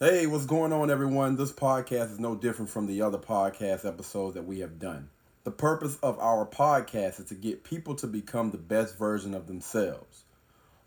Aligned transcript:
Hey, 0.00 0.28
what's 0.28 0.46
going 0.46 0.72
on, 0.72 0.92
everyone? 0.92 1.34
This 1.34 1.50
podcast 1.50 2.12
is 2.12 2.20
no 2.20 2.36
different 2.36 2.70
from 2.70 2.86
the 2.86 3.02
other 3.02 3.18
podcast 3.18 3.84
episodes 3.84 4.34
that 4.34 4.46
we 4.46 4.60
have 4.60 4.78
done. 4.78 5.08
The 5.42 5.50
purpose 5.50 5.98
of 6.04 6.20
our 6.20 6.46
podcast 6.46 7.18
is 7.18 7.24
to 7.30 7.34
get 7.34 7.64
people 7.64 7.96
to 7.96 8.06
become 8.06 8.52
the 8.52 8.58
best 8.58 8.96
version 8.96 9.34
of 9.34 9.48
themselves. 9.48 10.22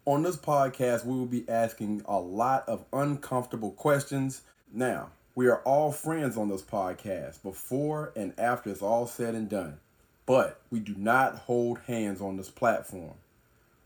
On 0.05 0.23
this 0.23 0.37
podcast, 0.37 1.03
we 1.03 1.11
will 1.11 1.25
be 1.25 1.43
asking 1.49 2.03
a 2.05 2.17
lot 2.21 2.63
of 2.69 2.85
uncomfortable 2.93 3.71
questions. 3.71 4.43
Now, 4.71 5.09
we 5.35 5.49
are 5.49 5.59
all 5.63 5.91
friends 5.91 6.37
on 6.37 6.47
this 6.47 6.61
podcast 6.61 7.43
before 7.43 8.13
and 8.15 8.33
after 8.39 8.69
it's 8.69 8.81
all 8.81 9.07
said 9.07 9.35
and 9.35 9.49
done, 9.49 9.81
but 10.25 10.61
we 10.71 10.79
do 10.79 10.95
not 10.95 11.35
hold 11.35 11.79
hands 11.79 12.21
on 12.21 12.37
this 12.37 12.49
platform. 12.49 13.15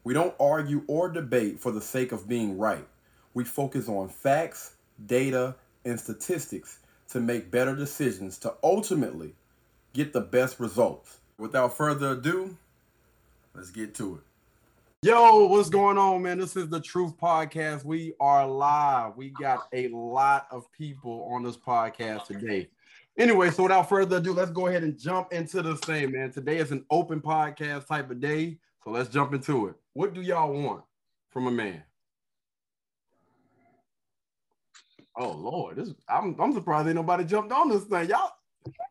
We 0.04 0.14
don't 0.14 0.36
argue 0.40 0.84
or 0.86 1.10
debate 1.10 1.62
for 1.62 1.72
the 1.72 1.82
sake 1.82 2.12
of 2.12 2.30
being 2.30 2.60
right. 2.60 2.86
We 3.34 3.44
focus 3.44 3.90
on 3.90 4.10
facts 4.10 4.75
data, 5.06 5.56
and 5.86 6.00
statistics 6.00 6.80
to 7.10 7.20
make 7.20 7.52
better 7.52 7.76
decisions 7.76 8.38
to 8.40 8.54
ultimately 8.64 9.36
get 9.94 10.14
the 10.14 10.22
best 10.22 10.60
results. 10.60 11.20
Without 11.38 11.76
further 11.76 12.12
ado, 12.12 12.56
let's 13.54 13.72
get 13.72 13.94
to 13.96 14.16
it. 14.16 14.22
Yo, 15.02 15.46
what's 15.46 15.70
going 15.70 15.98
on, 15.98 16.24
man? 16.24 16.40
This 16.40 16.56
is 16.56 16.68
the 16.70 16.80
Truth 16.80 17.16
Podcast. 17.18 17.86
We 17.86 18.14
are 18.20 18.48
live. 18.48 19.16
We 19.16 19.30
got 19.30 19.68
a 19.74 19.90
lot 19.90 20.48
of 20.50 20.72
people 20.72 21.30
on 21.32 21.44
this 21.44 21.58
podcast 21.58 22.26
today. 22.26 22.70
Anyway, 23.18 23.52
so 23.52 23.64
without 23.64 23.88
further 23.88 24.18
ado, 24.18 24.34
let's 24.34 24.52
go 24.52 24.68
ahead 24.68 24.84
and 24.84 25.00
jump 25.00 25.32
into 25.32 25.62
this 25.62 25.80
thing, 25.82 26.12
man. 26.12 26.32
Today 26.32 26.58
is 26.58 26.72
an 26.72 26.86
open 26.90 27.22
podcast 27.22 27.86
type 27.86 28.10
of 28.10 28.20
day. 28.20 28.58
So 28.84 28.90
let's 28.90 29.10
jump 29.10 29.34
into 29.34 29.68
it. 29.68 29.76
What 29.94 30.14
do 30.14 30.22
y'all 30.22 30.52
want 30.52 30.84
from 31.30 31.48
a 31.48 31.52
man? 31.52 31.84
Oh 35.18 35.32
Lord, 35.32 35.78
this 35.78 35.94
I'm 36.10 36.36
I'm 36.40 36.54
surprised 36.54 36.88
ain't 36.88 36.96
nobody 36.96 37.24
jumped 37.24 37.52
on 37.52 37.70
this 37.70 37.84
thing. 37.86 38.10
Y'all, 38.10 38.32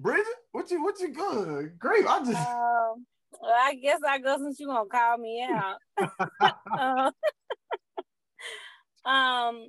Bridget, 0.00 0.26
what 0.52 0.70
you 0.70 0.82
what 0.82 0.98
you 1.00 1.12
good? 1.12 1.78
Great. 1.78 2.06
I 2.06 2.18
just 2.20 2.30
um, 2.30 3.04
well, 3.40 3.52
I 3.52 3.74
guess 3.74 4.00
I 4.06 4.18
go 4.18 4.38
since 4.38 4.58
you 4.58 4.68
gonna 4.68 4.88
call 4.88 5.18
me 5.18 5.46
out. 5.46 5.76
uh, 9.04 9.08
um 9.08 9.68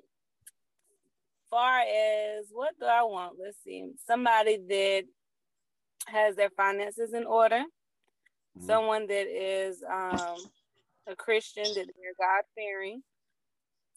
far 1.49 1.79
as 1.79 2.47
what 2.51 2.77
do 2.79 2.85
I 2.85 3.03
want? 3.03 3.35
Let's 3.41 3.57
see. 3.63 3.91
Somebody 4.05 4.57
that 4.69 5.03
has 6.07 6.35
their 6.35 6.49
finances 6.51 7.13
in 7.13 7.25
order, 7.25 7.63
mm-hmm. 8.57 8.65
someone 8.65 9.07
that 9.07 9.27
is 9.27 9.83
um 9.83 10.37
a 11.07 11.15
Christian, 11.15 11.63
that 11.63 11.73
they're 11.73 12.15
God 12.19 12.43
fearing, 12.55 13.03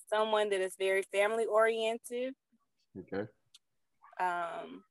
someone 0.09 0.51
that 0.51 0.61
is 0.61 0.75
very 0.79 1.03
family 1.13 1.47
oriented, 1.47 2.35
Okay. 2.99 3.27
Um, 4.21 4.83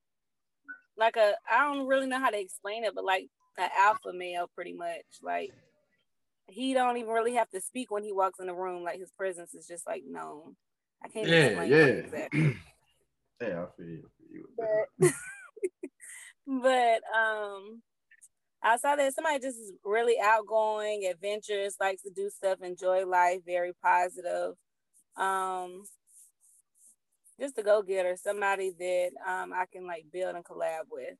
like 0.97 1.17
a 1.17 1.33
I 1.49 1.63
don't 1.63 1.87
really 1.87 2.07
know 2.07 2.19
how 2.19 2.29
to 2.29 2.39
explain 2.39 2.83
it, 2.83 2.95
but 2.95 3.03
like 3.05 3.27
an 3.57 3.69
alpha 3.77 4.13
male, 4.13 4.49
pretty 4.53 4.73
much. 4.73 5.05
Like 5.21 5.51
he 6.47 6.73
don't 6.73 6.97
even 6.97 7.11
really 7.11 7.33
have 7.35 7.49
to 7.51 7.61
speak 7.61 7.91
when 7.91 8.03
he 8.03 8.13
walks 8.13 8.39
in 8.39 8.47
the 8.47 8.53
room. 8.53 8.83
Like 8.83 8.99
his 8.99 9.11
presence 9.11 9.53
is 9.53 9.67
just 9.67 9.85
like 9.85 10.03
known. 10.07 10.55
I 11.03 11.09
can't 11.09 11.27
yeah, 11.27 11.35
explain 11.35 11.71
yeah. 11.71 11.85
exactly. 11.85 12.41
yeah, 13.41 13.63
I 13.63 13.65
feel 13.75 14.01
you. 14.31 14.49
But, 14.57 15.09
but 16.47 17.01
um 17.15 17.81
outside 18.63 18.99
that 18.99 19.13
somebody 19.13 19.39
just 19.39 19.59
is 19.59 19.73
really 19.83 20.15
outgoing, 20.21 21.07
adventurous, 21.09 21.75
likes 21.79 22.01
to 22.03 22.09
do 22.09 22.29
stuff, 22.29 22.61
enjoy 22.61 23.05
life, 23.05 23.39
very 23.45 23.73
positive. 23.83 24.53
Um, 25.15 25.83
just 27.39 27.55
to 27.55 27.63
go 27.63 27.81
getter, 27.81 28.15
somebody 28.15 28.73
that 28.79 29.11
um 29.27 29.53
I 29.53 29.65
can 29.71 29.85
like 29.85 30.05
build 30.11 30.35
and 30.35 30.45
collab 30.45 30.85
with. 30.91 31.17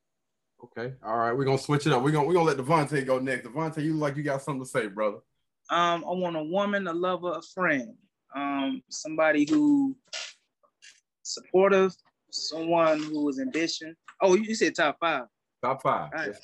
Okay. 0.64 0.94
All 1.04 1.18
right. 1.18 1.32
We're 1.32 1.46
gonna 1.46 1.58
switch 1.58 1.86
it 1.86 1.94
up. 1.94 2.04
We're 2.04 2.12
gonna 2.12 2.28
we're 2.28 2.34
gonna 2.34 2.46
let 2.46 2.58
Devontae 2.58 3.06
go 3.06 3.20
next. 3.20 3.48
Devontae, 3.48 3.84
you 3.84 3.94
like 3.94 4.18
you 4.18 4.24
got 4.24 4.42
something 4.42 4.64
to 4.64 4.70
say, 4.70 4.88
brother. 4.88 5.18
Um, 5.70 6.04
I 6.06 6.12
want 6.12 6.36
a 6.36 6.44
woman, 6.44 6.88
a 6.88 6.94
lover, 6.94 7.34
a 7.34 7.42
friend. 7.42 7.94
Um, 8.36 8.82
somebody 8.90 9.46
who 9.50 9.96
supportive, 11.24 11.94
someone 12.32 13.04
who 13.04 13.28
is 13.30 13.40
ambition. 13.40 13.96
Oh, 14.22 14.36
you 14.36 14.56
said 14.56 14.76
top 14.76 14.98
five. 15.00 15.26
Top 15.64 15.82
five. 15.82 16.12
Right. 16.14 16.28
Yes. 16.28 16.40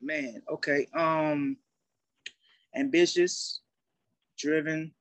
Man, 0.00 0.42
okay. 0.50 0.86
Um 0.94 1.56
ambitious, 2.76 3.60
driven, 4.38 4.92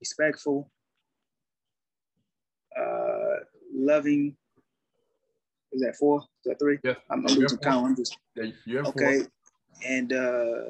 respectful, 0.00 0.70
uh, 2.78 3.01
loving. 3.72 4.36
Is 5.72 5.80
that 5.80 5.96
four? 5.96 6.20
Is 6.20 6.26
that 6.44 6.58
three? 6.58 6.78
Yeah. 6.84 6.94
I'm, 7.10 7.26
I'm 7.26 7.34
losing 7.34 7.58
count. 7.58 7.86
I'm 7.86 7.96
just 7.96 8.16
yeah, 8.36 8.50
you 8.66 8.76
have 8.78 8.86
okay. 8.88 9.20
Four. 9.20 9.28
And 9.86 10.12
uh, 10.12 10.62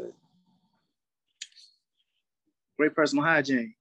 great 2.79 2.95
personal 2.95 3.25
hygiene. 3.25 3.75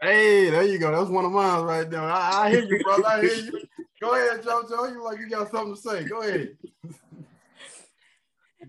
Hey, 0.00 0.48
there 0.50 0.62
you 0.62 0.78
go. 0.78 0.92
That's 0.92 1.10
one 1.10 1.24
of 1.24 1.32
mine 1.32 1.62
right 1.62 1.90
there. 1.90 2.00
I, 2.00 2.44
I 2.44 2.50
hear 2.50 2.64
you, 2.64 2.82
brother. 2.84 3.06
I 3.06 3.20
hear 3.20 3.34
you. 3.34 3.60
Go 4.00 4.12
ahead, 4.14 4.44
JoJo. 4.44 4.92
You 4.92 5.02
like 5.02 5.18
you 5.18 5.28
got 5.28 5.50
something 5.50 5.74
to 5.74 5.80
say. 5.80 6.04
Go 6.04 6.22
ahead. 6.22 6.56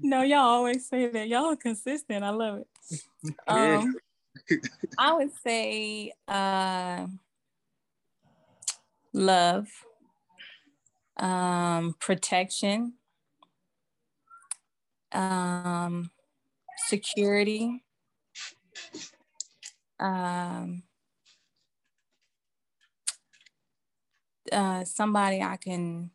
no, 0.02 0.24
y'all 0.24 0.40
always 0.40 0.88
say 0.88 1.08
that. 1.08 1.28
Y'all 1.28 1.46
are 1.46 1.56
consistent. 1.56 2.24
I 2.24 2.32
love 2.32 2.60
it. 2.60 2.68
Um, 3.48 3.96
I 4.98 5.14
would 5.14 5.32
say 5.44 6.14
uh, 6.28 7.06
love, 9.14 9.68
um, 11.20 11.96
protection, 12.00 12.94
um, 15.12 16.12
security, 16.88 17.84
um, 20.00 20.84
uh, 24.52 24.84
somebody 24.86 25.42
I 25.42 25.58
can 25.58 26.12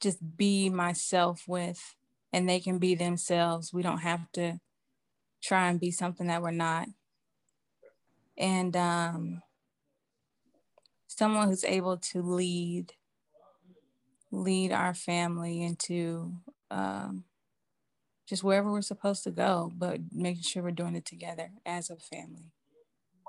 just 0.00 0.18
be 0.36 0.70
myself 0.70 1.44
with 1.46 1.94
and 2.32 2.48
they 2.48 2.60
can 2.60 2.78
be 2.78 2.94
themselves. 2.94 3.72
We 3.72 3.82
don't 3.82 3.98
have 3.98 4.30
to 4.32 4.58
try 5.42 5.68
and 5.68 5.78
be 5.78 5.90
something 5.90 6.28
that 6.28 6.42
we're 6.42 6.50
not. 6.50 6.88
And 8.36 8.76
um, 8.76 9.42
someone 11.08 11.48
who's 11.48 11.64
able 11.64 11.96
to 11.98 12.22
lead 12.22 12.92
lead 14.30 14.72
our 14.72 14.94
family 14.94 15.62
into 15.62 16.32
um, 16.70 17.24
just 18.28 18.44
wherever 18.44 18.70
we're 18.70 18.82
supposed 18.82 19.24
to 19.24 19.30
go, 19.30 19.72
but 19.74 20.00
making 20.12 20.42
sure 20.42 20.62
we're 20.62 20.70
doing 20.70 20.94
it 20.94 21.06
together 21.06 21.50
as 21.64 21.90
a 21.90 21.96
family. 21.96 22.52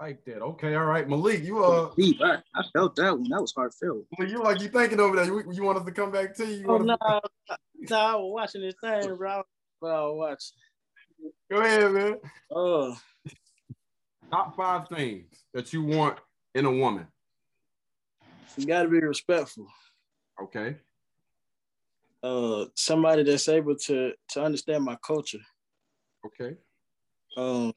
Like 0.02 0.24
that. 0.26 0.42
Okay. 0.42 0.76
All 0.76 0.86
right. 0.86 1.08
Malik, 1.08 1.44
you 1.44 1.64
uh 1.64 1.92
deep. 1.96 2.22
I, 2.22 2.38
I 2.56 2.64
felt 2.74 2.96
that 2.96 3.18
one. 3.18 3.30
That 3.30 3.42
was 3.42 3.54
heartfelt. 3.54 4.06
Well, 4.18 4.30
you 4.30 4.42
like 4.42 4.62
you 4.62 4.70
thinking 4.70 5.00
over 5.00 5.18
there. 5.18 5.26
You, 5.26 5.44
you 5.52 5.64
want 5.64 5.78
us 5.78 5.86
to 5.86 5.92
come 5.92 6.12
back 6.12 6.34
to 6.36 6.46
you? 6.46 6.60
you 6.60 6.66
oh, 6.70 6.78
no, 6.78 6.96
to... 6.96 7.58
no, 7.90 7.98
I 7.98 8.16
was 8.16 8.32
watching 8.34 8.62
this 8.62 8.76
thing, 8.82 9.16
bro. 9.16 9.44
But 9.82 10.14
watch. 10.16 10.52
was 10.52 10.54
watching. 11.22 11.32
Go 11.52 11.62
ahead, 11.62 11.92
man. 11.92 12.16
Oh. 12.52 12.98
Top 14.30 14.56
five 14.56 14.88
things 14.90 15.26
that 15.54 15.72
you 15.74 15.84
want 15.84 16.18
in 16.54 16.66
a 16.66 16.72
woman. 16.72 17.08
You 18.58 18.66
got 18.66 18.84
to 18.84 18.90
be 18.90 19.00
respectful. 19.00 19.68
Okay. 20.42 20.76
Uh, 22.22 22.66
somebody 22.76 23.24
that's 23.24 23.48
able 23.48 23.76
to 23.76 24.12
to 24.30 24.44
understand 24.44 24.84
my 24.84 24.98
culture. 25.06 25.40
Okay. 26.26 26.58
Um, 27.38 27.74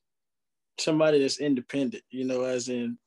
somebody 0.78 1.20
that's 1.20 1.38
independent. 1.40 2.02
You 2.10 2.24
know, 2.24 2.42
as 2.42 2.68
in, 2.68 2.98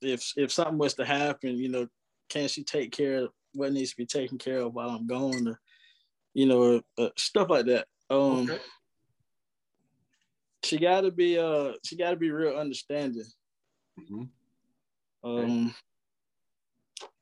if 0.00 0.32
if 0.36 0.50
something 0.52 0.78
was 0.78 0.94
to 0.94 1.04
happen, 1.04 1.56
you 1.58 1.68
know, 1.68 1.86
can 2.28 2.48
she 2.48 2.64
take 2.64 2.92
care 2.92 3.24
of 3.24 3.30
what 3.52 3.72
needs 3.72 3.90
to 3.90 3.96
be 3.96 4.06
taken 4.06 4.38
care 4.38 4.60
of 4.60 4.72
while 4.72 4.90
I'm 4.90 5.06
gone, 5.06 5.48
or 5.48 5.60
you 6.32 6.46
know, 6.46 6.80
uh, 6.98 7.10
stuff 7.18 7.50
like 7.50 7.66
that. 7.66 7.86
Um, 8.08 8.50
okay. 8.50 8.58
she 10.64 10.78
got 10.78 11.02
to 11.02 11.10
be 11.10 11.38
uh, 11.38 11.72
she 11.84 11.96
got 11.96 12.10
to 12.10 12.16
be 12.16 12.30
real 12.30 12.56
understanding. 12.56 13.24
Mm-hmm. 14.00 14.22
Um, 15.22 15.74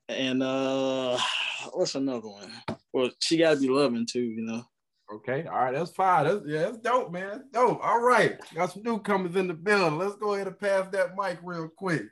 and 0.09 0.43
uh 0.43 1.19
what's 1.73 1.95
another 1.95 2.29
one? 2.29 2.51
Well, 2.99 3.11
she 3.21 3.37
gotta 3.37 3.61
be 3.61 3.69
loving 3.69 4.07
too, 4.07 4.25
you 4.25 4.43
know. 4.43 4.65
Okay, 5.13 5.47
all 5.47 5.59
right, 5.59 5.75
that's 5.75 5.93
fine. 5.93 6.25
That's 6.25 6.41
yeah, 6.47 6.63
that's 6.63 6.79
dope, 6.79 7.13
man. 7.13 7.29
That's 7.29 7.45
dope. 7.53 7.81
All 7.83 8.01
right, 8.01 8.39
got 8.55 8.73
some 8.73 8.83
newcomers 8.83 9.37
in 9.37 9.47
the 9.47 9.55
building. 9.55 9.99
Let's 9.99 10.17
go 10.17 10.35
ahead 10.35 10.49
and 10.49 10.59
pass 10.59 10.89
that 10.93 11.17
mic 11.17 11.39
real 11.43 11.69
quick. 11.69 12.03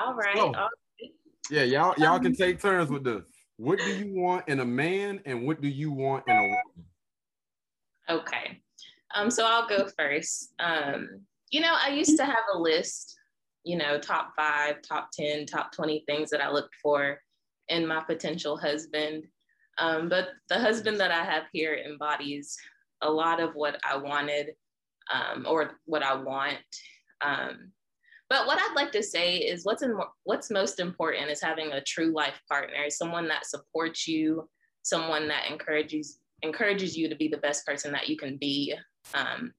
All 0.00 0.14
right. 0.14 0.38
All 0.38 0.52
right. 0.52 1.10
Yeah, 1.50 1.62
y'all 1.62 1.94
y'all 1.98 2.18
can 2.18 2.34
take 2.34 2.60
turns 2.60 2.90
with 2.90 3.04
this. 3.04 3.24
What 3.56 3.78
do 3.78 3.90
you 3.96 4.14
want 4.14 4.48
in 4.48 4.60
a 4.60 4.64
man, 4.64 5.20
and 5.26 5.46
what 5.46 5.60
do 5.60 5.68
you 5.68 5.90
want 5.90 6.24
in 6.28 6.36
a 6.36 6.42
woman? 6.42 6.58
Okay, 8.08 8.62
um, 9.14 9.30
so 9.30 9.44
I'll 9.46 9.68
go 9.68 9.88
first. 9.98 10.52
Um, 10.58 11.20
you 11.50 11.60
know, 11.60 11.74
I 11.80 11.90
used 11.90 12.16
to 12.16 12.24
have 12.24 12.44
a 12.54 12.58
list 12.58 13.16
you 13.66 13.76
know, 13.76 13.98
top 13.98 14.32
five, 14.36 14.80
top 14.80 15.10
10, 15.12 15.44
top 15.44 15.72
20 15.72 16.04
things 16.06 16.30
that 16.30 16.40
I 16.40 16.50
looked 16.52 16.76
for 16.80 17.20
in 17.68 17.84
my 17.84 18.00
potential 18.00 18.56
husband. 18.56 19.24
Um, 19.78 20.08
but 20.08 20.28
the 20.48 20.58
husband 20.58 20.98
that 21.00 21.10
I 21.10 21.24
have 21.24 21.44
here 21.52 21.74
embodies 21.74 22.56
a 23.02 23.10
lot 23.10 23.40
of 23.40 23.54
what 23.54 23.78
I 23.88 23.96
wanted 23.96 24.54
um, 25.12 25.46
or 25.48 25.72
what 25.84 26.02
I 26.02 26.14
want. 26.14 26.58
Um, 27.20 27.72
but 28.28 28.46
what 28.46 28.58
I'd 28.58 28.74
like 28.74 28.90
to 28.92 29.02
say 29.02 29.36
is 29.36 29.64
what's 29.64 29.82
in, 29.82 29.96
what's 30.24 30.50
most 30.50 30.80
important 30.80 31.30
is 31.30 31.40
having 31.40 31.72
a 31.72 31.82
true 31.82 32.12
life 32.12 32.40
partner, 32.48 32.90
someone 32.90 33.28
that 33.28 33.46
supports 33.46 34.08
you, 34.08 34.48
someone 34.82 35.28
that 35.28 35.50
encourages 35.50 36.18
encourages 36.42 36.96
you 36.96 37.08
to 37.08 37.16
be 37.16 37.28
the 37.28 37.38
best 37.38 37.64
person 37.64 37.92
that 37.92 38.08
you 38.08 38.16
can 38.16 38.36
be. 38.36 38.74
Um, 39.14 39.52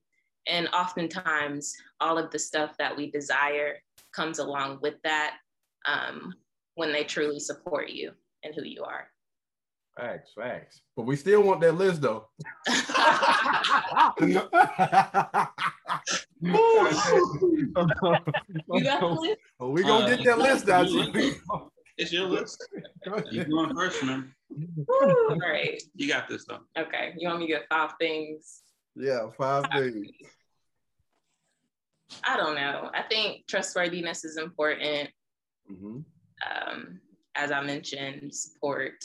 and 0.46 0.68
oftentimes, 0.68 1.74
all 2.00 2.18
of 2.18 2.30
the 2.30 2.38
stuff 2.38 2.76
that 2.78 2.96
we 2.96 3.10
desire 3.10 3.76
comes 4.14 4.38
along 4.38 4.78
with 4.80 4.94
that 5.02 5.36
um, 5.86 6.32
when 6.74 6.92
they 6.92 7.04
truly 7.04 7.40
support 7.40 7.90
you 7.90 8.12
and 8.44 8.54
who 8.54 8.64
you 8.64 8.84
are. 8.84 9.08
Facts, 9.98 10.30
facts. 10.36 10.82
But 10.96 11.06
we 11.06 11.16
still 11.16 11.42
want 11.42 11.60
that 11.62 11.72
list 11.74 12.00
though. 12.02 12.28
you 14.20 14.34
got 18.84 19.00
the 19.00 19.18
list? 19.20 19.38
Well, 19.58 19.72
we 19.72 19.82
gonna 19.82 20.04
Uh, 20.04 20.08
get 20.16 20.24
that 20.24 20.38
list 20.38 20.68
out. 20.68 20.86
It's 21.96 22.12
your 22.12 22.26
list. 22.26 22.64
You 23.32 23.44
going 23.44 23.74
first, 23.74 24.04
man. 24.04 24.32
All 24.88 25.36
right. 25.40 25.82
You 25.96 26.06
got 26.06 26.28
this 26.28 26.44
though. 26.46 26.60
Okay. 26.78 27.14
You 27.18 27.28
want 27.28 27.40
me 27.40 27.46
to 27.46 27.52
get 27.54 27.66
five 27.68 27.92
things? 28.00 28.62
yeah, 28.94 29.28
five 29.36 29.64
things. 29.72 30.06
I 32.24 32.36
don't 32.36 32.54
know. 32.54 32.90
I 32.94 33.02
think 33.02 33.46
trustworthiness 33.48 34.24
is 34.24 34.36
important. 34.38 35.10
Mhm. 35.70 36.04
Um, 36.48 37.00
as 37.34 37.50
I 37.50 37.60
mentioned, 37.62 38.32
support. 38.34 39.04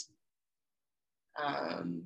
Um, 1.42 2.02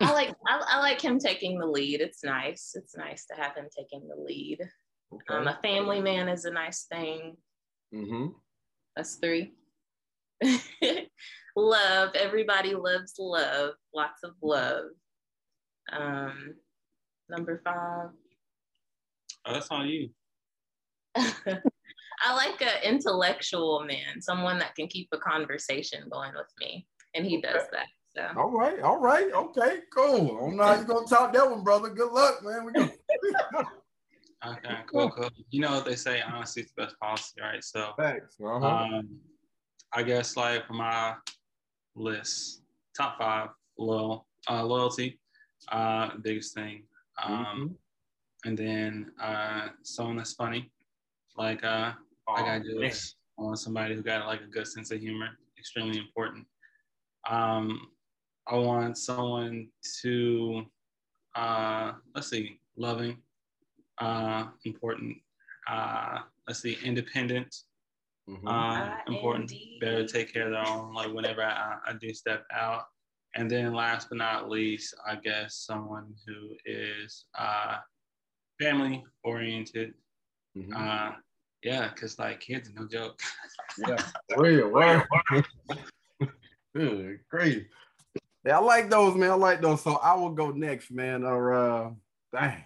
I 0.00 0.12
like 0.12 0.34
I, 0.46 0.62
I 0.66 0.80
like 0.80 1.00
him 1.00 1.18
taking 1.18 1.58
the 1.58 1.66
lead. 1.66 2.00
It's 2.00 2.24
nice. 2.24 2.72
It's 2.74 2.96
nice 2.96 3.26
to 3.26 3.40
have 3.40 3.54
him 3.54 3.66
taking 3.76 4.08
the 4.08 4.20
lead. 4.20 4.60
Um, 5.28 5.48
a 5.48 5.58
family 5.62 6.00
man 6.00 6.28
is 6.28 6.44
a 6.44 6.50
nice 6.50 6.86
thing. 6.90 7.36
Mm-hmm. 7.94 8.28
That's 8.96 9.16
three. 9.16 9.52
love. 11.56 12.10
Everybody 12.14 12.74
loves 12.74 13.14
love. 13.18 13.74
Lots 13.94 14.22
of 14.24 14.32
love. 14.42 14.84
Um, 15.92 16.54
number 17.28 17.60
five. 17.64 18.10
Oh, 19.46 19.52
that's 19.52 19.68
on 19.70 19.88
you. 19.88 20.10
I 22.22 22.34
like 22.34 22.60
an 22.60 22.82
intellectual 22.84 23.84
man, 23.84 24.20
someone 24.20 24.58
that 24.58 24.74
can 24.74 24.86
keep 24.86 25.08
a 25.12 25.18
conversation 25.18 26.04
going 26.10 26.32
with 26.34 26.52
me, 26.60 26.86
and 27.14 27.26
he 27.26 27.40
does 27.40 27.62
that. 27.72 27.86
So 28.14 28.26
All 28.36 28.50
right, 28.50 28.80
all 28.80 28.98
right, 29.00 29.32
okay, 29.32 29.80
cool. 29.94 30.36
I 30.36 30.40
don't 30.40 30.56
know 30.56 30.64
how 30.64 30.74
you 30.80 30.84
gonna 30.84 31.06
top 31.06 31.32
that 31.32 31.48
one, 31.48 31.62
brother. 31.62 31.90
Good 31.90 32.12
luck, 32.12 32.42
man. 32.42 32.64
We 32.64 32.72
gonna 32.72 32.90
Okay, 34.46 34.76
cool, 34.90 35.10
cool. 35.10 35.28
You 35.50 35.60
know 35.60 35.72
what 35.72 35.84
they 35.84 35.96
say, 35.96 36.22
honesty 36.22 36.62
is 36.62 36.72
the 36.74 36.84
best 36.84 36.98
policy, 36.98 37.40
right? 37.40 37.62
So 37.62 37.92
Thanks. 37.98 38.36
Uh-huh. 38.42 38.66
um 38.66 39.18
I 39.92 40.02
guess 40.02 40.36
like 40.36 40.66
for 40.66 40.72
my 40.72 41.14
list, 41.94 42.62
top 42.96 43.18
five, 43.18 43.50
loyal 43.78 44.26
uh 44.48 44.64
loyalty, 44.64 45.20
uh 45.70 46.10
biggest 46.22 46.54
thing. 46.54 46.84
Um 47.22 47.76
and 48.44 48.56
then 48.56 49.12
uh 49.22 49.68
someone 49.82 50.16
that's 50.16 50.32
funny. 50.34 50.72
Like 51.36 51.62
uh 51.62 51.92
I 52.28 52.42
got 52.42 52.62
Oh, 52.66 52.82
jokes. 52.82 53.16
I 53.38 53.42
want 53.42 53.58
somebody 53.58 53.94
who 53.94 54.02
got 54.02 54.26
like 54.26 54.40
a 54.40 54.46
good 54.46 54.66
sense 54.66 54.90
of 54.90 55.00
humor. 55.00 55.28
Extremely 55.58 55.98
important. 55.98 56.46
Um, 57.28 57.88
I 58.46 58.56
want 58.56 58.96
someone 58.98 59.68
to, 60.02 60.64
uh, 61.36 61.92
let's 62.14 62.28
see, 62.30 62.58
loving, 62.76 63.18
uh, 63.98 64.48
important. 64.64 65.16
Uh, 65.68 66.20
let's 66.46 66.60
see, 66.60 66.76
independent, 66.84 67.54
Mhm. 68.28 68.46
uh, 68.46 68.50
Ah, 68.50 69.02
important. 69.06 69.50
indeed. 69.52 69.80
Better 69.80 70.06
take 70.06 70.32
care 70.32 70.46
of 70.46 70.52
their 70.52 70.66
own. 70.66 70.94
Like 70.94 71.12
whenever 71.12 71.42
I, 71.42 71.78
I 71.86 71.92
do 71.94 72.12
step 72.14 72.46
out. 72.52 72.86
And 73.36 73.48
then 73.48 73.72
last 73.74 74.08
but 74.08 74.18
not 74.18 74.48
least, 74.50 74.94
I 75.06 75.14
guess 75.16 75.54
someone 75.54 76.14
who 76.26 76.56
is 76.64 77.26
uh, 77.38 77.78
family 78.58 79.04
oriented. 79.22 79.94
Mhm. 80.56 80.74
Uh, 80.74 81.16
yeah, 81.62 81.92
cause 81.94 82.18
like 82.18 82.40
kids, 82.40 82.70
no 82.74 82.88
joke. 82.88 83.20
Yeah, 83.78 83.98
real, 84.36 84.68
real. 84.68 85.04
Great. 86.74 87.68
Yeah, 88.44 88.58
I 88.58 88.60
like 88.60 88.88
those, 88.88 89.16
man. 89.16 89.30
I 89.30 89.34
like 89.34 89.60
those. 89.60 89.82
So 89.82 89.96
I 89.96 90.14
will 90.14 90.30
go 90.30 90.50
next, 90.50 90.90
man. 90.90 91.24
Or 91.24 91.52
uh, 91.52 91.90
dang, 92.32 92.64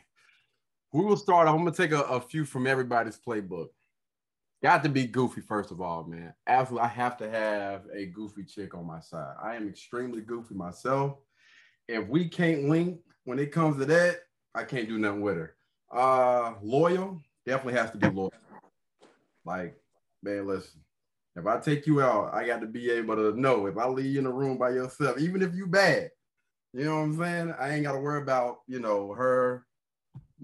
we 0.93 1.05
will 1.05 1.17
start. 1.17 1.49
I'm 1.49 1.57
gonna 1.59 1.73
take 1.73 1.93
a, 1.93 2.03
a 2.03 2.21
few 2.21 2.45
from 2.45 2.67
everybody's 2.67 3.19
playbook. 3.19 3.69
Got 4.63 4.83
to 4.85 4.89
be 4.89 5.07
goofy 5.07 5.41
first 5.41 5.71
of 5.71 5.81
all, 5.81 6.05
man. 6.05 6.33
Absolutely, 6.47 6.87
I 6.87 6.89
have 6.89 7.17
to 7.19 7.29
have 7.29 7.83
a 7.95 8.07
goofy 8.07 8.45
chick 8.45 8.75
on 8.75 8.87
my 8.87 9.01
side. 9.01 9.35
I 9.43 9.57
am 9.57 9.69
extremely 9.69 10.21
goofy 10.21 10.55
myself. 10.55 11.19
If 11.89 12.07
we 12.09 12.29
can't 12.29 12.69
link 12.69 13.01
when 13.25 13.39
it 13.39 13.53
comes 13.53 13.77
to 13.79 13.85
that, 13.87 14.21
I 14.55 14.65
can't 14.65 14.89
do 14.89 14.99
nothing 14.99 15.21
with 15.23 15.37
her. 15.37 15.57
Uh, 15.93 16.55
loyal 16.63 17.21
definitely 17.45 17.79
has 17.79 17.91
to 17.91 17.99
be 17.99 18.09
loyal. 18.09 18.33
Like, 19.45 19.77
man, 20.23 20.47
listen. 20.47 20.84
If 21.37 21.47
I 21.47 21.59
take 21.59 21.87
you 21.87 22.01
out, 22.01 22.33
I 22.33 22.47
got 22.47 22.61
to 22.61 22.67
be 22.67 22.91
able 22.91 23.17
to 23.17 23.39
know 23.39 23.67
if 23.67 23.77
I 23.77 23.89
leave 23.89 24.13
you 24.13 24.21
in 24.21 24.27
a 24.27 24.33
room 24.33 24.57
by 24.57 24.71
yourself, 24.71 25.19
even 25.19 25.43
if 25.43 25.55
you 25.55 25.67
bad, 25.67 26.11
you 26.73 26.85
know 26.85 26.97
what 26.97 27.03
I'm 27.03 27.19
saying? 27.19 27.55
I 27.59 27.75
ain't 27.75 27.85
got 27.85 27.93
to 27.93 27.99
worry 27.99 28.23
about, 28.23 28.59
you 28.67 28.81
know, 28.81 29.13
her 29.15 29.67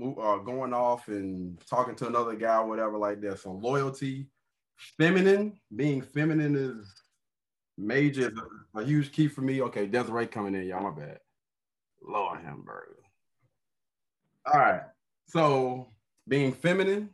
uh, 0.02 0.37
going 0.38 0.72
off 0.72 1.08
and 1.08 1.60
talking 1.69 1.94
to 1.96 2.06
another 2.06 2.34
guy 2.34 2.56
or 2.56 2.66
whatever 2.66 2.98
like 2.98 3.20
that. 3.20 3.38
So 3.38 3.52
loyalty, 3.52 4.28
feminine, 4.98 5.60
being 5.75 6.02
feminine 6.02 6.56
is 6.56 6.93
major, 7.78 8.28
is 8.31 8.38
a, 8.75 8.81
a 8.81 8.84
huge 8.84 9.12
key 9.12 9.28
for 9.28 9.43
me. 9.43 9.62
Okay, 9.62 9.86
Desiree 9.86 10.26
coming 10.26 10.54
in, 10.54 10.66
y'all, 10.66 10.82
my 10.82 10.90
bad. 10.90 11.19
Lord 12.02 12.40
hamburger. 12.40 12.96
All 14.52 14.60
right. 14.60 14.82
So 15.26 15.93
being 16.26 16.52
feminine, 16.52 17.10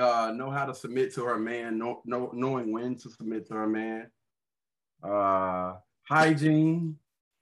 uh, 0.00 0.32
know 0.32 0.50
how 0.50 0.64
to 0.66 0.74
submit 0.74 1.14
to 1.14 1.24
her 1.24 1.38
man, 1.38 1.78
know, 1.78 2.02
know, 2.04 2.30
knowing 2.32 2.72
when 2.72 2.96
to 2.96 3.10
submit 3.10 3.46
to 3.48 3.54
her 3.54 3.66
man. 3.66 4.10
Uh, 5.02 5.76
hygiene 6.02 6.96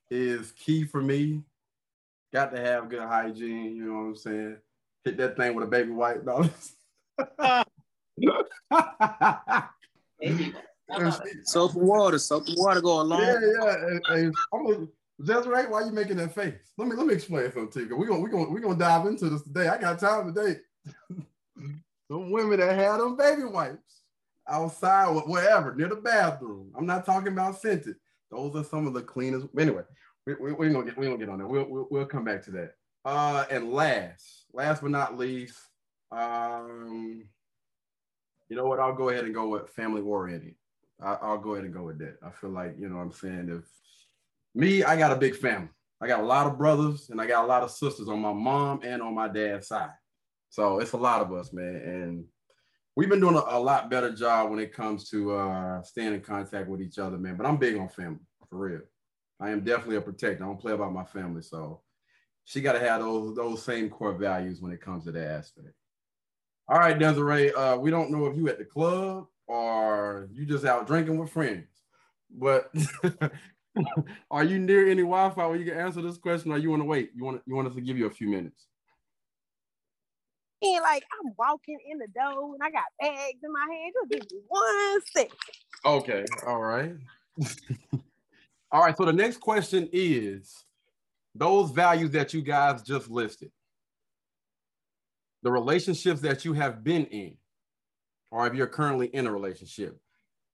is 0.09 0.51
key 0.53 0.83
for 0.83 1.01
me. 1.01 1.43
Got 2.33 2.53
to 2.53 2.59
have 2.59 2.89
good 2.89 3.01
hygiene, 3.01 3.75
you 3.75 3.85
know 3.85 3.93
what 3.93 4.05
I'm 4.07 4.15
saying? 4.15 4.57
Hit 5.05 5.17
that 5.17 5.37
thing 5.37 5.55
with 5.55 5.65
a 5.65 5.67
baby 5.67 5.91
wipe. 5.91 6.23
No. 6.25 6.49
Soap 11.43 11.75
and 11.75 11.87
water, 11.87 12.17
soap 12.17 12.47
and 12.47 12.57
water 12.57 12.81
go 12.81 13.01
along. 13.01 13.21
Yeah, 13.21 13.39
yeah. 13.41 13.77
Hey, 14.07 14.21
hey, 14.23 14.31
I'm 14.53 14.65
gonna, 14.65 14.87
Desiree, 15.23 15.67
why 15.67 15.83
you 15.83 15.91
making 15.91 16.17
that 16.17 16.33
face? 16.35 16.53
Let 16.77 16.87
me 16.87 16.95
let 16.95 17.07
me 17.07 17.13
explain 17.15 17.51
something 17.51 17.69
to 17.71 17.79
you. 17.81 17.89
'cause 17.89 17.97
We're 17.97 18.07
gonna 18.07 18.19
we're 18.19 18.29
gonna 18.29 18.49
we're 18.49 18.59
gonna 18.59 18.77
dive 18.77 19.07
into 19.07 19.29
this 19.29 19.41
today. 19.41 19.67
I 19.67 19.77
got 19.79 19.99
time 19.99 20.33
today. 20.33 20.59
Some 22.09 22.31
women 22.31 22.59
that 22.59 22.75
had 22.75 22.99
them 22.99 23.15
baby 23.15 23.43
wipes 23.43 24.03
outside 24.47 25.09
wherever 25.25 25.75
near 25.75 25.89
the 25.89 25.95
bathroom. 25.95 26.71
I'm 26.77 26.85
not 26.85 27.05
talking 27.05 27.33
about 27.33 27.59
scented. 27.59 27.95
Those 28.31 28.55
are 28.55 28.63
some 28.63 28.87
of 28.87 28.93
the 28.93 29.01
cleanest. 29.01 29.47
Anyway, 29.57 29.83
we, 30.25 30.35
we, 30.35 30.53
we 30.53 30.65
ain't 30.67 30.75
gonna 30.75 30.85
get 30.85 30.97
we 30.97 31.17
get 31.17 31.29
on 31.29 31.39
that. 31.39 31.47
We'll, 31.47 31.69
we'll 31.69 31.87
we'll 31.89 32.05
come 32.05 32.23
back 32.23 32.43
to 32.43 32.51
that. 32.51 32.73
Uh, 33.05 33.45
and 33.49 33.71
last, 33.71 34.45
last 34.53 34.81
but 34.81 34.91
not 34.91 35.17
least, 35.17 35.57
um, 36.11 37.23
you 38.49 38.55
know 38.55 38.65
what? 38.65 38.79
I'll 38.79 38.95
go 38.95 39.09
ahead 39.09 39.25
and 39.25 39.33
go 39.33 39.47
with 39.49 39.69
family 39.69 40.01
oriented. 40.01 40.55
I, 41.01 41.13
I'll 41.21 41.37
go 41.37 41.53
ahead 41.53 41.65
and 41.65 41.73
go 41.73 41.83
with 41.83 41.99
that. 41.99 42.17
I 42.25 42.31
feel 42.31 42.49
like, 42.49 42.75
you 42.77 42.89
know 42.89 42.97
what 42.97 43.03
I'm 43.03 43.11
saying? 43.11 43.49
If 43.49 43.63
me, 44.55 44.83
I 44.83 44.97
got 44.97 45.11
a 45.11 45.15
big 45.15 45.35
family. 45.35 45.69
I 46.01 46.07
got 46.07 46.19
a 46.19 46.25
lot 46.25 46.47
of 46.47 46.57
brothers 46.57 47.09
and 47.09 47.19
I 47.19 47.27
got 47.27 47.45
a 47.45 47.47
lot 47.47 47.63
of 47.63 47.71
sisters 47.71 48.07
on 48.07 48.19
my 48.19 48.33
mom 48.33 48.81
and 48.83 49.01
on 49.01 49.15
my 49.15 49.27
dad's 49.27 49.67
side. 49.67 49.91
So 50.49 50.79
it's 50.79 50.93
a 50.93 50.97
lot 50.97 51.21
of 51.21 51.33
us, 51.33 51.53
man. 51.53 51.75
And 51.75 52.25
we've 52.95 53.09
been 53.09 53.19
doing 53.19 53.35
a, 53.35 53.43
a 53.47 53.59
lot 53.59 53.89
better 53.89 54.11
job 54.11 54.49
when 54.49 54.59
it 54.59 54.73
comes 54.73 55.09
to 55.09 55.33
uh, 55.35 55.83
staying 55.83 56.13
in 56.13 56.21
contact 56.21 56.67
with 56.67 56.81
each 56.81 56.99
other, 56.99 57.17
man. 57.17 57.35
But 57.35 57.45
I'm 57.45 57.57
big 57.57 57.77
on 57.77 57.89
family, 57.89 58.19
for 58.49 58.57
real. 58.57 58.81
I 59.39 59.51
am 59.51 59.63
definitely 59.63 59.97
a 59.97 60.01
protector. 60.01 60.43
I 60.43 60.47
don't 60.47 60.59
play 60.59 60.73
about 60.73 60.93
my 60.93 61.03
family. 61.03 61.41
So 61.43 61.81
she 62.45 62.61
got 62.61 62.73
to 62.73 62.79
have 62.79 63.01
those, 63.01 63.35
those 63.35 63.63
same 63.63 63.89
core 63.89 64.13
values 64.13 64.61
when 64.61 64.71
it 64.71 64.81
comes 64.81 65.03
to 65.05 65.11
that 65.11 65.31
aspect. 65.31 65.73
All 66.69 66.79
right, 66.79 66.97
Desiree, 66.97 67.53
uh, 67.53 67.77
we 67.77 67.91
don't 67.91 68.11
know 68.11 68.25
if 68.25 68.35
you 68.35 68.49
at 68.49 68.57
the 68.57 68.65
club 68.65 69.27
or 69.47 70.27
you 70.33 70.45
just 70.45 70.65
out 70.65 70.87
drinking 70.87 71.17
with 71.17 71.31
friends. 71.31 71.67
But 72.29 72.73
are 74.31 74.43
you 74.43 74.59
near 74.59 74.87
any 74.87 75.01
Wi-Fi 75.01 75.47
where 75.47 75.55
you 75.57 75.65
can 75.65 75.79
answer 75.79 76.01
this 76.01 76.17
question, 76.17 76.51
or 76.51 76.57
you 76.57 76.69
want 76.69 76.81
to 76.81 76.85
wait? 76.85 77.11
You 77.15 77.23
want 77.23 77.41
you 77.45 77.55
want 77.55 77.67
us 77.67 77.75
to 77.75 77.81
give 77.81 77.97
you 77.97 78.07
a 78.07 78.11
few 78.11 78.27
minutes? 78.27 78.67
And 80.61 80.81
like 80.81 81.03
I'm 81.19 81.33
walking 81.37 81.77
in 81.89 81.99
the 81.99 82.07
door 82.07 82.55
and 82.55 82.63
I 82.63 82.71
got 82.71 82.85
bags 82.99 83.39
in 83.43 83.51
my 83.51 83.67
hand. 83.71 83.93
Just 83.93 84.29
give 84.29 84.31
me 84.31 84.43
one 84.47 85.01
sec. 85.13 85.29
Okay. 85.85 86.25
All 86.47 86.61
right. 86.61 86.93
all 88.71 88.81
right. 88.81 88.97
So 88.97 89.05
the 89.05 89.13
next 89.13 89.37
question 89.37 89.87
is 89.91 90.63
those 91.35 91.69
values 91.71 92.11
that 92.11 92.33
you 92.33 92.41
guys 92.41 92.81
just 92.81 93.09
listed, 93.09 93.51
the 95.43 95.51
relationships 95.51 96.21
that 96.21 96.43
you 96.43 96.53
have 96.53 96.83
been 96.83 97.05
in, 97.05 97.37
or 98.31 98.47
if 98.47 98.55
you're 98.55 98.67
currently 98.67 99.07
in 99.07 99.27
a 99.27 99.31
relationship, 99.31 99.99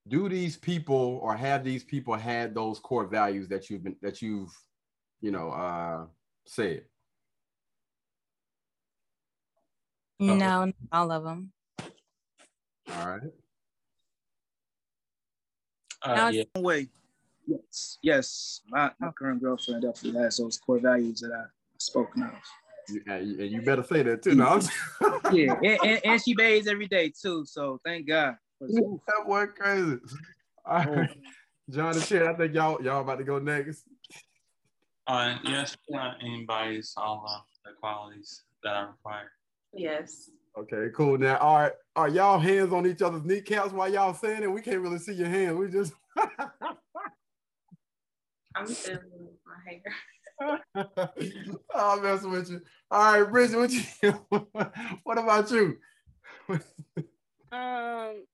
do 0.09 0.27
these 0.27 0.57
people 0.57 1.19
or 1.23 1.35
have 1.35 1.63
these 1.63 1.85
people 1.85 2.13
had 2.13 2.53
those 2.53 2.77
core 2.79 3.07
values 3.07 3.47
that 3.47 3.69
you've 3.69 3.85
been 3.85 3.95
that 4.01 4.21
you've 4.21 4.51
you 5.21 5.31
know 5.31 5.49
uh 5.51 6.05
said? 6.45 6.83
No, 10.27 10.35
not 10.35 10.69
all 10.91 11.11
of 11.11 11.23
them. 11.23 11.51
All 11.81 13.07
right. 13.07 13.21
Uh, 16.01 16.15
Now 16.15 16.27
yeah. 16.29 16.43
Way. 16.57 16.87
Yes, 17.45 17.97
yes. 18.01 18.61
My, 18.69 18.91
my 18.99 19.11
current 19.11 19.41
girlfriend 19.41 19.81
definitely 19.81 20.21
has 20.21 20.37
those 20.37 20.57
core 20.57 20.79
values 20.79 21.19
that 21.21 21.31
I 21.33 21.43
spoken 21.77 22.23
of. 22.23 22.31
You, 22.89 23.01
and 23.07 23.51
you- 23.51 23.61
better 23.61 23.83
say 23.83 24.03
that 24.03 24.21
too. 24.23 24.35
No, 24.35 24.61
Yeah, 25.31 25.55
and, 25.63 25.79
and, 25.83 26.01
and 26.05 26.21
she 26.21 26.33
bathes 26.35 26.67
every 26.67 26.87
day 26.87 27.11
too. 27.21 27.45
So 27.45 27.79
thank 27.85 28.07
God. 28.07 28.35
oof, 28.61 29.01
that 29.07 29.25
boy 29.27 29.47
crazy. 29.47 29.97
All 30.65 30.85
right. 30.85 31.09
John 31.69 31.95
and 31.95 32.03
Sherry, 32.03 32.27
I 32.27 32.33
think 32.33 32.53
y'all 32.53 32.81
y'all 32.83 33.01
about 33.01 33.17
to 33.17 33.23
go 33.23 33.39
next. 33.39 33.83
Uh, 35.07 35.35
yes, 35.43 35.75
uh, 35.97 36.11
embodies 36.25 36.93
all 36.95 37.25
of 37.27 37.41
the 37.65 37.71
qualities 37.79 38.43
that 38.63 38.75
I 38.75 38.81
require. 38.83 39.31
Yes. 39.73 40.29
Okay, 40.57 40.87
cool. 40.95 41.17
Now, 41.17 41.37
all 41.37 41.59
right, 41.59 41.71
are 41.95 42.09
y'all 42.09 42.39
hands 42.39 42.73
on 42.73 42.85
each 42.85 43.01
other's 43.01 43.23
kneecaps 43.23 43.71
while 43.71 43.91
y'all 43.91 44.13
saying 44.13 44.43
it? 44.43 44.51
We 44.51 44.61
can't 44.61 44.81
really 44.81 44.99
see 44.99 45.13
your 45.13 45.27
hands. 45.27 45.57
We 45.57 45.69
just 45.69 45.93
I'm 48.55 48.67
feeling 48.67 49.29
my 49.45 49.55
hair. 49.65 49.81
oh, 50.75 51.97
I'm 51.97 52.03
messing 52.03 52.31
with 52.31 52.49
you. 52.51 52.61
All 52.91 53.19
right, 53.21 53.31
Bridget, 53.31 53.57
what 53.57 53.71
you 53.71 53.81
what 55.03 55.17
about 55.17 55.49
you? 55.49 55.77
Um, 57.51 58.25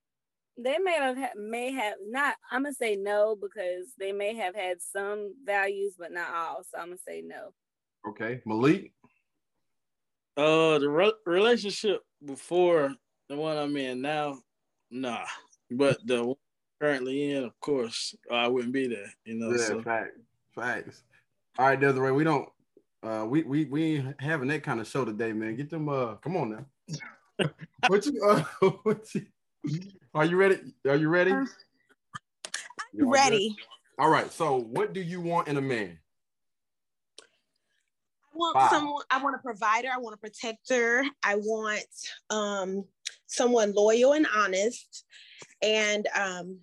they 0.58 0.78
may 0.78 0.94
have 0.94 1.18
may 1.38 1.72
have 1.72 1.96
not. 2.06 2.36
I'm 2.52 2.64
gonna 2.64 2.74
say 2.74 2.96
no 2.96 3.38
because 3.40 3.94
they 3.98 4.12
may 4.12 4.36
have 4.36 4.56
had 4.56 4.82
some 4.82 5.34
values, 5.46 5.96
but 5.98 6.12
not 6.12 6.34
all. 6.34 6.64
So 6.70 6.78
I'm 6.80 6.88
gonna 6.88 6.98
say 7.08 7.22
no. 7.22 7.54
Okay, 8.10 8.42
Malik. 8.46 8.92
Uh, 10.40 10.80
the 10.80 10.90
re- 10.90 11.12
relationship 11.26 12.02
before 12.26 12.96
the 13.28 13.36
one 13.36 13.58
I'm 13.58 13.76
in 13.76 14.02
now, 14.02 14.38
nah. 14.90 15.26
But 15.70 15.98
the 16.06 16.24
one 16.24 16.36
currently 16.82 17.32
in, 17.32 17.44
of 17.44 17.60
course, 17.60 18.16
I 18.32 18.48
wouldn't 18.48 18.72
be 18.72 18.88
there. 18.88 19.14
You 19.26 19.36
know. 19.36 19.52
Yeah, 19.52 19.66
so 19.66 19.82
facts, 19.82 20.18
facts. 20.56 21.04
All 21.58 21.66
right, 21.66 21.80
Desiree, 21.80 22.14
we 22.14 22.24
don't. 22.24 22.48
Uh, 23.04 23.26
we 23.28 23.44
we 23.44 23.66
we 23.66 23.98
ain't 23.98 24.22
having 24.22 24.48
that 24.48 24.64
kind 24.64 24.80
of 24.80 24.88
show 24.88 25.04
today, 25.04 25.34
man. 25.34 25.58
Get 25.58 25.70
them. 25.70 25.90
Uh, 25.90 26.16
come 26.16 26.38
on 26.38 26.52
now. 26.52 27.50
what 27.90 28.06
you? 28.06 28.24
Uh, 28.24 28.44
what 28.84 29.14
you? 29.14 29.26
Are 30.14 30.24
you 30.24 30.38
ready? 30.38 30.60
Are 30.88 30.96
you 30.96 31.10
ready? 31.10 31.32
You 32.94 33.06
all? 33.06 33.12
Ready. 33.12 33.58
All 33.98 34.10
right. 34.10 34.32
So, 34.32 34.58
what 34.58 34.94
do 34.94 35.02
you 35.02 35.20
want 35.20 35.50
in 35.50 35.58
a 35.58 35.62
man? 35.62 36.00
I 38.40 38.46
want 38.46 38.56
Wow. 38.56 38.70
someone 38.70 39.04
I 39.12 39.24
want 39.24 39.36
a 39.36 39.40
provider, 39.40 39.90
I 39.94 39.98
want 39.98 40.16
a 40.16 40.18
protector, 40.18 41.04
I 41.24 41.36
want 41.36 41.86
um 42.30 42.86
someone 43.28 43.74
loyal 43.74 44.14
and 44.14 44.28
honest. 44.34 45.06
And 45.62 46.08
um 46.16 46.60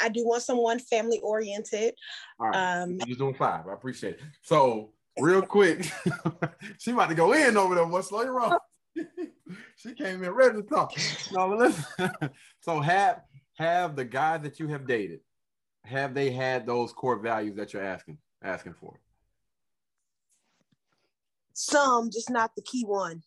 I 0.00 0.08
do 0.10 0.24
want 0.26 0.42
someone 0.42 0.78
family 0.78 1.20
oriented. 1.22 1.94
All 2.38 2.48
right. 2.48 2.82
Um 2.82 2.98
just 3.00 3.18
doing 3.18 3.34
five. 3.34 3.66
I 3.66 3.72
appreciate 3.72 4.14
it. 4.14 4.20
So, 4.42 4.92
real 5.18 5.42
quick, 5.42 5.90
she 6.78 6.90
about 6.92 7.08
to 7.08 7.14
go 7.14 7.32
in 7.32 7.56
over 7.56 7.74
there. 7.74 7.86
What 7.86 8.04
slow 8.04 8.24
roll? 8.26 8.58
she 9.76 9.94
came 9.94 10.22
in 10.22 10.30
ready 10.30 10.56
to 10.56 10.62
talk. 10.62 10.92
No, 11.32 11.48
but 11.48 11.58
listen. 11.58 12.10
so 12.60 12.80
have 12.80 13.22
have 13.56 13.96
the 13.96 14.04
guys 14.04 14.42
that 14.42 14.60
you 14.60 14.68
have 14.68 14.86
dated, 14.86 15.20
have 15.84 16.12
they 16.14 16.30
had 16.30 16.66
those 16.66 16.92
core 16.92 17.18
values 17.18 17.56
that 17.56 17.72
you're 17.72 17.82
asking 17.82 18.18
asking 18.42 18.74
for? 18.74 19.00
Some, 21.58 22.10
just 22.10 22.30
not 22.30 22.54
the 22.54 22.62
key 22.62 22.84
one. 22.84 23.22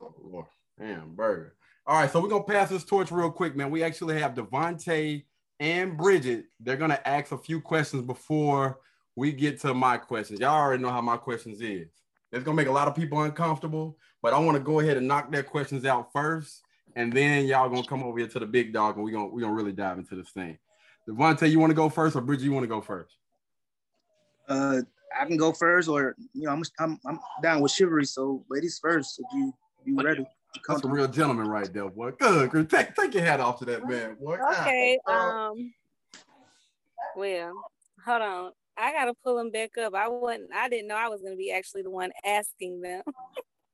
Oh, 0.00 0.14
Lord. 0.22 0.46
Damn, 0.78 1.14
burger. 1.14 1.54
All 1.86 2.00
right, 2.00 2.10
so 2.10 2.20
we're 2.20 2.28
gonna 2.28 2.44
pass 2.44 2.70
this 2.70 2.84
torch 2.84 3.12
real 3.12 3.30
quick, 3.30 3.54
man. 3.54 3.70
We 3.70 3.82
actually 3.82 4.18
have 4.18 4.34
Devonte 4.34 5.24
and 5.60 5.96
Bridget. 5.96 6.46
They're 6.58 6.76
gonna 6.76 7.00
ask 7.04 7.30
a 7.32 7.38
few 7.38 7.60
questions 7.60 8.02
before 8.02 8.80
we 9.16 9.32
get 9.32 9.60
to 9.60 9.74
my 9.74 9.98
questions. 9.98 10.40
Y'all 10.40 10.50
already 10.50 10.82
know 10.82 10.90
how 10.90 11.02
my 11.02 11.16
questions 11.16 11.60
is. 11.60 11.88
It's 12.32 12.42
gonna 12.42 12.56
make 12.56 12.68
a 12.68 12.72
lot 12.72 12.88
of 12.88 12.96
people 12.96 13.22
uncomfortable, 13.22 13.96
but 14.22 14.32
I 14.32 14.38
want 14.38 14.56
to 14.56 14.64
go 14.64 14.80
ahead 14.80 14.96
and 14.96 15.06
knock 15.06 15.30
their 15.30 15.42
questions 15.42 15.84
out 15.84 16.10
first, 16.12 16.62
and 16.96 17.12
then 17.12 17.46
y'all 17.46 17.68
gonna 17.68 17.86
come 17.86 18.02
over 18.02 18.18
here 18.18 18.28
to 18.28 18.38
the 18.40 18.46
big 18.46 18.72
dog, 18.72 18.96
and 18.96 19.04
we're 19.04 19.12
gonna 19.12 19.28
we're 19.28 19.42
gonna 19.42 19.52
really 19.52 19.72
dive 19.72 19.98
into 19.98 20.16
this 20.16 20.30
thing. 20.30 20.58
Devonte, 21.08 21.50
you 21.50 21.60
want 21.60 21.70
to 21.70 21.74
go 21.74 21.88
first, 21.88 22.16
or 22.16 22.22
Bridget, 22.22 22.44
you 22.44 22.52
want 22.52 22.64
to 22.64 22.68
go 22.68 22.80
first? 22.80 23.14
Uh, 24.48 24.80
I 25.18 25.26
can 25.26 25.36
go 25.36 25.52
first, 25.52 25.88
or 25.88 26.16
you 26.32 26.42
know, 26.42 26.52
I'm 26.52 26.62
I'm, 26.78 26.98
I'm 27.06 27.20
down 27.42 27.60
with 27.60 27.72
chivalry. 27.72 28.04
So 28.04 28.44
ladies 28.48 28.78
first, 28.82 29.18
if 29.18 29.26
you 29.34 29.52
you 29.84 30.02
ready. 30.02 30.26
That's 30.68 30.84
a 30.84 30.88
real 30.88 31.08
gentleman 31.08 31.48
right 31.48 31.70
there, 31.72 31.90
boy. 31.90 32.12
Good, 32.12 32.50
good. 32.50 32.70
Take, 32.70 32.94
take 32.94 33.12
your 33.12 33.24
hat 33.24 33.40
off 33.40 33.58
to 33.58 33.64
that 33.66 33.86
man, 33.86 34.14
boy. 34.14 34.38
Okay. 34.62 34.98
God. 35.06 35.50
Um. 35.50 35.74
Well, 37.16 37.52
hold 38.04 38.22
on. 38.22 38.52
I 38.76 38.92
gotta 38.92 39.14
pull 39.22 39.36
them 39.36 39.50
back 39.50 39.76
up. 39.78 39.94
I 39.94 40.08
wasn't. 40.08 40.50
I 40.54 40.68
didn't 40.68 40.88
know 40.88 40.96
I 40.96 41.08
was 41.08 41.22
gonna 41.22 41.36
be 41.36 41.52
actually 41.52 41.82
the 41.82 41.90
one 41.90 42.10
asking 42.24 42.80
them. 42.80 43.02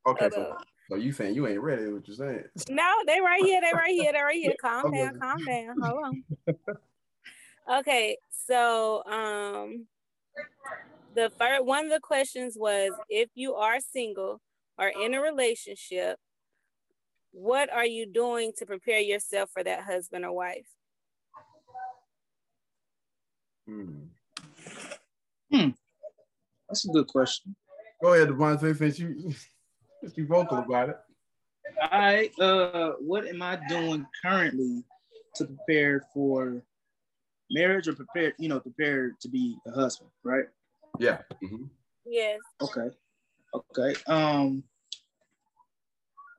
Okay, 0.07 0.31
Hold 0.35 0.47
so, 0.47 0.57
so 0.89 0.97
you 0.97 1.13
saying 1.13 1.35
you 1.35 1.47
ain't 1.47 1.61
ready? 1.61 1.93
What 1.93 2.09
you 2.09 2.15
saying? 2.15 2.45
No, 2.71 2.91
they 3.07 3.21
right 3.21 3.43
here. 3.43 3.61
They 3.61 3.75
right 3.75 3.91
here. 3.91 4.13
They 4.13 4.23
right 4.23 4.35
here. 4.35 4.55
Calm 4.59 4.87
Okay. 4.87 4.97
down. 4.97 5.21
Calm 5.21 5.45
down. 5.45 5.77
Hold 5.79 6.25
on. 7.69 7.79
Okay. 7.81 8.17
So, 8.47 9.05
um, 9.05 9.87
the 11.15 11.31
first 11.39 11.65
one 11.65 11.85
of 11.87 11.91
the 11.91 12.01
questions 12.01 12.57
was 12.59 12.93
if 13.09 13.29
you 13.35 13.55
are 13.55 13.81
single 13.81 14.41
or 14.79 14.89
in 14.89 15.15
a 15.15 15.21
relationship, 15.21 16.19
what 17.33 17.73
are 17.73 17.87
you 17.87 18.07
doing 18.07 18.53
to 18.59 18.67
prepare 18.67 19.01
yourself 19.01 19.51
for 19.53 19.63
that 19.63 19.83
husband 19.83 20.25
or 20.25 20.33
wife? 20.33 20.67
Hmm. 23.67 23.91
hmm. 25.53 25.69
That's 26.69 26.89
a 26.89 26.93
good 26.93 27.07
question. 27.07 27.55
Go 28.03 28.15
ahead, 28.15 28.29
Devontae, 28.29 28.77
since 28.77 28.99
you 28.99 29.33
since 30.01 30.17
you 30.17 30.27
vocal 30.27 30.59
about 30.59 30.91
it. 30.91 30.97
All 31.93 32.01
right. 32.01 32.39
Uh, 32.39 32.93
what 33.01 33.27
am 33.27 33.43
I 33.43 33.59
doing 33.69 34.07
currently 34.23 34.83
to 35.37 35.45
prepare 35.45 36.03
for 36.13 36.63
marriage 37.51 37.89
or 37.89 37.95
prepare, 37.95 38.33
you 38.39 38.49
know, 38.49 38.61
prepare 38.61 39.13
to 39.21 39.29
be 39.29 39.57
a 39.67 39.71
husband, 39.73 40.11
right? 40.25 40.47
Yeah. 40.99 41.23
Mhm. 41.43 41.71
Yes. 42.05 42.39
Okay. 42.61 42.91
Okay. 43.55 43.95
Um, 44.07 44.65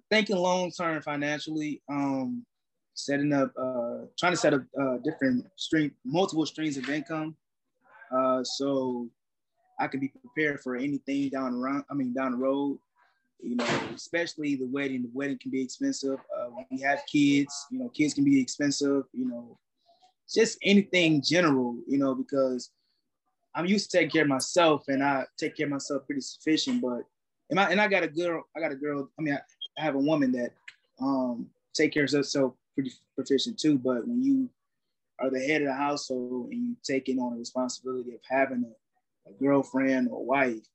thinking 0.10 0.38
long 0.38 0.72
term 0.72 1.02
financially. 1.02 1.82
Um, 1.90 2.46
setting 2.94 3.34
up, 3.34 3.52
uh, 3.58 4.06
trying 4.20 4.34
to 4.34 4.38
set 4.38 4.54
up 4.54 4.62
uh, 4.80 4.98
different 5.04 5.46
stream, 5.56 5.92
multiple 6.06 6.46
streams 6.46 6.78
of 6.78 6.88
income, 6.90 7.36
uh, 8.16 8.44
so 8.44 9.10
I 9.80 9.88
can 9.88 10.00
be 10.00 10.10
prepared 10.10 10.62
for 10.62 10.76
anything 10.76 11.30
down 11.30 11.54
the 11.54 11.58
road. 11.60 11.84
I 11.90 11.94
mean, 11.94 12.14
down 12.14 12.32
the 12.34 12.38
road. 12.38 12.78
You 13.44 13.56
know, 13.56 13.66
especially 13.96 14.56
the 14.56 14.68
wedding. 14.68 15.02
The 15.02 15.10
wedding 15.14 15.40
can 15.42 15.50
be 15.50 15.64
expensive. 15.64 16.20
Uh, 16.20 16.50
when 16.52 16.66
we 16.70 16.80
have 16.82 17.02
kids, 17.12 17.66
you 17.72 17.80
know, 17.80 17.90
kids 17.90 18.14
can 18.14 18.24
be 18.24 18.40
expensive. 18.40 19.06
You 19.14 19.28
know, 19.28 19.58
just 20.32 20.60
anything 20.62 21.24
general. 21.24 21.78
You 21.88 21.98
know, 21.98 22.14
because 22.14 22.70
I'm 23.54 23.66
used 23.66 23.92
to 23.92 23.98
taking 23.98 24.12
care 24.12 24.22
of 24.24 24.30
myself, 24.30 24.86
and 24.88 25.04
I 25.04 25.26
take 25.38 25.58
care 25.58 25.66
of 25.66 25.72
myself 25.72 26.06
pretty 26.06 26.22
sufficient. 26.22 26.82
But 26.82 27.04
and 27.50 27.60
I 27.60 27.70
and 27.72 27.82
I 27.82 27.88
got 27.88 28.04
a 28.04 28.08
girl, 28.08 28.44
I 28.56 28.60
got 28.60 28.72
a 28.72 28.76
girl. 28.76 29.10
I 29.18 29.22
mean, 29.22 29.34
I, 29.34 29.40
I 29.80 29.84
have 29.84 29.96
a 29.96 30.00
woman 30.00 30.32
that 30.34 30.52
um 31.00 31.48
take 31.74 31.94
care 31.94 32.04
of 32.04 32.12
herself 32.12 32.54
pretty 32.74 32.92
proficient 33.16 33.60
too. 33.60 33.78
But 33.78 34.08
when 34.08 34.22
you 34.24 34.50
are 35.20 35.30
the 35.30 35.40
head 35.40 35.62
of 35.62 35.68
the 35.68 35.74
household 35.74 36.50
and 36.52 36.70
you 36.70 36.76
taking 36.84 37.20
on 37.20 37.34
the 37.34 37.40
responsibility 37.40 38.14
of 38.14 38.22
having 38.30 38.66
a, 38.66 39.30
a 39.30 39.34
girlfriend 39.34 40.10
or 40.10 40.26
wife, 40.26 40.66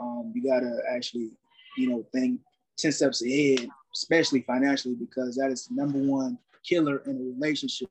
um, 0.00 0.32
you 0.34 0.42
gotta 0.42 0.80
actually, 0.90 1.30
you 1.76 1.88
know, 1.88 2.04
think 2.12 2.40
ten 2.78 2.92
steps 2.92 3.22
ahead, 3.22 3.68
especially 3.94 4.40
financially, 4.42 4.94
because 4.94 5.36
that 5.36 5.50
is 5.50 5.66
the 5.66 5.74
number 5.74 5.98
one 5.98 6.38
killer 6.64 7.02
in 7.06 7.16
a 7.16 7.34
relationship. 7.34 7.88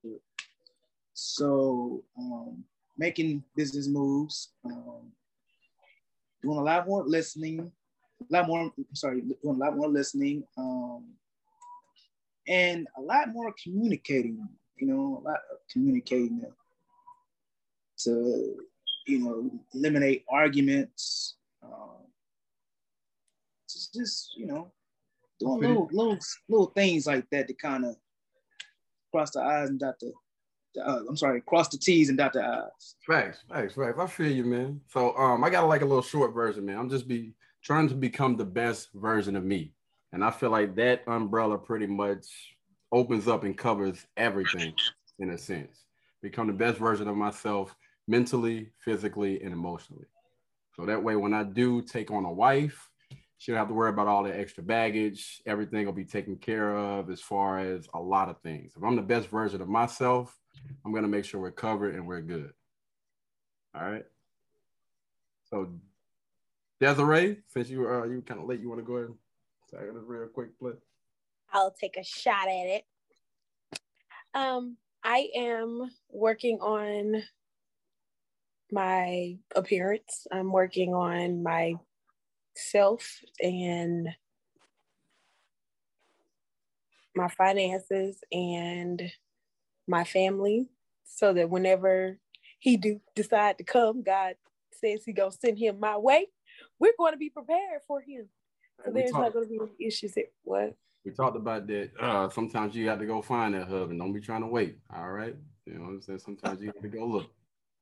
So 1.14 2.04
um, 2.18 2.64
making 2.98 3.44
business 3.56 3.88
moves, 3.88 4.50
um, 4.66 5.12
doing 6.42 6.58
a 6.58 6.64
lot 6.64 6.88
more 6.88 7.04
listening, 7.04 7.72
a 8.22 8.34
lot 8.34 8.48
more. 8.48 8.72
Sorry, 8.94 9.22
doing 9.22 9.56
a 9.56 9.60
lot 9.60 9.76
more 9.76 9.90
listening, 9.90 10.44
um, 10.58 11.06
and 12.48 12.88
a 12.98 13.02
lot 13.02 13.30
more 13.30 13.54
communicating. 13.62 14.48
You 14.78 14.88
know, 14.88 15.22
a 15.24 15.28
lot 15.28 15.40
of 15.52 15.58
communicating 15.72 16.46
to, 18.00 18.56
you 19.08 19.20
know, 19.20 19.50
eliminate 19.74 20.26
arguments. 20.30 21.36
Um, 21.64 22.06
just, 23.70 23.94
just 23.94 24.38
you 24.38 24.48
know, 24.48 24.72
doing 25.40 25.60
little 25.60 25.90
little 25.92 26.20
little 26.50 26.68
things 26.68 27.08
like 27.08 27.30
that 27.32 27.48
to 27.48 27.54
kind 27.54 27.86
of 27.86 27.96
cross 29.12 29.32
the 29.32 29.42
eyes 29.42 29.70
and 29.70 29.80
dot 29.80 30.00
the. 30.00 30.12
Uh, 30.78 31.02
I'm 31.08 31.18
sorry, 31.18 31.42
cross 31.42 31.70
the 31.70 31.78
T's 31.78 32.10
and 32.10 32.18
dot 32.18 32.34
the 32.34 32.44
I's. 32.44 32.96
Facts, 33.06 33.44
facts, 33.50 33.76
facts. 33.76 34.00
I 34.00 34.08
feel 34.08 34.32
you, 34.32 34.46
man. 34.46 34.82
So 34.88 35.16
um, 35.18 35.44
I 35.44 35.50
got 35.50 35.68
like 35.68 35.82
a 35.82 35.86
little 35.86 36.02
short 36.02 36.34
version, 36.34 36.66
man. 36.66 36.78
I'm 36.78 36.90
just 36.90 37.08
be 37.08 37.34
trying 37.64 37.90
to 37.90 37.96
become 37.96 38.36
the 38.36 38.46
best 38.46 38.90
version 38.94 39.36
of 39.36 39.44
me, 39.44 39.74
and 40.12 40.24
I 40.24 40.32
feel 40.32 40.50
like 40.50 40.76
that 40.76 41.04
umbrella 41.08 41.58
pretty 41.58 41.88
much 41.88 42.26
opens 42.92 43.28
up 43.28 43.44
and 43.44 43.58
covers 43.58 44.06
everything 44.18 44.74
in 45.20 45.32
a 45.32 45.38
sense. 45.38 45.86
Become 46.22 46.48
the 46.48 46.54
best 46.54 46.78
version 46.78 47.08
of 47.08 47.16
myself 47.16 47.76
mentally, 48.08 48.70
physically, 48.80 49.42
and 49.42 49.52
emotionally. 49.52 50.06
So 50.76 50.86
that 50.86 51.02
way, 51.02 51.16
when 51.16 51.34
I 51.34 51.44
do 51.44 51.82
take 51.82 52.12
on 52.12 52.26
a 52.26 52.32
wife, 52.32 52.90
she 53.38 53.52
don't 53.52 53.60
have 53.60 53.68
to 53.68 53.74
worry 53.74 53.90
about 53.90 54.08
all 54.08 54.24
the 54.24 54.38
extra 54.38 54.64
baggage. 54.64 55.42
Everything 55.46 55.86
will 55.86 55.94
be 55.94 56.06
taken 56.06 56.36
care 56.36 56.76
of 56.76 57.10
as 57.10 57.22
far 57.22 57.60
as 57.60 57.88
a 57.94 58.00
lot 58.00 58.30
of 58.30 58.40
things. 58.42 58.74
If 58.76 58.84
I'm 58.84 58.96
the 58.96 59.02
best 59.02 59.30
version 59.30 59.62
of 59.62 59.70
myself, 59.70 60.38
I'm 60.86 60.94
gonna 60.94 61.08
make 61.08 61.26
sure 61.26 61.40
we're 61.40 61.52
covered 61.52 61.96
and 61.96 62.08
we're 62.08 62.22
good. 62.22 62.54
All 63.76 63.90
right. 63.90 64.06
So 65.50 65.74
Desiree, 66.80 67.38
since 67.48 67.70
you 67.70 67.88
uh 67.88 68.06
you 68.06 68.22
kind 68.22 68.42
of 68.42 68.48
late, 68.48 68.60
you 68.60 68.70
want 68.70 68.82
to 68.82 68.86
go 68.86 68.96
ahead 68.96 69.10
and 69.10 69.18
say 69.70 69.78
this 69.94 70.04
real 70.06 70.28
quick, 70.28 70.58
please. 70.60 70.76
I'll 71.52 71.72
take 71.72 71.98
a 71.98 72.04
shot 72.04 72.48
at 72.48 72.68
it. 72.68 72.84
Um, 74.34 74.78
I 75.04 75.30
am 75.36 75.90
working 76.10 76.60
on 76.60 77.24
my 78.72 79.38
appearance. 79.56 80.28
I'm 80.32 80.52
working 80.52 80.94
on 80.94 81.44
my 81.44 81.76
self 82.56 83.22
and 83.40 84.10
my 87.16 87.30
finances 87.30 88.20
and 88.32 89.02
my 89.88 90.04
family 90.04 90.68
so 91.04 91.34
that 91.34 91.50
whenever 91.50 92.18
he 92.60 92.78
do 92.78 93.00
decide 93.16 93.58
to 93.60 93.64
come, 93.64 94.02
God 94.04 94.36
says 94.74 95.04
he 95.06 95.14
gonna 95.14 95.32
send 95.32 95.58
him 95.58 95.80
my 95.80 95.98
way. 95.98 96.28
We're 96.80 96.94
going 96.98 97.14
to 97.14 97.18
be 97.18 97.30
prepared 97.30 97.82
for 97.88 98.02
him. 98.02 98.28
So 98.84 98.92
We 98.92 99.00
there's 99.02 99.12
talk- 99.12 99.22
not 99.22 99.34
going 99.34 99.46
to 99.46 99.50
be 99.50 99.60
any 99.60 99.88
issues. 99.88 100.14
That, 100.14 100.32
what? 100.44 100.76
We 101.04 101.12
talked 101.12 101.36
about 101.38 101.68
that. 101.68 101.92
Uh, 102.00 102.30
sometimes 102.30 102.76
you 102.76 102.86
got 102.86 103.00
to 103.00 103.06
go 103.06 103.22
find 103.22 103.54
that 103.54 103.68
husband. 103.68 104.00
Don't 104.00 104.12
be 104.14 104.20
trying 104.22 104.42
to 104.42 104.48
wait. 104.48 104.78
All 104.96 105.10
right. 105.12 105.36
You 105.66 105.74
know 105.76 105.82
what 105.82 105.90
I'm 105.90 106.02
saying? 106.02 106.20
Sometimes 106.20 106.62
you 106.62 106.68
have 106.68 106.82
to 106.82 106.88
go 106.88 107.06
look. 107.06 107.28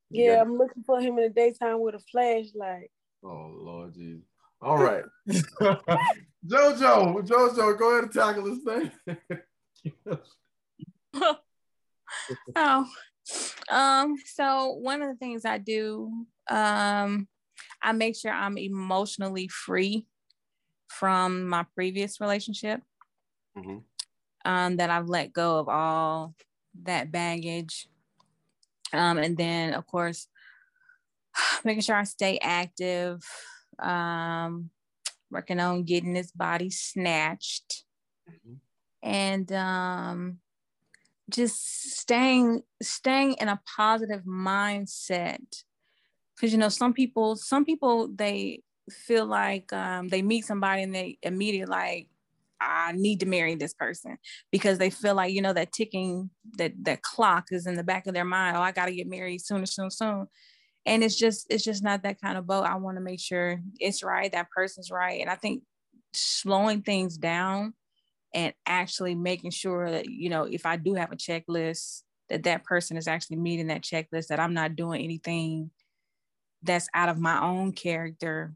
You 0.09 0.23
Yeah, 0.25 0.35
gotta- 0.35 0.41
I'm 0.49 0.57
looking 0.57 0.83
for 0.83 0.99
him 0.99 1.17
in 1.17 1.23
the 1.23 1.29
daytime 1.29 1.79
with 1.81 1.95
a 1.95 1.99
flashlight. 1.99 2.91
Oh 3.23 3.51
Lord 3.55 3.93
Jesus. 3.93 4.23
All 4.61 4.77
right. 4.77 5.03
Jojo, 5.27 7.25
Jojo, 7.25 7.77
go 7.77 7.91
ahead 7.91 8.03
and 8.03 8.13
tackle 8.13 8.43
this 8.43 8.63
thing. 8.63 8.91
Oh, 12.55 12.87
um, 13.69 14.15
so 14.25 14.71
one 14.73 15.01
of 15.01 15.09
the 15.09 15.15
things 15.15 15.45
I 15.45 15.57
do, 15.57 16.25
um, 16.49 17.27
I 17.81 17.91
make 17.93 18.15
sure 18.15 18.31
I'm 18.31 18.57
emotionally 18.57 19.47
free 19.47 20.05
from 20.89 21.47
my 21.47 21.65
previous 21.75 22.19
relationship. 22.21 22.81
Mhm. 23.57 23.83
Um, 24.45 24.77
that 24.77 24.89
I've 24.89 25.07
let 25.09 25.31
go 25.33 25.59
of 25.59 25.69
all 25.69 26.35
that 26.83 27.11
baggage. 27.11 27.87
Um, 28.91 29.17
and 29.17 29.37
then 29.37 29.73
of 29.73 29.87
course, 29.87 30.27
making 31.65 31.81
sure 31.81 31.95
I 31.95 32.03
stay 32.03 32.37
active, 32.39 33.23
um, 33.79 34.69
working 35.31 35.59
on 35.59 35.83
getting 35.83 36.13
this 36.13 36.31
body 36.31 36.69
snatched. 36.69 37.85
Mhm. 38.29 38.59
And 39.01 39.51
um 39.51 40.42
just 41.29 41.97
staying 41.97 42.63
staying 42.81 43.33
in 43.33 43.47
a 43.47 43.59
positive 43.77 44.23
mindset. 44.23 45.63
Because 46.35 46.51
you 46.51 46.57
know 46.57 46.69
some 46.69 46.93
people 46.93 47.35
some 47.35 47.65
people 47.65 48.09
they 48.13 48.61
feel 48.89 49.25
like 49.25 49.71
um, 49.71 50.07
they 50.09 50.21
meet 50.21 50.45
somebody 50.45 50.83
and 50.83 50.93
they 50.93 51.17
immediately 51.21 51.71
like 51.71 52.07
i 52.59 52.91
need 52.93 53.19
to 53.19 53.25
marry 53.25 53.55
this 53.55 53.73
person 53.73 54.17
because 54.51 54.77
they 54.77 54.89
feel 54.89 55.15
like 55.15 55.33
you 55.33 55.41
know 55.41 55.53
that 55.53 55.71
ticking 55.71 56.29
that 56.57 56.71
that 56.81 57.01
clock 57.01 57.47
is 57.51 57.65
in 57.65 57.75
the 57.75 57.83
back 57.83 58.07
of 58.07 58.13
their 58.13 58.23
mind 58.25 58.55
oh 58.55 58.61
i 58.61 58.71
got 58.71 58.85
to 58.85 58.95
get 58.95 59.07
married 59.07 59.39
soon 59.41 59.65
soon 59.65 59.89
soon. 59.89 60.27
And 60.85 61.03
it's 61.03 61.17
just 61.17 61.47
it's 61.49 61.63
just 61.63 61.83
not 61.83 62.03
that 62.03 62.19
kind 62.19 62.37
of 62.37 62.45
boat. 62.45 62.65
I 62.65 62.75
want 62.75 62.97
to 62.97 63.01
make 63.01 63.21
sure 63.21 63.61
it's 63.79 64.03
right 64.03 64.31
that 64.33 64.49
person's 64.49 64.91
right. 64.91 65.21
And 65.21 65.29
i 65.29 65.35
think 65.35 65.63
slowing 66.13 66.81
things 66.81 67.17
down 67.17 67.73
and 68.33 68.53
actually 68.65 69.15
making 69.15 69.51
sure 69.51 69.89
that 69.89 70.09
you 70.09 70.29
know 70.29 70.43
if 70.43 70.65
i 70.65 70.75
do 70.75 70.93
have 70.93 71.11
a 71.11 71.15
checklist 71.15 72.03
that 72.29 72.43
that 72.43 72.63
person 72.63 72.97
is 72.97 73.07
actually 73.07 73.37
meeting 73.37 73.67
that 73.67 73.81
checklist 73.81 74.27
that 74.27 74.39
i'm 74.39 74.53
not 74.53 74.75
doing 74.75 75.03
anything 75.03 75.69
that's 76.63 76.87
out 76.93 77.09
of 77.09 77.19
my 77.19 77.41
own 77.41 77.71
character 77.71 78.53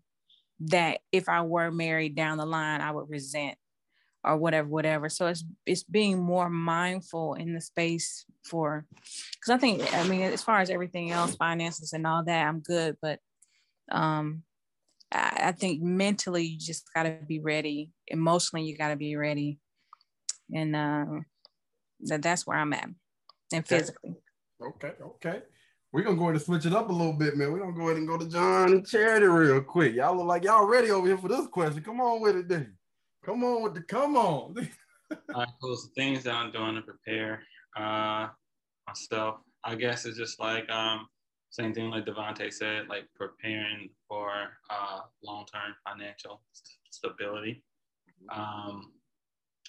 that 0.59 0.99
if 1.11 1.29
i 1.29 1.41
were 1.41 1.71
married 1.71 2.15
down 2.15 2.37
the 2.37 2.45
line 2.45 2.81
i 2.81 2.91
would 2.91 3.09
resent 3.09 3.57
or 4.23 4.37
whatever 4.37 4.67
whatever. 4.67 5.09
So 5.09 5.27
it's 5.27 5.43
it's 5.65 5.83
being 5.83 6.19
more 6.19 6.49
mindful 6.49 7.35
in 7.35 7.53
the 7.53 7.61
space 7.61 8.25
for 8.43 8.85
because 8.91 9.49
i 9.49 9.57
think 9.57 9.93
i 9.93 10.07
mean 10.07 10.21
as 10.21 10.43
far 10.43 10.59
as 10.59 10.69
everything 10.69 11.11
else 11.11 11.35
finances 11.35 11.93
and 11.93 12.05
all 12.05 12.23
that 12.25 12.47
i'm 12.47 12.59
good 12.59 12.97
but 13.01 13.19
um 13.91 14.43
I, 15.11 15.39
I 15.45 15.51
think 15.53 15.81
mentally 15.81 16.43
you 16.43 16.59
just 16.59 16.85
got 16.93 17.03
to 17.03 17.17
be 17.25 17.39
ready. 17.39 17.91
Emotionally 18.07 18.65
you 18.65 18.77
got 18.77 18.89
to 18.89 18.97
be 18.97 19.15
ready 19.15 19.59
and 20.53 20.75
um, 20.75 21.25
that 22.01 22.21
that's 22.21 22.45
where 22.45 22.57
I'm 22.57 22.73
at, 22.73 22.85
and 22.85 23.63
Okay. 23.65 23.79
physically. 23.79 24.15
Okay, 24.61 24.93
okay. 25.01 25.41
We're 25.93 26.03
gonna 26.03 26.17
go 26.17 26.23
ahead 26.23 26.35
and 26.35 26.43
switch 26.43 26.65
it 26.65 26.73
up 26.73 26.89
a 26.89 26.93
little 26.93 27.13
bit, 27.13 27.37
man. 27.37 27.51
We're 27.51 27.59
gonna 27.59 27.73
go 27.73 27.85
ahead 27.85 27.97
and 27.97 28.07
go 28.07 28.17
to 28.17 28.27
John 28.27 28.71
and 28.71 28.87
Charity 28.87 29.27
real 29.27 29.61
quick. 29.61 29.95
Y'all 29.95 30.15
look 30.17 30.25
like 30.25 30.43
y'all 30.43 30.65
ready 30.67 30.91
over 30.91 31.07
here 31.07 31.17
for 31.17 31.29
this 31.29 31.47
question. 31.47 31.83
Come 31.83 32.01
on 32.01 32.21
with 32.21 32.35
it, 32.35 32.47
then. 32.47 32.75
Come 33.25 33.43
on 33.43 33.63
with 33.63 33.73
the 33.73 33.81
come 33.81 34.17
on. 34.17 34.55
All 35.11 35.17
right, 35.33 35.47
cool. 35.61 35.75
So 35.75 35.87
things 35.95 36.23
that 36.23 36.33
I'm 36.33 36.51
doing 36.51 36.75
to 36.75 36.81
prepare 36.81 37.41
uh, 37.77 38.27
myself, 38.87 39.37
I 39.63 39.75
guess 39.75 40.05
it's 40.05 40.17
just 40.17 40.39
like 40.39 40.69
um, 40.69 41.07
same 41.49 41.73
thing 41.73 41.89
like 41.89 42.05
Devontae 42.05 42.53
said, 42.53 42.87
like 42.89 43.05
preparing 43.15 43.89
for 44.07 44.31
uh, 44.69 44.99
long-term 45.23 45.73
financial 45.87 46.41
st- 46.51 46.77
stability. 46.89 47.63
Um, 48.29 48.91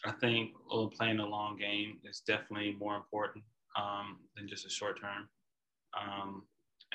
I 0.04 0.12
think 0.12 0.52
uh, 0.72 0.87
playing 0.87 1.18
a 1.18 1.26
long 1.26 1.56
game 1.56 1.98
is 2.04 2.20
definitely 2.20 2.76
more 2.78 2.96
important 2.96 3.44
um, 3.76 4.18
than 4.37 4.48
just 4.48 4.66
a 4.66 4.70
short 4.70 5.00
term. 5.00 5.28
Um, 5.98 6.44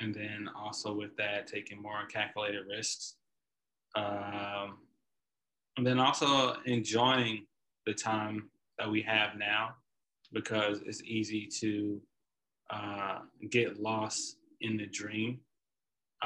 and 0.00 0.14
then 0.14 0.48
also 0.56 0.94
with 0.94 1.16
that, 1.16 1.46
taking 1.46 1.80
more 1.80 2.06
calculated 2.12 2.64
risks. 2.68 3.16
Um, 3.94 4.78
and 5.76 5.86
then 5.86 5.98
also 5.98 6.56
enjoying 6.64 7.46
the 7.86 7.94
time 7.94 8.50
that 8.78 8.90
we 8.90 9.02
have 9.02 9.36
now 9.36 9.74
because 10.32 10.80
it's 10.84 11.02
easy 11.02 11.48
to 11.60 12.00
uh, 12.70 13.18
get 13.50 13.80
lost 13.80 14.36
in 14.60 14.76
the 14.76 14.86
dream. 14.86 15.40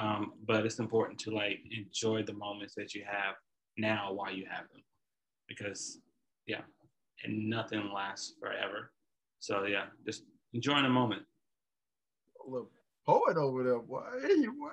Um, 0.01 0.35
but 0.47 0.65
it's 0.65 0.79
important 0.79 1.19
to 1.21 1.31
like 1.31 1.59
enjoy 1.77 2.23
the 2.23 2.33
moments 2.33 2.75
that 2.77 2.95
you 2.95 3.05
have 3.05 3.35
now 3.77 4.13
while 4.13 4.33
you 4.33 4.47
have 4.49 4.69
them 4.71 4.83
because 5.49 5.99
yeah, 6.49 6.63
and 7.23 7.49
nothing 7.49 7.93
lasts 7.95 8.35
forever. 8.41 8.91
So 9.39 9.65
yeah, 9.65 9.85
just 10.05 10.25
enjoying 10.55 10.83
the 10.83 10.89
moment. 10.89 11.23
Little 12.45 12.71
poet 13.07 13.37
over 13.37 13.63
there, 13.63 13.79
boy. 13.79 14.03
Hey, 14.23 14.35
you- 14.35 14.53
boy. 14.53 14.71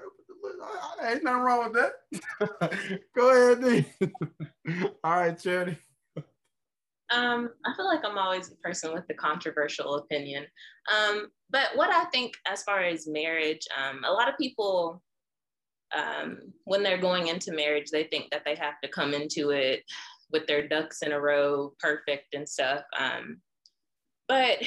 I- 0.63 0.95
I- 1.01 1.11
Ain't 1.11 1.23
nothing 1.23 1.41
wrong 1.41 1.71
with 1.71 1.91
that. 2.39 2.99
go 3.15 3.29
ahead, 3.29 3.61
then. 3.61 4.91
All 5.03 5.11
right, 5.11 5.38
Charity. 5.38 5.77
Um, 7.11 7.51
I 7.65 7.75
feel 7.75 7.85
like 7.85 8.01
I'm 8.03 8.17
always 8.17 8.49
the 8.49 8.55
person 8.57 8.93
with 8.93 9.05
the 9.07 9.13
controversial 9.13 9.95
opinion. 9.95 10.45
Um, 10.91 11.27
but 11.49 11.69
what 11.75 11.89
I 11.91 12.05
think 12.05 12.33
as 12.47 12.63
far 12.63 12.81
as 12.81 13.07
marriage, 13.07 13.67
um, 13.77 14.03
a 14.05 14.11
lot 14.11 14.27
of 14.29 14.38
people, 14.39 15.03
um, 15.95 16.39
when 16.63 16.81
they're 16.83 16.97
going 17.01 17.27
into 17.27 17.53
marriage, 17.53 17.89
they 17.91 18.05
think 18.05 18.31
that 18.31 18.43
they 18.45 18.55
have 18.55 18.79
to 18.83 18.89
come 18.89 19.13
into 19.13 19.51
it 19.51 19.83
with 20.36 20.48
their 20.48 20.67
ducks 20.67 21.02
in 21.02 21.13
a 21.13 21.19
row, 21.19 21.74
perfect 21.80 22.34
and 22.34 22.48
stuff. 22.48 22.84
Um, 23.00 23.39
but 24.28 24.58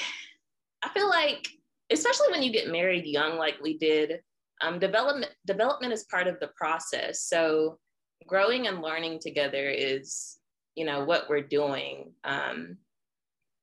I 0.83 0.89
feel 0.95 1.11
like, 1.11 1.47
especially 1.91 2.31
when 2.31 2.43
you 2.43 2.51
get 2.51 2.73
married 2.73 3.05
young, 3.05 3.37
like 3.37 3.57
we 3.63 3.77
did, 3.77 4.21
um, 4.63 4.79
development 4.79 5.31
development 5.45 5.93
is 5.93 6.05
part 6.05 6.27
of 6.27 6.41
the 6.41 6.51
process. 6.57 7.23
So 7.25 7.79
growing 8.27 8.67
and 8.67 8.81
learning 8.81 9.19
together 9.21 9.69
is, 9.69 10.39
you 10.75 10.87
know, 10.87 11.05
what 11.05 11.29
we're 11.29 11.43
doing. 11.43 12.13
Um, 12.25 12.79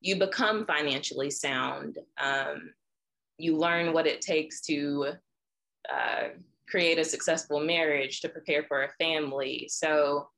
you 0.01 0.17
become 0.17 0.67
financially 0.67 1.31
sound. 1.31 1.97
Um, 2.21 2.69
you 3.39 3.57
learn 3.57 3.93
what 3.93 4.05
it 4.05 4.21
takes 4.21 4.61
to 4.67 5.13
uh, 5.91 6.27
create 6.69 6.99
a 6.99 7.03
successful 7.03 7.59
marriage, 7.59 8.21
to 8.21 8.29
prepare 8.29 8.63
for 8.67 8.83
a 8.83 8.93
family. 9.03 9.67
So 9.71 10.29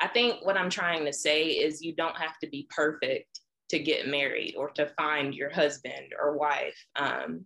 I 0.00 0.08
think 0.08 0.44
what 0.44 0.56
I'm 0.56 0.70
trying 0.70 1.04
to 1.04 1.12
say 1.12 1.44
is 1.44 1.82
you 1.82 1.94
don't 1.94 2.16
have 2.16 2.38
to 2.38 2.48
be 2.48 2.66
perfect 2.74 3.40
to 3.68 3.78
get 3.78 4.08
married 4.08 4.54
or 4.56 4.70
to 4.70 4.86
find 4.96 5.34
your 5.34 5.50
husband 5.50 6.12
or 6.20 6.36
wife. 6.36 6.76
Um, 6.96 7.44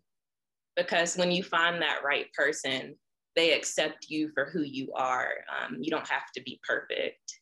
because 0.76 1.16
when 1.16 1.30
you 1.30 1.42
find 1.42 1.82
that 1.82 2.02
right 2.04 2.32
person, 2.32 2.96
they 3.36 3.52
accept 3.52 4.06
you 4.08 4.30
for 4.34 4.46
who 4.46 4.62
you 4.62 4.92
are. 4.94 5.30
Um, 5.50 5.78
you 5.80 5.90
don't 5.90 6.08
have 6.08 6.30
to 6.34 6.42
be 6.42 6.60
perfect. 6.66 7.40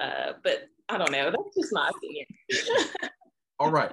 Uh, 0.00 0.32
but 0.42 0.68
I 0.88 0.98
don't 0.98 1.12
know. 1.12 1.30
That's 1.30 1.56
just 1.56 1.72
my 1.72 1.90
opinion. 1.94 2.26
All 3.58 3.70
right. 3.70 3.92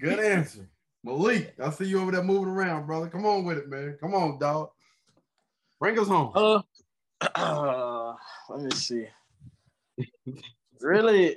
Good 0.00 0.18
answer. 0.18 0.68
Malik, 1.04 1.54
I 1.62 1.70
see 1.70 1.86
you 1.86 2.00
over 2.00 2.10
there 2.10 2.22
moving 2.22 2.48
around, 2.48 2.86
brother. 2.86 3.08
Come 3.08 3.24
on 3.24 3.44
with 3.44 3.58
it, 3.58 3.68
man. 3.68 3.96
Come 4.00 4.14
on, 4.14 4.38
dog. 4.38 4.70
Bring 5.78 5.98
us 5.98 6.08
home. 6.08 6.32
Uh, 6.34 6.62
uh 7.34 8.14
let 8.50 8.60
me 8.60 8.70
see. 8.72 9.06
Really, 10.80 11.36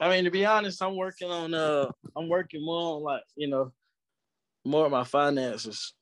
I 0.00 0.08
mean, 0.08 0.24
to 0.24 0.30
be 0.30 0.44
honest, 0.44 0.82
I'm 0.82 0.96
working 0.96 1.30
on 1.30 1.54
uh 1.54 1.90
I'm 2.16 2.28
working 2.28 2.64
more 2.64 2.96
on 2.96 3.02
like, 3.02 3.22
you 3.36 3.48
know, 3.48 3.72
more 4.64 4.86
of 4.86 4.92
my 4.92 5.04
finances. 5.04 5.94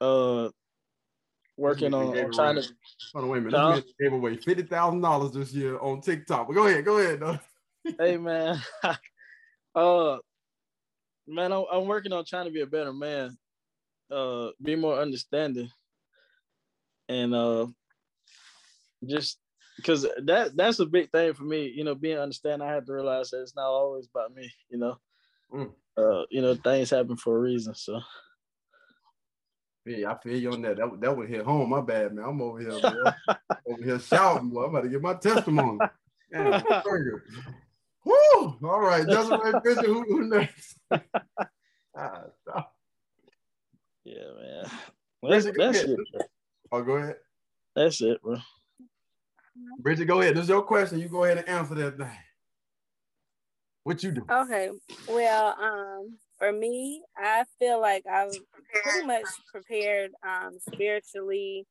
Uh 0.00 0.50
working 1.56 1.92
on, 1.92 2.16
on 2.16 2.32
trying 2.32 2.56
to 2.56 2.62
hold 3.12 3.24
on, 3.24 3.30
wait 3.30 3.38
a 3.38 3.40
minute. 3.42 3.56
Uh, 3.56 3.80
gave 4.00 4.12
away 4.12 4.36
fifty 4.36 4.62
thousand 4.62 5.00
dollars 5.00 5.32
this 5.32 5.52
year 5.52 5.78
on 5.78 6.00
TikTok. 6.00 6.46
But 6.46 6.54
go 6.54 6.66
ahead, 6.66 6.84
go 6.84 6.98
ahead. 6.98 7.40
hey 7.98 8.16
man. 8.18 8.60
uh 9.74 10.18
man, 11.28 11.52
I'm, 11.52 11.64
I'm 11.70 11.86
working 11.86 12.12
on 12.12 12.24
trying 12.24 12.46
to 12.46 12.50
be 12.50 12.62
a 12.62 12.66
better 12.66 12.92
man, 12.92 13.36
uh, 14.10 14.48
be 14.62 14.76
more 14.76 14.98
understanding, 14.98 15.70
and 17.08 17.34
uh, 17.34 17.66
just 19.06 19.38
because 19.78 20.06
that 20.24 20.56
that's 20.56 20.80
a 20.80 20.86
big 20.86 21.10
thing 21.10 21.32
for 21.32 21.44
me. 21.44 21.72
You 21.74 21.84
know, 21.84 21.94
being 21.94 22.18
understanding, 22.18 22.66
I 22.66 22.72
had 22.72 22.86
to 22.86 22.92
realize 22.92 23.30
that 23.30 23.42
it's 23.42 23.56
not 23.56 23.68
always 23.68 24.08
about 24.12 24.34
me. 24.34 24.52
You 24.68 24.78
know, 24.78 24.98
mm. 25.54 25.70
uh, 25.96 26.24
you 26.30 26.42
know, 26.42 26.54
things 26.56 26.90
happen 26.90 27.16
for 27.16 27.36
a 27.36 27.40
reason. 27.40 27.74
So. 27.74 28.00
Yeah, 29.86 30.12
I 30.12 30.18
feel 30.18 30.36
you 30.36 30.52
on 30.52 30.60
that. 30.62 30.76
That, 30.76 31.00
that 31.00 31.16
would 31.16 31.30
hit 31.30 31.44
home. 31.46 31.70
My 31.70 31.80
bad, 31.80 32.12
man. 32.12 32.26
I'm 32.26 32.42
over 32.42 32.58
here, 32.58 32.72
over 33.66 33.82
here 33.82 33.98
shouting. 33.98 34.50
Boy. 34.50 34.64
I'm 34.64 34.70
about 34.70 34.82
to 34.82 34.90
get 34.90 35.00
my 35.00 35.14
testimony. 35.14 35.78
Damn, 36.32 36.62
Woo! 38.04 38.58
All 38.64 38.80
right, 38.80 39.06
Desiree 39.06 39.60
Bridget, 39.62 39.86
who, 39.86 40.02
who 40.02 40.28
next? 40.28 40.78
ah, 41.96 42.24
yeah, 44.04 44.14
man. 44.14 44.70
Well, 45.22 45.32
that's, 45.32 45.46
that's 45.56 45.78
it. 45.80 45.98
Oh, 46.70 46.82
go 46.82 46.96
ahead. 46.96 47.16
That's 47.74 48.00
it, 48.02 48.22
bro. 48.22 48.36
Bridget, 49.78 50.06
go 50.06 50.20
ahead. 50.20 50.36
This 50.36 50.44
is 50.44 50.48
your 50.48 50.62
question. 50.62 50.98
You 50.98 51.08
go 51.08 51.24
ahead 51.24 51.38
and 51.38 51.48
answer 51.48 51.74
that 51.74 51.96
thing. 51.96 52.18
What 53.84 54.02
you 54.02 54.12
do? 54.12 54.26
Okay. 54.30 54.70
Well, 55.08 55.54
um, 55.60 56.18
for 56.38 56.52
me, 56.52 57.02
I 57.16 57.44
feel 57.58 57.80
like 57.80 58.04
I've 58.06 58.36
pretty 58.82 59.06
much 59.06 59.26
prepared 59.50 60.10
um, 60.26 60.58
spiritually, 60.72 61.66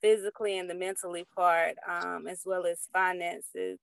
physically, 0.00 0.58
and 0.58 0.68
the 0.68 0.74
mentally 0.74 1.24
part, 1.34 1.76
um, 1.88 2.26
as 2.26 2.42
well 2.44 2.66
as 2.66 2.88
finances 2.92 3.78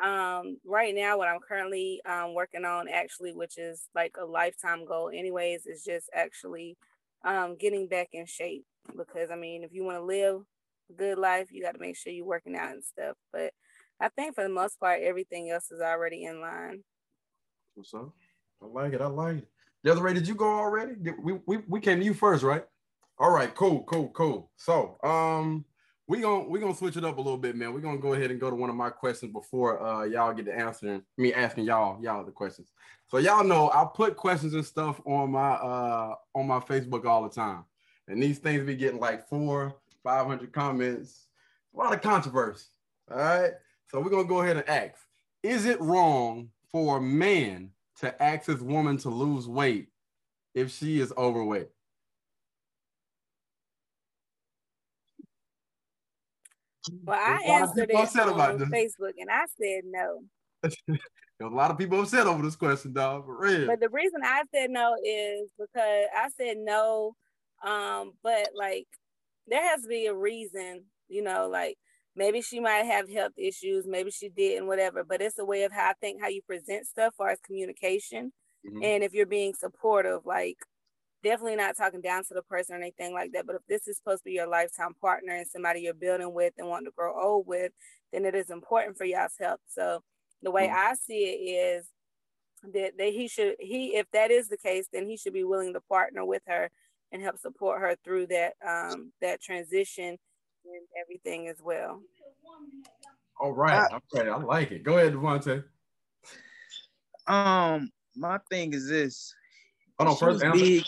um, 0.00 0.58
right 0.64 0.94
now, 0.94 1.18
what 1.18 1.28
I'm 1.28 1.40
currently 1.40 2.00
um, 2.06 2.34
working 2.34 2.64
on, 2.64 2.88
actually, 2.88 3.32
which 3.32 3.58
is 3.58 3.88
like 3.94 4.16
a 4.20 4.24
lifetime 4.24 4.84
goal, 4.84 5.10
anyways, 5.12 5.66
is 5.66 5.82
just 5.84 6.08
actually 6.14 6.76
um, 7.24 7.56
getting 7.58 7.88
back 7.88 8.08
in 8.12 8.26
shape. 8.26 8.64
Because 8.96 9.30
I 9.30 9.36
mean, 9.36 9.64
if 9.64 9.72
you 9.72 9.84
want 9.84 9.98
to 9.98 10.04
live 10.04 10.42
good 10.96 11.18
life, 11.18 11.48
you 11.50 11.62
got 11.62 11.72
to 11.72 11.80
make 11.80 11.96
sure 11.96 12.12
you're 12.12 12.26
working 12.26 12.56
out 12.56 12.72
and 12.72 12.84
stuff. 12.84 13.16
But 13.32 13.52
I 14.00 14.08
think 14.08 14.34
for 14.34 14.44
the 14.44 14.50
most 14.50 14.78
part, 14.78 15.00
everything 15.02 15.50
else 15.50 15.70
is 15.70 15.80
already 15.80 16.24
in 16.24 16.40
line. 16.40 16.82
What's 17.74 17.94
up? 17.94 18.12
I 18.62 18.66
like 18.66 18.92
it. 18.92 19.00
I 19.00 19.06
like 19.06 19.38
it. 19.38 19.48
Desiree, 19.84 20.14
did 20.14 20.26
you 20.26 20.34
go 20.34 20.46
already? 20.46 20.94
Did, 21.00 21.14
we, 21.22 21.34
we 21.46 21.58
we 21.68 21.80
came 21.80 22.00
to 22.00 22.04
you 22.04 22.14
first, 22.14 22.42
right? 22.42 22.64
All 23.18 23.30
right, 23.30 23.54
cool, 23.54 23.84
cool, 23.84 24.08
cool. 24.10 24.50
So, 24.56 24.98
um, 25.02 25.64
we 26.08 26.20
gonna 26.20 26.48
we 26.48 26.58
gonna 26.58 26.74
switch 26.74 26.96
it 26.96 27.04
up 27.04 27.18
a 27.18 27.20
little 27.20 27.38
bit, 27.38 27.54
man. 27.54 27.72
We're 27.72 27.80
gonna 27.80 27.98
go 27.98 28.14
ahead 28.14 28.30
and 28.30 28.40
go 28.40 28.48
to 28.48 28.56
one 28.56 28.70
of 28.70 28.76
my 28.76 28.88
questions 28.90 29.30
before 29.32 29.80
uh 29.86 30.04
y'all 30.04 30.32
get 30.32 30.46
to 30.46 30.54
answering 30.54 31.02
me 31.18 31.34
asking 31.34 31.64
y'all 31.64 32.02
y'all 32.02 32.24
the 32.24 32.32
questions. 32.32 32.72
So 33.08 33.18
y'all 33.18 33.44
know 33.44 33.70
I 33.70 33.86
put 33.94 34.16
questions 34.16 34.54
and 34.54 34.64
stuff 34.64 35.00
on 35.04 35.30
my 35.30 35.52
uh 35.52 36.14
on 36.34 36.46
my 36.46 36.60
Facebook 36.60 37.04
all 37.04 37.22
the 37.22 37.28
time, 37.28 37.64
and 38.08 38.22
these 38.22 38.38
things 38.38 38.64
be 38.64 38.74
getting 38.74 39.00
like 39.00 39.28
four, 39.28 39.76
five 40.02 40.26
hundred 40.26 40.52
comments, 40.52 41.26
a 41.74 41.78
lot 41.78 41.94
of 41.94 42.00
controversy. 42.00 42.66
All 43.10 43.16
right, 43.16 43.52
so 43.88 44.00
we're 44.00 44.10
gonna 44.10 44.24
go 44.24 44.40
ahead 44.40 44.56
and 44.56 44.68
ask: 44.68 44.98
Is 45.42 45.64
it 45.64 45.80
wrong 45.80 46.50
for 46.70 46.98
a 46.98 47.00
man 47.00 47.70
to 48.00 48.22
ask 48.22 48.46
his 48.46 48.62
woman 48.62 48.96
to 48.98 49.08
lose 49.08 49.48
weight 49.48 49.88
if 50.54 50.70
she 50.70 51.00
is 51.00 51.12
overweight? 51.16 51.68
Well, 57.04 57.18
I 57.18 57.42
answered 57.44 57.90
it 57.90 57.94
on 57.96 58.06
Facebook, 58.06 59.12
and 59.18 59.30
I 59.30 59.44
said 59.60 59.82
no. 59.84 60.22
There's 60.62 61.52
a 61.52 61.54
lot 61.54 61.70
of 61.70 61.78
people 61.78 62.00
upset 62.00 62.26
over 62.26 62.42
this 62.42 62.56
question, 62.56 62.92
dog. 62.92 63.26
For 63.26 63.38
real. 63.38 63.66
But 63.66 63.80
the 63.80 63.88
reason 63.90 64.22
I 64.24 64.42
said 64.52 64.70
no 64.70 64.96
is 65.04 65.50
because 65.58 66.06
I 66.16 66.28
said 66.36 66.56
no, 66.58 67.14
um, 67.64 68.12
but 68.22 68.48
like 68.54 68.86
there 69.48 69.62
has 69.62 69.82
to 69.82 69.88
be 69.88 70.06
a 70.06 70.14
reason, 70.14 70.84
you 71.08 71.22
know, 71.22 71.48
like 71.50 71.76
maybe 72.14 72.42
she 72.42 72.60
might 72.60 72.84
have 72.84 73.10
health 73.10 73.32
issues, 73.36 73.86
maybe 73.86 74.10
she 74.10 74.28
didn't, 74.28 74.66
whatever. 74.66 75.04
But 75.04 75.22
it's 75.22 75.38
a 75.38 75.44
way 75.44 75.64
of 75.64 75.72
how 75.72 75.90
I 75.90 75.94
think 76.00 76.20
how 76.20 76.28
you 76.28 76.42
present 76.42 76.86
stuff, 76.86 77.14
as 77.20 77.32
as 77.32 77.38
communication, 77.40 78.32
mm-hmm. 78.66 78.82
and 78.82 79.04
if 79.04 79.12
you're 79.12 79.26
being 79.26 79.54
supportive, 79.54 80.20
like 80.24 80.58
definitely 81.22 81.56
not 81.56 81.76
talking 81.76 82.00
down 82.00 82.24
to 82.24 82.34
the 82.34 82.42
person 82.42 82.76
or 82.76 82.78
anything 82.78 83.12
like 83.12 83.32
that. 83.32 83.46
But 83.46 83.56
if 83.56 83.62
this 83.68 83.88
is 83.88 83.96
supposed 83.96 84.20
to 84.20 84.24
be 84.24 84.32
your 84.32 84.48
lifetime 84.48 84.94
partner 85.00 85.34
and 85.34 85.46
somebody 85.46 85.80
you're 85.80 85.94
building 85.94 86.32
with 86.32 86.52
and 86.58 86.68
want 86.68 86.86
to 86.86 86.92
grow 86.96 87.20
old 87.20 87.46
with, 87.46 87.72
then 88.12 88.24
it 88.24 88.34
is 88.34 88.50
important 88.50 88.96
for 88.96 89.04
y'all's 89.04 89.34
health. 89.38 89.60
So 89.68 90.02
the 90.42 90.50
way 90.50 90.66
mm-hmm. 90.68 90.76
I 90.76 90.94
see 90.94 91.24
it 91.24 91.80
is 91.80 91.86
that, 92.72 92.92
that 92.98 93.08
he 93.08 93.28
should 93.28 93.56
he 93.58 93.96
if 93.96 94.06
that 94.12 94.30
is 94.30 94.48
the 94.48 94.56
case, 94.56 94.86
then 94.92 95.08
he 95.08 95.16
should 95.16 95.32
be 95.32 95.44
willing 95.44 95.72
to 95.74 95.80
partner 95.80 96.24
with 96.24 96.42
her 96.46 96.70
and 97.12 97.22
help 97.22 97.38
support 97.38 97.80
her 97.80 97.96
through 98.04 98.26
that 98.26 98.54
um 98.66 99.12
that 99.20 99.40
transition 99.40 100.18
and 100.64 100.86
everything 101.00 101.48
as 101.48 101.56
well. 101.62 102.02
All 103.40 103.52
right. 103.52 103.88
Okay, 104.12 104.28
I 104.28 104.36
like 104.36 104.72
it. 104.72 104.82
Go 104.82 104.98
ahead, 104.98 105.14
Devontae. 105.14 105.64
Um, 107.26 107.90
my 108.16 108.38
thing 108.50 108.72
is 108.72 108.88
this. 108.88 109.34
Hold 109.98 110.10
on, 110.10 110.16
first 110.16 110.44
answer, 110.44 110.64
big, 110.64 110.84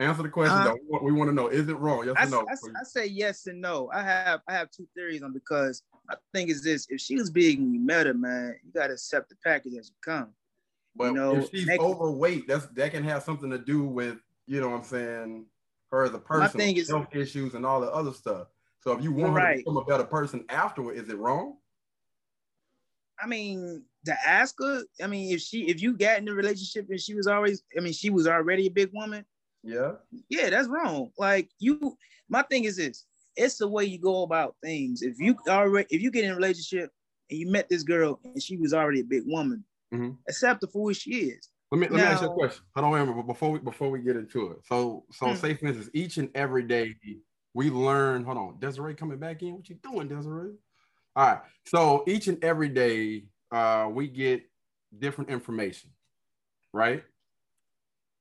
answer 0.00 0.22
the 0.22 0.28
question 0.28 0.58
uh, 0.58 0.64
though. 0.64 0.98
We 1.02 1.12
want 1.12 1.30
to 1.30 1.34
know: 1.34 1.48
Is 1.48 1.68
it 1.68 1.78
wrong? 1.78 2.06
Yes 2.06 2.16
I, 2.18 2.26
or 2.26 2.30
no? 2.30 2.46
I, 2.48 2.52
I, 2.52 2.84
say 2.84 3.06
yes 3.06 3.46
and 3.46 3.60
no. 3.60 3.90
I 3.92 4.02
have 4.02 4.40
I 4.48 4.52
have 4.52 4.70
two 4.70 4.88
theories 4.94 5.22
on 5.22 5.32
because 5.32 5.82
my 6.08 6.14
thing 6.32 6.48
is 6.48 6.62
this: 6.62 6.86
if 6.90 7.00
she 7.00 7.16
was 7.16 7.30
big 7.30 7.58
and 7.58 7.72
you 7.72 7.80
met 7.80 8.06
her, 8.06 8.14
man, 8.14 8.56
you 8.64 8.72
gotta 8.72 8.94
accept 8.94 9.28
the 9.28 9.36
package 9.44 9.74
as 9.74 9.88
it 9.88 9.94
comes. 10.00 10.34
But 10.96 11.06
you 11.06 11.14
know, 11.14 11.36
if 11.36 11.50
she's 11.50 11.66
next, 11.66 11.82
overweight, 11.82 12.48
that's 12.48 12.66
that 12.66 12.92
can 12.92 13.04
have 13.04 13.22
something 13.22 13.50
to 13.50 13.58
do 13.58 13.84
with 13.84 14.18
you 14.46 14.60
know 14.60 14.70
what 14.70 14.76
I'm 14.76 14.84
saying 14.84 15.46
her 15.94 16.04
as 16.04 16.14
a 16.14 16.18
person, 16.18 16.42
my 16.42 16.48
thing 16.48 16.76
is, 16.76 16.90
health 16.90 17.14
issues 17.14 17.54
and 17.54 17.64
all 17.64 17.80
the 17.80 17.90
other 17.90 18.12
stuff. 18.12 18.48
So 18.80 18.92
if 18.92 19.02
you 19.02 19.12
want 19.12 19.34
right. 19.34 19.46
her 19.46 19.52
to 19.52 19.58
become 19.58 19.76
a 19.78 19.84
better 19.84 20.04
person 20.04 20.44
afterward, 20.48 20.96
is 20.98 21.08
it 21.08 21.16
wrong? 21.16 21.56
I 23.22 23.26
mean, 23.26 23.84
to 24.06 24.14
ask 24.26 24.56
her, 24.58 24.82
I 25.02 25.06
mean, 25.06 25.32
if 25.32 25.40
she 25.40 25.68
if 25.68 25.80
you 25.80 25.96
got 25.96 26.18
in 26.18 26.24
the 26.24 26.34
relationship 26.34 26.86
and 26.90 27.00
she 27.00 27.14
was 27.14 27.26
always, 27.26 27.62
I 27.76 27.80
mean, 27.80 27.92
she 27.92 28.10
was 28.10 28.26
already 28.26 28.66
a 28.66 28.70
big 28.70 28.90
woman. 28.92 29.24
Yeah. 29.62 29.92
Yeah, 30.28 30.50
that's 30.50 30.68
wrong. 30.68 31.10
Like 31.16 31.48
you, 31.58 31.96
my 32.28 32.42
thing 32.42 32.64
is 32.64 32.76
this: 32.76 33.06
it's 33.36 33.56
the 33.56 33.68
way 33.68 33.84
you 33.84 33.98
go 33.98 34.22
about 34.22 34.56
things. 34.62 35.02
If 35.02 35.18
you 35.18 35.36
already, 35.48 35.86
if 35.90 36.02
you 36.02 36.10
get 36.10 36.24
in 36.24 36.32
a 36.32 36.36
relationship 36.36 36.90
and 37.30 37.38
you 37.38 37.50
met 37.50 37.68
this 37.68 37.82
girl 37.82 38.20
and 38.24 38.42
she 38.42 38.56
was 38.56 38.74
already 38.74 39.00
a 39.00 39.04
big 39.04 39.22
woman, 39.26 39.64
mm-hmm. 39.92 40.10
accept 40.28 40.62
her 40.62 40.68
for 40.68 40.88
who 40.88 40.94
she 40.94 41.10
is. 41.30 41.48
Let 41.74 41.80
me 41.80 41.88
let 41.88 42.04
now, 42.04 42.08
me 42.08 42.12
ask 42.12 42.22
you 42.22 42.28
a 42.28 42.34
question. 42.34 42.62
Hold 42.76 42.84
on, 42.84 42.92
wait 42.92 43.00
a 43.00 43.06
minute, 43.06 43.26
before 43.26 43.50
we 43.50 43.58
before 43.58 43.90
we 43.90 43.98
get 43.98 44.14
into 44.14 44.52
it. 44.52 44.58
So 44.64 45.04
so 45.10 45.26
mm-hmm. 45.26 45.36
say 45.36 45.54
for 45.54 45.66
instance, 45.66 45.90
each 45.92 46.18
and 46.18 46.30
every 46.36 46.62
day 46.62 46.94
we 47.52 47.68
learn. 47.68 48.22
Hold 48.22 48.38
on, 48.38 48.60
Desiree 48.60 48.94
coming 48.94 49.18
back 49.18 49.42
in. 49.42 49.56
What 49.56 49.68
you 49.68 49.74
doing, 49.82 50.06
Desiree? 50.06 50.52
All 51.16 51.26
right. 51.26 51.40
So 51.66 52.04
each 52.06 52.28
and 52.28 52.42
every 52.44 52.68
day 52.68 53.24
uh, 53.50 53.88
we 53.90 54.06
get 54.06 54.44
different 54.96 55.30
information, 55.30 55.90
right? 56.72 57.02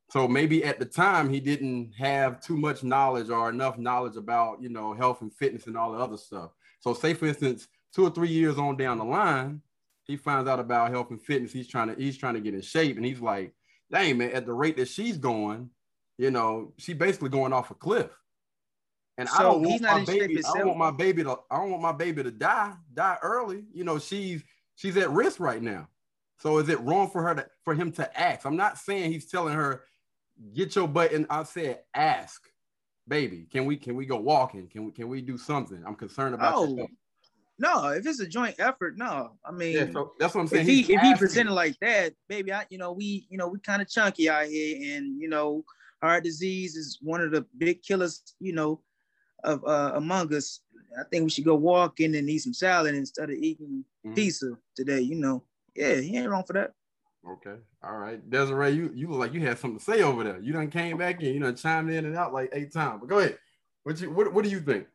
So 0.10 0.28
maybe 0.28 0.64
at 0.64 0.80
the 0.80 0.86
time 0.86 1.30
he 1.30 1.40
didn't 1.40 1.94
have 1.96 2.42
too 2.42 2.58
much 2.58 2.84
knowledge 2.84 3.30
or 3.30 3.50
enough 3.50 3.78
knowledge 3.78 4.16
about, 4.16 4.64
you 4.64 4.70
know, 4.70 4.96
health 4.96 5.22
and 5.22 5.32
fitness 5.32 5.68
and 5.68 5.78
all 5.78 5.92
the 5.92 6.00
other 6.00 6.18
stuff. 6.18 6.50
So 6.80 6.96
say 6.96 7.14
for 7.14 7.28
instance, 7.28 7.68
two 7.94 8.04
or 8.04 8.10
three 8.10 8.30
years 8.30 8.58
on 8.58 8.78
down 8.78 8.98
the 8.98 9.06
line, 9.06 9.62
he 10.06 10.18
finds 10.18 10.50
out 10.50 10.60
about 10.60 10.92
health 10.92 11.12
and 11.12 11.22
fitness. 11.22 11.54
He's 11.54 11.68
trying 11.68 11.94
to 11.94 12.02
he's 12.02 12.18
trying 12.18 12.36
to 12.36 12.42
get 12.42 12.54
in 12.54 12.62
shape, 12.62 12.98
and 12.98 13.06
he's 13.06 13.22
like, 13.22 13.54
"Dang 13.92 14.18
man, 14.18 14.32
at 14.32 14.46
the 14.46 14.54
rate 14.54 14.78
that 14.78 14.88
she's 14.88 15.18
going, 15.18 15.70
you 16.18 16.32
know, 16.32 16.74
she 16.78 16.94
basically 16.94 17.30
going 17.30 17.54
off 17.54 17.72
a 17.72 17.76
cliff." 17.76 18.12
And 19.18 19.30
so 19.30 19.36
I 19.38 19.44
don't 19.44 19.62
want 19.62 19.82
my 19.82 20.06
baby. 20.06 20.40
I 20.40 20.58
don't 20.58 20.68
want 20.68 20.80
my 20.80 20.92
baby 20.92 21.24
to. 21.24 21.38
I 21.52 21.58
don't 21.58 21.72
want 21.72 21.84
my 21.84 21.92
baby 21.92 22.24
to 22.24 22.32
die 22.32 22.74
die 22.94 23.18
early. 23.22 23.64
You 23.74 23.84
know, 23.84 24.00
she's 24.00 24.44
she's 24.76 24.98
at 24.98 25.10
risk 25.12 25.40
right 25.40 25.62
now. 25.62 25.88
So 26.40 26.58
is 26.58 26.68
it 26.70 26.80
wrong 26.82 27.10
for 27.10 27.22
her 27.24 27.36
to 27.36 27.48
for 27.64 27.74
him 27.74 27.92
to 27.94 28.20
ask? 28.20 28.46
I'm 28.46 28.58
not 28.58 28.78
saying 28.78 29.12
he's 29.12 29.30
telling 29.30 29.54
her 29.54 29.84
get 30.54 30.76
your 30.76 30.88
butt 30.88 31.12
in. 31.12 31.28
I 31.30 31.44
said 31.44 31.80
ask, 31.94 32.42
baby. 33.08 33.48
Can 33.52 33.66
we 33.66 33.78
can 33.78 33.96
we 33.96 34.06
go 34.06 34.18
walking? 34.18 34.68
Can 34.68 34.86
we 34.86 34.92
can 34.92 35.08
we 35.08 35.22
do 35.22 35.38
something? 35.38 35.84
I'm 35.86 35.96
concerned 35.96 36.36
about. 36.36 36.56
Oh, 36.56 36.88
no, 37.60 37.90
if 37.90 38.06
it's 38.06 38.20
a 38.20 38.28
joint 38.28 38.56
effort, 38.60 38.98
no. 38.98 39.32
I 39.46 39.52
mean, 39.52 39.74
yeah, 39.74 39.92
so 39.92 40.14
that's 40.20 40.34
what 40.34 40.42
I'm 40.42 40.48
saying. 40.48 40.68
If 40.68 40.88
he 40.88 40.94
if 40.94 41.02
he 41.02 41.16
presented 41.16 41.54
like 41.54 41.78
that, 41.82 42.14
baby, 42.28 42.52
I 42.52 42.66
you 42.70 42.78
know 42.78 42.92
we 42.92 43.28
you 43.30 43.38
know 43.38 43.48
we 43.48 43.60
kind 43.60 43.82
of 43.82 43.90
chunky 43.90 44.30
out 44.30 44.48
here, 44.48 44.98
and 44.98 45.22
you 45.22 45.30
know 45.30 45.64
heart 46.02 46.24
disease 46.24 46.76
is 46.76 47.00
one 47.02 47.22
of 47.22 47.32
the 47.32 47.46
big 47.58 47.82
killers, 47.84 48.22
you 48.40 48.54
know, 48.54 48.82
of 49.44 49.64
uh, 49.66 49.94
among 49.96 50.34
us. 50.34 50.62
I 51.00 51.04
think 51.10 51.24
we 51.24 51.30
should 51.30 51.46
go 51.46 51.56
walking 51.56 52.16
and 52.16 52.30
eat 52.30 52.40
some 52.40 52.54
salad 52.54 52.96
instead 52.96 53.30
of 53.30 53.36
eating 53.36 53.86
mm-hmm. 54.06 54.14
pizza 54.14 54.58
today. 54.76 55.02
You 55.02 55.16
know, 55.16 55.44
yeah, 55.76 55.96
he 55.96 56.18
ain't 56.18 56.30
wrong 56.30 56.44
for 56.46 56.54
that. 56.54 56.72
Okay, 57.30 57.56
all 57.84 57.98
right, 57.98 58.28
Desiree, 58.30 58.72
you 58.72 58.92
you 58.96 59.08
look 59.08 59.20
like 59.20 59.34
you 59.34 59.42
had 59.42 59.60
something 59.60 59.80
to 59.80 59.84
say 59.84 60.02
over 60.02 60.24
there. 60.24 60.40
You 60.40 60.54
done 60.54 60.70
came 60.70 60.98
back 60.98 61.22
and 61.22 61.34
you 61.34 61.40
know 61.40 61.54
chimed 61.54 61.92
in 61.92 62.06
and 62.06 62.18
out 62.18 62.34
like 62.34 62.50
eight 62.54 62.74
times. 62.74 63.00
But 63.00 63.10
go 63.10 63.20
ahead. 63.20 63.38
What 63.84 64.02
you 64.02 64.12
what, 64.12 64.34
what 64.34 64.44
do 64.44 64.50
you 64.50 64.60
think? 64.60 64.88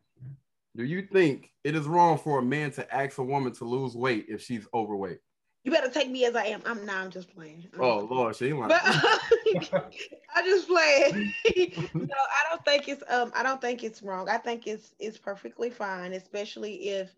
Do 0.75 0.83
you 0.83 1.01
think 1.01 1.51
it 1.63 1.75
is 1.75 1.87
wrong 1.87 2.17
for 2.17 2.39
a 2.39 2.43
man 2.43 2.71
to 2.71 2.95
ask 2.95 3.17
a 3.17 3.23
woman 3.23 3.53
to 3.53 3.65
lose 3.65 3.95
weight 3.95 4.25
if 4.29 4.41
she's 4.41 4.67
overweight? 4.73 5.19
You 5.63 5.71
better 5.71 5.89
take 5.89 6.09
me 6.09 6.25
as 6.25 6.35
I 6.35 6.45
am. 6.45 6.61
I'm 6.65 6.85
now. 6.85 7.01
I'm 7.01 7.11
just 7.11 7.33
playing. 7.35 7.67
I'm 7.73 7.81
oh 7.81 8.07
Lord, 8.09 8.35
she 8.35 8.47
ain't 8.47 8.59
like. 8.59 8.69
But, 8.69 8.81
I 10.35 10.41
just 10.43 10.67
playing. 10.67 11.33
no, 11.93 12.15
I 12.15 12.49
don't 12.49 12.63
think 12.63 12.87
it's 12.87 13.03
um. 13.09 13.31
I 13.35 13.43
don't 13.43 13.59
think 13.59 13.83
it's 13.83 14.01
wrong. 14.01 14.29
I 14.29 14.37
think 14.37 14.67
it's 14.67 14.93
it's 14.99 15.17
perfectly 15.17 15.69
fine, 15.69 16.13
especially 16.13 16.89
if 16.89 17.13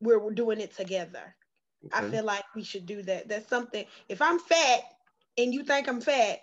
we're, 0.00 0.18
we're 0.18 0.32
doing 0.32 0.60
it 0.60 0.74
together. 0.74 1.34
Okay. 1.86 2.06
I 2.06 2.10
feel 2.10 2.24
like 2.24 2.44
we 2.56 2.64
should 2.64 2.86
do 2.86 3.02
that. 3.02 3.28
That's 3.28 3.48
something. 3.48 3.84
If 4.08 4.22
I'm 4.22 4.38
fat 4.38 4.80
and 5.36 5.52
you 5.52 5.62
think 5.62 5.86
I'm 5.86 6.00
fat, 6.00 6.40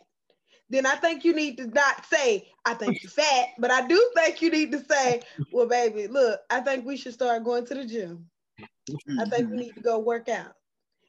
then 0.72 0.86
I 0.86 0.96
think 0.96 1.26
you 1.26 1.36
need 1.36 1.58
to 1.58 1.68
not 1.68 2.06
say, 2.06 2.50
I 2.66 2.74
think 2.74 3.04
you're 3.04 3.12
fat, 3.12 3.50
but 3.60 3.72
I 3.72 3.86
do 3.86 4.12
think 4.16 4.42
you 4.42 4.50
need 4.50 4.72
to 4.72 4.84
say, 4.84 5.22
well, 5.52 5.68
baby, 5.68 6.08
look, 6.08 6.40
I 6.50 6.62
think 6.62 6.86
we 6.86 6.96
should 6.96 7.14
start 7.14 7.44
going 7.44 7.66
to 7.66 7.76
the 7.76 7.86
gym. 7.86 8.26
I 9.20 9.26
think 9.26 9.52
we 9.52 9.58
need 9.58 9.76
to 9.76 9.82
go 9.82 10.00
work 10.00 10.30
out. 10.30 10.54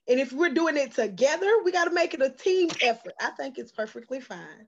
And 0.08 0.18
if 0.18 0.32
we're 0.32 0.52
doing 0.52 0.76
it 0.76 0.92
together, 0.94 1.48
we 1.64 1.70
got 1.70 1.84
to 1.84 1.92
make 1.92 2.12
it 2.12 2.20
a 2.20 2.30
team 2.30 2.70
effort. 2.82 3.14
I 3.20 3.30
think 3.30 3.56
it's 3.56 3.70
perfectly 3.70 4.20
fine. 4.20 4.66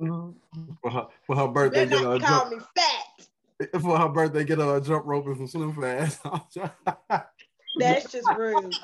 For 0.00 0.90
her, 0.90 1.06
for 1.24 1.36
her 1.36 1.46
birthday, 1.46 1.86
get 1.86 2.00
a 2.00 2.18
call 2.18 2.18
jump, 2.18 2.50
me 2.50 2.58
fat. 2.76 3.80
For 3.80 3.96
her 3.96 4.08
birthday, 4.08 4.42
get 4.42 4.58
a 4.58 4.80
jump 4.80 5.06
rope 5.06 5.26
and 5.26 5.36
some 5.36 5.46
slim 5.46 5.80
fast. 5.80 6.20
That's 7.76 8.12
just 8.12 8.28
rude. 8.36 8.74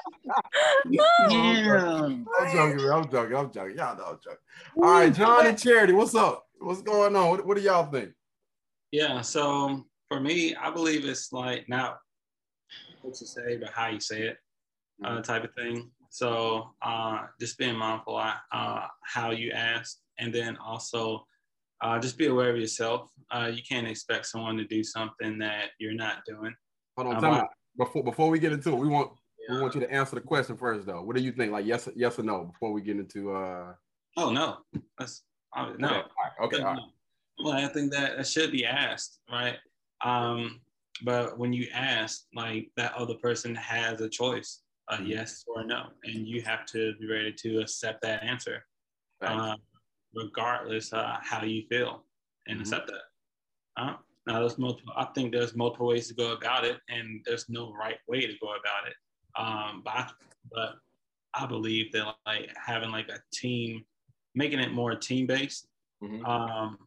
yeah. 0.89 1.05
I'm 1.29 2.27
joking. 2.53 2.91
I'm 2.91 3.11
joking. 3.11 3.37
I'm 3.37 3.53
joking. 3.53 3.77
Y'all 3.77 3.97
know 3.97 4.05
I'm 4.05 4.19
joking. 4.23 4.39
All 4.77 4.91
right, 4.91 5.13
John 5.15 5.47
and 5.47 5.59
Charity, 5.59 5.93
what's 5.93 6.15
up? 6.15 6.45
What's 6.61 6.83
going 6.83 7.15
on? 7.15 7.29
What, 7.29 7.47
what 7.47 7.57
do 7.57 7.63
y'all 7.63 7.91
think? 7.91 8.11
Yeah, 8.91 9.21
so 9.21 9.85
for 10.09 10.21
me, 10.21 10.55
I 10.55 10.71
believe 10.71 11.05
it's 11.05 11.33
like 11.33 11.69
not 11.69 11.99
what 13.03 13.21
you 13.21 13.27
say, 13.27 13.57
but 13.57 13.71
how 13.71 13.89
you 13.89 14.01
say 14.01 14.23
it, 14.23 14.39
uh, 15.05 15.11
mm-hmm. 15.11 15.23
type 15.23 15.45
of 15.45 15.55
thing. 15.55 15.91
So 16.11 16.71
uh, 16.83 17.27
just 17.39 17.59
being 17.59 17.77
mindful 17.77 18.17
uh, 18.17 18.87
how 19.03 19.31
you 19.31 19.53
ask, 19.53 19.99
and 20.19 20.35
then 20.35 20.57
also 20.57 21.27
uh, 21.83 21.99
just 21.99 22.17
be 22.17 22.27
aware 22.27 22.51
of 22.51 22.57
yourself. 22.57 23.11
Uh, 23.31 23.51
you 23.53 23.63
can't 23.69 23.87
expect 23.87 24.27
someone 24.27 24.57
to 24.57 24.65
do 24.65 24.83
something 24.83 25.39
that 25.39 25.67
you're 25.79 25.95
not 25.95 26.25
doing. 26.27 26.55
Hold 26.97 27.15
on, 27.15 27.25
um, 27.25 27.47
before 27.79 28.05
before 28.05 28.29
we 28.29 28.39
get 28.39 28.53
into 28.53 28.71
it, 28.71 28.77
we 28.77 28.89
want 28.89 29.13
yeah. 29.49 29.55
we 29.55 29.63
want 29.63 29.75
you 29.75 29.81
to 29.81 29.91
answer 29.91 30.17
the 30.17 30.21
question 30.21 30.57
first, 30.57 30.87
though. 30.87 31.03
What 31.03 31.17
do 31.17 31.23
you 31.23 31.33
think? 31.33 31.53
Like 31.53 31.65
yes, 31.65 31.89
yes 31.97 32.19
or 32.19 32.23
no, 32.23 32.45
before 32.45 32.73
we 32.73 32.83
get 32.83 32.97
into. 32.97 33.33
uh 33.33 33.73
Oh 34.17 34.31
no, 34.31 34.59
that's 34.99 35.23
uh, 35.57 35.73
no. 35.79 35.89
Okay, 35.89 35.97
all 35.97 36.03
right. 36.03 36.45
Okay, 36.45 36.59
all 36.59 36.75
right. 36.75 36.83
Well, 37.43 37.55
I 37.55 37.69
think 37.69 37.93
that 37.93 38.17
that 38.17 38.27
should 38.27 38.51
be 38.51 38.67
asked, 38.67 39.21
right? 39.31 39.57
Um, 40.05 40.61
but 41.05 41.39
when 41.39 41.53
you 41.53 41.69
ask, 41.73 42.25
like 42.35 42.71
that 42.77 42.95
other 42.95 43.15
person 43.15 43.55
has 43.55 44.01
a 44.01 44.09
choice, 44.09 44.63
a 44.91 44.97
mm-hmm. 44.97 45.07
yes 45.07 45.45
or 45.47 45.61
a 45.61 45.67
no, 45.67 45.87
and 46.05 46.27
you 46.27 46.43
have 46.43 46.67
to 46.67 46.95
be 47.01 47.09
ready 47.09 47.33
to 47.33 47.61
accept 47.61 48.03
that 48.03 48.25
answer, 48.25 48.65
right. 49.23 49.53
uh, 49.53 49.57
regardless 50.15 50.93
uh, 50.93 51.17
how 51.23 51.45
you 51.45 51.63
feel, 51.69 52.03
and 52.49 52.57
mm-hmm. 52.57 52.63
accept 52.63 52.89
that. 52.89 53.83
Uh, 53.83 53.95
now, 54.29 54.41
there's 54.41 54.59
multiple. 54.59 54.93
I 54.97 55.07
think 55.07 55.33
there's 55.33 55.57
multiple 55.57 55.87
ways 55.87 56.09
to 56.09 56.15
go 56.15 56.33
about 56.33 56.65
it, 56.65 56.79
and 56.89 57.21
there's 57.25 57.49
no 57.49 57.73
right 57.73 57.97
way 58.07 58.21
to 58.21 58.35
go 58.41 58.49
about 58.49 58.87
it. 58.87 58.95
Um, 59.37 59.83
but 59.85 59.95
I, 59.95 60.11
but 60.53 60.75
I 61.35 61.47
believe 61.47 61.93
that 61.93 62.15
like 62.27 62.51
having 62.55 62.91
like 62.91 63.09
a 63.09 63.21
team, 63.33 63.85
making 64.35 64.61
it 64.61 64.73
more 64.73 64.95
team 64.95 65.27
based, 65.27 65.67
mm-hmm. 66.03 66.25
um, 66.27 66.79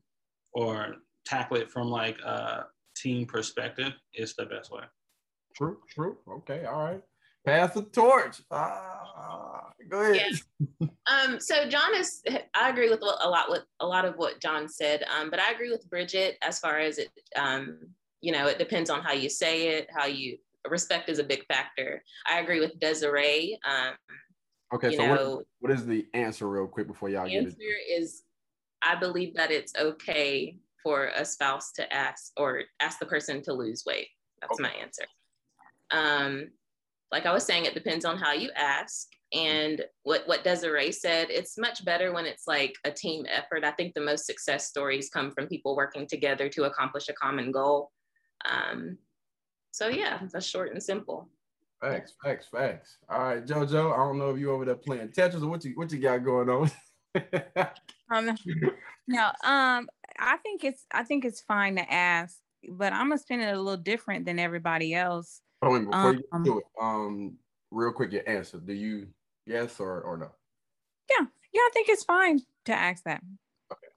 or 0.54 0.97
tackle 1.25 1.58
it 1.58 1.71
from 1.71 1.89
like 1.89 2.19
a 2.19 2.65
team 2.95 3.25
perspective 3.25 3.93
is 4.13 4.36
the 4.36 4.45
best 4.45 4.71
way. 4.71 4.84
True. 5.56 5.80
True. 5.89 6.17
Okay. 6.30 6.65
All 6.65 6.84
right. 6.84 7.01
Pass 7.45 7.73
the 7.73 7.84
torch. 7.84 8.41
Ah, 8.51 9.71
go 9.89 10.01
ahead. 10.01 10.39
Yeah. 10.80 10.88
Um, 11.08 11.39
so 11.39 11.67
John 11.67 11.95
is. 11.95 12.23
I 12.54 12.69
agree 12.69 12.89
with 12.89 13.01
a 13.01 13.30
lot 13.30 13.49
with 13.49 13.63
a 13.80 13.88
lot 13.88 14.06
of 14.06 14.15
what 14.15 14.39
John 14.39 14.69
said. 14.69 15.04
Um, 15.04 15.30
but 15.30 15.39
I 15.39 15.51
agree 15.51 15.71
with 15.71 15.89
Bridget 15.89 16.38
as 16.41 16.60
far 16.60 16.80
as 16.80 16.97
it. 16.97 17.10
Um, 17.36 17.80
you 18.21 18.32
know, 18.32 18.45
it 18.45 18.60
depends 18.60 18.91
on 18.91 19.01
how 19.01 19.13
you 19.13 19.30
say 19.30 19.69
it, 19.69 19.88
how 19.91 20.06
you 20.06 20.38
respect 20.69 21.10
is 21.10 21.19
a 21.19 21.23
big 21.23 21.43
factor. 21.47 22.04
I 22.27 22.39
agree 22.39 22.60
with 22.60 22.80
Desiree. 22.80 23.60
Um, 23.65 23.95
okay, 24.75 24.95
so 24.95 25.06
know, 25.06 25.36
what, 25.38 25.45
what 25.60 25.71
is 25.71 25.86
the 25.86 26.06
answer, 26.13 26.47
real 26.47 26.67
quick, 26.67 26.88
before 26.88 27.10
y'all 27.10 27.27
get 27.27 27.34
it? 27.34 27.45
Answer 27.45 27.58
is, 27.89 28.23
I 28.84 28.95
believe 28.95 29.34
that 29.36 29.49
it's 29.51 29.73
okay 29.75 30.56
for 30.84 31.12
a 31.15 31.25
spouse 31.25 31.71
to 31.73 31.91
ask 31.93 32.32
or 32.38 32.62
ask 32.80 32.99
the 32.99 33.06
person 33.08 33.41
to 33.43 33.54
lose 33.54 33.84
weight. 33.88 34.10
That's 34.41 34.54
okay. 34.54 34.63
my 34.63 34.69
answer. 34.69 35.06
Um, 35.91 36.51
like 37.12 37.26
I 37.26 37.34
was 37.34 37.45
saying, 37.45 37.65
it 37.65 37.74
depends 37.74 38.06
on 38.06 38.17
how 38.17 38.34
you 38.34 38.50
ask. 38.56 39.08
And 39.34 39.82
what, 40.04 40.28
what 40.28 40.43
Desiree 40.43 40.91
said, 40.91 41.28
it's 41.30 41.58
much 41.58 41.86
better 41.86 42.13
when 42.13 42.26
it's 42.26 42.47
like 42.47 42.76
a 42.84 42.91
team 42.91 43.26
effort. 43.30 43.63
I 43.63 43.71
think 43.71 43.93
the 43.93 44.02
most 44.02 44.26
success 44.26 44.67
stories 44.67 45.10
come 45.10 45.32
from 45.32 45.47
people 45.47 45.76
working 45.76 46.06
together 46.06 46.50
to 46.50 46.65
accomplish 46.65 47.08
a 47.08 47.13
common 47.13 47.52
goal. 47.52 47.91
Um, 48.50 48.97
so 49.71 49.88
yeah, 49.88 50.19
that's 50.32 50.45
short 50.45 50.71
and 50.71 50.84
simple. 50.84 51.30
Facts, 51.82 52.13
facts, 52.24 52.47
facts. 52.47 52.97
All 53.10 53.19
right, 53.19 53.45
JoJo. 53.45 53.93
I 53.93 53.97
don't 53.97 54.19
know 54.19 54.30
if 54.30 54.39
you 54.39 54.52
over 54.52 54.65
there 54.65 54.76
playing 54.76 55.10
Tetris 55.10 55.41
or 55.41 55.47
what 55.47 55.65
you 55.65 55.74
what 55.76 55.91
you 55.91 56.00
got 56.00 56.24
going 56.24 56.50
on. 56.50 56.69
um, 58.12 58.38
no, 59.08 59.26
um, 59.43 59.89
I 60.19 60.38
think 60.43 60.63
it's 60.63 60.86
I 60.91 61.04
think 61.04 61.26
it's 61.26 61.41
fine 61.41 61.78
to 61.78 61.91
ask, 61.91 62.38
but 62.69 62.93
I'm 62.93 63.10
gonna 63.10 63.17
spin 63.17 63.39
it 63.39 63.52
a 63.52 63.60
little 63.60 63.82
different 63.82 64.26
than 64.26 64.38
everybody 64.38 64.93
else. 64.93 65.41
Oh, 65.62 65.80
before 65.80 65.93
um, 65.93 66.15
you 66.15 66.43
do 66.43 66.58
it, 66.60 66.65
um, 66.80 67.38
real 67.69 67.91
quick, 67.91 68.12
your 68.12 68.28
answer. 68.28 68.58
Do 68.60 68.74
you 68.74 69.08
yes 69.45 69.80
or, 69.80 70.02
or 70.02 70.17
no? 70.17 70.32
Yeah, 71.10 71.26
yeah, 71.54 71.62
I 71.62 71.69
think 71.74 71.89
it's 71.89 72.04
fine 72.04 72.41
to 72.65 72.74
ask 72.74 73.04
that. 73.04 73.21
Okay. 73.71 73.88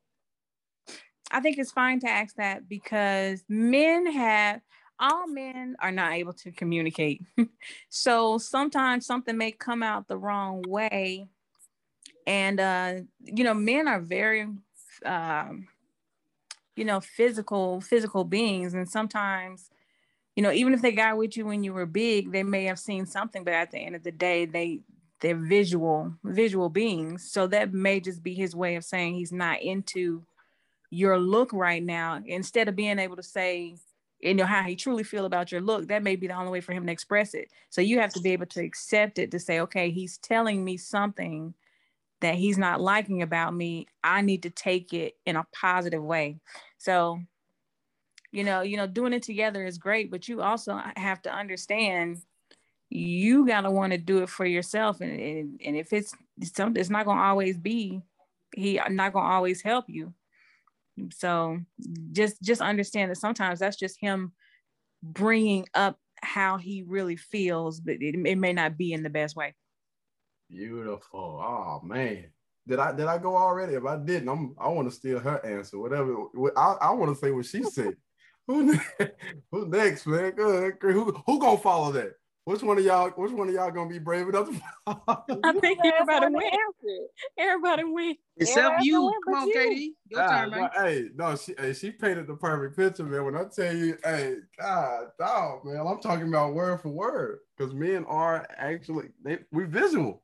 I 1.31 1.41
think 1.41 1.59
it's 1.59 1.73
fine 1.73 2.01
to 2.01 2.09
ask 2.09 2.37
that 2.37 2.69
because 2.69 3.43
men 3.49 4.07
have 4.13 4.61
all 5.01 5.27
men 5.27 5.77
are 5.81 5.91
not 5.91 6.13
able 6.13 6.35
to 6.35 6.53
communicate. 6.53 7.23
so 7.89 8.39
sometimes 8.39 9.07
something 9.07 9.37
may 9.37 9.51
come 9.53 9.83
out 9.83 10.07
the 10.07 10.19
wrong 10.19 10.63
way. 10.69 11.27
And 12.27 12.61
uh, 12.61 12.95
you 13.21 13.45
know, 13.45 13.55
men 13.55 13.89
are 13.89 14.01
very 14.01 14.49
um, 15.05 15.69
you 16.77 16.85
know, 16.85 17.01
physical, 17.01 17.81
physical 17.81 18.25
beings. 18.25 18.75
And 18.75 18.89
sometimes 18.89 19.71
you 20.37 20.43
know, 20.43 20.51
even 20.51 20.75
if 20.75 20.83
they 20.83 20.93
got 20.93 21.17
with 21.17 21.37
you 21.37 21.47
when 21.47 21.63
you 21.63 21.73
were 21.73 21.87
big, 21.87 22.33
they 22.33 22.43
may 22.43 22.65
have 22.65 22.79
seen 22.79 23.07
something, 23.07 23.45
but 23.45 23.55
at 23.55 23.71
the 23.71 23.79
end 23.79 23.95
of 23.95 24.03
the 24.03 24.13
day, 24.13 24.47
they 24.47 24.81
they're 25.21 25.37
visual, 25.37 26.13
visual 26.23 26.69
beings. 26.69 27.31
So 27.31 27.47
that 27.47 27.73
may 27.73 27.99
just 28.01 28.23
be 28.23 28.35
his 28.35 28.55
way 28.55 28.77
of 28.77 28.85
saying 28.85 29.15
he's 29.15 29.33
not 29.33 29.63
into 29.63 30.23
your 30.91 31.19
look 31.19 31.53
right 31.53 31.83
now. 31.83 32.21
Instead 32.27 32.69
of 32.69 32.77
being 32.77 32.99
able 32.99 33.17
to 33.17 33.23
say, 33.23 33.77
you 34.21 34.35
know, 34.35 34.45
how 34.45 34.63
he 34.65 34.77
truly 34.77 35.03
feel 35.03 35.25
about 35.25 35.51
your 35.51 35.61
look, 35.61 35.89
that 35.89 36.03
may 36.03 36.17
be 36.17 36.27
the 36.27 36.35
only 36.35 36.53
way 36.53 36.61
for 36.61 36.73
him 36.73 36.85
to 36.85 36.93
express 36.93 37.33
it. 37.33 37.49
So 37.71 37.81
you 37.81 38.01
have 38.01 38.13
to 38.15 38.21
be 38.21 38.33
able 38.33 38.47
to 38.47 38.63
accept 38.63 39.19
it 39.19 39.31
to 39.31 39.39
say, 39.39 39.61
okay, 39.61 39.91
he's 39.91 40.19
telling 40.19 40.63
me 40.63 40.77
something 40.77 41.55
that 42.21 42.35
he's 42.35 42.59
not 42.59 42.81
liking 42.81 43.23
about 43.23 43.55
me. 43.55 43.87
I 44.03 44.21
need 44.21 44.43
to 44.43 44.51
take 44.51 44.93
it 44.93 45.17
in 45.27 45.37
a 45.37 45.47
positive 45.53 46.03
way. 46.03 46.39
So 46.79 47.21
you 48.35 48.45
know 48.45 48.61
you 48.61 48.77
know 48.77 48.87
doing 48.87 49.13
it 49.13 49.23
together 49.23 49.65
is 49.65 49.79
great 49.79 50.11
but 50.11 50.29
you 50.29 50.43
also 50.43 50.81
have 50.97 51.23
to 51.23 51.33
understand 51.33 52.21
you 52.95 53.45
gotta 53.45 53.71
want 53.71 53.93
to 53.93 53.99
do 53.99 54.23
it 54.23 54.29
for 54.29 54.47
yourself, 54.47 55.01
and, 55.01 55.21
and 55.21 55.61
and 55.65 55.77
if 55.77 55.93
it's 55.93 56.15
something, 56.55 56.81
it's 56.81 56.91
not 56.91 57.07
gonna 57.07 57.21
always 57.21 57.59
be. 57.59 58.01
He 58.55 58.81
not 58.91 59.13
gonna 59.13 59.29
always 59.29 59.63
help 59.63 59.87
you. 59.89 60.15
So 61.13 61.59
just 62.13 62.41
just 62.41 62.61
understand 62.61 63.11
that 63.11 63.17
sometimes 63.17 63.59
that's 63.59 63.77
just 63.77 63.99
him 64.01 64.33
bringing 65.03 65.67
up 65.75 65.99
how 66.23 66.57
he 66.57 66.85
really 66.87 67.17
feels, 67.17 67.81
but 67.81 67.95
it, 67.95 68.15
it 68.15 68.39
may 68.39 68.53
not 68.53 68.79
be 68.79 68.93
in 68.93 69.03
the 69.03 69.11
best 69.11 69.35
way. 69.35 69.55
Beautiful. 70.49 71.43
Oh 71.43 71.85
man. 71.85 72.27
Did 72.67 72.79
I 72.79 72.93
did 72.93 73.07
I 73.07 73.19
go 73.19 73.37
already? 73.37 73.75
If 73.75 73.85
I 73.85 73.97
didn't, 73.97 74.29
I'm 74.29 74.55
I 74.59 74.69
want 74.69 74.89
to 74.89 74.95
steal 74.95 75.19
her 75.19 75.45
answer. 75.45 75.79
Whatever. 75.79 76.15
I, 76.57 76.77
I 76.81 76.91
want 76.93 77.13
to 77.13 77.21
say 77.21 77.33
what 77.33 77.45
she 77.45 77.65
said. 77.65 77.97
Who, 78.47 78.79
who 79.51 79.69
next, 79.69 80.07
man? 80.07 80.33
Good. 80.33 80.75
Who 80.81 81.13
who 81.27 81.41
gonna 81.41 81.59
follow 81.59 81.93
that? 81.93 82.15
Which 82.45 82.63
one 82.63 82.77
of 82.77 82.85
y'all? 82.85 83.09
Which 83.11 83.33
one 83.33 83.49
of 83.49 83.55
y'all 83.55 83.71
gonna 83.71 83.89
be 83.89 83.99
brave 83.99 84.29
enough? 84.29 84.51
To 84.51 84.61
I 85.45 85.53
think 85.61 85.79
everybody 85.83 86.27
win. 86.35 86.51
Everybody 87.39 87.85
win. 87.85 88.17
Except 88.37 88.83
you. 88.85 89.11
Come 89.25 89.35
on, 89.35 89.53
Katie. 89.53 89.95
Your 90.09 90.21
ah, 90.21 90.29
turn, 90.29 90.51
man. 90.51 90.61
no, 90.61 90.83
hey, 90.83 91.09
no, 91.15 91.37
she 91.37 91.55
hey, 91.59 91.73
she 91.73 91.91
painted 91.91 92.27
the 92.27 92.35
perfect 92.35 92.77
picture, 92.77 93.05
man. 93.05 93.25
When 93.25 93.37
I 93.37 93.45
tell 93.45 93.75
you, 93.75 93.97
hey, 94.05 94.37
God, 94.59 95.07
dog, 95.19 95.65
man, 95.65 95.87
I'm 95.87 96.01
talking 96.01 96.29
about 96.29 96.53
word 96.53 96.83
for 96.83 96.91
word 96.91 97.39
because 97.57 97.73
men 97.73 98.05
are 98.05 98.47
actually 98.59 99.09
they 99.25 99.39
we 99.51 99.65
visual. 99.65 100.23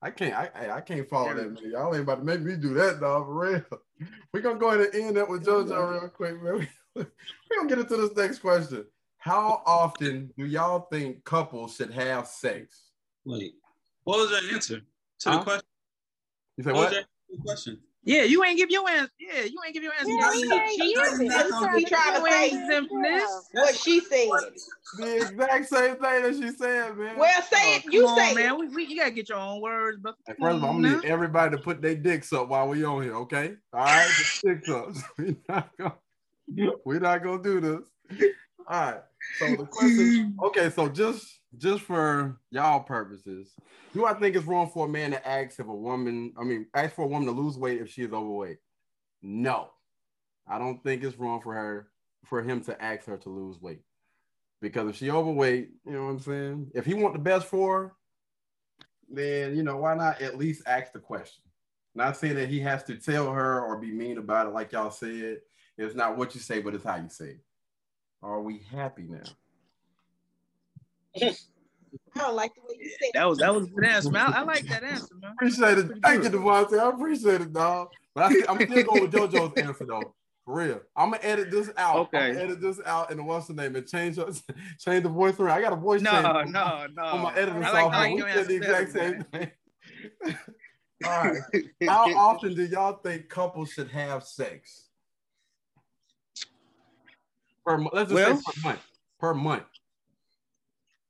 I 0.00 0.10
can't, 0.10 0.32
I, 0.32 0.76
I 0.76 0.80
can't 0.80 1.08
follow 1.08 1.34
that, 1.34 1.52
man. 1.52 1.72
Y'all 1.72 1.92
ain't 1.92 2.04
about 2.04 2.20
to 2.20 2.24
make 2.24 2.40
me 2.40 2.54
do 2.54 2.72
that, 2.74 3.00
dog, 3.00 3.26
for 3.26 3.34
real. 3.34 3.62
We're 4.32 4.40
gonna 4.40 4.58
go 4.58 4.68
ahead 4.68 4.94
and 4.94 5.04
end 5.04 5.18
up 5.18 5.28
with 5.28 5.44
JoJo 5.44 5.90
real 5.90 6.08
quick, 6.08 6.40
man. 6.42 6.68
We're 7.50 7.56
gonna 7.56 7.68
get 7.68 7.78
into 7.78 7.96
this 7.96 8.16
next 8.16 8.38
question. 8.40 8.84
How 9.18 9.62
often 9.66 10.30
do 10.38 10.46
y'all 10.46 10.86
think 10.92 11.24
couples 11.24 11.76
should 11.76 11.92
have 11.92 12.26
sex? 12.26 12.90
Wait, 13.24 13.54
what 14.04 14.18
was 14.18 14.30
your 14.42 14.54
answer 14.54 14.80
to 15.20 15.30
Huh? 15.30 15.38
the 15.38 15.44
question? 15.44 15.66
You 16.56 16.64
say 16.64 16.72
What 16.72 16.76
what? 16.78 16.90
was 16.92 17.04
your 17.30 17.42
question? 17.44 17.80
Yeah, 18.04 18.22
you 18.22 18.42
ain't 18.42 18.56
give 18.56 18.70
your 18.70 18.88
answer. 18.88 19.12
Yeah, 19.20 19.42
you 19.42 19.58
ain't 19.66 19.74
give 19.74 19.82
your 19.82 19.92
answer. 19.92 20.08
Yeah, 20.08 20.32
You 20.32 20.32
he 20.32 20.42
ain't- 20.44 20.52
ain't 20.52 20.70
she- 20.70 20.78
give 20.78 21.04
it. 21.04 21.20
you 21.20 21.76
He 21.76 21.84
trying 21.84 22.22
to 22.22 22.26
ain't 22.26 22.52
say 22.52 22.58
exempless. 22.58 23.48
what 23.52 23.74
she 23.76 24.00
said. 24.00 24.28
The 24.98 25.16
exact 25.16 25.68
same 25.68 25.96
thing 25.96 26.22
that 26.22 26.34
she 26.40 26.50
said, 26.56 26.96
man. 26.96 27.18
Well, 27.18 27.42
say 27.42 27.56
oh, 27.60 27.76
it. 27.76 27.82
Oh, 27.86 27.90
You 27.90 28.06
come 28.06 28.16
say 28.16 28.28
on, 28.30 28.34
man. 28.36 28.58
We, 28.58 28.68
we, 28.68 28.84
you 28.86 28.96
gotta 28.96 29.10
get 29.10 29.28
your 29.28 29.38
own 29.38 29.60
words, 29.60 29.98
but 30.00 30.14
Hey, 30.26 30.34
First 30.40 30.56
of 30.56 30.64
all, 30.64 30.70
I'm 30.70 30.82
gonna 30.82 30.96
need 30.96 31.04
everybody 31.04 31.54
to 31.56 31.62
put 31.62 31.82
their 31.82 31.96
dicks 31.96 32.32
up 32.32 32.48
while 32.48 32.68
we 32.68 32.82
on 32.84 33.02
here, 33.02 33.16
okay? 33.16 33.56
All 33.74 33.84
right, 33.84 34.08
the 34.42 34.54
dicks 34.54 34.68
up. 34.70 34.88
we 35.18 35.36
not 35.48 35.68
gonna, 35.76 35.94
we're 36.84 37.00
not 37.00 37.22
gonna 37.22 37.42
do 37.42 37.60
this. 37.60 38.28
All 38.68 38.80
right. 38.80 39.00
So 39.38 39.56
the 39.56 39.66
question, 39.66 40.36
okay, 40.44 40.70
so 40.70 40.88
just 40.88 41.40
just 41.56 41.82
for 41.82 42.38
y'all 42.50 42.80
purposes, 42.80 43.54
do 43.92 44.04
I 44.06 44.14
think 44.14 44.36
it's 44.36 44.44
wrong 44.44 44.70
for 44.72 44.86
a 44.86 44.88
man 44.88 45.10
to 45.12 45.28
ask 45.28 45.58
if 45.58 45.66
a 45.66 45.74
woman, 45.74 46.32
I 46.38 46.44
mean, 46.44 46.66
ask 46.74 46.94
for 46.94 47.04
a 47.04 47.08
woman 47.08 47.26
to 47.26 47.40
lose 47.40 47.56
weight 47.56 47.80
if 47.80 47.90
she 47.90 48.02
is 48.02 48.12
overweight? 48.12 48.58
No, 49.22 49.70
I 50.46 50.58
don't 50.58 50.82
think 50.82 51.02
it's 51.02 51.18
wrong 51.18 51.40
for 51.40 51.54
her 51.54 51.88
for 52.24 52.42
him 52.42 52.60
to 52.64 52.82
ask 52.82 53.06
her 53.06 53.16
to 53.16 53.28
lose 53.28 53.60
weight 53.60 53.80
because 54.60 54.88
if 54.88 54.96
she 54.96 55.10
overweight, 55.10 55.70
you 55.86 55.92
know 55.92 56.04
what 56.04 56.10
I'm 56.10 56.20
saying. 56.20 56.70
If 56.74 56.84
he 56.84 56.94
want 56.94 57.14
the 57.14 57.20
best 57.20 57.46
for 57.46 57.82
her, 57.82 57.92
then 59.10 59.56
you 59.56 59.62
know 59.62 59.76
why 59.76 59.94
not 59.94 60.20
at 60.20 60.38
least 60.38 60.62
ask 60.66 60.92
the 60.92 60.98
question. 60.98 61.42
Not 61.94 62.16
saying 62.16 62.36
that 62.36 62.48
he 62.48 62.60
has 62.60 62.84
to 62.84 62.96
tell 62.96 63.32
her 63.32 63.60
or 63.62 63.78
be 63.78 63.90
mean 63.90 64.18
about 64.18 64.46
it, 64.46 64.52
like 64.52 64.72
y'all 64.72 64.90
said. 64.90 65.38
It's 65.78 65.94
not 65.94 66.16
what 66.18 66.34
you 66.34 66.40
say, 66.40 66.60
but 66.60 66.74
it's 66.74 66.84
how 66.84 66.96
you 66.96 67.08
say 67.08 67.26
it. 67.30 67.40
Are 68.22 68.40
we 68.42 68.58
happy 68.70 69.06
now? 69.08 69.22
I 72.14 72.20
don't 72.20 72.34
like 72.36 72.54
the 72.54 72.60
way 72.62 72.76
you 72.80 72.90
said 72.90 73.10
that 73.14 73.28
was 73.28 73.38
that 73.38 73.54
was 73.54 73.64
a 73.66 73.70
good 73.70 73.84
answer, 73.86 74.10
man. 74.10 74.32
I, 74.34 74.40
I 74.40 74.42
like 74.42 74.66
that 74.68 74.82
answer, 74.82 75.14
man. 75.20 75.32
Appreciate 75.32 75.78
it. 75.78 75.86
Thank 76.02 76.24
you, 76.24 76.30
good. 76.30 76.40
Devontae. 76.40 76.78
I 76.80 76.88
appreciate 76.90 77.40
it, 77.40 77.52
dog. 77.52 77.88
But 78.14 78.24
I, 78.24 78.34
I'm 78.52 78.60
still 78.60 78.82
going 78.84 79.02
with 79.02 79.12
JoJo's 79.12 79.56
answer 79.62 79.86
though. 79.86 80.14
For 80.44 80.54
real. 80.54 80.80
I'm 80.96 81.12
gonna 81.12 81.22
edit 81.22 81.50
this 81.50 81.70
out. 81.76 81.96
Okay. 81.96 82.30
I'm 82.30 82.36
edit 82.36 82.60
this 82.60 82.80
out 82.84 83.10
and 83.10 83.24
what's 83.26 83.46
the 83.46 83.54
name 83.54 83.76
and 83.76 83.86
change 83.86 84.16
change 84.78 85.02
the 85.04 85.08
voice 85.08 85.38
around. 85.38 85.56
I 85.58 85.60
got 85.62 85.72
a 85.72 85.76
voice 85.76 86.02
No, 86.02 86.10
change. 86.10 86.50
no, 86.50 86.60
on- 86.62 86.94
no. 86.94 87.02
On 87.04 87.20
my 87.22 87.34
editing 87.34 87.64
I 87.64 87.70
like, 87.70 87.74
I 87.74 87.80
software. 87.82 88.00
like 88.00 88.10
We 88.12 88.18
your 88.18 88.30
said 88.32 88.46
the 88.48 88.56
exact 88.56 88.92
same 88.92 89.24
man. 89.32 89.50
thing. 90.24 90.36
All 91.06 91.24
right. 91.24 91.40
How 91.88 92.14
often 92.16 92.54
do 92.54 92.64
y'all 92.66 92.94
think 93.02 93.28
couples 93.28 93.70
should 93.70 93.88
have 93.90 94.24
sex? 94.24 94.87
Per. 97.68 97.82
Let's 97.92 98.10
just 98.10 98.14
Well- 98.14 98.36
say 98.36 98.42
per 98.52 98.68
month. 98.68 98.80
Per 99.20 99.34
month. 99.34 99.62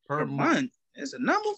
Per, 0.06 0.18
Per 0.18 0.26
month. 0.26 0.54
month. 0.54 0.70
It's 0.94 1.12
a 1.12 1.18
number. 1.18 1.50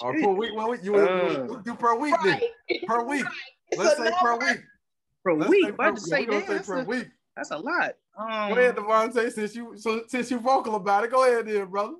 Or 0.00 0.12
per 0.14 0.28
week. 0.28 0.50
Well, 0.54 0.74
you, 0.76 0.96
Uh. 0.96 1.46
you 1.48 1.62
do 1.64 1.74
per 1.74 1.94
week 1.96 2.14
then. 2.24 2.40
Right. 2.70 2.86
Per 2.86 3.02
week. 3.04 3.26
It's 3.70 3.78
Let's 3.78 3.98
a 4.00 4.04
say 4.06 4.12
per 4.20 4.36
week. 4.38 4.60
Per 5.24 5.34
Let's 5.34 5.50
week. 5.50 5.64
say 5.66 5.72
per, 5.72 5.92
to 5.92 6.00
say 6.00 6.20
we 6.20 6.26
that. 6.26 6.46
say 6.46 6.54
That's 6.54 6.66
per 6.68 6.80
a, 6.80 6.84
week. 6.84 7.08
that's 7.36 7.50
a 7.50 7.58
lot. 7.58 7.94
Um, 8.16 8.26
Go 8.52 8.58
ahead, 8.60 8.76
Devontae, 8.76 9.32
since 9.32 9.54
you 9.56 9.76
so, 9.76 10.02
since 10.08 10.30
you 10.30 10.38
vocal 10.38 10.74
about 10.74 11.04
it. 11.04 11.10
Go 11.10 11.24
ahead, 11.24 11.46
then, 11.46 11.66
brother. 11.66 11.94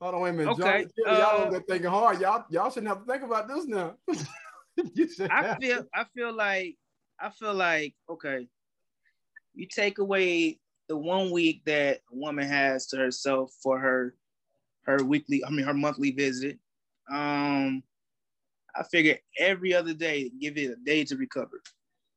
Hold 0.00 0.14
on, 0.14 0.20
wait 0.20 0.30
a 0.30 0.32
minute. 0.32 0.52
Okay, 0.52 0.86
John, 1.04 1.14
y'all 1.18 1.22
uh, 1.22 1.42
over 1.42 1.50
there 1.52 1.60
thinking 1.68 1.90
hard. 1.90 2.20
Y'all, 2.20 2.44
y'all 2.50 2.70
shouldn't 2.70 2.88
have 2.88 3.04
to 3.04 3.10
think 3.12 3.22
about 3.24 3.48
this 3.48 3.66
now. 3.66 3.96
you 4.94 5.08
should 5.08 5.30
I 5.30 5.56
feel 5.56 5.82
to. 5.82 5.88
I 5.94 6.04
feel 6.14 6.32
like 6.32 6.76
I 7.18 7.30
feel 7.30 7.54
like 7.54 7.94
okay. 8.08 8.46
You 9.54 9.66
take 9.66 9.98
away 9.98 10.58
the 10.88 10.96
one 10.96 11.30
week 11.30 11.62
that 11.66 12.00
a 12.12 12.16
woman 12.16 12.46
has 12.46 12.86
to 12.88 12.96
herself 12.96 13.52
for 13.62 13.78
her 13.78 14.14
her 14.84 15.02
weekly, 15.02 15.44
I 15.44 15.50
mean 15.50 15.64
her 15.64 15.74
monthly 15.74 16.10
visit. 16.10 16.58
Um 17.10 17.82
I 18.76 18.82
figure 18.82 19.18
every 19.38 19.72
other 19.72 19.94
day, 19.94 20.30
give 20.40 20.56
it 20.58 20.72
a 20.72 20.76
day 20.76 21.04
to 21.04 21.16
recover. 21.16 21.62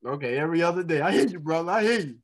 Okay, 0.06 0.38
every 0.38 0.64
other 0.64 0.84
day. 0.84 1.02
I 1.02 1.12
hear 1.12 1.28
you, 1.28 1.40
brother. 1.40 1.72
I 1.72 1.84
hear 1.84 2.00
you. 2.00 2.18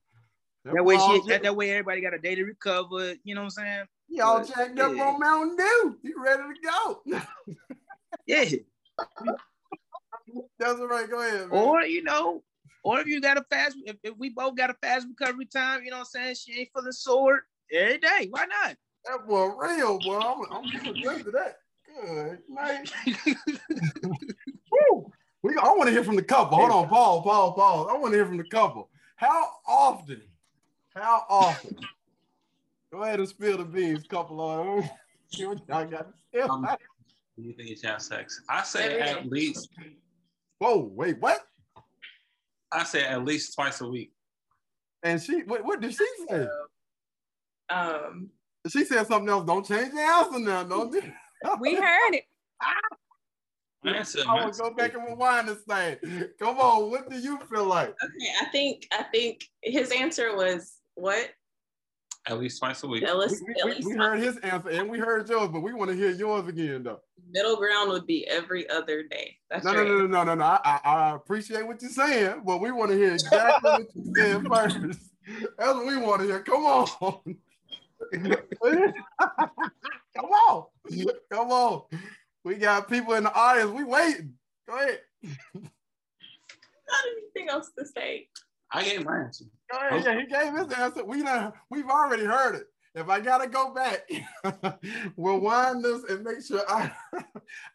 That 0.65 0.85
way 0.85 0.97
she 0.97 1.21
that, 1.27 1.43
that 1.43 1.55
way 1.55 1.71
everybody 1.71 2.01
got 2.01 2.13
a 2.13 2.19
day 2.19 2.35
to 2.35 2.43
recover. 2.43 3.13
You 3.23 3.35
know 3.35 3.41
what 3.41 3.45
I'm 3.45 3.49
saying? 3.65 3.85
Y'all 4.07 4.39
But, 4.39 4.47
jacked 4.47 4.79
up 4.79 4.91
on 4.91 5.19
Mountain 5.19 5.57
Dew. 5.57 5.97
You 6.03 6.23
ready 6.23 6.43
to 6.43 6.59
go? 6.63 7.01
Yeah. 8.25 8.45
That's 10.59 10.79
all 10.79 10.87
right. 10.87 11.09
Go 11.09 11.19
ahead, 11.19 11.49
man. 11.49 11.59
Or 11.59 11.81
you 11.81 12.03
know, 12.03 12.41
or 12.83 12.99
if 12.99 13.07
you 13.07 13.21
got 13.21 13.37
a 13.37 13.45
fast, 13.49 13.77
if, 13.85 13.95
if 14.03 14.13
we 14.17 14.29
both 14.29 14.55
got 14.55 14.69
a 14.69 14.75
fast 14.81 15.07
recovery 15.07 15.45
time, 15.45 15.83
you 15.83 15.91
know 15.91 15.97
what 15.97 16.07
I'm 16.15 16.21
saying? 16.21 16.35
She 16.35 16.59
ain't 16.59 16.69
feeling 16.73 16.91
sore 16.91 17.41
every 17.71 17.97
day. 17.97 18.27
Why 18.29 18.45
not? 18.45 18.75
that 19.05 19.27
boy 19.27 19.47
real, 19.57 19.99
boy. 19.99 20.17
I'm, 20.17 20.41
I'm 20.51 20.87
agreeing 20.87 21.23
to 21.23 21.31
that. 21.31 21.57
Good 22.01 22.39
night. 22.49 22.91
Woo. 24.71 25.11
We, 25.41 25.55
I 25.61 25.67
want 25.73 25.85
to 25.85 25.91
hear 25.91 26.03
from 26.03 26.15
the 26.15 26.23
couple. 26.23 26.57
Hold 26.57 26.71
on, 26.71 26.87
Paul, 26.87 27.21
Paul, 27.21 27.53
Paul. 27.53 27.89
I 27.89 27.97
want 27.97 28.13
to 28.13 28.17
hear 28.17 28.25
from 28.25 28.37
the 28.37 28.45
couple. 28.45 28.89
How 29.17 29.49
often? 29.67 30.21
How 30.95 31.25
often? 31.29 31.77
Go 32.91 33.03
ahead 33.03 33.19
and 33.19 33.27
spill 33.27 33.57
the 33.57 33.65
beans, 33.65 34.05
couple. 34.07 34.39
On 34.39 34.89
see 35.27 35.45
what 35.45 35.59
y'all 35.67 35.85
got 35.85 36.07
to 36.07 36.13
say. 36.33 36.41
Um, 36.41 36.65
Do 37.35 37.43
you 37.43 37.53
think 37.53 37.69
you 37.69 37.75
should 37.75 37.89
have 37.89 38.01
sex? 38.01 38.41
I 38.47 38.63
say 38.63 38.99
Every 38.99 39.21
at 39.21 39.25
least. 39.29 39.69
Whoa, 40.59 40.91
wait, 40.93 41.19
what? 41.19 41.45
I 42.73 42.83
say 42.83 43.03
at 43.05 43.23
least 43.23 43.55
twice 43.55 43.81
a 43.81 43.87
week. 43.87 44.11
And 45.03 45.21
she, 45.21 45.41
what, 45.43 45.63
what 45.65 45.81
did 45.81 45.91
she 45.93 46.05
say? 46.29 46.47
Um, 47.69 48.29
She 48.69 48.85
said 48.85 49.05
something 49.07 49.29
else. 49.29 49.45
Don't 49.45 49.65
change 49.65 49.91
the 49.93 49.99
answer 49.99 50.39
now. 50.39 50.63
Don't 50.63 50.91
do. 50.91 51.01
We 51.59 51.75
heard 51.75 52.13
it. 52.13 52.23
Answer, 53.85 54.21
I 54.21 54.33
man. 54.33 54.43
want 54.43 54.53
to 54.53 54.61
go 54.61 54.73
back 54.73 54.93
and 54.93 55.03
rewind 55.05 55.49
this 55.49 55.57
thing. 55.67 55.97
Come 56.39 56.57
on, 56.57 56.89
what 56.89 57.09
do 57.09 57.17
you 57.19 57.37
feel 57.51 57.65
like? 57.65 57.89
okay, 57.89 58.31
I 58.41 58.45
think 58.45 58.87
I 58.97 59.03
think 59.03 59.43
his 59.61 59.91
answer 59.91 60.33
was 60.37 60.75
what? 60.95 61.31
At 62.27 62.39
least 62.39 62.59
twice 62.59 62.81
a 62.83 62.87
week. 62.87 63.03
At 63.03 63.15
We, 63.17 63.25
least, 63.25 63.43
we- 63.45 63.53
at 63.61 63.65
least 63.75 63.87
we 63.87 63.95
heard 63.95 64.17
his 64.19 64.37
answer 64.37 64.69
and 64.69 64.89
we 64.89 64.97
heard 64.97 65.27
yours, 65.27 65.49
but 65.51 65.59
we 65.59 65.73
want 65.73 65.91
to 65.91 65.95
hear 65.97 66.11
yours 66.11 66.47
again, 66.47 66.83
though. 66.83 67.01
middle 67.29 67.57
ground 67.57 67.89
would 67.89 68.07
be 68.07 68.25
every 68.27 68.69
other 68.69 69.03
day. 69.03 69.35
That's 69.49 69.65
No, 69.65 69.73
no, 69.73 69.79
right. 69.79 69.87
no, 69.89 69.97
no, 69.97 70.07
no, 70.07 70.23
no, 70.23 70.35
no. 70.35 70.43
I, 70.45 70.59
I, 70.63 70.79
I 70.85 71.15
appreciate 71.15 71.67
what 71.67 71.81
you're 71.81 71.91
saying, 71.91 72.43
but 72.45 72.61
we 72.61 72.71
want 72.71 72.91
to 72.91 72.97
hear 72.97 73.13
exactly 73.13 73.71
what 73.71 73.87
you 73.93 74.13
said 74.15 74.41
first. 74.49 74.77
That's 75.57 75.73
what 75.73 75.85
we 75.85 75.97
want 75.97 76.21
to 76.21 76.27
hear. 76.27 76.39
Come 76.41 76.63
on. 76.65 76.87
Come 80.15 80.25
on. 80.25 80.65
Come 81.31 81.51
on. 81.51 81.81
We 82.45 82.55
got 82.55 82.89
people 82.89 83.13
in 83.15 83.23
the 83.23 83.33
audience. 83.33 83.71
We 83.71 83.83
waiting. 83.83 84.33
Go 84.67 84.75
ahead. 84.77 84.99
Not 85.23 87.01
anything 87.17 87.49
else 87.49 87.71
to 87.77 87.85
say. 87.85 88.27
I 88.71 88.83
gave 88.83 89.05
my 89.05 89.17
answer. 89.19 89.45
Go 89.79 89.87
ahead. 89.97 90.05
Yeah, 90.05 90.19
he 90.19 90.25
gave 90.27 90.53
his 90.57 90.73
answer. 90.79 91.03
We 91.03 91.23
done, 91.23 91.53
we've 91.69 91.89
already 91.89 92.25
heard 92.25 92.55
it. 92.55 92.67
If 92.95 93.09
I 93.09 93.19
gotta 93.19 93.47
go 93.47 93.73
back, 93.73 94.07
we'll 95.15 95.39
wind 95.39 95.83
this 95.83 96.03
and 96.03 96.23
make 96.23 96.43
sure 96.45 96.61
I 96.69 96.91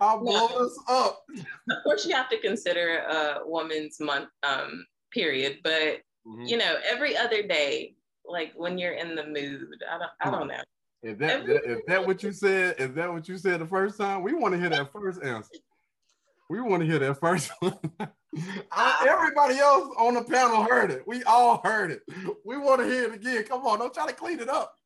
I'll 0.00 0.20
blow 0.20 0.46
No. 0.46 0.62
this 0.64 0.78
up. 0.88 1.24
Of 1.70 1.76
course, 1.82 2.06
you 2.06 2.14
have 2.14 2.28
to 2.28 2.38
consider 2.38 2.98
a 2.98 3.40
woman's 3.44 3.98
month 4.00 4.28
um, 4.42 4.86
period, 5.12 5.58
but 5.64 6.00
Mm-hmm. 6.26 6.44
you 6.44 6.56
know, 6.58 6.74
every 6.86 7.16
other 7.16 7.42
day, 7.46 7.94
like 8.26 8.52
when 8.54 8.76
you're 8.76 8.92
in 8.92 9.14
the 9.14 9.24
mood, 9.24 9.68
I 9.90 9.96
don't, 9.98 10.10
I 10.20 10.30
don't 10.30 10.48
know. 10.48 10.60
Is 11.02 11.16
that, 11.18 11.46
that 11.46 11.64
is 11.64 11.78
that 11.86 12.06
what 12.06 12.22
you 12.22 12.32
said? 12.32 12.74
Is 12.78 12.92
that 12.96 13.10
what 13.10 13.28
you 13.28 13.38
said 13.38 13.60
the 13.60 13.66
first 13.66 13.96
time? 13.96 14.22
We 14.22 14.34
want 14.34 14.52
to 14.52 14.60
hear 14.60 14.68
that 14.68 14.92
first 14.92 15.22
answer. 15.22 15.48
We 16.48 16.60
want 16.60 16.80
to 16.82 16.86
hear 16.86 16.98
that 16.98 17.20
first 17.20 17.50
one. 17.60 17.78
I, 18.72 19.06
everybody 19.08 19.58
else 19.58 19.94
on 19.98 20.14
the 20.14 20.22
panel 20.22 20.64
heard 20.64 20.90
it. 20.90 21.02
We 21.06 21.22
all 21.24 21.60
heard 21.62 21.90
it. 21.90 22.02
We 22.44 22.56
want 22.56 22.80
to 22.80 22.86
hear 22.86 23.04
it 23.04 23.14
again. 23.14 23.44
Come 23.44 23.66
on, 23.66 23.78
don't 23.78 23.92
try 23.92 24.06
to 24.06 24.12
clean 24.12 24.40
it 24.40 24.48
up. 24.48 24.76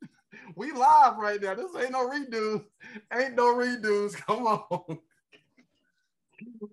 We 0.56 0.72
live 0.72 1.16
right 1.18 1.40
now. 1.40 1.54
This 1.54 1.74
ain't 1.76 1.92
no 1.92 2.08
redos. 2.08 2.64
Ain't 3.12 3.34
no 3.34 3.54
redos. 3.54 4.14
Come 4.26 4.46
on. 4.46 4.98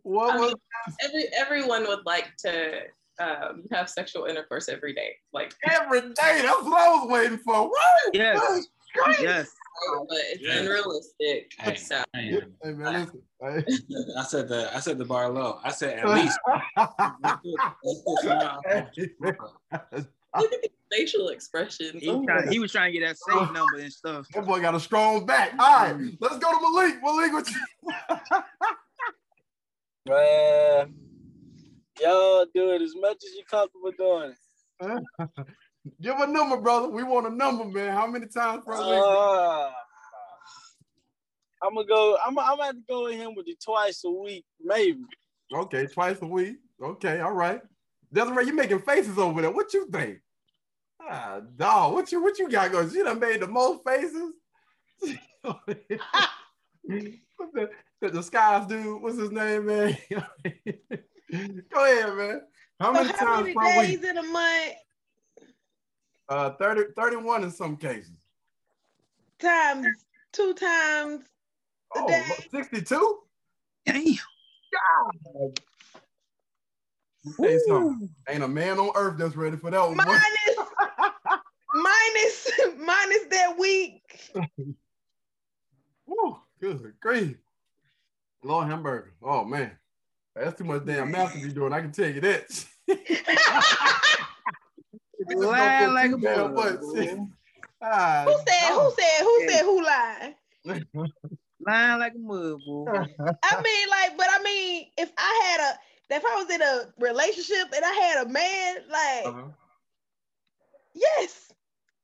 What 0.04 0.40
was 0.40 0.54
mean, 0.88 0.96
every 1.04 1.26
everyone 1.38 1.88
would 1.88 2.06
like 2.06 2.36
to 2.38 2.82
um, 3.20 3.64
have 3.72 3.90
sexual 3.90 4.26
intercourse 4.26 4.70
every 4.70 4.94
day. 4.94 5.16
Like 5.34 5.54
every 5.70 6.02
day. 6.02 6.42
That's 6.42 6.64
what 6.64 6.82
I 6.82 6.90
was 6.90 7.10
waiting 7.10 7.38
for. 7.38 7.66
Woo! 7.66 7.74
Yes. 8.14 8.68
Yes. 9.22 9.52
But 10.08 10.18
it's 10.32 10.42
yes. 10.42 10.60
unrealistic. 10.60 11.54
Hey, 11.60 11.76
so. 11.76 12.04
hey, 12.14 12.42
man, 12.64 13.12
listen. 13.42 14.14
I 14.18 14.24
said 14.24 14.50
the 14.50 14.70
I 14.76 14.80
said 14.80 14.98
the 14.98 15.06
bar 15.06 15.30
low. 15.30 15.60
I 15.64 15.72
said 15.72 16.00
at 16.00 16.10
least. 16.16 16.38
look 20.36 20.54
facial 20.92 21.30
expressions. 21.30 22.02
He, 22.02 22.10
oh 22.10 22.24
trying, 22.24 22.52
he, 22.52 22.60
was 22.60 22.72
trying 22.72 22.94
to 22.94 23.00
get 23.00 23.08
that 23.08 23.18
safe 23.18 23.52
number 23.54 23.78
and 23.80 23.92
stuff. 23.92 24.28
That 24.34 24.46
boy 24.46 24.60
got 24.62 24.76
a 24.76 24.80
strong 24.80 25.26
back. 25.26 25.54
All 25.58 25.86
right, 25.86 25.96
let's 26.20 26.38
go 26.38 26.52
to 26.52 26.60
Malik. 26.62 27.02
Malik, 27.02 27.34
what 27.34 27.50
you? 27.50 27.58
Man, 30.08 30.94
y'all 32.02 32.46
do 32.54 32.72
it 32.72 32.82
as 32.82 32.94
much 32.96 33.18
as 33.18 33.36
you're 33.36 33.46
comfortable 33.46 33.92
doing 33.98 34.32
it. 34.32 35.48
Give 36.02 36.16
a 36.18 36.28
number, 36.28 36.58
brother. 36.58 36.90
We 36.90 37.04
want 37.04 37.28
a 37.28 37.30
number, 37.30 37.66
man. 37.66 37.94
How 37.94 38.08
many 38.08 38.28
times 38.28 38.64
per? 38.66 38.74
Uh, 38.74 39.70
I'm 41.62 41.74
gonna 41.74 41.88
go. 41.88 42.18
I'm, 42.26 42.38
I'm 42.40 42.58
gonna 42.58 42.66
have 42.66 42.76
to 42.76 42.82
go 42.88 43.04
with 43.06 43.16
him 43.16 43.36
with 43.36 43.48
it 43.48 43.62
twice 43.64 44.04
a 44.06 44.10
week, 44.10 44.46
maybe. 44.62 45.02
Okay, 45.54 45.88
twice 45.88 46.22
a 46.22 46.26
week. 46.26 46.58
Okay, 46.82 47.20
all 47.20 47.34
right. 47.34 47.62
Desiree, 48.12 48.48
you 48.48 48.54
making 48.54 48.80
faces 48.80 49.18
over 49.18 49.42
there. 49.42 49.52
What 49.52 49.74
you 49.74 49.88
think? 49.88 50.20
Ah, 51.02 51.42
dog. 51.56 51.94
What 51.94 52.12
you 52.12 52.22
what 52.22 52.40
you 52.40 52.50
got 52.50 52.72
going? 52.72 52.90
You 52.92 53.04
done 53.04 53.20
made 53.20 53.42
the 53.42 53.48
most 53.48 53.82
faces. 53.86 54.34
the, 56.88 57.70
the, 58.02 58.10
the 58.10 58.24
skies 58.24 58.68
dude. 58.68 59.02
What's 59.02 59.18
his 59.18 59.32
name, 59.32 59.66
man? 59.66 59.98
go 60.12 61.86
ahead, 61.86 62.16
man. 62.16 62.42
How 62.80 62.92
many 62.92 63.10
so 63.10 63.16
how 63.18 63.26
times 63.26 63.56
many 63.56 63.74
days 63.74 64.00
week? 64.00 64.10
in 64.10 64.18
a 64.18 64.24
month? 64.24 64.74
Uh, 66.30 66.52
30, 66.52 66.94
31 66.96 67.44
in 67.44 67.52
some 67.52 67.76
cases. 67.76 68.12
Times 69.40 69.88
two 70.32 70.54
times 70.54 71.24
a 71.96 72.00
oh, 72.00 72.08
day. 72.08 72.24
62? 72.52 73.20
Damn. 73.86 74.04
God. 74.04 75.60
Hey, 77.40 77.58
ain't 78.30 78.44
a 78.44 78.48
man 78.48 78.80
on 78.80 78.92
earth 78.96 79.18
that's 79.18 79.36
ready 79.36 79.58
for 79.58 79.72
that 79.72 79.82
one. 79.82 79.98
Minus, 79.98 80.22
minus, 81.74 82.52
minus 82.78 83.26
that 83.32 83.56
week. 83.58 84.32
Woo, 86.06 86.38
good 86.62 86.94
grief. 87.00 87.38
Lord 88.44 88.68
hamburger. 88.68 89.14
Oh 89.22 89.44
man. 89.44 89.72
That's 90.36 90.58
too 90.58 90.64
much 90.64 90.86
damn 90.86 91.12
math 91.12 91.34
to 91.34 91.42
be 91.42 91.52
doing. 91.52 91.74
I 91.74 91.82
can 91.82 91.92
tell 91.92 92.10
you 92.10 92.22
that. 92.22 92.66
Lying 95.36 95.94
like 95.94 96.12
a 96.12 96.18
boy. 96.18 97.18
Ah, 97.82 98.26
who 98.26 98.36
said? 98.48 98.74
Who 98.74 98.92
said? 98.98 99.22
Who 99.22 99.50
said? 99.50 99.64
Who 99.64 99.84
lied? 99.84 100.36
Lying 101.66 102.00
like 102.00 102.14
a 102.16 102.20
mud, 102.20 102.60
boy. 102.66 102.86
I 103.44 103.62
mean, 103.62 103.90
like, 103.90 104.18
but 104.18 104.28
I 104.30 104.42
mean, 104.44 104.88
if 104.98 105.12
I 105.18 105.42
had 105.46 105.72
a, 105.72 106.16
if 106.16 106.24
I 106.26 106.36
was 106.36 106.50
in 106.50 106.62
a 106.62 106.94
relationship 107.00 107.68
and 107.76 107.86
I 107.86 107.94
had 107.94 108.26
a 108.26 108.30
man, 108.30 108.76
like, 108.90 109.26
uh-huh. 109.26 109.48
yes, 110.94 111.52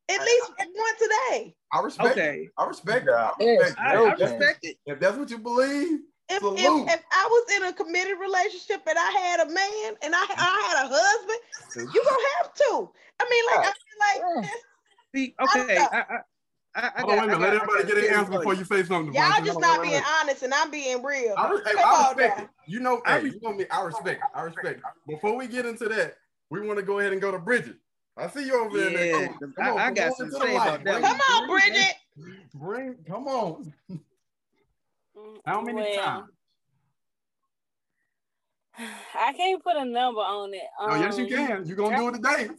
at 0.10 0.20
least 0.20 0.52
I, 0.60 0.66
once 0.76 1.02
a 1.02 1.32
day. 1.32 1.56
I 1.72 1.82
respect. 1.82 2.12
Okay. 2.12 2.36
It. 2.44 2.52
I 2.58 2.66
respect 2.66 3.06
that. 3.06 3.34
I 3.40 3.44
respect, 3.44 3.80
I, 3.80 3.96
I 3.96 4.14
respect 4.14 4.60
it. 4.64 4.78
If 4.86 5.00
that's 5.00 5.18
what 5.18 5.30
you 5.30 5.40
believe, 5.40 6.00
if, 6.30 6.42
if, 6.44 6.94
if, 6.94 7.04
I 7.12 7.28
was 7.30 7.56
in 7.56 7.64
a 7.64 7.74
committed 7.74 8.18
relationship 8.20 8.82
and 8.88 8.98
I 8.98 9.12
had 9.12 9.40
a 9.42 9.50
man 9.52 9.96
and 10.02 10.16
I, 10.16 10.26
I 10.38 10.74
had 10.74 10.86
a 10.86 10.90
husband, 10.92 11.94
you 11.94 12.04
gonna 12.04 12.28
have 12.38 12.54
to. 12.54 12.90
I 13.20 13.28
mean, 13.30 13.44
like, 13.52 13.66
I 13.66 14.22
mean, 14.22 14.42
like, 14.42 14.50
See, 15.16 15.34
okay, 15.40 15.78
I, 15.78 15.86
I, 15.98 16.20
I, 16.76 16.92
I 16.98 17.02
got, 17.02 17.08
wait 17.08 17.18
a 17.18 17.22
minute. 17.22 17.40
Let 17.40 17.54
everybody 17.54 17.84
get 17.86 17.98
an 17.98 18.20
answer 18.20 18.32
before 18.32 18.54
you 18.54 18.66
say 18.66 18.84
something. 18.84 19.14
Y'all 19.14 19.46
just 19.46 19.62
not 19.62 19.82
being 19.82 20.02
honest, 20.20 20.44
and 20.44 20.54
I'm 20.54 20.70
being 20.70 21.02
real. 21.02 21.34
I, 21.38 21.48
hey, 21.48 21.82
I 21.82 22.08
respect 22.10 22.42
it. 22.42 22.50
You 22.68 22.82
know, 22.82 23.02
hey, 23.06 23.24
you 23.24 23.40
know 23.42 23.54
me. 23.54 23.66
I 23.72 23.82
respect. 23.84 24.22
I 24.34 24.42
respect. 24.42 24.82
Before 25.08 25.38
we 25.38 25.48
get 25.48 25.66
into 25.66 25.88
that, 25.88 26.16
we 26.50 26.60
want 26.60 26.80
to 26.80 26.84
go 26.84 27.00
ahead 27.00 27.14
and 27.14 27.22
go 27.22 27.32
to 27.32 27.40
Bridget. 27.40 27.78
I 28.18 28.28
see 28.28 28.46
you 28.46 28.62
over 28.62 28.78
yeah, 28.78 28.98
there. 28.98 29.28
Come 29.28 29.54
on, 29.58 29.78
I, 29.78 29.86
I 29.88 29.92
got 29.92 30.18
some 30.18 30.30
say 30.32 30.56
about 30.56 30.84
that. 30.84 31.02
Come 31.02 31.20
on, 31.34 31.48
Bridget. 31.48 31.94
Bring, 32.54 32.96
come 33.08 33.28
on. 33.28 33.74
How 35.46 35.62
many 35.62 35.82
well, 35.82 36.04
times? 36.04 36.30
I 39.20 39.34
can't 39.34 39.64
put 39.64 39.76
a 39.76 39.86
number 39.86 40.22
on 40.22 40.54
it. 40.54 40.62
Um, 40.80 40.90
oh, 40.92 40.96
yes, 40.96 41.18
you 41.18 41.26
um, 41.26 41.30
can. 41.30 41.66
You're 41.66 41.78
gonna 41.78 41.98
do 41.98 42.08
it 42.10 42.16
today. 42.16 42.50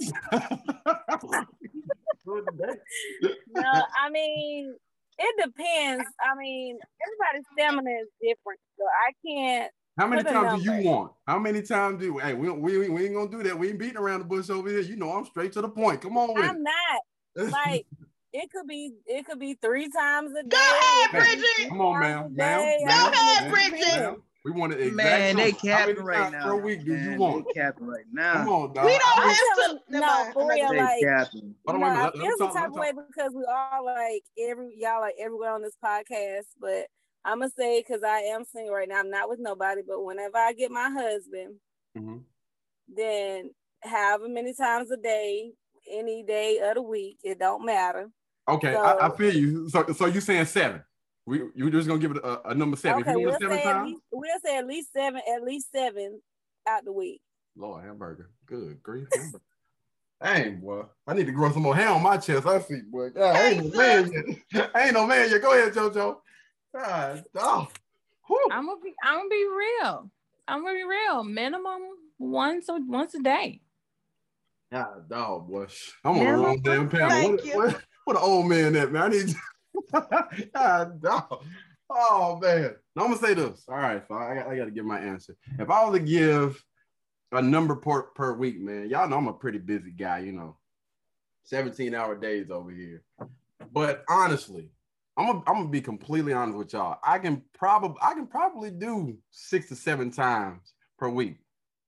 no, 3.54 3.62
I 4.02 4.10
mean 4.10 4.74
it 5.18 5.44
depends. 5.44 6.04
I 6.20 6.36
mean, 6.36 6.78
everybody's 7.06 7.46
stamina 7.52 7.90
is 8.02 8.08
different, 8.20 8.60
so 8.78 8.84
I 8.84 9.12
can't. 9.26 9.72
How 9.98 10.06
many 10.06 10.22
times 10.22 10.62
do 10.62 10.72
you 10.72 10.82
want? 10.82 11.12
How 11.26 11.38
many 11.38 11.62
times 11.62 12.00
do 12.02 12.18
hey 12.18 12.34
we, 12.34 12.50
we 12.50 12.88
we 12.90 13.06
ain't 13.06 13.14
gonna 13.14 13.30
do 13.30 13.42
that. 13.44 13.58
We 13.58 13.70
ain't 13.70 13.78
beating 13.78 13.96
around 13.96 14.20
the 14.20 14.26
bush 14.26 14.50
over 14.50 14.68
here. 14.68 14.80
You 14.80 14.96
know 14.96 15.12
I'm 15.12 15.24
straight 15.24 15.52
to 15.52 15.62
the 15.62 15.70
point. 15.70 16.02
Come 16.02 16.18
on 16.18 16.34
with 16.34 16.44
I'm 16.44 16.62
not 16.62 17.00
like 17.50 17.86
it 18.36 18.50
could 18.50 18.66
be 18.66 18.92
it 19.06 19.24
could 19.26 19.38
be 19.38 19.54
three 19.54 19.90
times 19.90 20.32
a 20.38 20.42
day. 20.42 20.56
Go 20.56 20.78
ahead, 20.80 21.10
Bridget. 21.10 21.68
Come 21.68 21.80
on, 21.80 22.00
ma'am. 22.00 22.34
Ma'am. 22.34 22.78
Go 22.86 23.10
ahead, 23.10 23.50
Bridget. 23.50 24.16
We 24.44 24.52
want 24.52 24.74
it 24.74 24.80
exactly. 24.80 25.04
Man, 25.04 25.36
they 25.36 25.52
capping 25.52 26.04
right 26.04 26.30
now. 26.30 26.44
Per 26.44 26.56
week, 26.56 26.84
do 26.84 26.92
man, 26.92 27.12
you 27.12 27.18
want? 27.18 27.46
They 27.46 27.52
capping 27.54 27.86
right 27.86 28.04
now. 28.12 28.34
Come 28.34 28.48
on, 28.48 28.72
dog. 28.74 28.84
We 28.84 28.98
don't 28.98 29.28
have 29.28 29.56
to. 29.56 29.80
No, 29.88 30.30
for 30.32 30.48
real, 30.48 30.76
like. 30.76 31.02
Capping. 31.02 31.54
You 31.66 31.78
know, 31.78 31.84
I 31.84 32.10
feel 32.12 32.30
some 32.38 32.52
type 32.52 32.68
of 32.68 32.74
way 32.74 32.92
because 32.92 33.32
we 33.34 33.44
are 33.44 33.82
like 33.82 34.22
every 34.38 34.76
y'all 34.78 35.00
like 35.00 35.16
everyone 35.18 35.48
on 35.48 35.62
this 35.62 35.76
podcast, 35.82 36.46
but 36.60 36.86
I'm 37.24 37.40
gonna 37.40 37.50
say 37.58 37.82
because 37.82 38.04
I 38.04 38.18
am 38.18 38.44
single 38.44 38.74
right 38.74 38.88
now. 38.88 39.00
I'm 39.00 39.10
not 39.10 39.28
with 39.28 39.40
nobody, 39.40 39.80
but 39.86 40.04
whenever 40.04 40.36
I 40.36 40.52
get 40.52 40.70
my 40.70 40.90
husband, 40.90 41.56
mm-hmm. 41.98 42.18
then 42.94 43.50
however 43.82 44.28
many 44.28 44.54
times 44.54 44.92
a 44.92 44.96
day, 44.96 45.50
any 45.90 46.22
day 46.22 46.60
of 46.62 46.74
the 46.74 46.82
week, 46.82 47.18
it 47.24 47.40
don't 47.40 47.64
matter. 47.64 48.10
Okay, 48.48 48.72
so, 48.72 48.80
I, 48.80 49.06
I, 49.06 49.16
feel 49.16 49.34
you. 49.34 49.68
So, 49.68 49.86
so 49.92 50.06
you 50.06 50.20
saying 50.20 50.46
seven? 50.46 50.82
We 51.26 51.42
you 51.56 51.70
just 51.70 51.88
gonna 51.88 52.00
give 52.00 52.12
it 52.12 52.18
a, 52.18 52.50
a 52.50 52.54
number 52.54 52.76
seven. 52.76 53.02
Okay, 53.02 53.16
we'll 53.16 53.32
seven 53.32 53.58
say, 53.58 53.82
least, 53.82 54.02
we'll 54.12 54.40
say 54.44 54.56
at 54.58 54.66
least 54.66 54.92
seven, 54.92 55.20
at 55.34 55.42
least 55.42 55.72
seven 55.72 56.20
out 56.68 56.84
the 56.84 56.92
week. 56.92 57.20
Lord 57.56 57.84
hamburger, 57.84 58.30
good 58.46 58.80
grief. 58.82 59.08
Dang, 60.22 60.60
boy. 60.60 60.84
I 61.06 61.14
need 61.14 61.26
to 61.26 61.32
grow 61.32 61.52
some 61.52 61.62
more 61.62 61.74
hair 61.74 61.88
on 61.88 62.02
my 62.02 62.16
chest. 62.16 62.46
I 62.46 62.60
see, 62.60 62.80
boy. 62.88 63.10
God, 63.10 63.36
I 63.36 63.48
ain't 63.48 63.64
no 63.64 63.78
man 63.78 64.12
yet. 64.52 64.70
Ain't 64.76 64.94
no 64.94 65.06
man 65.06 65.30
yet. 65.30 65.42
Go 65.42 65.52
ahead, 65.52 65.74
JoJo. 65.74 66.16
God, 66.74 67.24
oh. 67.34 67.68
I'm 68.50 68.66
gonna 68.66 68.80
be 68.80 68.94
I'm 69.02 69.18
gonna 69.18 69.28
be 69.28 69.46
real. 69.46 70.10
I'm 70.46 70.62
gonna 70.62 70.74
be 70.74 70.84
real. 70.84 71.24
Minimum 71.24 71.82
once 72.18 72.68
or 72.68 72.78
once 72.86 73.14
a 73.14 73.20
day. 73.20 73.60
God, 74.72 75.08
dog, 75.08 75.48
boy. 75.48 75.66
I'm 76.04 76.18
on 76.18 76.24
the 76.24 76.32
wrong 76.32 76.60
damn 76.62 76.88
panel. 76.88 77.32
What, 77.32 77.56
what, 77.56 77.82
what, 78.06 78.16
an 78.16 78.22
old 78.22 78.46
man 78.46 78.72
that 78.74 78.92
man. 78.92 79.02
I 79.02 79.08
need 79.08 79.34
God, 80.54 81.02
dog. 81.02 81.44
Oh 81.90 82.38
man. 82.40 82.76
Now 82.94 83.04
I'm 83.04 83.12
gonna 83.12 83.18
say 83.18 83.34
this. 83.34 83.64
All 83.68 83.76
right, 83.76 84.02
so 84.06 84.14
I 84.14 84.36
got, 84.36 84.46
I 84.48 84.56
got 84.56 84.64
to 84.66 84.70
give 84.70 84.84
my 84.84 84.98
answer. 84.98 85.36
If 85.58 85.68
I 85.68 85.84
was 85.84 85.98
to 85.98 86.04
give 86.04 86.64
a 87.32 87.42
number 87.42 87.76
per, 87.76 88.02
per 88.02 88.32
week, 88.34 88.60
man, 88.60 88.88
y'all 88.88 89.08
know 89.08 89.18
I'm 89.18 89.28
a 89.28 89.32
pretty 89.32 89.58
busy 89.58 89.90
guy, 89.90 90.20
you 90.20 90.32
know, 90.32 90.56
17 91.44 91.94
hour 91.94 92.16
days 92.16 92.50
over 92.50 92.70
here. 92.70 93.02
But 93.72 94.04
honestly, 94.08 94.70
I'm 95.16 95.26
gonna, 95.26 95.42
I'm 95.46 95.54
gonna 95.54 95.68
be 95.68 95.80
completely 95.80 96.32
honest 96.32 96.58
with 96.58 96.72
y'all. 96.72 96.98
I 97.04 97.18
can 97.18 97.42
probably 97.54 97.98
I 98.00 98.14
can 98.14 98.26
probably 98.26 98.70
do 98.70 99.18
six 99.30 99.68
to 99.68 99.76
seven 99.76 100.10
times 100.10 100.74
per 100.98 101.08
week 101.08 101.38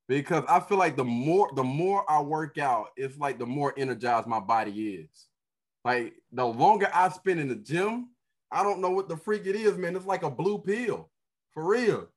because 0.08 0.44
I 0.48 0.60
feel 0.60 0.78
like 0.78 0.96
the 0.96 1.04
more 1.04 1.48
the 1.54 1.64
more 1.64 2.04
I 2.10 2.20
work 2.20 2.58
out, 2.58 2.88
it's 2.96 3.18
like 3.18 3.38
the 3.38 3.46
more 3.46 3.72
energized 3.76 4.26
my 4.26 4.40
body 4.40 4.96
is. 4.96 5.28
Like 5.84 6.14
the 6.32 6.44
longer 6.44 6.88
I 6.92 7.08
spend 7.08 7.40
in 7.40 7.48
the 7.48 7.56
gym, 7.56 8.08
I 8.50 8.62
don't 8.62 8.80
know 8.80 8.90
what 8.90 9.08
the 9.08 9.16
freak 9.16 9.46
it 9.46 9.56
is, 9.56 9.76
man. 9.76 9.96
It's 9.96 10.06
like 10.06 10.22
a 10.22 10.30
blue 10.30 10.58
pill, 10.58 11.08
for 11.52 11.64
real. 11.64 12.08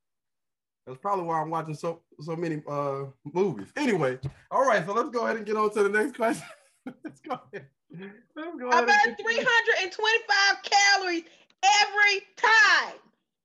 That's 0.85 0.97
probably 0.97 1.25
why 1.25 1.41
I'm 1.41 1.49
watching 1.49 1.75
so 1.75 2.01
so 2.19 2.35
many 2.35 2.61
uh 2.67 3.05
movies. 3.23 3.67
Anyway, 3.75 4.19
all 4.49 4.65
right, 4.65 4.85
so 4.85 4.93
let's 4.93 5.09
go 5.09 5.25
ahead 5.25 5.37
and 5.37 5.45
get 5.45 5.55
on 5.55 5.71
to 5.71 5.83
the 5.83 5.89
next 5.89 6.15
question. 6.15 6.45
let's 7.03 7.19
go 7.21 7.39
ahead. 7.53 7.67
I 7.93 8.81
burn 8.85 9.15
325 9.15 10.63
calories 10.63 11.23
every 11.63 12.21
time. 12.37 12.95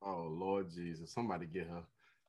Oh 0.02 0.28
Lord 0.30 0.70
Jesus, 0.70 1.12
somebody 1.12 1.46
get 1.46 1.68
her. 1.68 1.82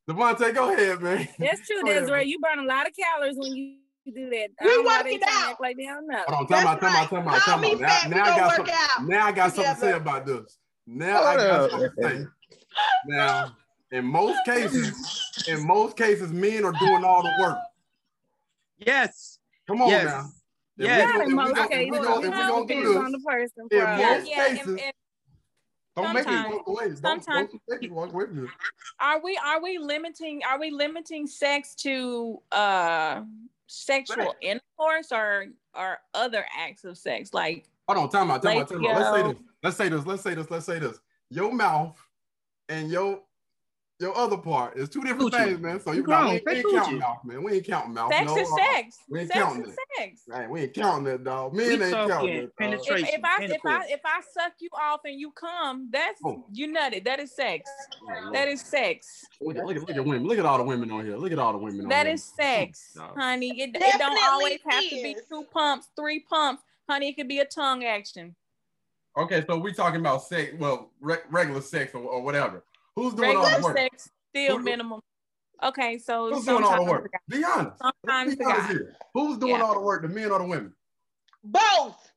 Devontae, 0.09 0.53
go 0.53 0.73
ahead, 0.73 1.01
man. 1.01 1.27
That's 1.37 1.67
true, 1.67 1.81
Go 1.83 1.91
ahead, 1.91 2.03
Desiree. 2.03 2.25
You 2.25 2.39
burn 2.39 2.59
a 2.59 2.67
lot 2.67 2.87
of 2.87 2.93
calories 2.95 3.35
when 3.37 3.55
you 3.55 3.75
do 4.11 4.29
that. 4.29 4.49
We 4.61 4.67
don't 4.67 4.83
know 4.85 4.89
work 4.91 5.05
it 5.07 5.23
out. 5.27 5.59
Like 5.61 5.77
they 5.77 5.85
don't 5.85 6.07
know. 6.07 6.23
Hold 6.27 6.41
on, 6.51 6.57
time 6.57 6.67
out, 6.67 6.79
time 6.81 6.95
out, 6.95 7.09
time 7.09 7.27
out, 7.27 7.41
time 7.41 7.61
me 7.61 7.73
out. 7.73 7.79
Now, 7.79 7.87
fat, 7.87 8.09
now 8.09 8.23
I 8.23 8.25
got 8.37 8.47
work 8.47 8.55
something. 8.57 8.75
out 8.77 9.03
Now 9.07 9.25
I 9.27 9.31
got 9.31 9.53
something 9.55 9.73
to 9.73 9.79
say 9.79 9.87
together. 9.93 10.01
about 10.01 10.25
this. 10.25 10.57
Now 10.85 11.23
I 11.23 11.35
got 11.37 11.71
something 11.71 11.89
to 11.89 12.09
say. 12.09 12.25
Now, 13.07 13.55
in 13.91 14.05
most 14.05 14.37
cases, 14.45 15.45
in 15.47 15.65
most 15.65 15.95
cases, 15.97 16.31
men 16.31 16.63
are 16.65 16.73
doing 16.73 17.03
all 17.03 17.23
the 17.23 17.31
work. 17.41 17.57
Yes. 18.77 19.39
Come 19.67 19.81
on 19.81 19.89
Yes. 19.89 20.05
now. 20.05 20.25
If 20.79 20.85
Yes. 20.85 21.13
we 21.15 21.21
in 21.23 21.27
if 21.29 21.33
most 21.35 21.47
we 21.55 21.67
cases. 21.67 21.69
gon- 21.69 21.81
You 21.81 21.93
if 21.95 21.99
we 21.99 22.37
gonna 22.37 22.67
do 22.67 22.67
depends 22.67 22.97
on 22.97 23.11
the 23.11 23.19
person. 23.19 23.67
in 23.71 23.79
probably. 23.79 24.05
most 24.05 24.29
yeah, 24.29 24.47
cases, 24.47 24.67
if- 24.67 24.79
if- 24.81 24.91
don't 25.95 26.13
make 26.13 26.21
it 26.21 26.23
sometimes- 26.25 26.49
go 26.53 26.63
away. 26.67 26.85
Don't, 26.89 27.01
don't 27.01 27.23
sometimes- 27.23 27.53
make 27.67 27.83
it 27.83 27.91
walk 27.91 28.13
away 28.13 28.25
from 28.27 28.37
you. 28.37 28.49
Are 28.99 29.19
we 29.19 29.37
are 29.43 29.59
we 29.63 29.77
limiting 29.79 30.43
are 30.47 30.59
we 30.59 30.69
limiting 30.69 31.25
sex 31.25 31.73
to 31.75 32.39
uh 32.51 33.21
sexual 33.67 34.33
intercourse 34.41 35.11
or 35.11 35.47
or 35.73 35.99
other 36.13 36.45
acts 36.57 36.83
of 36.83 36.97
sex? 36.97 37.33
Like 37.33 37.67
Hold 37.87 37.99
on, 37.99 38.09
time 38.09 38.31
out, 38.31 38.43
time 38.43 38.57
out, 38.57 38.67
time 38.69 38.85
out. 38.85 38.97
Let's 38.97 39.15
say 39.15 39.23
this. 39.23 39.37
Let's 39.63 39.77
say 39.77 39.89
this. 39.89 40.05
Let's 40.05 40.23
say 40.23 40.35
this. 40.35 40.51
Let's 40.51 40.65
say 40.65 40.79
this. 40.79 40.99
Your 41.29 41.53
mouth 41.53 41.97
and 42.69 42.91
your 42.91 43.21
your 43.99 44.15
other 44.15 44.37
part 44.37 44.77
is 44.77 44.89
two 44.89 45.01
different 45.01 45.33
Coochie. 45.33 45.45
things, 45.45 45.59
man. 45.59 45.79
So 45.79 45.91
you 45.91 46.01
You 46.01 46.07
nah, 46.07 46.19
we 46.19 46.23
grown, 46.23 46.33
ain't, 46.35 46.45
we 46.45 46.51
ain't 46.53 46.71
counting 46.71 46.97
coochie. 46.97 46.99
mouth, 46.99 47.17
man. 47.25 47.43
We 47.43 47.53
ain't 47.53 47.65
counting 47.65 47.93
mouth. 47.95 48.13
sex 48.13 48.25
no, 48.27 48.37
is 48.37 48.49
sex. 48.55 48.97
we 49.09 49.19
ain't 49.21 49.27
sex 49.29 49.39
counting 49.39 49.61
is 49.63 49.69
that. 49.75 49.77
sex. 49.97 50.21
Right, 50.27 50.49
we 50.49 50.61
ain't 50.61 50.73
counting 50.73 51.03
that, 51.05 51.23
dog. 51.23 51.53
Men 51.53 51.65
We 51.67 51.73
ain't 51.73 51.93
counting 51.93 52.09
talking 52.09 52.35
that. 52.35 52.41
dog. 52.41 52.51
penetration. 52.57 53.07
If, 53.07 53.13
if 53.15 53.25
I 53.25 53.43
if 53.43 53.65
I 53.65 53.85
if 53.89 53.99
I 54.05 54.21
suck 54.33 54.53
you 54.59 54.69
off 54.79 54.99
and 55.05 55.19
you 55.19 55.31
come, 55.31 55.89
that's 55.91 56.21
Oh. 56.23 56.45
you 56.51 56.67
nutted. 56.71 57.05
That 57.05 57.19
is 57.19 57.35
sex. 57.35 57.69
Oh, 58.03 58.31
That 58.33 58.47
is 58.47 58.61
sex. 58.61 59.25
Look 59.41 59.57
at, 59.57 59.65
look, 59.65 59.75
at, 59.77 59.81
look 59.81 59.97
at 59.97 60.05
women. 60.05 60.27
Look 60.27 60.37
at 60.37 60.45
all 60.45 60.59
the 60.59 60.63
women 60.63 60.91
on 60.91 61.03
here. 61.03 61.17
Look 61.17 61.31
at 61.31 61.39
all 61.39 61.53
the 61.53 61.57
women 61.59 61.81
on 61.85 61.89
That 61.89 62.05
here. 62.05 62.13
is 62.15 62.23
sex, 62.23 62.91
No. 62.95 63.11
honey. 63.17 63.49
It, 63.61 63.69
it 63.69 63.73
don't 63.73 63.81
Definitely 63.81 64.17
always 64.29 64.59
have 64.69 64.83
to 64.83 64.89
be 65.01 65.15
two 65.27 65.43
pumps, 65.51 65.87
three 65.95 66.19
pumps, 66.19 66.61
honey. 66.87 67.09
It 67.09 67.13
could 67.15 67.27
be 67.27 67.39
a 67.39 67.45
tongue 67.45 67.83
action. 67.83 68.35
Okay, 69.17 69.43
so 69.49 69.57
we 69.57 69.73
talking 69.73 69.99
about 69.99 70.21
sex, 70.23 70.53
well, 70.59 70.91
re- 71.01 71.17
regular 71.31 71.61
sex 71.61 71.95
or, 71.95 72.01
or 72.03 72.21
whatever. 72.21 72.63
Who's 72.97 73.13
doing 73.13 73.37
all 73.37 73.43
Regular 73.43 73.59
the 73.61 73.65
work? 73.67 73.77
sex, 73.77 74.09
still 74.29 74.57
Who- 74.57 74.63
minimum. 74.63 75.01
Okay, 75.61 75.97
so 75.99 76.33
Who's 76.33 76.45
doing 76.45 76.63
all 76.63 76.71
the 76.71 76.77
sometimes 76.77 76.89
work? 76.89 77.11
Be 77.29 77.43
honest. 77.43 77.77
Sometimes 77.79 78.35
be 78.35 78.45
honest 78.45 78.69
here. 78.69 78.95
Who's 79.13 79.37
doing 79.37 79.55
Yeah. 79.55 79.61
all 79.63 79.73
the 79.75 79.79
work, 79.81 80.01
the 80.01 80.07
men 80.07 80.31
or 80.31 80.39
the 80.39 80.45
women? 80.45 80.73
Both. 81.43 82.11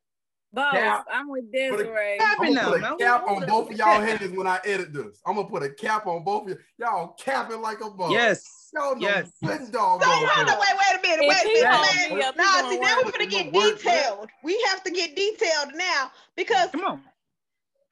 Both. 0.52 0.72
Cap. 0.72 1.06
I'm 1.12 1.28
with 1.28 1.52
Desiree. 1.52 2.16
Cap- 2.18 2.38
I'm 2.40 2.54
gonna 2.54 2.70
put 2.70 2.82
a 2.82 2.96
cap 2.98 3.24
on 3.28 3.46
both 3.46 3.70
of 3.70 3.76
y'all 3.76 4.00
heads 4.00 4.32
when 4.32 4.46
I 4.46 4.58
edit 4.64 4.92
this. 4.92 5.20
I'm 5.26 5.36
gonna 5.36 5.48
put 5.48 5.62
a 5.62 5.70
cap 5.70 6.06
on 6.06 6.24
both 6.24 6.44
of 6.44 6.48
you. 6.50 6.58
Y'all 6.78 7.08
capping 7.14 7.60
like 7.60 7.80
a 7.82 7.90
bug. 7.90 8.10
Yes. 8.10 8.70
Y'all 8.74 8.96
know 8.96 9.00
Yes. 9.06 9.30
good 9.44 9.70
dog. 9.70 10.02
So 10.02 10.08
hold 10.10 10.48
on, 10.48 10.58
wait, 10.58 10.68
wait 10.78 10.98
a 10.98 11.02
minute, 11.02 11.28
wait 11.28 11.40
a 11.44 11.48
minute, 11.48 11.62
gonna 11.62 11.86
man. 11.86 12.14
be 12.18 12.22
up, 12.24 12.34
he 12.34 12.40
Nah, 12.40 12.68
see, 12.70 12.78
now 12.78 12.96
we're 13.04 13.12
gonna 13.12 13.26
get 13.26 13.52
gonna 13.52 13.68
work, 13.68 13.78
detailed. 13.78 14.28
We 14.42 14.60
have 14.70 14.82
to 14.84 14.90
get 14.90 15.14
detailed 15.14 15.74
now 15.74 16.10
because 16.36 16.70
Come 16.72 16.84
on. 16.84 17.04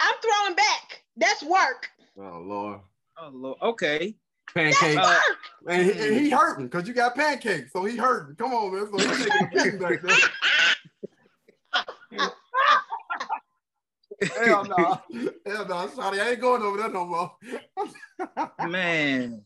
I'm 0.00 0.14
throwing 0.20 0.56
back. 0.56 1.02
That's 1.16 1.42
work. 1.44 1.90
Oh 2.18 2.42
Lord. 2.44 2.80
Oh 3.20 3.30
Lord. 3.32 3.58
Okay. 3.62 4.16
That's 4.54 4.78
Pancakes. 4.78 5.06
Uh, 5.06 5.20
and, 5.68 5.86
he, 5.86 5.92
and 5.92 6.16
he 6.16 6.30
hurting 6.30 6.66
because 6.66 6.88
you 6.88 6.94
got 6.94 7.14
pancakes. 7.14 7.72
So 7.72 7.84
he 7.84 7.96
hurting. 7.96 8.36
Come 8.36 8.52
on, 8.52 8.74
man. 8.74 8.88
So 8.90 8.98
he's 8.98 9.24
taking 9.24 9.42
a 9.42 9.50
beating 9.54 9.78
back 9.78 10.02
there. 10.02 10.16
Hell 14.44 14.64
no. 14.64 15.00
Hell 15.46 15.68
no. 15.68 15.88
Shawty, 15.88 16.20
I 16.20 16.30
ain't 16.30 16.40
going 16.40 16.62
over 16.62 16.78
there 16.78 16.90
no 16.90 17.04
more. 17.06 17.32
man. 18.68 19.42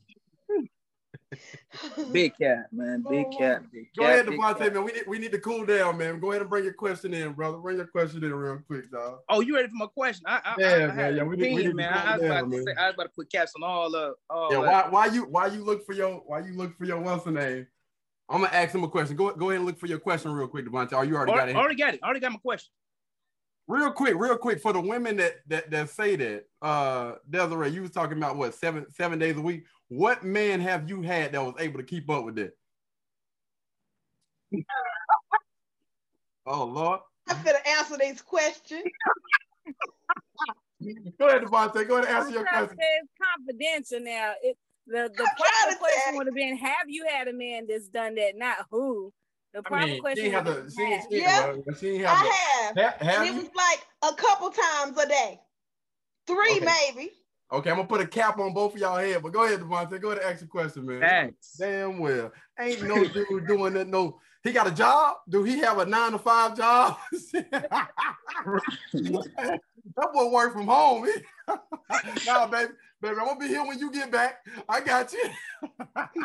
Big 2.13 2.37
cat, 2.37 2.67
man. 2.73 3.05
Big 3.09 3.27
cat. 3.37 3.63
Big 3.73 3.89
Go 3.97 4.05
cat, 4.05 4.13
ahead, 4.13 4.27
big 4.27 4.39
Devontae, 4.41 4.73
man. 4.75 4.85
We 4.85 4.93
need, 4.93 5.03
we 5.07 5.19
need 5.19 5.33
to 5.33 5.39
cool 5.39 5.65
down, 5.65 5.97
man. 5.99 6.21
Go 6.21 6.31
ahead 6.31 6.43
and 6.43 6.51
bring 6.51 6.65
your 6.65 6.75
question 6.75 7.15
in, 7.15 7.33
brother. 7.33 7.59
Bring 7.59 7.77
your 7.79 7.87
question 7.87 8.23
in 8.23 8.35
real 8.35 8.59
quick, 8.67 8.91
dog. 8.91 9.21
Oh, 9.29 9.41
you 9.41 9.55
ready 9.55 9.69
for 9.69 9.77
my 9.77 9.87
question? 9.87 10.25
I, 10.27 10.41
I, 10.45 10.55
Yeah, 10.59 10.67
I, 10.67 10.75
I 10.75 10.79
man, 10.87 10.91
had 10.97 11.17
yeah, 11.17 11.23
we 11.23 11.37
need- 11.37 11.43
we 11.43 11.47
opinion, 11.53 11.63
need 11.63 11.69
to 11.71 11.75
man. 11.75 11.93
I 11.93 12.13
was, 12.13 12.21
down, 12.23 12.31
about 12.31 12.41
to 12.41 12.47
man. 12.49 12.65
say, 12.65 12.75
I 12.79 12.87
was 12.87 12.95
about 12.95 13.03
to 13.05 13.09
put 13.11 13.33
caps 13.33 13.53
on 13.57 13.63
all 13.63 13.95
of 13.95 14.15
all 14.31 14.53
Yeah, 14.53 14.59
why 14.59 14.87
why 14.91 15.07
you 15.07 15.23
why 15.25 15.47
you 15.47 15.65
look 15.65 15.85
for 15.87 15.93
your 15.95 16.17
why 16.27 16.41
you 16.41 16.53
look 16.55 16.77
for 16.77 16.85
your 16.85 17.01
what's 17.01 17.25
the 17.25 17.31
name? 17.33 17.67
I'm 18.29 18.43
gonna 18.43 18.53
ask 18.55 18.75
him 18.75 18.85
a 18.85 18.89
question. 18.89 19.17
Go 19.17 19.33
go 19.35 19.51
ahead 19.51 19.59
and 19.59 19.67
look 19.67 19.79
for 19.79 19.87
your 19.87 19.99
question 19.99 20.33
real 20.33 20.49
quick, 20.49 20.67
Devontae. 20.67 20.93
Oh, 20.95 21.03
you 21.03 21.17
already 21.17 21.33
got 21.33 21.49
it. 21.49 21.57
already 21.57 21.75
got 21.77 21.95
it. 21.95 22.03
Already 22.03 22.21
got 22.21 22.33
my 22.33 22.39
question. 22.39 22.71
Real 23.69 23.93
quick, 23.93 24.15
real 24.17 24.37
quick 24.37 24.61
for 24.61 24.73
the 24.73 24.81
women 24.81 25.17
that 25.19 25.37
that 25.49 25.71
that 25.71 25.89
say 25.91 26.17
that. 26.17 26.45
Uh 26.61 27.15
Desiree, 27.31 27.71
you 27.71 27.83
was 27.83 27.91
talking 27.91 28.17
about 28.19 28.37
what 28.37 28.55
seven 28.55 28.87
seven 28.91 29.19
days 29.19 29.37
a 29.37 29.41
week. 29.41 29.65
What 29.93 30.25
man 30.25 30.61
have 30.63 30.89
you 30.89 31.03
had 31.03 31.33
that 31.33 31.45
was 31.45 31.53
able 31.59 31.79
to 31.79 31.85
keep 31.85 32.09
up 32.09 32.25
with 32.25 32.37
that? 32.37 32.57
oh 36.47 36.65
Lord. 36.65 37.01
I'm 37.29 37.45
gonna 37.45 37.59
answer 37.79 37.99
these 38.01 38.23
questions. 38.23 38.85
Go 41.19 41.29
ahead, 41.29 41.43
Devontae. 41.43 41.87
Go 41.87 41.99
ahead 41.99 42.09
and 42.09 42.17
answer 42.17 42.29
I'm 42.29 42.33
your 42.33 42.43
trying 42.45 42.67
question. 42.69 42.79
it's 42.81 43.13
confidential 43.37 44.01
now. 44.01 44.33
It, 44.43 44.57
the 44.87 45.11
the 45.15 45.25
I'm 45.25 45.37
proper 45.37 45.79
question 45.79 46.01
say- 46.13 46.17
would 46.17 46.27
have 46.27 46.35
been, 46.35 46.57
have 46.57 46.87
you 46.89 47.05
had 47.07 47.29
a 47.29 47.35
man 47.35 47.67
that's 47.69 47.89
done 47.89 48.15
that? 48.15 48.33
Not 48.39 48.65
who. 48.71 49.13
The 49.53 49.59
I 49.59 49.63
proper 49.63 49.87
mean, 49.89 50.01
question 50.01 50.25
ain't 50.25 50.35
have 50.35 50.47
would 50.47 50.73
She, 50.73 50.77
been, 50.79 50.93
ain't- 50.93 51.05
she, 51.13 51.21
Yeah. 51.21 51.51
ain't- 51.53 51.67
well, 51.67 51.77
she 51.77 51.89
ain't 51.91 52.07
have 52.07 52.19
to. 52.19 52.25
I 52.25 52.33
have. 52.33 52.77
Ha- 52.79 53.05
have 53.05 53.27
it 53.27 53.35
you? 53.35 53.41
was 53.41 53.51
like 53.55 53.87
a 54.11 54.17
couple 54.17 54.49
times 54.49 54.97
a 54.97 55.07
day. 55.07 55.39
Three 56.27 56.57
Okay. 56.57 56.65
maybe. 56.97 57.13
Okay, 57.53 57.69
I'm 57.69 57.77
gonna 57.77 57.87
put 57.89 58.01
a 58.01 58.07
cap 58.07 58.39
on 58.39 58.55
both 58.55 58.75
of 58.75 58.81
y'all 58.81 58.97
head, 58.97 59.23
but 59.23 59.31
go 59.31 59.45
ahead, 59.45 59.61
Devontae. 59.61 60.01
Go 60.01 60.13
ahead 60.13 60.23
and 60.23 60.33
ask 60.33 60.43
a 60.43 60.47
question, 60.47 60.87
man. 60.87 61.01
Thanks. 61.01 61.53
Damn 61.59 61.99
well. 61.99 62.33
Ain't 62.59 62.83
no 62.83 63.05
dude 63.05 63.47
doing 63.47 63.75
that. 63.75 63.89
No, 63.89 64.19
he 64.43 64.53
got 64.53 64.67
a 64.67 64.71
job. 64.71 65.17
Do 65.29 65.45
he 65.45 65.59
have 65.59 65.79
a 65.79 65.85
nine 65.85 66.13
to 66.13 66.19
five 66.19 66.57
job? 66.57 66.97
that 67.43 67.89
boy 70.15 70.31
work 70.31 70.55
from 70.55 70.67
home. 70.67 71.07
nah, 72.27 72.47
baby, 72.47 72.73
baby, 73.03 73.17
I'm 73.21 73.27
gonna 73.27 73.39
be 73.39 73.49
here 73.49 73.67
when 73.67 73.79
you 73.79 73.93
get 73.93 74.11
back. 74.11 74.37
I 74.67 74.81
got 74.81 75.13
you. 75.13 75.23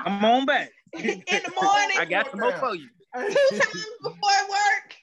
I'm 0.05 0.23
on 0.23 0.45
back. 0.45 0.71
In 0.93 1.23
the 1.27 1.51
morning, 1.61 1.97
I 1.99 2.05
got 2.09 2.31
some 2.31 2.39
more 2.39 2.53
for 2.53 2.73
you. 2.73 2.87
two 3.13 3.27
times 3.51 3.85
before 4.01 4.19
work. 4.49 4.95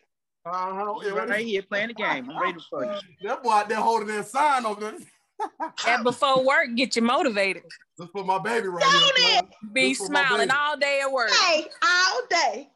Uh-huh. 0.47 1.01
Yeah, 1.05 1.13
what 1.13 1.29
Right 1.29 1.45
here 1.45 1.63
playing 1.63 1.89
the 1.89 1.95
game. 1.95 2.31
I'm 2.31 2.41
ready 2.41 2.59
for 2.71 2.85
you. 2.85 3.29
that 3.29 3.43
boy 3.43 3.51
out 3.51 3.69
there 3.69 3.79
holding 3.79 4.09
that 4.09 4.27
sign 4.27 4.65
over 4.65 4.81
there. 4.81 4.99
That 5.85 6.03
before 6.05 6.45
work 6.45 6.69
get 6.77 6.97
you 6.97 7.03
motivated. 7.03 7.63
Let's 7.99 8.11
put 8.13 8.27
my 8.27 8.39
baby 8.39 8.69
right 8.69 8.81
Don't 8.83 9.19
here. 9.19 9.41
it? 9.41 9.73
Be 9.73 9.89
This 9.91 9.99
for 9.99 10.07
smiling 10.07 10.51
all 10.51 10.77
day 10.79 11.01
at 11.03 11.11
work. 11.13 11.31
Hey, 11.31 11.67
all 11.83 12.21
day. 12.31 12.71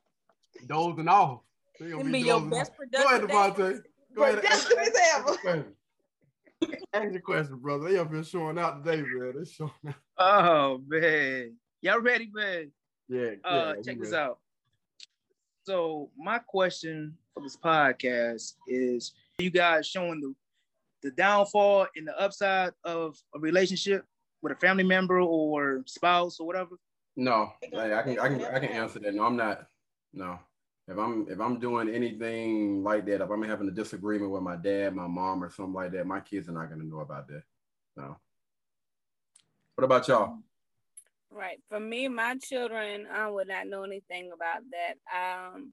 Dozing 0.66 1.08
off. 1.08 1.40
He 1.78 1.90
gonna 1.90 2.02
Can 2.02 2.12
be 2.12 2.20
your 2.20 2.40
best 2.40 2.72
off. 2.72 2.76
Go 2.92 3.04
ahead, 3.06 3.20
productive. 3.22 3.76
Devontae. 3.76 3.82
Go 4.14 4.22
ahead. 4.22 4.38
and 4.38 4.46
ask- 4.46 4.68
Productive 4.68 4.94
as 4.94 5.00
ever. 5.14 5.28
ask 5.30 5.44
your 5.44 5.54
question. 5.54 5.74
Ask 6.92 7.12
your 7.12 7.20
question, 7.22 7.56
brother. 7.58 7.88
They 7.88 7.98
up 7.98 8.12
here 8.12 8.24
showing 8.24 8.58
out 8.58 8.84
today, 8.84 9.02
man. 9.02 9.32
They 9.38 9.44
showing 9.44 9.70
out. 9.86 9.94
Oh 10.18 10.82
man. 10.88 11.54
Y'all 11.80 12.00
ready, 12.00 12.28
man? 12.34 12.72
Yeah. 13.08 13.30
Uh 13.44 13.74
yeah, 13.76 13.82
check 13.82 13.96
we 13.96 14.04
this 14.04 14.12
out. 14.12 14.38
So 15.64 16.10
my 16.18 16.38
question 16.40 17.16
for 17.34 17.42
this 17.42 17.56
podcast 17.56 18.54
is 18.66 19.12
you 19.38 19.50
guys 19.50 19.86
showing 19.86 20.20
the 20.20 20.34
the 21.02 21.10
downfall 21.12 21.86
and 21.96 22.06
the 22.06 22.18
upside 22.20 22.72
of 22.84 23.16
a 23.34 23.38
relationship 23.38 24.04
with 24.42 24.52
a 24.52 24.56
family 24.56 24.84
member 24.84 25.20
or 25.20 25.82
spouse 25.86 26.40
or 26.40 26.46
whatever? 26.46 26.76
No, 27.16 27.52
like, 27.72 27.92
I 27.92 28.02
can 28.02 28.18
I 28.18 28.28
can 28.28 28.44
I 28.44 28.58
can 28.60 28.68
answer 28.68 29.00
that. 29.00 29.14
No, 29.14 29.24
I'm 29.24 29.36
not. 29.36 29.66
No. 30.12 30.38
If 30.86 30.96
I'm 30.96 31.26
if 31.28 31.40
I'm 31.40 31.58
doing 31.58 31.88
anything 31.88 32.82
like 32.82 33.04
that, 33.06 33.20
if 33.20 33.30
I'm 33.30 33.42
having 33.42 33.68
a 33.68 33.72
disagreement 33.72 34.30
with 34.30 34.42
my 34.42 34.56
dad, 34.56 34.94
my 34.94 35.06
mom, 35.06 35.44
or 35.44 35.50
something 35.50 35.74
like 35.74 35.92
that, 35.92 36.06
my 36.06 36.20
kids 36.20 36.48
are 36.48 36.52
not 36.52 36.70
gonna 36.70 36.84
know 36.84 37.00
about 37.00 37.28
that. 37.28 37.42
No. 37.96 38.16
What 39.74 39.84
about 39.84 40.08
y'all? 40.08 40.38
Right. 41.30 41.60
For 41.68 41.78
me, 41.78 42.08
my 42.08 42.36
children, 42.36 43.06
I 43.12 43.28
would 43.28 43.48
not 43.48 43.66
know 43.66 43.82
anything 43.82 44.30
about 44.32 44.62
that. 44.70 45.54
Um, 45.54 45.72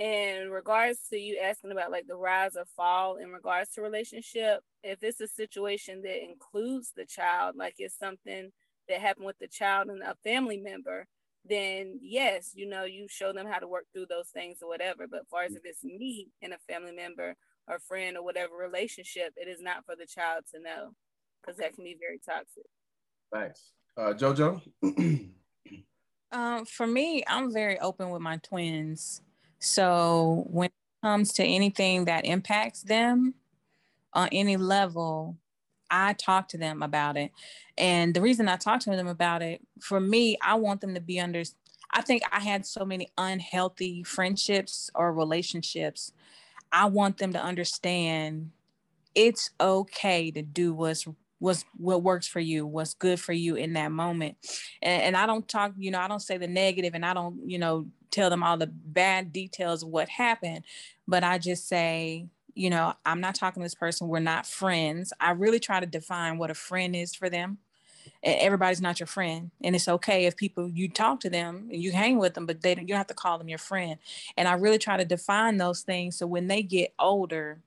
in 0.00 0.50
regards 0.50 0.98
to 1.10 1.18
you 1.18 1.38
asking 1.44 1.72
about 1.72 1.90
like 1.90 2.06
the 2.06 2.16
rise 2.16 2.56
or 2.56 2.64
fall 2.74 3.16
in 3.16 3.30
regards 3.30 3.70
to 3.74 3.82
relationship, 3.82 4.60
if 4.82 5.02
it's 5.02 5.20
a 5.20 5.28
situation 5.28 6.00
that 6.02 6.24
includes 6.24 6.92
the 6.96 7.04
child, 7.04 7.54
like 7.54 7.74
it's 7.78 7.98
something 7.98 8.50
that 8.88 9.00
happened 9.00 9.26
with 9.26 9.38
the 9.38 9.46
child 9.46 9.88
and 9.88 10.02
a 10.02 10.16
family 10.24 10.56
member, 10.56 11.06
then 11.44 11.98
yes, 12.00 12.52
you 12.54 12.66
know, 12.66 12.84
you 12.84 13.08
show 13.10 13.30
them 13.34 13.46
how 13.46 13.58
to 13.58 13.68
work 13.68 13.84
through 13.92 14.06
those 14.06 14.28
things 14.28 14.60
or 14.62 14.68
whatever. 14.68 15.06
But 15.06 15.20
as 15.20 15.26
far 15.30 15.42
as 15.42 15.54
if 15.54 15.62
it's 15.64 15.84
me 15.84 16.28
and 16.40 16.54
a 16.54 16.58
family 16.66 16.92
member 16.92 17.36
or 17.68 17.78
friend 17.78 18.16
or 18.16 18.24
whatever 18.24 18.56
relationship, 18.56 19.34
it 19.36 19.48
is 19.48 19.60
not 19.60 19.84
for 19.84 19.96
the 19.96 20.06
child 20.06 20.44
to 20.54 20.62
know 20.62 20.94
because 21.42 21.58
that 21.58 21.74
can 21.74 21.84
be 21.84 21.98
very 22.00 22.18
toxic. 22.18 22.64
Thanks. 23.30 23.72
Uh 23.98 24.14
Jojo? 24.14 24.62
Um, 26.32 26.64
for 26.64 26.86
me, 26.86 27.24
I'm 27.26 27.52
very 27.52 27.80
open 27.80 28.10
with 28.10 28.22
my 28.22 28.36
twins. 28.36 29.20
So 29.60 30.46
when 30.48 30.66
it 30.66 30.72
comes 31.02 31.32
to 31.34 31.44
anything 31.44 32.06
that 32.06 32.24
impacts 32.24 32.82
them 32.82 33.34
on 34.12 34.28
any 34.32 34.56
level, 34.56 35.36
I 35.90 36.14
talk 36.14 36.48
to 36.48 36.58
them 36.58 36.82
about 36.82 37.16
it. 37.16 37.32
And 37.76 38.14
the 38.14 38.22
reason 38.22 38.48
I 38.48 38.56
talk 38.56 38.80
to 38.80 38.90
them 38.90 39.08
about 39.08 39.42
it, 39.42 39.60
for 39.80 40.00
me, 40.00 40.36
I 40.42 40.54
want 40.54 40.80
them 40.80 40.94
to 40.94 41.00
be 41.00 41.20
under. 41.20 41.42
I 41.92 42.02
think 42.02 42.22
I 42.32 42.40
had 42.40 42.64
so 42.66 42.84
many 42.84 43.08
unhealthy 43.18 44.02
friendships 44.02 44.90
or 44.94 45.12
relationships. 45.12 46.12
I 46.72 46.86
want 46.86 47.18
them 47.18 47.32
to 47.32 47.40
understand 47.42 48.52
it's 49.14 49.50
okay 49.60 50.30
to 50.30 50.42
do 50.42 50.72
what's 50.72 51.06
what's 51.40 51.64
what 51.76 52.02
works 52.02 52.28
for 52.28 52.38
you, 52.38 52.64
what's 52.64 52.94
good 52.94 53.18
for 53.18 53.32
you 53.32 53.56
in 53.56 53.72
that 53.72 53.90
moment. 53.90 54.36
And, 54.80 55.02
and 55.02 55.16
I 55.16 55.26
don't 55.26 55.48
talk, 55.48 55.72
you 55.76 55.90
know, 55.90 55.98
I 55.98 56.06
don't 56.06 56.22
say 56.22 56.38
the 56.38 56.46
negative 56.46 56.94
and 56.94 57.04
I 57.04 57.12
don't, 57.12 57.40
you 57.44 57.58
know, 57.58 57.86
tell 58.10 58.30
them 58.30 58.42
all 58.42 58.56
the 58.56 58.68
bad 58.68 59.32
details 59.32 59.82
of 59.82 59.88
what 59.88 60.08
happened, 60.08 60.64
but 61.08 61.24
I 61.24 61.38
just 61.38 61.68
say, 61.68 62.26
you 62.54 62.68
know, 62.68 62.92
I'm 63.06 63.20
not 63.20 63.34
talking 63.34 63.62
to 63.62 63.64
this 63.64 63.74
person. 63.74 64.08
We're 64.08 64.20
not 64.20 64.46
friends. 64.46 65.12
I 65.18 65.30
really 65.32 65.60
try 65.60 65.80
to 65.80 65.86
define 65.86 66.36
what 66.36 66.50
a 66.50 66.54
friend 66.54 66.94
is 66.94 67.14
for 67.14 67.30
them. 67.30 67.58
Everybody's 68.22 68.82
not 68.82 69.00
your 69.00 69.06
friend, 69.06 69.50
and 69.62 69.74
it's 69.74 69.88
okay 69.88 70.26
if 70.26 70.36
people 70.36 70.68
you 70.68 70.90
talk 70.90 71.20
to 71.20 71.30
them 71.30 71.68
and 71.70 71.82
you 71.82 71.92
hang 71.92 72.18
with 72.18 72.34
them, 72.34 72.44
but 72.44 72.60
they 72.60 72.74
don't, 72.74 72.82
you 72.82 72.88
don't 72.88 72.98
have 72.98 73.06
to 73.06 73.14
call 73.14 73.38
them 73.38 73.48
your 73.48 73.58
friend. 73.58 73.98
And 74.36 74.46
I 74.46 74.54
really 74.54 74.78
try 74.78 74.98
to 74.98 75.04
define 75.06 75.56
those 75.56 75.80
things 75.82 76.16
so 76.16 76.26
when 76.26 76.46
they 76.46 76.62
get 76.62 76.92
older, 76.98 77.60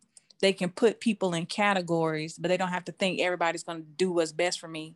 they 0.43 0.51
can 0.51 0.69
put 0.69 0.99
people 0.99 1.33
in 1.33 1.45
categories, 1.45 2.37
but 2.37 2.49
they 2.49 2.57
don't 2.57 2.67
have 2.67 2.83
to 2.83 2.91
think 2.91 3.21
everybody's 3.21 3.63
going 3.63 3.79
to 3.79 3.87
do 3.97 4.11
what's 4.11 4.33
best 4.33 4.59
for 4.59 4.67
me. 4.67 4.93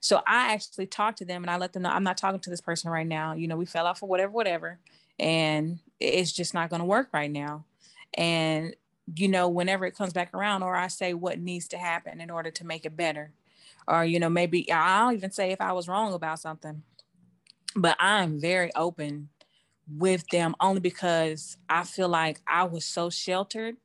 So 0.00 0.16
I 0.26 0.52
actually 0.52 0.86
talk 0.86 1.14
to 1.16 1.24
them 1.24 1.44
and 1.44 1.50
I 1.50 1.56
let 1.56 1.72
them 1.72 1.82
know 1.82 1.90
I'm 1.90 2.02
not 2.02 2.16
talking 2.16 2.40
to 2.40 2.50
this 2.50 2.60
person 2.60 2.90
right 2.90 3.06
now. 3.06 3.34
You 3.34 3.46
know, 3.46 3.54
we 3.56 3.64
fell 3.64 3.86
off 3.86 4.00
for 4.00 4.08
whatever, 4.08 4.32
whatever, 4.32 4.80
and 5.20 5.78
it's 6.00 6.32
just 6.32 6.52
not 6.52 6.68
going 6.68 6.80
to 6.80 6.86
work 6.86 7.10
right 7.12 7.30
now. 7.30 7.64
And 8.14 8.74
you 9.14 9.28
know, 9.28 9.48
whenever 9.48 9.86
it 9.86 9.96
comes 9.96 10.12
back 10.12 10.34
around, 10.34 10.64
or 10.64 10.74
I 10.74 10.88
say 10.88 11.14
what 11.14 11.38
needs 11.38 11.68
to 11.68 11.78
happen 11.78 12.20
in 12.20 12.28
order 12.28 12.50
to 12.50 12.66
make 12.66 12.84
it 12.84 12.96
better. 12.96 13.32
Or, 13.86 14.04
you 14.04 14.18
know, 14.18 14.28
maybe 14.28 14.70
I'll 14.70 15.12
even 15.12 15.30
say 15.30 15.52
if 15.52 15.60
I 15.60 15.72
was 15.72 15.88
wrong 15.88 16.12
about 16.12 16.40
something. 16.40 16.82
But 17.76 17.96
I'm 18.00 18.40
very 18.40 18.72
open 18.74 19.28
with 19.88 20.26
them 20.28 20.54
only 20.60 20.80
because 20.80 21.56
I 21.68 21.84
feel 21.84 22.08
like 22.08 22.40
I 22.46 22.64
was 22.64 22.84
so 22.84 23.10
sheltered 23.10 23.76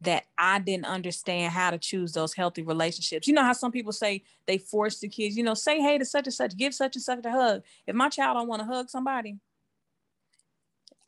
that 0.00 0.24
I 0.36 0.60
didn't 0.60 0.86
understand 0.86 1.52
how 1.52 1.70
to 1.70 1.78
choose 1.78 2.12
those 2.12 2.32
healthy 2.32 2.62
relationships. 2.62 3.26
You 3.26 3.34
know 3.34 3.42
how 3.42 3.52
some 3.52 3.72
people 3.72 3.92
say 3.92 4.22
they 4.46 4.58
force 4.58 5.00
the 5.00 5.08
kids, 5.08 5.36
you 5.36 5.42
know, 5.42 5.54
say 5.54 5.80
hey 5.80 5.98
to 5.98 6.04
such 6.04 6.26
and 6.26 6.34
such, 6.34 6.56
give 6.56 6.74
such 6.74 6.94
and 6.94 7.02
such 7.02 7.24
a 7.24 7.30
hug. 7.30 7.62
If 7.86 7.94
my 7.96 8.08
child 8.08 8.36
don't 8.36 8.48
want 8.48 8.62
to 8.62 8.66
hug 8.66 8.90
somebody, 8.90 9.38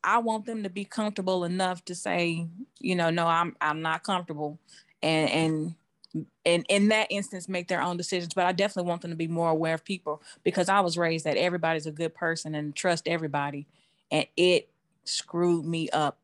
I 0.03 0.17
want 0.17 0.45
them 0.45 0.63
to 0.63 0.69
be 0.69 0.83
comfortable 0.83 1.43
enough 1.43 1.85
to 1.85 1.95
say, 1.95 2.47
you 2.79 2.95
know, 2.95 3.09
no, 3.09 3.27
I'm 3.27 3.55
I'm 3.61 3.81
not 3.81 4.03
comfortable, 4.03 4.59
and 5.01 5.29
and 5.29 6.25
and 6.45 6.65
in 6.67 6.89
that 6.89 7.07
instance 7.09 7.47
make 7.47 7.67
their 7.67 7.81
own 7.81 7.97
decisions. 7.97 8.33
But 8.33 8.45
I 8.45 8.51
definitely 8.51 8.89
want 8.89 9.03
them 9.03 9.11
to 9.11 9.17
be 9.17 9.27
more 9.27 9.49
aware 9.49 9.75
of 9.75 9.85
people 9.85 10.21
because 10.43 10.69
I 10.69 10.79
was 10.81 10.97
raised 10.97 11.25
that 11.25 11.37
everybody's 11.37 11.85
a 11.85 11.91
good 11.91 12.13
person 12.13 12.55
and 12.55 12.75
trust 12.75 13.07
everybody, 13.07 13.67
and 14.09 14.25
it 14.35 14.69
screwed 15.03 15.65
me 15.65 15.89
up 15.89 16.17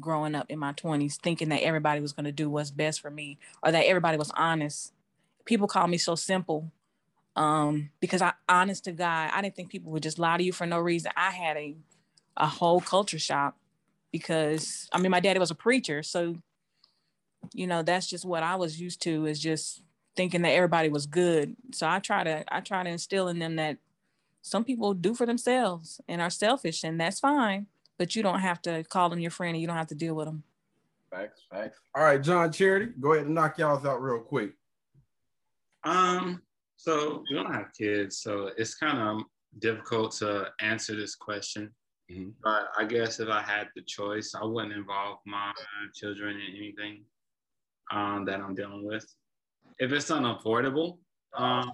growing 0.00 0.34
up 0.34 0.46
in 0.48 0.58
my 0.58 0.72
20s 0.72 1.16
thinking 1.16 1.48
that 1.48 1.62
everybody 1.62 2.00
was 2.00 2.12
going 2.12 2.24
to 2.24 2.32
do 2.32 2.50
what's 2.50 2.70
best 2.70 3.00
for 3.00 3.10
me 3.10 3.38
or 3.62 3.70
that 3.72 3.86
everybody 3.86 4.18
was 4.18 4.32
honest 4.36 4.92
people 5.44 5.68
call 5.68 5.86
me 5.86 5.96
so 5.96 6.14
simple 6.14 6.70
um, 7.36 7.90
because 8.00 8.20
i 8.20 8.32
honest 8.48 8.84
to 8.84 8.92
god 8.92 9.30
i 9.32 9.40
didn't 9.40 9.54
think 9.54 9.70
people 9.70 9.92
would 9.92 10.02
just 10.02 10.18
lie 10.18 10.36
to 10.36 10.42
you 10.42 10.52
for 10.52 10.66
no 10.66 10.78
reason 10.78 11.12
i 11.16 11.30
had 11.30 11.56
a 11.56 11.76
a 12.36 12.46
whole 12.46 12.80
culture 12.80 13.18
shock 13.18 13.56
because 14.12 14.88
I 14.92 14.98
mean 14.98 15.10
my 15.10 15.20
daddy 15.20 15.38
was 15.38 15.50
a 15.50 15.54
preacher, 15.54 16.02
so 16.02 16.36
you 17.52 17.66
know 17.66 17.82
that's 17.82 18.06
just 18.06 18.24
what 18.24 18.42
I 18.42 18.56
was 18.56 18.80
used 18.80 19.02
to 19.02 19.26
is 19.26 19.40
just 19.40 19.82
thinking 20.16 20.42
that 20.42 20.52
everybody 20.52 20.88
was 20.88 21.06
good. 21.06 21.56
So 21.72 21.88
I 21.88 21.98
try 21.98 22.24
to 22.24 22.44
I 22.54 22.60
try 22.60 22.82
to 22.82 22.90
instill 22.90 23.28
in 23.28 23.38
them 23.38 23.56
that 23.56 23.78
some 24.42 24.64
people 24.64 24.94
do 24.94 25.14
for 25.14 25.26
themselves 25.26 26.00
and 26.08 26.20
are 26.20 26.30
selfish, 26.30 26.84
and 26.84 27.00
that's 27.00 27.20
fine. 27.20 27.66
But 27.98 28.14
you 28.14 28.22
don't 28.22 28.40
have 28.40 28.60
to 28.62 28.84
call 28.84 29.08
them 29.08 29.18
your 29.18 29.30
friend, 29.30 29.54
and 29.54 29.60
you 29.60 29.66
don't 29.66 29.76
have 29.76 29.86
to 29.88 29.94
deal 29.94 30.14
with 30.14 30.26
them. 30.26 30.42
Facts, 31.10 31.42
facts. 31.50 31.78
All 31.94 32.04
right, 32.04 32.22
John 32.22 32.52
Charity, 32.52 32.92
go 33.00 33.12
ahead 33.12 33.26
and 33.26 33.34
knock 33.34 33.58
y'all 33.58 33.84
out 33.86 34.02
real 34.02 34.20
quick. 34.20 34.52
Um, 35.84 36.42
so 36.76 37.22
we 37.30 37.36
don't 37.36 37.52
have 37.52 37.72
kids, 37.76 38.18
so 38.18 38.50
it's 38.56 38.74
kind 38.74 38.98
of 38.98 39.22
difficult 39.58 40.12
to 40.16 40.48
answer 40.60 40.94
this 40.96 41.14
question. 41.14 41.72
Mm-hmm. 42.10 42.30
But 42.42 42.68
I 42.76 42.84
guess 42.84 43.18
if 43.20 43.28
I 43.28 43.40
had 43.40 43.68
the 43.74 43.82
choice, 43.82 44.34
I 44.34 44.44
wouldn't 44.44 44.72
involve 44.72 45.18
my 45.26 45.52
children 45.94 46.36
in 46.36 46.56
anything 46.56 47.04
um, 47.90 48.24
that 48.26 48.40
I'm 48.40 48.54
dealing 48.54 48.84
with. 48.84 49.06
If 49.78 49.92
it's 49.92 50.10
unavoidable, 50.10 50.98
um, 51.36 51.72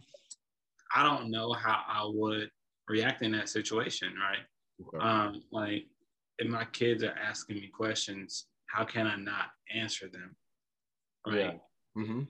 I 0.94 1.02
don't 1.02 1.30
know 1.30 1.52
how 1.52 1.82
I 1.88 2.02
would 2.06 2.50
react 2.88 3.22
in 3.22 3.32
that 3.32 3.48
situation, 3.48 4.14
right? 4.18 4.44
Okay. 4.86 5.04
Um, 5.04 5.42
like 5.52 5.86
if 6.42 6.48
my 6.48 6.64
kids 6.66 7.04
are 7.04 7.14
asking 7.24 7.56
me 7.56 7.68
questions, 7.68 8.46
how 8.66 8.84
can 8.84 9.06
I 9.06 9.16
not 9.16 9.50
answer 9.72 10.08
them? 10.12 10.34
Right. 11.26 11.36
Yeah. 11.36 12.02
Mm-hmm. 12.02 12.22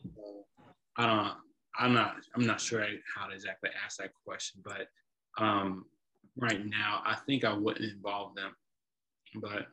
I 0.97 1.07
don't. 1.07 1.33
I'm 1.79 1.95
not. 1.95 2.17
I'm 2.35 2.47
not 2.47 2.61
sure 2.61 2.85
how 3.17 3.27
to 3.27 3.35
exactly 3.35 3.71
ask 3.83 3.97
that 3.99 4.11
question, 4.27 4.63
but 4.63 4.89
um, 5.43 5.87
right 6.37 6.65
now, 6.67 7.01
I 7.07 7.17
think 7.27 7.45
I 7.45 7.55
wouldn't 7.55 7.91
involve 7.91 8.35
them. 8.35 8.55
But 9.41 9.67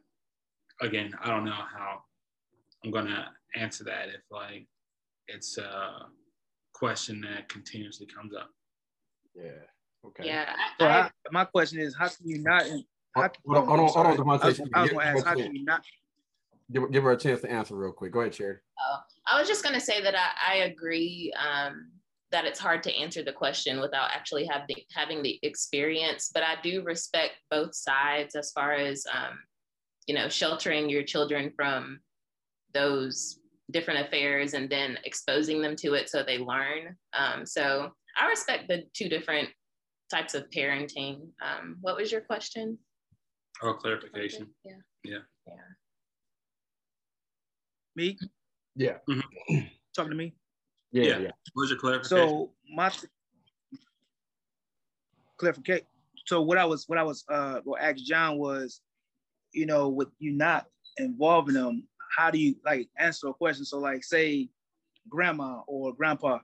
again, 0.80 1.12
I 1.22 1.28
don't 1.30 1.44
know 1.44 1.52
how 1.52 2.00
I'm 2.86 2.92
gonna 2.92 3.30
answer 3.58 3.84
that 3.84 4.08
if 4.08 4.22
like 4.32 4.66
it's 5.28 5.58
a 5.58 6.06
question 6.74 7.20
that 7.22 7.50
continuously 7.50 8.08
comes 8.08 8.34
up. 8.34 8.50
Yeah. 9.36 9.66
Okay. 10.06 10.28
Yeah. 10.28 10.54
So 10.80 10.88
I, 10.88 11.10
my 11.32 11.44
question 11.44 11.80
is, 11.80 11.94
how 11.98 12.08
can 12.08 12.26
you 12.26 12.42
not? 12.42 12.64
How, 13.22 13.32
hold 13.46 13.58
on, 13.58 13.68
hold 13.68 13.80
on, 13.80 13.88
hold 13.88 14.08
on, 14.08 14.18
Devontae. 14.18 14.44
I 14.44 14.48
was, 14.48 14.60
was 14.60 14.70
gonna 14.70 15.04
ask, 15.04 15.26
how 15.26 15.36
can 15.36 15.56
you 15.56 15.66
not? 15.66 15.84
Give, 16.72 16.92
give 16.92 17.04
her 17.04 17.12
a 17.12 17.18
chance 17.18 17.42
to 17.42 17.52
answer 17.52 17.76
real 17.76 17.92
quick. 17.92 18.12
Go 18.12 18.22
ahead, 18.22 18.34
Cherry. 18.34 18.58
Oh, 18.80 18.98
I 19.28 19.40
was 19.40 19.48
just 19.48 19.64
gonna 19.64 19.80
say 19.80 20.02
that 20.02 20.16
I, 20.16 20.54
I 20.54 20.56
agree. 20.66 21.34
Um, 21.34 21.92
that 22.32 22.46
it's 22.46 22.60
hard 22.60 22.84
to 22.84 22.96
answer 22.96 23.24
the 23.24 23.34
question 23.34 23.80
without 23.80 24.12
actually 24.14 24.46
have 24.46 24.62
the, 24.68 24.78
having 24.94 25.24
the 25.24 25.40
experience. 25.42 26.30
But 26.34 26.44
I 26.44 26.56
do 26.62 26.84
respect 26.84 27.34
both 27.50 27.74
sides 27.74 28.36
as 28.36 28.52
far 28.52 28.74
as, 28.74 29.04
um, 29.12 29.40
you 30.06 30.14
know, 30.14 30.30
sheltering 30.30 30.90
your 30.90 31.04
children 31.04 31.52
from 31.56 32.00
those 32.74 33.40
different 33.72 34.08
affairs 34.08 34.54
and 34.54 34.70
then 34.70 34.98
exposing 35.06 35.62
them 35.62 35.76
to 35.78 35.94
it 35.94 36.10
so 36.10 36.24
they 36.24 36.38
learn. 36.38 36.96
Um, 37.14 37.46
so 37.46 37.92
I 38.20 38.28
respect 38.28 38.68
the 38.68 38.84
two 38.94 39.10
different 39.10 39.50
types 40.12 40.34
of 40.34 40.50
parenting. 40.50 41.30
Um, 41.42 41.78
what 41.82 41.98
was 41.98 42.12
your 42.12 42.22
question? 42.22 42.78
Oh, 43.62 43.74
clarification. 43.74 44.50
Yeah. 44.64 44.74
Yeah. 45.04 45.18
Yeah. 45.48 45.54
Me? 47.96 48.18
Yeah. 48.76 48.98
Mm-hmm. 49.10 49.56
Talking 49.96 50.12
to 50.12 50.16
me? 50.16 50.34
Yeah, 50.92 51.04
yeah. 51.04 51.20
yeah. 51.20 51.32
What's 51.54 51.70
your 51.70 51.80
clarification? 51.80 52.30
So 52.30 52.52
my 52.74 52.92
clarification. 55.38 55.86
So 56.26 56.42
what 56.42 56.58
I 56.58 56.66
was 56.66 56.86
what 56.88 56.98
I 56.98 57.04
was 57.04 57.24
uh 57.30 57.60
what 57.64 57.82
asked 57.82 58.06
John 58.06 58.38
was, 58.38 58.82
you 59.52 59.66
know, 59.66 59.90
with 59.90 60.10
you 60.20 60.32
not 60.32 60.68
involving 60.98 61.56
them, 61.56 61.88
how 62.16 62.32
do 62.32 62.40
you 62.40 62.56
like 62.66 62.90
answer 62.98 63.28
a 63.28 63.34
question? 63.34 63.66
So 63.66 63.80
like 63.80 64.04
say 64.04 64.50
grandma 65.10 65.62
or 65.68 65.94
grandpa, 65.94 66.40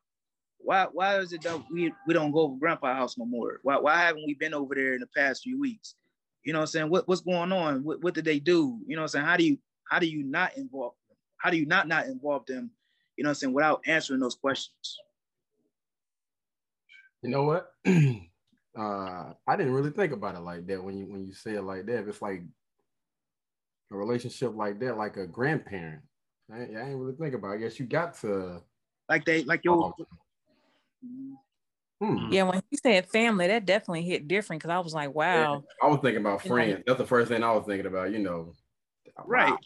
why 0.58 0.88
why 0.92 1.20
is 1.20 1.34
it 1.34 1.44
that 1.44 1.62
we 1.72 1.94
we 2.08 2.14
don't 2.14 2.32
go 2.32 2.42
over 2.42 2.58
grandpa 2.58 2.94
house 2.94 3.18
no 3.18 3.26
more? 3.26 3.60
Why 3.64 3.78
why 3.78 3.98
haven't 3.98 4.26
we 4.26 4.34
been 4.34 4.54
over 4.54 4.76
there 4.76 4.94
in 4.94 5.00
the 5.00 5.10
past 5.16 5.44
few 5.44 5.60
weeks? 5.60 5.96
You 6.46 6.54
know 6.54 6.60
what 6.60 6.64
I'm 6.64 6.68
saying? 6.68 6.90
What 6.90 7.08
what's 7.08 7.22
going 7.22 7.52
on? 7.52 7.84
What, 7.84 8.02
what 8.02 8.14
did 8.14 8.26
they 8.26 8.40
do? 8.40 8.80
You 8.88 8.96
know 8.96 9.02
what 9.02 9.06
I'm 9.06 9.10
saying? 9.10 9.26
How 9.26 9.38
do 9.38 9.44
you 9.44 9.58
how 9.90 10.00
do 10.00 10.08
you 10.08 10.24
not 10.24 10.56
involve 10.58 10.94
them? 11.10 11.18
How 11.38 11.50
do 11.50 11.58
you 11.58 11.66
not 11.66 11.88
not 11.88 12.06
involve 12.06 12.46
them 12.46 12.72
you 13.18 13.24
know 13.24 13.30
what 13.30 13.32
I'm 13.32 13.36
saying, 13.36 13.54
without 13.54 13.82
answering 13.86 14.20
those 14.20 14.36
questions. 14.36 15.00
You 17.22 17.30
know 17.30 17.44
what? 17.44 17.72
uh, 17.88 19.34
I 19.48 19.56
didn't 19.56 19.74
really 19.74 19.92
think 19.92 20.12
about 20.12 20.36
it 20.36 20.42
like 20.42 20.68
that 20.68 20.84
when 20.84 20.98
you 20.98 21.06
when 21.06 21.26
you 21.26 21.34
say 21.34 21.56
it 21.56 21.64
like 21.64 21.86
that. 21.86 22.08
It's 22.08 22.22
like 22.22 22.44
a 23.92 23.96
relationship 23.96 24.54
like 24.56 24.80
that, 24.80 24.98
like 24.98 25.18
a 25.18 25.26
grandparent. 25.26 26.02
I, 26.52 26.58
I 26.58 26.90
ain't 26.90 27.00
really 27.00 27.16
think 27.16 27.34
about. 27.34 27.52
It. 27.52 27.56
I 27.56 27.58
guess 27.58 27.80
you 27.80 27.86
got 27.86 28.20
to 28.20 28.62
like 29.10 29.26
they 29.26 29.44
like 29.44 29.62
your. 29.64 29.94
Hmm. 32.02 32.32
Yeah, 32.32 32.44
when 32.44 32.62
he 32.70 32.78
said 32.78 33.08
family, 33.08 33.48
that 33.48 33.66
definitely 33.66 34.04
hit 34.04 34.28
different 34.28 34.62
because 34.62 34.74
I 34.74 34.80
was 34.80 34.94
like, 34.94 35.16
wow. 35.16 35.64
Yeah, 35.82 35.88
I 35.88 35.90
was 35.90 36.00
thinking 36.02 36.22
about 36.22 36.42
friends. 36.44 36.84
That's 36.86 37.00
the 37.00 37.08
first 37.08 37.30
thing 37.30 37.42
I 37.42 37.52
was 37.52 37.66
thinking 37.66 37.86
about. 37.86 38.12
You 38.12 38.20
know, 38.20 38.54
right? 39.26 39.52
Wow 39.52 39.58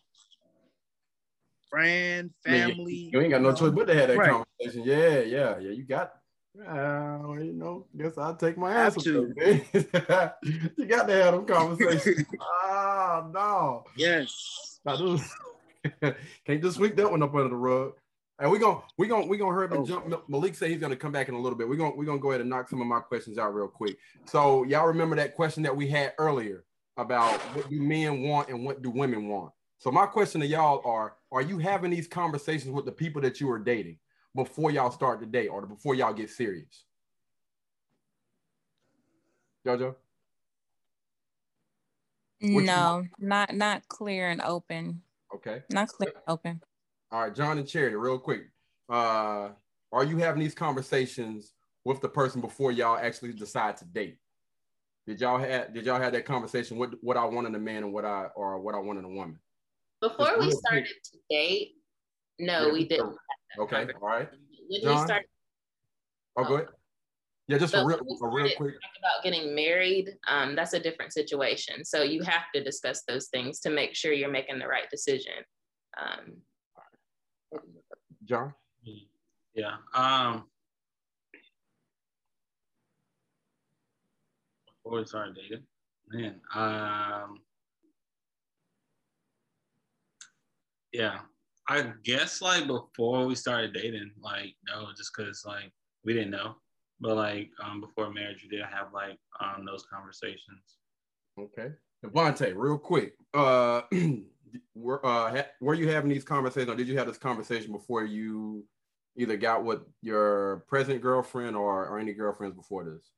friend, 1.70 2.32
family. 2.46 2.94
you, 2.94 3.12
you, 3.14 3.22
ain't 3.22 3.30
got 3.30 3.42
no 3.42 3.54
choice 3.54 3.72
but 3.72 3.86
to 3.86 3.94
have 3.94 4.10
that 4.10 4.18
right. 4.18 4.32
conversation. 4.32 4.84
Yeah, 4.86 5.20
yeah, 5.20 5.60
yeah. 5.60 5.72
You 5.72 5.84
got 5.84 6.14
Uh, 6.60 7.20
you 7.40 7.54
know, 7.54 7.86
guess 7.96 8.18
I'll 8.18 8.36
take 8.36 8.58
my 8.58 8.74
answer. 8.74 9.00
To. 9.02 9.34
you 10.44 10.86
got 10.86 11.08
to 11.08 11.14
have 11.14 11.34
them 11.34 11.46
conversations. 11.46 12.26
ah, 12.42 13.28
no. 13.32 13.86
Yes. 13.96 14.80
I 14.86 14.98
do. 14.98 15.20
Can't 16.46 16.62
just 16.62 16.78
sweep 16.78 16.96
that 16.98 17.10
one 17.10 17.24
up 17.24 17.34
under 17.36 17.50
the 17.50 17.56
rug. 17.56 17.94
And 18.40 18.50
we're 18.50 18.60
gonna 18.60 18.80
we're 18.98 19.10
gonna 19.10 19.26
we're 19.26 19.38
gonna 19.38 19.54
hurry 19.54 19.66
up 19.66 19.72
and 19.74 19.82
oh. 19.82 19.86
jump. 19.86 20.30
Malik 20.30 20.56
said 20.56 20.70
he's 20.72 20.80
gonna 20.80 20.96
come 20.96 21.12
back 21.12 21.28
in 21.28 21.36
a 21.36 21.40
little 21.40 21.58
bit. 21.58 21.68
We're 21.68 21.76
gonna 21.76 21.94
we're 21.94 22.06
gonna 22.06 22.20
go 22.20 22.30
ahead 22.32 22.40
and 22.40 22.50
knock 22.50 22.70
some 22.70 22.80
of 22.80 22.88
my 22.88 23.02
questions 23.02 23.38
out 23.38 23.54
real 23.54 23.68
quick. 23.68 23.98
So 24.26 24.64
y'all 24.64 24.88
remember 24.88 25.18
that 25.18 25.36
question 25.36 25.62
that 25.64 25.76
we 25.76 25.90
had 25.90 26.14
earlier 26.18 26.64
about 26.96 27.38
what 27.54 27.70
do 27.70 27.82
men 27.82 28.22
want 28.22 28.48
and 28.48 28.66
what 28.66 28.82
do 28.82 28.90
women 28.90 29.28
want? 29.28 29.52
So 29.78 29.92
my 29.92 30.06
question 30.06 30.40
to 30.40 30.48
y'all 30.48 30.82
are: 30.86 31.16
Are 31.34 31.42
you 31.42 31.58
having 31.58 31.92
these 31.92 32.08
conversations 32.08 32.72
with 32.72 32.86
the 32.86 32.94
people 32.94 33.22
that 33.24 33.42
you 33.42 33.52
are 33.52 33.60
dating 33.60 33.98
before 34.34 34.72
y'all 34.72 34.92
start 34.92 35.20
the 35.20 35.26
date 35.26 35.50
or 35.50 35.66
before 35.66 35.94
y'all 35.94 36.14
get 36.14 36.30
serious? 36.30 36.86
Jojo. 39.68 39.96
no, 42.40 43.04
not 43.20 43.54
not 43.54 43.86
clear 43.90 44.30
and 44.30 44.40
open. 44.42 45.02
Okay. 45.36 45.62
Not 45.70 45.90
clear 45.90 46.14
and 46.16 46.24
open. 46.26 46.62
All 47.12 47.22
right, 47.22 47.34
John 47.34 47.58
and 47.58 47.68
Charity, 47.68 47.96
real 47.96 48.20
quick. 48.20 48.44
Uh, 48.88 49.50
are 49.92 50.04
you 50.04 50.18
having 50.18 50.42
these 50.42 50.54
conversations 50.54 51.54
with 51.84 52.02
the 52.02 52.10
person 52.10 52.42
before 52.42 52.72
y'all 52.72 52.98
actually 52.98 53.34
decide 53.34 53.78
to 53.78 53.86
date? 53.86 54.18
Did 55.08 55.22
y'all 55.22 55.40
have 55.40 55.74
did 55.74 55.86
y'all 55.86 56.00
have 56.00 56.14
that 56.14 56.26
conversation? 56.26 56.78
What 56.78 56.92
what 57.02 57.18
I 57.18 57.26
want 57.26 57.48
in 57.48 57.56
a 57.56 57.60
man 57.60 57.84
and 57.84 57.94
what 57.94 58.06
I 58.06 58.28
or 58.36 58.60
what 58.60 58.76
I 58.76 58.80
want 58.80 59.00
in 59.00 59.06
a 59.06 59.10
woman? 59.10 59.40
Before 60.02 60.38
we 60.40 60.52
started 60.52 60.86
quick. 60.86 61.04
to 61.04 61.18
date, 61.30 61.72
no, 62.38 62.68
yeah, 62.68 62.74
we 62.74 62.88
didn't. 62.88 63.16
Okay, 63.58 63.88
all 64.02 64.08
right. 64.08 64.30
When 64.68 64.82
John? 64.84 64.96
we 64.96 65.04
started, 65.04 65.28
oh, 66.38 66.44
go 66.44 66.56
ahead. 66.56 66.68
Yeah, 67.48 67.58
just 67.58 67.74
a 67.74 67.84
real, 67.84 67.98
a 67.98 68.28
real 68.28 68.50
quick. 68.56 68.76
About 68.76 69.24
getting 69.24 69.56
married, 69.56 70.12
um, 70.28 70.56
that's 70.56 70.74
a 70.74 70.80
different 70.80 71.14
situation. 71.14 71.84
So 71.84 72.04
you 72.04 72.22
have 72.22 72.44
to 72.54 72.64
discuss 72.64 73.02
those 73.08 73.30
things 73.30 73.60
to 73.62 73.72
make 73.72 73.96
sure 73.96 74.14
you're 74.14 74.30
making 74.30 74.60
the 74.60 74.68
right 74.68 74.88
decision. 74.92 75.34
Um, 76.00 76.38
John? 78.26 78.54
Yeah. 79.56 79.76
Um, 79.94 80.46
before 84.84 85.00
we 85.00 85.06
started 85.06 85.36
dating, 85.36 85.66
man, 86.12 86.42
um, 86.54 87.40
yeah, 90.92 91.20
I 91.68 91.92
guess 92.04 92.42
like 92.42 92.68
before 92.68 93.26
we 93.26 93.36
started 93.36 93.74
dating, 93.74 94.12
like 94.22 94.56
no, 94.68 94.88
just 94.96 95.12
because 95.16 95.44
like 95.46 95.72
we 96.04 96.14
didn't 96.14 96.32
know, 96.32 96.56
but 97.00 97.16
like 97.16 97.50
um 97.64 97.82
before 97.82 98.12
marriage, 98.12 98.44
we 98.44 98.56
did 98.56 98.66
have 98.66 98.94
like 98.94 99.18
um 99.40 99.66
those 99.66 99.86
conversations. 99.92 100.78
Okay, 101.38 101.70
Devontae, 102.04 102.54
real 102.56 102.78
quick, 102.78 103.14
uh, 103.34 103.82
were 104.76 105.06
uh 105.06 105.44
were 105.62 105.74
you 105.74 105.90
having 105.90 106.10
these 106.10 106.24
conversations, 106.24 106.70
or 106.72 106.76
did 106.76 106.88
you 106.88 106.98
have 106.98 107.08
this 107.08 107.18
conversation 107.18 107.72
before 107.72 108.04
you 108.04 108.66
either 109.16 109.38
got 109.38 109.64
with 109.64 109.82
your 110.02 110.64
present 110.68 111.02
girlfriend 111.02 111.56
or 111.56 111.88
or 111.88 112.00
any 112.00 112.14
girlfriends 112.14 112.56
before 112.56 112.86
this? 112.86 113.12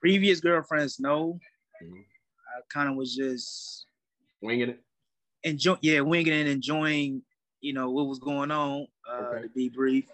Previous 0.00 0.40
girlfriends, 0.40 0.98
no. 0.98 1.38
Mm-hmm. 1.82 2.00
I 2.00 2.60
kind 2.72 2.88
of 2.88 2.96
was 2.96 3.14
just 3.14 3.86
winging 4.40 4.70
it. 4.70 4.80
Enjoy, 5.44 5.76
yeah, 5.82 6.00
winging 6.00 6.32
and 6.32 6.48
enjoying, 6.48 7.22
you 7.60 7.72
know, 7.72 7.90
what 7.90 8.06
was 8.06 8.18
going 8.18 8.50
on. 8.50 8.86
Uh, 9.08 9.16
okay. 9.16 9.42
To 9.42 9.48
be 9.50 9.68
brief, 9.68 10.06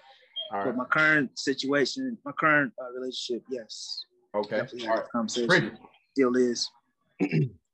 All 0.53 0.59
right. 0.59 0.67
but 0.67 0.77
my 0.77 0.85
current 0.85 1.39
situation, 1.39 2.17
my 2.25 2.33
current 2.33 2.73
uh, 2.81 2.93
relationship, 2.93 3.45
yes. 3.51 4.05
Okay. 4.35 4.61
All 4.61 4.89
right. 4.89 5.09
Conversation 5.11 5.79
still 6.13 6.37
is. 6.37 6.71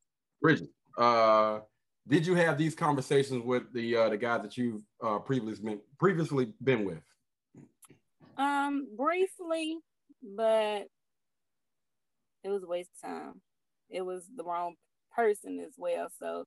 Bridget, 0.43 0.71
uh, 0.99 1.61
did 2.09 2.27
you 2.27 2.35
have 2.35 2.59
these 2.59 2.75
conversations 2.75 3.45
with 3.45 3.73
the 3.73 3.97
uh, 3.97 4.09
the 4.09 4.17
guy 4.17 4.39
that 4.39 4.57
you've 4.57 4.83
uh, 5.03 5.21
previously 5.21 5.65
been 5.65 5.81
previously 5.99 6.53
been 6.63 6.85
with? 6.85 7.01
Um, 8.37 8.89
briefly, 8.97 9.79
but 10.21 10.89
it 12.43 12.49
was 12.49 12.65
a 12.65 12.67
waste 12.67 12.91
of 13.03 13.09
time. 13.09 13.41
It 13.89 14.03
was 14.03 14.29
the 14.35 14.43
wrong 14.43 14.75
person 15.15 15.61
as 15.65 15.75
well. 15.77 16.09
So, 16.19 16.45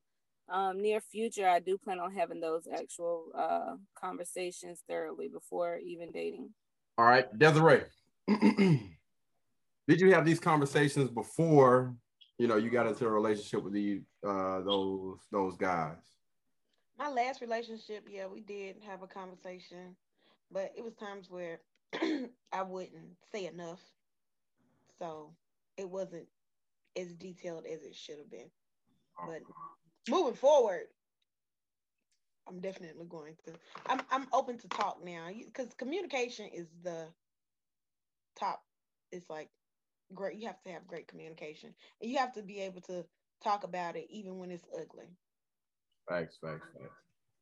um, 0.50 0.82
near 0.82 1.00
future, 1.00 1.48
I 1.48 1.60
do 1.60 1.78
plan 1.78 1.98
on 1.98 2.12
having 2.12 2.40
those 2.40 2.68
actual 2.70 3.28
uh, 3.34 3.76
conversations 3.98 4.82
thoroughly 4.86 5.28
before 5.28 5.78
even 5.78 6.10
dating. 6.12 6.50
All 6.98 7.06
right, 7.06 7.26
Desiree, 7.38 7.84
did 8.28 10.00
you 10.00 10.12
have 10.12 10.26
these 10.26 10.40
conversations 10.40 11.10
before 11.10 11.94
you 12.38 12.46
know 12.46 12.56
you 12.56 12.70
got 12.70 12.86
into 12.86 13.06
a 13.06 13.10
relationship 13.10 13.62
with 13.62 13.72
the 13.72 14.02
uh 14.26 14.60
those 14.60 15.18
those 15.30 15.56
guys. 15.56 15.96
My 16.98 17.08
last 17.10 17.40
relationship 17.40 18.06
yeah 18.10 18.26
we 18.26 18.40
did 18.40 18.76
have 18.86 19.02
a 19.02 19.06
conversation 19.06 19.96
but 20.50 20.72
it 20.76 20.84
was 20.84 20.94
times 20.94 21.30
where 21.30 21.60
i 22.52 22.62
wouldn't 22.62 23.16
say 23.32 23.46
enough. 23.46 23.80
So 24.98 25.32
it 25.76 25.88
wasn't 25.88 26.26
as 26.96 27.12
detailed 27.14 27.64
as 27.66 27.82
it 27.82 27.94
should 27.94 28.18
have 28.18 28.30
been. 28.30 28.50
But 29.26 29.40
moving 30.08 30.34
forward 30.34 30.84
i'm 32.48 32.60
definitely 32.60 33.04
going 33.06 33.34
to 33.44 33.52
i'm, 33.88 34.00
I'm 34.10 34.26
open 34.32 34.58
to 34.58 34.68
talk 34.68 35.04
now. 35.04 35.28
Because 35.44 35.74
communication 35.74 36.48
is 36.52 36.68
the 36.82 37.08
top. 38.38 38.62
It's 39.10 39.28
like 39.30 39.48
great 40.14 40.38
you 40.38 40.46
have 40.46 40.62
to 40.62 40.70
have 40.70 40.86
great 40.86 41.08
communication. 41.08 41.74
And 42.00 42.10
you 42.10 42.18
have 42.18 42.32
to 42.34 42.42
be 42.42 42.60
able 42.60 42.80
to 42.82 43.04
talk 43.42 43.64
about 43.64 43.96
it 43.96 44.06
even 44.10 44.38
when 44.38 44.50
it's 44.50 44.66
ugly. 44.74 45.06
Facts 46.08 46.38
facts 46.40 46.66
facts. 46.72 46.94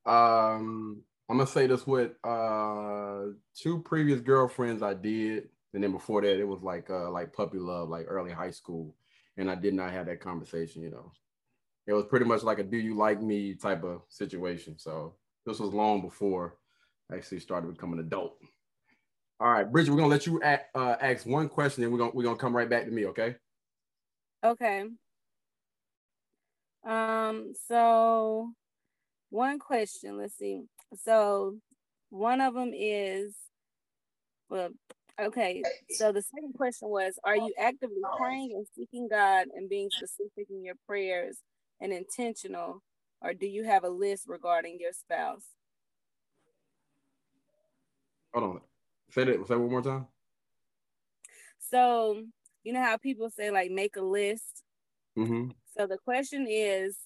Um 0.07 1.03
i'm 1.31 1.39
gonna 1.39 1.49
say 1.49 1.67
this 1.67 1.87
with 1.87 2.13
uh 2.25 3.23
two 3.57 3.81
previous 3.83 4.21
girlfriends 4.21 4.83
i 4.83 4.93
did 4.93 5.49
and 5.73 5.83
then 5.83 5.91
before 5.91 6.21
that 6.21 6.39
it 6.39 6.47
was 6.47 6.63
like 6.63 6.91
uh 6.91 7.11
like 7.11 7.33
puppy 7.33 7.59
love 7.59 7.89
like 7.89 8.05
early 8.09 8.31
high 8.31 8.51
school 8.51 8.95
and 9.39 9.51
i 9.51 9.55
did 9.55 9.73
not 9.73 9.91
have 9.91 10.07
that 10.07 10.21
conversation 10.21 10.83
you 10.83 10.91
know. 10.91 11.11
It 11.87 11.93
was 11.93 12.07
pretty 12.07 12.25
much 12.25 12.43
like 12.43 12.59
a 12.59 12.63
do 12.63 12.77
you 12.79 12.95
like 12.95 13.21
me? 13.23 13.55
type 13.55 13.85
of 13.85 14.03
situation 14.09 14.79
so 14.79 15.15
this 15.47 15.59
was 15.59 15.73
long 15.73 16.01
before 16.01 16.57
I 17.11 17.17
actually 17.17 17.41
started 17.41 17.71
becoming 17.73 17.99
an 17.99 18.07
adult 18.07 18.39
all 19.41 19.53
right, 19.53 19.71
Bridget, 19.71 19.91
we're 19.91 19.97
gonna 19.97 20.09
let 20.09 20.27
you 20.27 20.41
ask, 20.43 20.63
uh, 20.75 20.97
ask 21.01 21.27
one 21.27 21.49
question, 21.49 21.83
and 21.83 21.93
we're 21.93 21.99
gonna 21.99 22.13
we're 22.15 22.23
gonna 22.23 22.37
come 22.37 22.57
right 22.57 22.69
back 22.69 22.85
to 22.85 22.91
me, 22.91 23.07
okay? 23.07 23.37
Okay. 24.45 24.85
Um. 26.87 27.53
So, 27.67 28.53
one 29.31 29.59
question. 29.59 30.19
Let's 30.19 30.37
see. 30.37 30.63
So, 31.03 31.59
one 32.11 32.41
of 32.41 32.55
them 32.55 32.71
is, 32.73 33.35
well, 34.49 34.69
okay. 35.21 35.63
So 35.91 36.13
the 36.13 36.23
second 36.23 36.55
question 36.55 36.89
was, 36.89 37.19
are 37.25 37.37
you 37.37 37.53
actively 37.59 38.03
praying 38.17 38.53
and 38.55 38.67
seeking 38.77 39.09
God 39.09 39.49
and 39.55 39.69
being 39.69 39.91
specific 39.91 40.49
in 40.51 40.63
your 40.63 40.77
prayers 40.87 41.39
and 41.81 41.93
intentional, 41.93 42.83
or 43.21 43.35
do 43.35 43.47
you 43.47 43.65
have 43.65 43.83
a 43.83 43.89
list 43.89 44.25
regarding 44.29 44.79
your 44.79 44.93
spouse? 44.93 45.45
Hold 48.33 48.45
on. 48.45 48.61
Say 49.15 49.25
that. 49.25 49.47
Say 49.47 49.55
one 49.55 49.71
more 49.71 49.83
time. 49.83 50.07
So 51.71 52.23
you 52.65 52.73
know 52.73 52.83
how 52.83 52.97
people 52.97 53.31
say 53.31 53.51
like 53.51 53.71
make 53.71 53.97
a 53.97 54.03
list. 54.03 54.65
Mm-hmm. 55.17 55.51
So 55.79 55.87
the 55.87 55.99
question 55.99 56.47
is, 56.49 56.97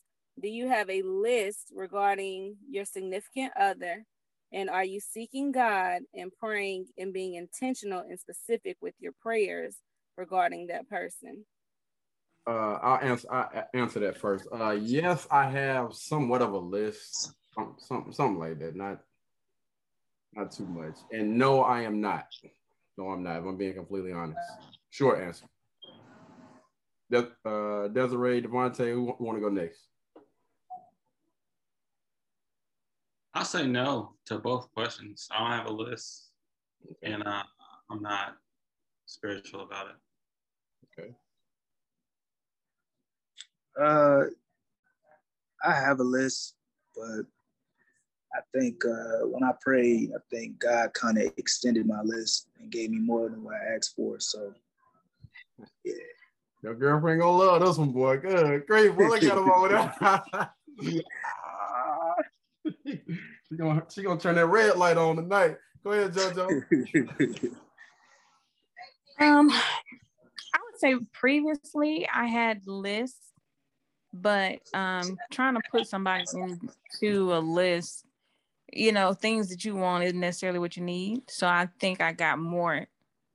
do 0.41 0.49
you 0.49 0.69
have 0.69 0.89
a 0.89 1.03
list 1.03 1.71
regarding 1.75 2.57
your 2.71 2.87
significant 2.87 3.53
other, 3.61 4.05
and 4.53 4.71
are 4.71 4.85
you 4.85 5.01
seeking 5.01 5.53
God 5.53 6.03
and 6.15 6.33
praying 6.33 6.87
and 6.97 7.13
being 7.13 7.35
intentional 7.35 8.01
and 8.01 8.19
specific 8.19 8.79
with 8.81 8.95
your 9.01 9.13
prayers 9.21 9.77
regarding 10.17 10.69
that 10.69 10.89
person? 10.89 11.45
Uh, 12.47 12.79
I'll 12.81 13.11
answer. 13.11 13.31
I 13.31 13.65
answer 13.75 14.01
that 14.01 14.17
first. 14.17 14.49
Uh, 14.51 14.71
yes, 14.71 15.27
I 15.31 15.51
have 15.51 15.93
somewhat 15.93 16.41
of 16.41 16.53
a 16.53 16.59
list, 16.59 17.35
something, 17.55 18.13
something 18.13 18.39
like 18.39 18.59
that. 18.61 18.75
Not 18.75 19.01
not 20.35 20.53
too 20.53 20.67
much. 20.67 20.97
And 21.13 21.37
no, 21.37 21.63
I 21.63 21.83
am 21.83 22.01
not. 22.01 22.27
No, 22.97 23.09
I'm 23.09 23.23
not. 23.23 23.39
If 23.39 23.45
I'm 23.45 23.57
being 23.57 23.75
completely 23.75 24.13
honest. 24.13 24.39
Short 24.91 25.21
answer. 25.21 25.47
De- 27.11 27.33
uh, 27.45 27.89
Desiree, 27.89 28.43
Devontae, 28.43 28.93
who 28.93 29.15
want 29.19 29.37
to 29.37 29.41
go 29.41 29.49
next? 29.49 29.89
I'll 33.35 33.45
say 33.45 33.67
no 33.67 34.15
to 34.27 34.39
both 34.39 34.73
questions. 34.75 35.29
I 35.31 35.39
don't 35.39 35.59
have 35.59 35.67
a 35.67 35.73
list, 35.73 36.31
okay. 36.85 37.13
and 37.13 37.23
uh, 37.23 37.43
I'm 37.91 38.03
not 38.03 38.37
spiritual 39.07 39.63
about 39.63 39.89
it. 39.89 41.01
Okay. 41.01 41.15
Uh, 43.81 44.25
I 45.65 45.73
have 45.73 46.01
a 46.01 46.05
list, 46.05 46.57
but 46.97 47.27
I 48.35 48.41
think 48.59 48.85
uh, 48.85 49.27
when 49.27 49.43
I 49.43 49.53
prayed, 49.61 50.11
I 50.15 50.19
think 50.31 50.59
God 50.59 50.93
kind 50.95 51.19
of 51.19 51.33
extended 51.37 51.87
my 51.87 52.03
list 52.03 52.49
and 52.61 52.71
gave 52.71 52.91
me 52.91 52.99
more 52.99 53.29
than 53.29 53.43
what 53.43 53.55
I 53.55 53.75
asked 53.75 53.95
for. 53.97 54.21
So, 54.21 54.53
yeah. 55.85 55.95
Your 56.63 56.75
girlfriend 56.75 57.21
gonna 57.21 57.37
love 57.37 57.63
this 57.63 57.79
one, 57.79 57.93
boy. 57.93 58.19
Good, 58.19 58.67
great, 58.67 58.97
boy. 58.97 59.09
Look 59.09 59.23
at 59.23 59.39
him 59.39 59.51
over 59.51 59.69
there. 59.69 60.51
she 63.49 63.57
gonna 63.57 63.85
she 63.89 64.03
gonna 64.03 64.19
turn 64.19 64.35
that 64.35 64.47
red 64.47 64.77
light 64.77 64.97
on 64.97 65.17
tonight. 65.17 65.57
Go 65.85 65.93
ahead, 65.93 66.13
JoJo. 66.13 67.57
Um, 69.21 69.51
I 69.51 70.61
would 70.71 70.79
say 70.79 70.95
previously 71.13 72.09
I 72.09 72.27
had 72.27 72.63
lists, 72.67 73.33
but 74.13 74.61
um, 74.73 75.19
trying 75.33 75.55
to 75.55 75.61
put 75.73 75.89
somebody 75.89 76.25
into 76.35 77.35
a 77.35 77.41
list, 77.41 78.05
you 78.73 78.93
know, 78.93 79.13
things 79.13 79.49
that 79.49 79.65
you 79.65 79.75
want 79.75 80.05
isn't 80.05 80.21
necessarily 80.21 80.59
what 80.59 80.77
you 80.77 80.83
need. 80.83 81.31
So 81.31 81.47
I 81.47 81.69
think 81.81 82.01
I 82.01 82.13
got 82.13 82.39
more 82.39 82.87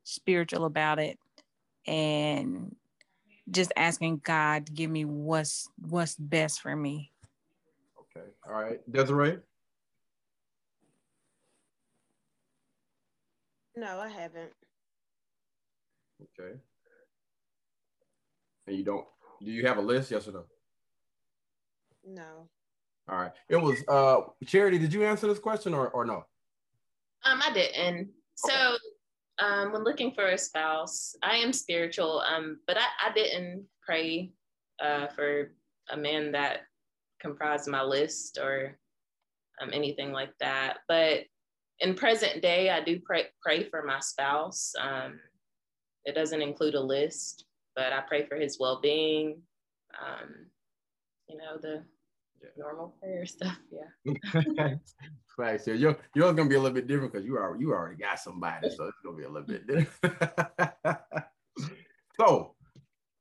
spiritual 0.03 0.65
about 0.65 0.99
it, 0.99 1.17
and 1.87 2.75
just 3.51 3.71
asking 3.75 4.21
God 4.23 4.67
to 4.67 4.71
give 4.71 4.89
me 4.89 5.05
what's 5.05 5.69
what's 5.77 6.15
best 6.15 6.61
for 6.61 6.75
me. 6.75 7.11
Okay. 7.99 8.27
All 8.47 8.53
right. 8.53 8.79
Desiree? 8.91 9.39
No, 13.75 13.99
I 13.99 14.07
haven't. 14.07 14.51
Okay. 16.39 16.53
And 18.67 18.77
you 18.77 18.83
don't 18.83 19.05
do 19.43 19.51
you 19.51 19.65
have 19.67 19.77
a 19.77 19.81
list, 19.81 20.11
yes 20.11 20.27
or 20.27 20.31
no? 20.31 20.43
No. 22.05 22.47
All 23.09 23.17
right. 23.17 23.31
It 23.49 23.57
was 23.57 23.83
uh 23.87 24.21
Charity, 24.45 24.77
did 24.77 24.93
you 24.93 25.03
answer 25.03 25.27
this 25.27 25.39
question 25.39 25.73
or, 25.73 25.89
or 25.89 26.05
no? 26.05 26.25
Um, 27.25 27.41
I 27.41 27.53
didn't. 27.53 28.09
So 28.35 28.77
um, 29.39 29.71
when 29.71 29.83
looking 29.83 30.11
for 30.11 30.27
a 30.27 30.37
spouse, 30.37 31.15
I 31.23 31.37
am 31.37 31.53
spiritual, 31.53 32.21
um, 32.21 32.59
but 32.67 32.77
I, 32.77 33.09
I 33.09 33.13
didn't 33.13 33.65
pray 33.85 34.31
uh, 34.83 35.07
for 35.07 35.51
a 35.89 35.97
man 35.97 36.31
that 36.33 36.61
comprised 37.19 37.67
my 37.67 37.81
list 37.81 38.37
or 38.41 38.77
um, 39.61 39.69
anything 39.73 40.11
like 40.11 40.31
that. 40.39 40.79
But 40.87 41.23
in 41.79 41.95
present 41.95 42.41
day, 42.41 42.69
I 42.69 42.83
do 42.83 42.99
pray, 42.99 43.25
pray 43.41 43.63
for 43.69 43.83
my 43.83 43.99
spouse. 43.99 44.73
Um, 44.79 45.19
it 46.05 46.15
doesn't 46.15 46.41
include 46.41 46.75
a 46.75 46.81
list, 46.81 47.45
but 47.75 47.93
I 47.93 48.01
pray 48.01 48.25
for 48.25 48.35
his 48.35 48.57
well 48.59 48.79
being, 48.81 49.41
um, 49.99 50.47
you 51.27 51.37
know, 51.37 51.57
the 51.61 51.83
normal 52.57 52.95
prayer 52.99 53.25
stuff. 53.25 53.57
Yeah. 53.71 54.15
right. 55.37 55.61
So 55.61 55.71
you're 55.71 55.97
yours 56.15 56.35
gonna 56.35 56.49
be 56.49 56.55
a 56.55 56.59
little 56.59 56.75
bit 56.75 56.87
different 56.87 57.13
because 57.13 57.25
you 57.25 57.37
are 57.37 57.55
you 57.59 57.71
already 57.71 57.97
got 57.97 58.19
somebody, 58.19 58.69
so 58.69 58.85
it's 58.85 58.97
gonna 59.03 59.17
be 59.17 59.23
a 59.23 59.29
little 59.29 59.47
bit 59.47 59.67
different. 59.67 60.31
so, 62.17 62.55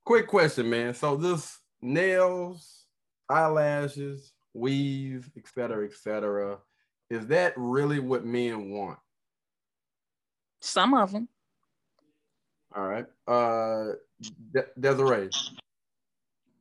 quick 0.04 0.26
question, 0.26 0.68
man. 0.68 0.94
So 0.94 1.16
this 1.16 1.58
nails, 1.80 2.86
eyelashes, 3.28 4.32
weave, 4.54 5.30
etc., 5.36 5.86
etc. 5.86 6.58
Is 7.10 7.26
that 7.28 7.54
really 7.56 7.98
what 7.98 8.24
men 8.24 8.70
want? 8.70 8.98
Some 10.60 10.94
of 10.94 11.12
them. 11.12 11.28
All 12.74 12.86
right. 12.86 13.06
Uh, 13.26 13.92
De- 14.52 14.80
Desiree, 14.80 15.28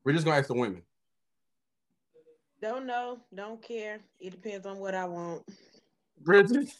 we're 0.03 0.13
just 0.13 0.25
gonna 0.25 0.37
ask 0.37 0.47
the 0.47 0.53
women. 0.53 0.81
Don't 2.61 2.85
know. 2.85 3.19
Don't 3.33 3.61
care. 3.61 3.99
It 4.19 4.31
depends 4.31 4.67
on 4.67 4.77
what 4.77 4.93
I 4.93 5.05
want. 5.05 5.41
Bridget. 6.19 6.71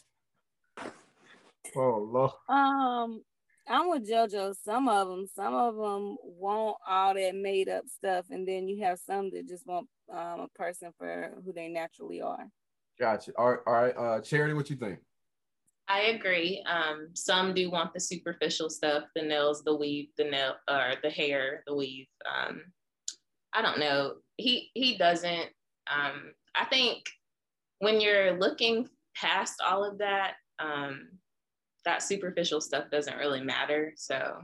Oh 1.74 2.08
Lord. 2.10 2.30
Um, 2.48 3.22
I'm 3.68 3.90
with 3.90 4.08
JoJo. 4.08 4.54
Some 4.64 4.88
of 4.88 5.08
them, 5.08 5.26
some 5.34 5.54
of 5.54 5.74
them 5.74 6.16
want 6.22 6.76
all 6.86 7.14
that 7.14 7.34
made 7.34 7.68
up 7.68 7.84
stuff, 7.88 8.26
and 8.30 8.46
then 8.46 8.68
you 8.68 8.84
have 8.84 8.98
some 8.98 9.30
that 9.30 9.48
just 9.48 9.66
want 9.66 9.88
um, 10.12 10.40
a 10.40 10.48
person 10.54 10.92
for 10.98 11.32
who 11.44 11.52
they 11.52 11.68
naturally 11.68 12.20
are. 12.20 12.46
Gotcha. 13.00 13.32
All 13.36 13.50
right, 13.50 13.60
all 13.66 13.74
right. 13.74 13.96
Uh, 13.96 14.20
Charity, 14.20 14.54
what 14.54 14.70
you 14.70 14.76
think? 14.76 14.98
I 15.88 16.02
agree. 16.02 16.62
Um, 16.66 17.08
some 17.14 17.54
do 17.54 17.70
want 17.70 17.92
the 17.92 18.00
superficial 18.00 18.70
stuff, 18.70 19.04
the 19.16 19.22
nails, 19.22 19.64
the 19.64 19.74
weave, 19.74 20.08
the 20.16 20.24
nail, 20.24 20.54
or 20.68 20.94
the 21.02 21.10
hair, 21.10 21.64
the 21.66 21.74
weave. 21.74 22.06
Um, 22.24 22.62
I 23.52 23.62
don't 23.62 23.78
know. 23.80 24.14
He 24.36 24.70
he 24.74 24.96
doesn't. 24.96 25.50
Um, 25.92 26.32
I 26.54 26.64
think 26.66 27.04
when 27.78 28.00
you're 28.00 28.38
looking 28.38 28.88
past 29.14 29.60
all 29.64 29.84
of 29.84 29.98
that, 29.98 30.34
um, 30.58 31.08
that 31.84 32.02
superficial 32.02 32.60
stuff 32.60 32.84
doesn't 32.90 33.16
really 33.16 33.40
matter. 33.40 33.92
So 33.96 34.42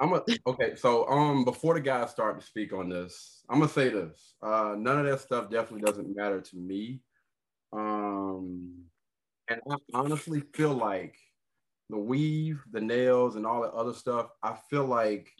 I'm 0.00 0.12
a 0.12 0.22
okay. 0.46 0.74
So 0.76 1.08
um, 1.08 1.44
before 1.44 1.74
the 1.74 1.80
guys 1.80 2.10
start 2.10 2.40
to 2.40 2.46
speak 2.46 2.72
on 2.72 2.88
this, 2.88 3.42
I'm 3.48 3.60
gonna 3.60 3.70
say 3.70 3.88
this. 3.88 4.34
Uh, 4.42 4.74
none 4.76 4.98
of 4.98 5.06
that 5.06 5.20
stuff 5.20 5.50
definitely 5.50 5.82
doesn't 5.82 6.14
matter 6.14 6.40
to 6.40 6.56
me. 6.56 7.00
Um, 7.72 8.74
and 9.48 9.60
I 9.70 9.76
honestly 9.94 10.42
feel 10.54 10.72
like 10.74 11.16
the 11.90 11.98
weave, 11.98 12.62
the 12.70 12.80
nails, 12.80 13.36
and 13.36 13.46
all 13.46 13.62
the 13.62 13.68
other 13.68 13.94
stuff. 13.94 14.30
I 14.42 14.56
feel 14.68 14.84
like 14.84 15.30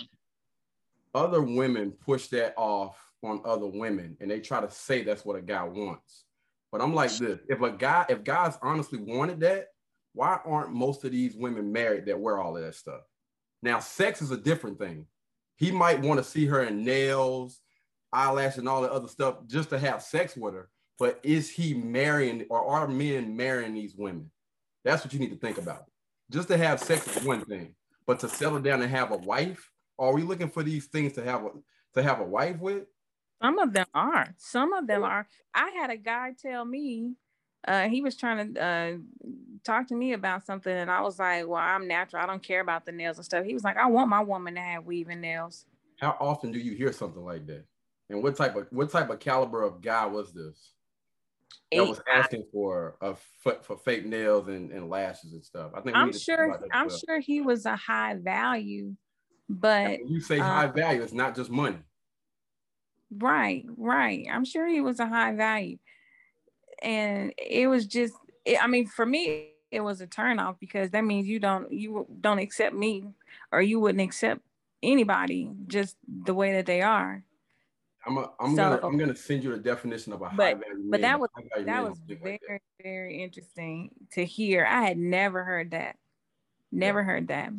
other 1.14 1.42
women 1.42 1.92
push 1.92 2.28
that 2.28 2.54
off 2.56 2.96
on 3.22 3.42
other 3.44 3.66
women, 3.66 4.16
and 4.20 4.30
they 4.30 4.40
try 4.40 4.60
to 4.60 4.70
say 4.70 5.02
that's 5.02 5.24
what 5.24 5.36
a 5.36 5.42
guy 5.42 5.64
wants. 5.64 6.24
But 6.70 6.80
I'm 6.82 6.94
like 6.94 7.12
this: 7.16 7.40
if 7.48 7.60
a 7.60 7.70
guy, 7.70 8.06
if 8.08 8.24
guys 8.24 8.58
honestly 8.62 8.98
wanted 8.98 9.40
that, 9.40 9.68
why 10.12 10.40
aren't 10.44 10.72
most 10.72 11.04
of 11.04 11.12
these 11.12 11.36
women 11.36 11.72
married 11.72 12.06
that 12.06 12.20
wear 12.20 12.38
all 12.38 12.56
of 12.56 12.62
that 12.62 12.74
stuff? 12.74 13.02
Now, 13.62 13.78
sex 13.80 14.22
is 14.22 14.30
a 14.30 14.36
different 14.36 14.78
thing. 14.78 15.06
He 15.56 15.70
might 15.70 16.00
want 16.00 16.18
to 16.18 16.24
see 16.24 16.46
her 16.46 16.62
in 16.62 16.84
nails, 16.84 17.60
eyelash, 18.12 18.56
and 18.56 18.68
all 18.68 18.82
the 18.82 18.92
other 18.92 19.08
stuff 19.08 19.38
just 19.46 19.70
to 19.70 19.78
have 19.78 20.02
sex 20.02 20.36
with 20.36 20.54
her. 20.54 20.68
But 20.98 21.20
is 21.22 21.50
he 21.50 21.74
marrying 21.74 22.46
or 22.50 22.64
are 22.64 22.88
men 22.88 23.36
marrying 23.36 23.74
these 23.74 23.94
women? 23.96 24.30
That's 24.84 25.04
what 25.04 25.12
you 25.12 25.20
need 25.20 25.30
to 25.30 25.36
think 25.36 25.58
about. 25.58 25.84
Just 26.30 26.48
to 26.48 26.56
have 26.56 26.80
sex 26.80 27.16
is 27.16 27.24
one 27.24 27.44
thing, 27.44 27.74
but 28.06 28.20
to 28.20 28.28
settle 28.28 28.60
down 28.60 28.82
and 28.82 28.90
have 28.90 29.12
a 29.12 29.16
wife, 29.16 29.70
are 29.98 30.12
we 30.12 30.22
looking 30.22 30.48
for 30.48 30.62
these 30.62 30.86
things 30.86 31.14
to 31.14 31.24
have 31.24 31.44
a 31.44 31.50
to 31.94 32.02
have 32.02 32.20
a 32.20 32.24
wife 32.24 32.58
with? 32.58 32.84
Some 33.40 33.58
of 33.58 33.72
them 33.72 33.86
are. 33.94 34.34
Some 34.36 34.72
of 34.72 34.86
them 34.86 35.04
are. 35.04 35.26
I 35.54 35.70
had 35.70 35.90
a 35.90 35.96
guy 35.96 36.34
tell 36.40 36.64
me 36.64 37.14
uh, 37.66 37.88
he 37.88 38.02
was 38.02 38.16
trying 38.16 38.54
to 38.54 38.62
uh, 38.62 38.96
talk 39.64 39.88
to 39.88 39.94
me 39.94 40.12
about 40.12 40.46
something, 40.46 40.72
and 40.72 40.90
I 40.90 41.00
was 41.00 41.18
like, 41.18 41.46
"Well, 41.46 41.60
I'm 41.60 41.88
natural. 41.88 42.22
I 42.22 42.26
don't 42.26 42.42
care 42.42 42.60
about 42.60 42.86
the 42.86 42.92
nails 42.92 43.18
and 43.18 43.24
stuff." 43.24 43.44
He 43.44 43.54
was 43.54 43.64
like, 43.64 43.76
"I 43.76 43.86
want 43.86 44.08
my 44.08 44.22
woman 44.22 44.54
to 44.54 44.60
have 44.60 44.84
weaving 44.84 45.20
nails." 45.20 45.66
How 46.00 46.16
often 46.20 46.52
do 46.52 46.58
you 46.58 46.74
hear 46.74 46.92
something 46.92 47.24
like 47.24 47.46
that? 47.46 47.64
And 48.10 48.22
what 48.22 48.36
type 48.36 48.56
of 48.56 48.68
what 48.70 48.90
type 48.90 49.10
of 49.10 49.18
caliber 49.18 49.62
of 49.62 49.82
guy 49.82 50.06
was 50.06 50.32
this? 50.32 50.72
That 51.72 51.86
was 51.86 52.00
asking 52.10 52.44
for 52.52 52.96
a 53.00 53.14
foot 53.42 53.64
for 53.64 53.76
fake 53.76 54.06
nails 54.06 54.48
and, 54.48 54.70
and 54.72 54.88
lashes 54.88 55.32
and 55.32 55.44
stuff. 55.44 55.72
I 55.74 55.80
think 55.80 55.96
I'm 55.96 56.16
sure. 56.16 56.58
I'm 56.72 56.88
sure 56.88 57.20
he 57.20 57.40
was 57.40 57.66
a 57.66 57.76
high 57.76 58.14
value, 58.14 58.94
but 59.48 59.98
you 60.06 60.20
say 60.20 60.38
high 60.38 60.66
uh, 60.66 60.72
value, 60.72 61.02
it's 61.02 61.12
not 61.12 61.36
just 61.36 61.50
money. 61.50 61.78
Right, 63.10 63.64
right. 63.76 64.26
I'm 64.30 64.44
sure 64.44 64.66
he 64.66 64.80
was 64.80 65.00
a 65.00 65.06
high 65.06 65.34
value. 65.34 65.78
And 66.82 67.32
it 67.36 67.66
was 67.66 67.86
just, 67.86 68.14
it, 68.44 68.62
I 68.62 68.66
mean, 68.66 68.86
for 68.86 69.06
me, 69.06 69.52
it 69.70 69.80
was 69.80 70.00
a 70.00 70.06
turnoff 70.06 70.56
because 70.58 70.90
that 70.90 71.04
means 71.04 71.26
you 71.26 71.38
don't 71.38 71.70
you 71.70 72.06
don't 72.20 72.38
accept 72.38 72.74
me 72.74 73.04
or 73.52 73.60
you 73.60 73.80
wouldn't 73.80 74.02
accept 74.02 74.40
anybody 74.82 75.50
just 75.66 75.96
the 76.06 76.34
way 76.34 76.52
that 76.52 76.66
they 76.66 76.80
are. 76.82 77.22
I'm 78.06 78.16
a, 78.16 78.30
I'm 78.40 78.50
so, 78.50 78.56
gonna 78.56 78.86
I'm 78.86 78.98
gonna 78.98 79.16
send 79.16 79.44
you 79.44 79.50
the 79.50 79.58
definition 79.58 80.12
of 80.12 80.22
a 80.22 80.28
high 80.30 80.36
but, 80.36 80.60
value. 80.60 80.90
But 80.90 81.00
that 81.02 81.20
was 81.20 81.28
that 81.66 81.82
was 81.82 81.98
very 82.06 82.32
like 82.32 82.40
that. 82.48 82.60
very 82.82 83.22
interesting 83.22 83.90
to 84.12 84.24
hear. 84.24 84.64
I 84.64 84.84
had 84.84 84.96
never 84.96 85.44
heard 85.44 85.72
that. 85.72 85.96
Never 86.72 87.00
yeah. 87.00 87.04
heard 87.04 87.28
that. 87.28 87.52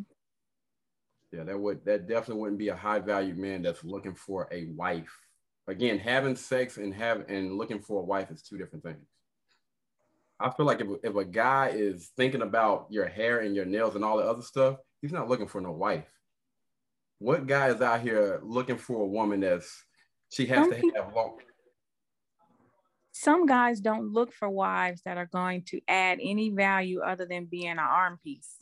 Yeah, 1.32 1.44
that 1.44 1.60
would 1.60 1.86
that 1.86 2.08
definitely 2.08 2.42
wouldn't 2.42 2.58
be 2.58 2.70
a 2.70 2.76
high 2.76 3.00
value 3.00 3.36
man 3.36 3.62
that's 3.62 3.84
looking 3.84 4.16
for 4.16 4.48
a 4.52 4.66
wife 4.66 5.16
again, 5.70 6.00
having 6.00 6.36
sex 6.36 6.78
and 6.78 6.94
have 6.94 7.30
and 7.30 7.58
looking 7.58 7.80
for 7.80 8.02
a 8.02 8.06
wife 8.06 8.32
is 8.32 8.42
two 8.42 8.58
different 8.58 8.84
things. 8.84 9.06
I 10.40 10.50
feel 10.52 10.66
like 10.66 10.82
if, 10.82 10.88
if 11.04 11.16
a 11.16 11.26
guy 11.26 11.70
is 11.74 12.12
thinking 12.16 12.42
about 12.42 12.88
your 12.90 13.08
hair 13.08 13.40
and 13.40 13.56
your 13.56 13.66
nails 13.66 13.96
and 13.96 14.06
all 14.06 14.18
the 14.18 14.24
other 14.24 14.42
stuff, 14.42 14.78
he's 15.02 15.12
not 15.12 15.28
looking 15.28 15.48
for 15.48 15.60
no 15.60 15.72
wife. 15.72 16.10
What 17.20 17.46
guy 17.46 17.70
is 17.70 17.82
out 17.82 18.02
here 18.02 18.40
looking 18.42 18.78
for 18.78 19.02
a 19.02 19.08
woman 19.08 19.42
that's 19.42 19.84
she 20.32 20.46
has 20.46 20.66
some 20.66 20.72
to 20.72 20.80
people, 20.80 21.04
have 21.04 21.14
long? 21.14 21.38
Some 23.12 23.46
guys 23.46 23.82
don't 23.82 24.14
look 24.14 24.32
for 24.32 24.50
wives 24.50 25.02
that 25.04 25.18
are 25.18 25.26
going 25.26 25.64
to 25.68 25.82
add 25.90 26.20
any 26.22 26.52
value 26.52 27.02
other 27.02 27.26
than 27.26 27.46
being 27.46 27.72
an 27.72 27.80
arm 27.80 28.18
piece. 28.24 28.56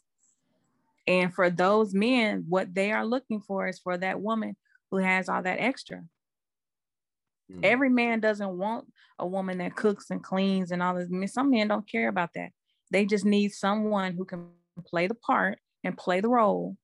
And 1.05 1.31
for 1.31 1.51
those 1.51 1.93
men, 1.93 2.45
what 2.49 2.73
they 2.73 2.91
are 2.91 3.05
looking 3.05 3.39
for 3.39 3.67
is 3.67 3.79
for 3.79 3.97
that 3.97 4.19
woman 4.19 4.57
who 4.89 4.97
has 4.97 5.29
all 5.29 5.43
that 5.43 5.59
extra 5.59 6.03
Mm. 7.51 7.59
Every 7.63 7.89
man 7.89 8.19
doesn't 8.19 8.57
want 8.57 8.87
a 9.19 9.27
woman 9.27 9.59
that 9.59 9.75
cooks 9.75 10.09
and 10.09 10.23
cleans 10.23 10.71
and 10.71 10.83
all 10.83 10.95
this. 10.95 11.09
I 11.11 11.15
mean, 11.15 11.27
some 11.27 11.49
men 11.49 11.67
don't 11.67 11.89
care 11.89 12.09
about 12.09 12.31
that. 12.35 12.51
They 12.91 13.05
just 13.05 13.25
need 13.25 13.49
someone 13.49 14.13
who 14.13 14.25
can 14.25 14.47
play 14.85 15.07
the 15.07 15.15
part 15.15 15.59
and 15.83 15.97
play 15.97 16.21
the 16.21 16.29
role 16.29 16.77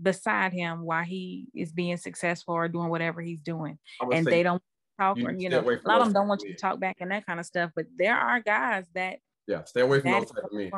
beside 0.00 0.52
him 0.52 0.82
while 0.82 1.04
he 1.04 1.48
is 1.54 1.72
being 1.72 1.96
successful 1.96 2.54
or 2.54 2.68
doing 2.68 2.88
whatever 2.88 3.20
he's 3.20 3.40
doing. 3.40 3.78
And 4.12 4.26
they 4.26 4.42
don't 4.42 4.62
talk 4.98 5.18
or 5.18 5.32
you 5.32 5.48
know, 5.48 5.60
a 5.60 5.88
lot 5.88 6.00
of 6.00 6.06
them 6.06 6.12
don't 6.12 6.28
want 6.28 6.42
you 6.42 6.52
to 6.52 6.58
talk 6.58 6.78
back 6.78 6.98
and 7.00 7.10
that 7.10 7.26
kind 7.26 7.40
of 7.40 7.46
stuff. 7.46 7.70
But 7.74 7.86
there 7.96 8.16
are 8.16 8.40
guys 8.40 8.86
that 8.94 9.18
yeah, 9.46 9.64
stay 9.64 9.80
away 9.80 10.00
from 10.00 10.12
those 10.12 10.30
type 10.30 10.44
of 10.44 10.52
men. 10.52 10.70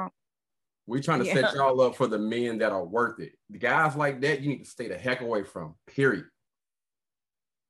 We 0.86 1.00
trying 1.00 1.20
to 1.20 1.26
yeah. 1.26 1.34
set 1.34 1.54
y'all 1.54 1.80
up 1.80 1.94
for 1.94 2.06
the 2.06 2.18
men 2.18 2.58
that 2.58 2.72
are 2.72 2.84
worth 2.84 3.20
it. 3.20 3.32
The 3.50 3.58
guys 3.58 3.94
like 3.94 4.20
that, 4.22 4.40
you 4.40 4.48
need 4.48 4.64
to 4.64 4.70
stay 4.70 4.88
the 4.88 4.98
heck 4.98 5.20
away 5.20 5.44
from. 5.44 5.74
Period. 5.86 6.24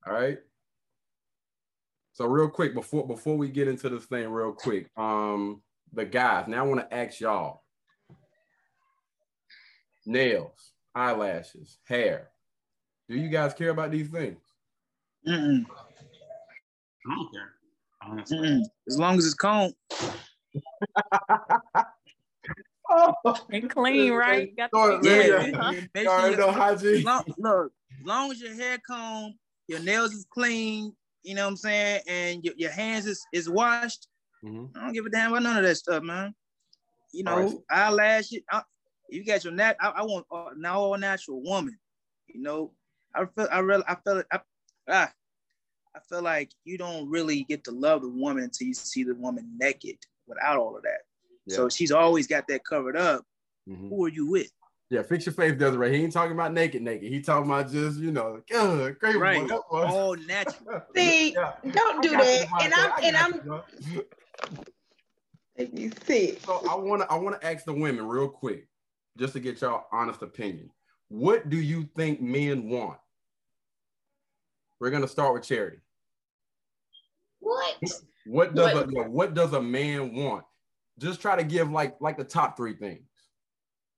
All 0.07 0.15
right. 0.15 0.39
So 2.13 2.27
real 2.27 2.49
quick 2.49 2.75
before 2.75 3.07
before 3.07 3.37
we 3.37 3.49
get 3.49 3.69
into 3.69 3.89
this 3.89 4.05
thing, 4.05 4.29
real 4.29 4.53
quick, 4.53 4.89
um, 4.97 5.63
the 5.93 6.05
guys. 6.05 6.47
Now 6.47 6.65
I 6.65 6.69
want 6.69 6.81
to 6.81 6.95
ask 6.95 7.21
y'all: 7.21 7.63
nails, 10.05 10.73
eyelashes, 10.95 11.79
hair. 11.85 12.29
Do 13.09 13.17
you 13.17 13.29
guys 13.29 13.55
care 13.55 13.71
about 13.71 13.91
these 13.91 14.09
things? 14.09 14.39
Mm-mm. 15.27 15.65
I 17.07 17.15
don't 17.15 17.33
care. 17.33 17.53
Mm-mm. 18.39 18.61
As 18.89 18.99
long 18.99 19.19
as 19.19 19.25
it's 19.25 19.35
combed. 19.35 19.75
and 23.51 23.71
clean, 23.71 24.13
right? 24.15 24.55
Got 24.57 24.71
the 24.71 25.01
yeah. 25.03 25.47
yeah. 25.47 25.81
Make 25.95 26.05
sure 26.05 26.37
no 26.37 26.51
hygiene. 26.51 27.05
Long, 27.05 27.25
look, 27.39 27.73
as 28.01 28.07
long 28.07 28.31
as 28.31 28.41
your 28.41 28.55
hair 28.55 28.79
comb, 28.87 29.35
your 29.69 29.81
nails 29.81 30.13
is 30.13 30.27
clean, 30.31 30.95
you 31.23 31.35
know 31.35 31.45
what 31.45 31.51
I'm 31.51 31.57
saying, 31.57 32.01
and 32.09 32.45
your, 32.45 32.55
your 32.57 32.71
hands 32.71 33.07
is, 33.07 33.25
is 33.33 33.49
washed. 33.49 34.09
Mm-hmm. 34.45 34.77
I 34.77 34.85
don't 34.85 34.93
give 34.93 35.07
a 35.07 35.11
damn 35.11 35.31
about 35.31 35.43
none 35.43 35.57
of 35.59 35.65
that 35.65 35.77
stuff, 35.77 36.03
man. 36.03 36.35
You 37.13 37.25
know, 37.25 37.37
right. 37.37 37.55
eyelashes. 37.71 38.41
I, 38.51 38.63
you 39.09 39.25
got 39.25 39.45
your 39.45 39.53
nat. 39.53 39.77
I, 39.81 39.91
I 39.91 40.03
want 40.03 40.27
uh, 40.31 40.51
now 40.57 40.81
all 40.81 40.99
natural 40.99 41.43
woman. 41.43 41.79
You 42.27 42.43
know, 42.43 42.73
I 43.15 43.27
feel 43.27 43.49
I 43.53 43.59
really 43.59 43.85
I 43.87 43.97
feel 43.97 44.23
I, 44.33 44.41
ah, 44.89 45.13
I 45.95 46.01
feel 46.09 46.23
like 46.23 46.51
you 46.65 46.79
don't 46.79 47.09
really 47.09 47.45
get 47.45 47.65
to 47.65 47.71
love 47.71 48.03
the 48.03 48.09
woman 48.09 48.45
until 48.45 48.67
you 48.67 48.75
see 48.75 49.05
the 49.05 49.15
woman 49.15 49.57
naked 49.59 49.99
without 50.27 50.57
all 50.57 50.77
of 50.77 50.83
that. 50.83 51.01
Yeah. 51.47 51.57
So 51.57 51.69
she's 51.69 51.93
always 51.93 52.27
got 52.27 52.49
that 52.49 52.65
covered 52.65 52.97
up. 52.97 53.25
Mm-hmm. 53.69 53.91
Who 53.91 54.05
are 54.05 54.09
you 54.09 54.31
with? 54.31 54.51
Yeah, 54.93 55.01
fix 55.03 55.25
your 55.25 55.33
face, 55.33 55.59
Desiree. 55.59 55.97
He 55.97 56.05
ain't 56.05 56.13
talking 56.13 56.33
about 56.33 56.53
naked, 56.53 56.83
naked. 56.83 57.11
He 57.11 57.23
talking 57.23 57.51
about 57.51 57.73
just, 57.73 57.99
you 57.99 58.13
know, 58.13 58.43
good, 58.47 58.99
great. 58.99 59.17
Right. 59.17 59.51
All 59.71 60.15
natural. 60.17 60.83
See, 60.95 61.33
yeah. 61.33 61.55
don't 61.71 62.03
do 62.03 62.11
that. 62.11 62.47
And 62.61 62.75
I'm 62.75 62.93
and 63.03 63.17
I'm 63.17 63.63
make 65.57 65.73
me 65.73 65.91
sick. 66.05 66.43
So 66.45 66.63
I 66.69 66.75
wanna 66.75 67.07
I 67.09 67.17
wanna 67.17 67.39
ask 67.43 67.65
the 67.65 67.73
women 67.73 68.07
real 68.07 68.29
quick, 68.29 68.69
just 69.17 69.33
to 69.33 69.41
get 69.41 69.63
y'all 69.63 69.87
honest 69.93 70.21
opinion. 70.21 70.69
What 71.09 71.49
do 71.49 71.57
you 71.57 71.89
think 71.97 72.21
men 72.21 72.69
want? 72.69 72.99
We're 74.79 74.91
gonna 74.91 75.09
start 75.09 75.33
with 75.33 75.45
charity. 75.45 75.79
What? 77.41 77.77
What 78.27 78.55
does 78.55 78.75
what? 78.75 79.07
A, 79.07 79.09
what 79.09 79.33
does 79.33 79.55
a 79.55 79.63
man 79.63 80.15
want? 80.15 80.45
Just 80.99 81.23
try 81.23 81.35
to 81.35 81.45
give 81.45 81.71
like 81.71 81.97
like 81.99 82.19
the 82.19 82.25
top 82.25 82.59
three 82.59 82.75
things. 82.75 83.07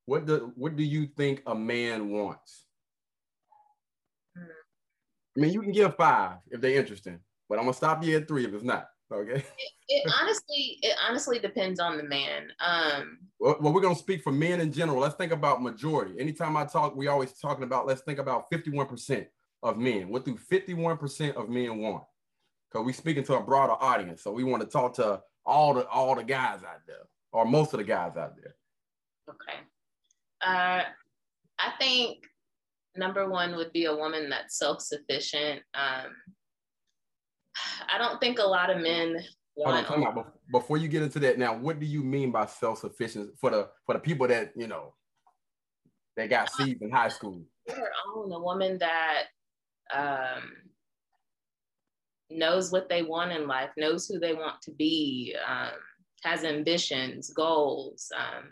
What 0.06 0.26
do 0.26 0.52
what 0.56 0.76
do 0.76 0.82
you 0.82 1.06
think 1.06 1.42
a 1.46 1.54
man 1.54 2.10
wants? 2.10 2.66
I 4.36 5.40
mean, 5.40 5.52
you 5.52 5.62
can 5.62 5.72
give 5.72 5.96
five 5.96 6.38
if 6.50 6.60
they're 6.60 6.78
interesting, 6.78 7.18
but 7.48 7.58
I'm 7.58 7.64
gonna 7.64 7.74
stop 7.74 8.04
you 8.04 8.16
at 8.16 8.28
three 8.28 8.44
if 8.44 8.54
it's 8.54 8.64
not. 8.64 8.88
Okay. 9.12 9.44
It, 9.88 10.04
it 10.06 10.12
honestly, 10.20 10.78
it 10.82 10.96
honestly 11.06 11.38
depends 11.38 11.78
on 11.80 11.96
the 11.96 12.02
man. 12.04 12.48
Um. 12.60 13.18
Well, 13.38 13.56
well, 13.60 13.72
we're 13.72 13.80
gonna 13.80 13.94
speak 13.94 14.22
for 14.22 14.32
men 14.32 14.60
in 14.60 14.72
general. 14.72 15.00
Let's 15.00 15.16
think 15.16 15.32
about 15.32 15.62
majority. 15.62 16.18
Anytime 16.18 16.56
I 16.56 16.64
talk, 16.64 16.96
we 16.96 17.08
always 17.08 17.32
talking 17.32 17.64
about. 17.64 17.86
Let's 17.86 18.02
think 18.02 18.18
about 18.18 18.46
51 18.50 18.86
percent 18.86 19.26
of 19.62 19.78
men. 19.78 20.08
What 20.10 20.24
do 20.24 20.36
51% 20.36 21.34
of 21.34 21.48
men 21.48 21.78
want? 21.78 22.04
Because 22.70 22.84
we 22.84 22.92
speaking 22.92 23.24
to 23.24 23.36
a 23.36 23.42
broader 23.42 23.72
audience. 23.72 24.22
So 24.22 24.30
we 24.30 24.44
want 24.44 24.62
to 24.62 24.68
talk 24.68 24.94
to 24.94 25.22
all 25.44 25.74
the 25.74 25.86
all 25.88 26.14
the 26.14 26.24
guys 26.24 26.62
out 26.62 26.80
there, 26.86 26.96
or 27.32 27.44
most 27.44 27.72
of 27.72 27.78
the 27.78 27.84
guys 27.84 28.16
out 28.16 28.36
there. 28.36 28.54
Okay. 29.28 29.60
Uh, 30.40 30.82
I 31.58 31.72
think 31.78 32.18
number 32.96 33.28
one 33.28 33.56
would 33.56 33.72
be 33.72 33.86
a 33.86 33.94
woman 33.94 34.28
that's 34.30 34.58
self-sufficient. 34.58 35.62
Um, 35.74 36.12
I 37.92 37.98
don't 37.98 38.20
think 38.20 38.38
a 38.38 38.44
lot 38.44 38.70
of 38.70 38.80
men 38.80 39.22
want. 39.56 39.90
On, 39.90 40.04
on. 40.04 40.24
Before 40.50 40.76
you 40.76 40.88
get 40.88 41.02
into 41.02 41.18
that, 41.20 41.38
now, 41.38 41.56
what 41.56 41.78
do 41.78 41.86
you 41.86 42.02
mean 42.02 42.30
by 42.30 42.46
self-sufficient 42.46 43.38
for 43.38 43.50
the 43.50 43.68
for 43.86 43.94
the 43.94 44.00
people 44.00 44.26
that 44.28 44.52
you 44.56 44.66
know 44.66 44.94
that 46.16 46.30
got 46.30 46.50
seeds 46.50 46.82
in 46.82 46.90
high 46.90 47.08
school? 47.08 47.42
Her 47.68 47.90
own, 48.14 48.32
a 48.32 48.38
woman 48.38 48.78
that 48.78 49.24
um, 49.94 50.52
knows 52.30 52.72
what 52.72 52.88
they 52.88 53.02
want 53.02 53.32
in 53.32 53.46
life, 53.46 53.70
knows 53.76 54.06
who 54.06 54.18
they 54.18 54.34
want 54.34 54.60
to 54.62 54.72
be, 54.72 55.34
um, 55.46 55.72
has 56.22 56.44
ambitions, 56.44 57.30
goals. 57.30 58.10
Um, 58.16 58.50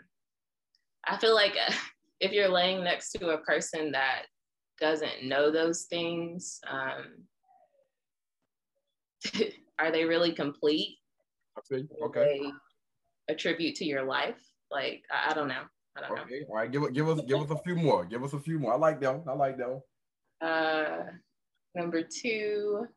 I 1.05 1.17
feel 1.17 1.35
like 1.35 1.55
if 2.19 2.31
you're 2.31 2.49
laying 2.49 2.83
next 2.83 3.11
to 3.13 3.29
a 3.29 3.37
person 3.39 3.91
that 3.91 4.23
doesn't 4.79 5.23
know 5.23 5.51
those 5.51 5.83
things, 5.83 6.59
um, 6.69 7.25
are 9.79 9.91
they 9.91 10.05
really 10.05 10.33
complete? 10.33 10.97
Okay. 12.03 12.51
attribute 13.29 13.75
to 13.75 13.85
your 13.85 14.03
life? 14.03 14.41
Like 14.71 15.03
I, 15.11 15.31
I 15.31 15.33
don't 15.33 15.47
know. 15.47 15.63
I 15.95 16.01
don't 16.01 16.19
okay. 16.19 16.39
know. 16.39 16.45
All 16.49 16.55
right, 16.55 16.71
give, 16.71 16.91
give 16.93 17.07
us 17.07 17.21
give 17.27 17.39
us 17.39 17.51
a 17.51 17.57
few 17.63 17.75
more. 17.75 18.05
Give 18.05 18.23
us 18.23 18.33
a 18.33 18.39
few 18.39 18.59
more. 18.59 18.73
I 18.73 18.77
like 18.77 18.99
that. 19.01 19.23
I 19.27 19.33
like 19.33 19.57
that. 19.57 19.81
Uh, 20.45 21.03
number 21.75 22.01
two. 22.01 22.87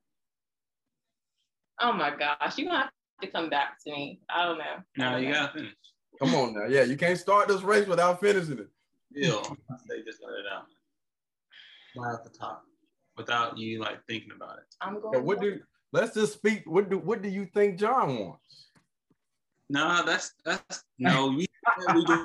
Oh 1.80 1.92
my 1.92 2.10
gosh, 2.16 2.56
you 2.56 2.64
gonna 2.64 2.78
have 2.78 2.90
to 3.20 3.30
come 3.30 3.50
back 3.50 3.76
to 3.84 3.92
me. 3.92 4.20
I 4.30 4.44
don't 4.46 4.58
know. 4.58 4.76
No, 4.96 5.16
you 5.18 5.32
gotta 5.32 5.52
finish. 5.52 5.74
Come 6.18 6.34
on 6.34 6.54
now. 6.54 6.66
Yeah, 6.66 6.82
you 6.82 6.96
can't 6.96 7.18
start 7.18 7.48
this 7.48 7.62
race 7.62 7.86
without 7.86 8.20
finishing 8.20 8.58
it. 8.58 8.68
Yeah, 9.12 9.34
I 9.34 9.76
say 9.88 10.02
just 10.04 10.20
let 10.22 10.38
it 10.38 10.46
out. 10.52 10.66
Right 11.96 12.14
off 12.14 12.24
the 12.24 12.30
top. 12.30 12.64
Without 13.16 13.56
you 13.56 13.80
like 13.80 14.04
thinking 14.06 14.32
about 14.34 14.58
it. 14.58 14.64
I'm 14.80 15.00
going 15.00 15.14
yeah, 15.14 15.20
what 15.20 15.40
do 15.40 15.60
let's 15.92 16.14
just 16.14 16.34
speak. 16.34 16.62
What 16.66 16.90
do 16.90 16.98
what 16.98 17.22
do 17.22 17.28
you 17.28 17.46
think 17.46 17.78
John 17.78 18.18
wants? 18.18 18.70
No, 19.68 20.04
that's 20.04 20.32
that's 20.44 20.84
no, 20.98 21.28
we, 21.28 21.46
we 21.94 22.04
do 22.04 22.24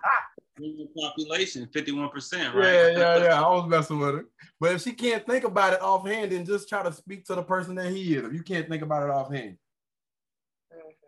population, 0.96 1.68
51%, 1.74 2.54
right? 2.54 2.64
Yeah, 2.64 2.88
yeah, 2.90 3.18
yeah. 3.24 3.42
I 3.42 3.50
was 3.50 3.68
messing 3.68 4.00
with 4.00 4.16
her. 4.16 4.26
But 4.60 4.74
if 4.74 4.82
she 4.84 4.92
can't 4.92 5.26
think 5.26 5.44
about 5.44 5.74
it 5.74 5.82
offhand, 5.82 6.32
then 6.32 6.46
just 6.46 6.70
try 6.70 6.84
to 6.84 6.94
speak 6.94 7.26
to 7.26 7.36
the 7.36 7.44
person 7.44 7.76
that 7.76 7.92
he 7.92 8.16
is. 8.16 8.26
If 8.26 8.34
you 8.34 8.44
can't 8.44 8.70
think 8.70 8.84
about 8.84 9.04
it 9.04 9.10
offhand. 9.10 9.58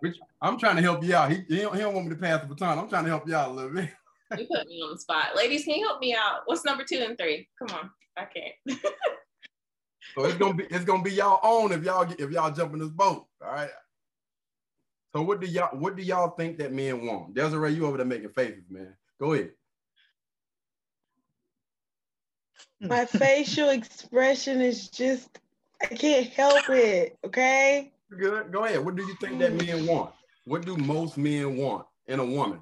Which 0.03 0.17
I'm 0.41 0.59
trying 0.59 0.75
to 0.75 0.81
help 0.81 1.01
you 1.01 1.15
out. 1.15 1.31
He, 1.31 1.45
he, 1.47 1.61
don't, 1.61 1.73
he 1.73 1.79
don't 1.79 1.93
want 1.93 2.07
me 2.07 2.13
to 2.13 2.19
pass 2.19 2.41
the 2.41 2.47
baton. 2.47 2.77
I'm 2.77 2.89
trying 2.89 3.05
to 3.05 3.09
help 3.09 3.25
you 3.25 3.35
out 3.35 3.51
a 3.51 3.53
little 3.53 3.71
bit. 3.71 3.89
you 4.37 4.45
put 4.53 4.67
me 4.67 4.81
on 4.81 4.91
the 4.91 4.99
spot. 4.99 5.29
Ladies, 5.33 5.63
can 5.63 5.75
you 5.75 5.87
help 5.87 6.01
me 6.01 6.13
out? 6.13 6.41
What's 6.43 6.65
number 6.65 6.83
two 6.83 6.97
and 6.97 7.17
three? 7.17 7.47
Come 7.57 7.77
on. 7.77 7.89
I 8.17 8.25
can't. 8.25 8.81
so 10.13 10.25
it's 10.25 10.35
gonna 10.35 10.55
be 10.55 10.65
it's 10.65 10.83
gonna 10.83 11.03
be 11.03 11.13
y'all 11.13 11.39
own 11.41 11.71
if 11.71 11.85
y'all 11.85 12.03
get, 12.03 12.19
if 12.19 12.31
y'all 12.31 12.51
jump 12.51 12.73
in 12.73 12.79
this 12.79 12.89
boat. 12.89 13.27
All 13.41 13.49
right. 13.53 13.69
So 15.15 15.21
what 15.21 15.39
do 15.39 15.47
y'all 15.47 15.77
what 15.77 15.95
do 15.95 16.03
y'all 16.03 16.31
think 16.31 16.57
that 16.57 16.73
men 16.73 17.05
want? 17.05 17.33
Desiree, 17.33 17.73
you 17.73 17.85
over 17.85 17.95
there 17.95 18.05
making 18.05 18.33
faces, 18.33 18.65
man. 18.69 18.93
Go 19.21 19.31
ahead. 19.31 19.51
My 22.81 23.05
facial 23.05 23.69
expression 23.69 24.59
is 24.59 24.89
just, 24.89 25.39
I 25.81 25.95
can't 25.95 26.27
help 26.27 26.69
it. 26.69 27.17
Okay. 27.25 27.93
Good. 28.17 28.51
Go 28.51 28.65
ahead. 28.65 28.83
What 28.83 28.95
do 28.95 29.03
you 29.03 29.15
think 29.15 29.39
that 29.39 29.53
men 29.53 29.85
want? 29.85 30.11
What 30.45 30.65
do 30.65 30.75
most 30.77 31.17
men 31.17 31.57
want 31.57 31.85
in 32.07 32.19
a 32.19 32.25
woman? 32.25 32.59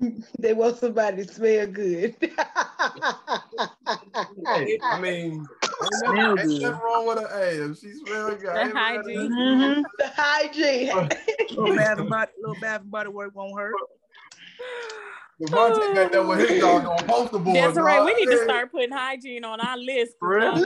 They 0.38 0.54
want 0.54 0.76
somebody 0.78 1.24
to 1.24 1.32
smell 1.32 1.66
good. 1.66 2.14
hey, 2.20 2.38
I 4.84 5.00
mean, 5.00 5.44
ain't 5.82 6.02
nothing, 6.02 6.38
ain't 6.38 6.62
nothing 6.62 6.80
wrong 6.80 7.06
with 7.06 7.18
her. 7.18 7.28
Hey, 7.38 7.56
if 7.56 7.78
she 7.78 7.92
smells 7.94 8.34
good, 8.40 8.54
the 8.54 8.78
hygiene. 8.78 9.32
Mm-hmm. 9.32 9.82
The 9.98 10.08
hygiene. 10.16 11.08
little 11.50 11.74
bath 11.74 11.98
and 11.98 12.08
body, 12.08 12.30
little 12.40 12.60
bath 12.60 12.82
and 12.82 12.90
body 12.90 13.08
work 13.08 13.34
won't 13.34 13.58
hurt. 13.58 13.74
Devontae 15.40 15.94
got 15.94 16.12
that 16.12 16.26
with 16.26 16.48
his 16.48 16.60
dog 16.60 16.84
on 16.84 17.06
poster 17.06 17.38
board. 17.38 17.56
That's 17.56 17.76
right. 17.76 18.04
We 18.04 18.14
need 18.14 18.26
to 18.26 18.42
start 18.42 18.72
putting 18.72 18.90
hygiene 18.90 19.44
on 19.44 19.60
our 19.60 19.76
list. 19.76 20.14
Really? 20.20 20.64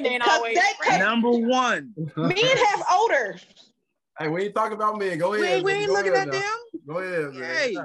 Men 0.00 0.22
always 0.22 0.58
number 0.98 1.30
one. 1.30 1.92
Men 2.16 2.36
have 2.36 2.82
odor. 2.90 3.36
Hey, 4.18 4.28
we 4.28 4.44
ain't 4.44 4.54
talking 4.54 4.72
about 4.72 4.98
men. 4.98 5.18
Go 5.18 5.34
ahead. 5.34 5.62
We, 5.62 5.72
we 5.74 5.80
ain't 5.80 5.92
looking 5.92 6.14
at 6.14 6.30
them. 6.30 6.42
Go 6.86 6.98
ahead, 6.98 7.34
man. 7.34 7.54
Hey, 7.54 7.76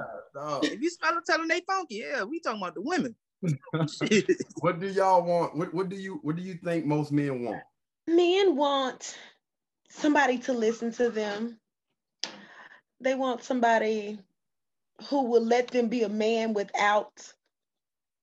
if 0.62 0.80
you 0.80 0.90
smell 0.90 1.14
them, 1.14 1.22
tell 1.26 1.38
them 1.38 1.48
they 1.48 1.60
funky. 1.60 1.96
Yeah, 1.96 2.24
we 2.24 2.40
talking 2.40 2.60
about 2.60 2.74
the 2.74 2.80
women. 2.80 3.14
what 4.60 4.80
do 4.80 4.88
y'all 4.88 5.22
want? 5.22 5.54
What, 5.54 5.74
what 5.74 5.88
do 5.90 5.96
you 5.96 6.18
what 6.22 6.36
do 6.36 6.42
you 6.42 6.54
think 6.54 6.86
most 6.86 7.12
men 7.12 7.44
want? 7.44 7.62
Men 8.08 8.56
want 8.56 9.16
somebody 9.90 10.38
to 10.38 10.52
listen 10.54 10.90
to 10.94 11.10
them. 11.10 11.58
They 13.00 13.14
want 13.14 13.42
somebody 13.42 14.18
who 15.08 15.24
will 15.24 15.44
let 15.44 15.68
them 15.68 15.88
be 15.88 16.02
a 16.02 16.08
man 16.08 16.54
without 16.54 17.12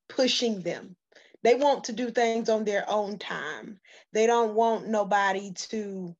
pushing 0.10 0.62
them. 0.62 0.96
They 1.44 1.56
want 1.56 1.86
to 1.86 1.94
do 1.94 2.12
things 2.12 2.50
on 2.50 2.66
their 2.66 2.90
own 2.90 3.18
time. 3.18 3.80
They 4.14 4.28
don't 4.28 4.54
want 4.54 4.88
nobody 4.88 5.52
to 5.70 6.16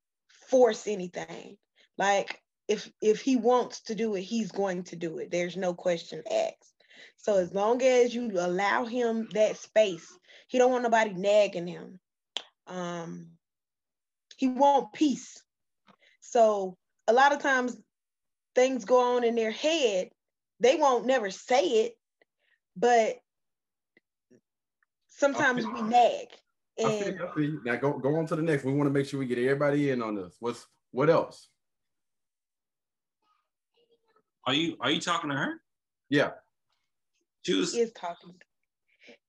force 0.48 0.86
anything. 0.86 1.56
Like 1.96 2.42
if 2.68 2.90
if 3.00 3.20
he 3.20 3.36
wants 3.36 3.82
to 3.82 3.94
do 3.94 4.14
it, 4.14 4.22
he's 4.22 4.50
going 4.50 4.84
to 4.84 4.96
do 4.96 5.18
it. 5.18 5.30
There's 5.30 5.56
no 5.56 5.74
question 5.74 6.22
asked. 6.30 6.72
So 7.18 7.36
as 7.36 7.52
long 7.52 7.82
as 7.82 8.14
you 8.14 8.30
allow 8.34 8.84
him 8.84 9.28
that 9.32 9.56
space, 9.56 10.06
he 10.48 10.58
don't 10.58 10.72
want 10.72 10.82
nobody 10.82 11.12
nagging 11.12 11.66
him. 11.66 12.00
Um, 12.66 13.28
he 14.36 14.48
want 14.48 14.92
peace. 14.92 15.42
So 16.20 16.76
a 17.06 17.12
lot 17.12 17.32
of 17.32 17.40
times 17.40 17.76
things 18.54 18.84
go 18.84 19.16
on 19.16 19.24
in 19.24 19.34
their 19.34 19.50
head. 19.50 20.10
They 20.62 20.76
won't 20.76 21.06
never 21.06 21.28
say 21.28 21.64
it, 21.64 21.94
but 22.76 23.16
sometimes 25.08 25.66
we 25.66 25.82
nag. 25.82 26.28
I 26.78 26.82
And 26.82 27.18
feel, 27.18 27.26
I 27.26 27.34
feel. 27.34 27.60
Now 27.64 27.76
go 27.76 27.98
go 27.98 28.14
on 28.14 28.26
to 28.26 28.36
the 28.36 28.42
next. 28.42 28.64
We 28.64 28.72
want 28.72 28.86
to 28.86 28.92
make 28.92 29.06
sure 29.06 29.18
we 29.18 29.26
get 29.26 29.38
everybody 29.38 29.90
in 29.90 30.00
on 30.00 30.14
this. 30.14 30.36
What's 30.38 30.64
what 30.92 31.10
else? 31.10 31.48
Are 34.46 34.54
you 34.54 34.76
are 34.80 34.92
you 34.92 35.00
talking 35.00 35.30
to 35.30 35.36
her? 35.36 35.60
Yeah. 36.08 36.30
She 37.42 37.54
was 37.54 37.74
he 37.74 37.80
is 37.80 37.92
talking. 37.92 38.32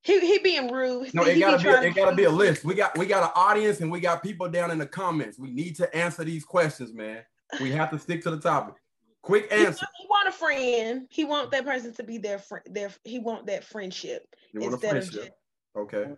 He 0.04 0.20
he 0.20 0.38
being 0.38 0.72
rude. 0.72 1.16
No, 1.16 1.24
He 1.24 1.32
it 1.32 1.40
gotta 1.40 1.58
be 1.58 1.64
trying 1.64 1.84
it 1.84 1.96
gotta 1.96 2.16
be 2.16 2.26
a 2.26 2.30
list. 2.30 2.64
We 2.64 2.76
got 2.76 2.96
we 2.96 3.08
got 3.08 3.24
an 3.24 3.32
audience 3.36 3.82
and 3.82 3.92
we 3.92 4.02
got 4.02 4.22
people 4.22 4.48
down 4.50 4.70
in 4.70 4.78
the 4.78 4.86
comments. 4.86 5.40
We 5.40 5.50
need 5.50 5.76
to 5.78 5.96
answer 5.96 6.24
these 6.24 6.46
questions, 6.46 6.94
man. 6.94 7.24
We 7.60 7.72
have 7.72 7.90
to 7.90 7.98
stick 7.98 8.22
to 8.24 8.30
the 8.30 8.40
topic. 8.40 8.76
Quick 9.24 9.50
He 9.52 9.56
want, 9.58 9.68
answer. 9.68 9.88
he 9.98 10.08
want 10.08 10.28
a 10.28 10.32
friend. 10.32 11.08
He 11.10 11.24
want 11.24 11.52
that 11.52 11.66
person 11.66 11.94
to 11.94 12.04
be 12.04 12.18
their 12.18 12.40
friend. 12.40 12.66
Their 12.70 12.92
he 13.06 13.20
want 13.20 13.48
that 13.48 13.64
friendship 13.64 14.24
You 14.52 14.62
want 14.62 14.74
a 14.74 14.76
instead 14.76 14.98
of 14.98 15.04
friendship? 15.04 15.24
just 15.24 15.38
Okay. 15.78 16.12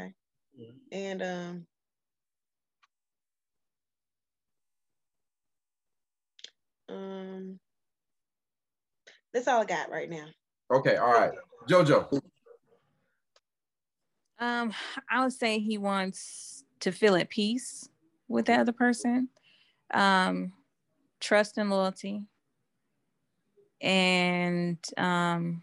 okay. 0.00 0.14
And 0.92 1.22
um, 1.22 1.66
um, 6.90 7.58
that's 9.32 9.48
all 9.48 9.62
I 9.62 9.64
got 9.64 9.90
right 9.90 10.10
now. 10.10 10.26
Okay. 10.70 10.96
All 10.96 11.12
right. 11.12 11.32
Jojo. 11.68 12.20
Um, 14.38 14.74
I 15.10 15.24
would 15.24 15.32
say 15.32 15.58
he 15.58 15.78
wants 15.78 16.64
to 16.80 16.92
feel 16.92 17.16
at 17.16 17.30
peace 17.30 17.88
with 18.28 18.46
the 18.46 18.54
other 18.54 18.72
person. 18.72 19.28
Um, 19.94 20.52
trust 21.20 21.56
and 21.56 21.70
loyalty. 21.70 22.24
And 23.82 24.78
um 24.96 25.62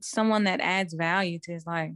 someone 0.00 0.44
that 0.44 0.60
adds 0.60 0.94
value 0.94 1.38
to 1.40 1.52
his 1.52 1.66
life. 1.66 1.92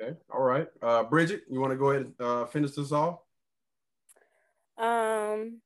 Okay. 0.00 0.16
All 0.32 0.42
right. 0.42 0.68
Uh, 0.82 1.04
Bridget, 1.04 1.42
you 1.48 1.60
want 1.60 1.72
to 1.72 1.76
go 1.76 1.90
ahead 1.90 2.06
and 2.06 2.14
uh, 2.20 2.46
finish 2.46 2.72
this 2.72 2.92
off? 2.92 3.20
Um, 4.76 5.60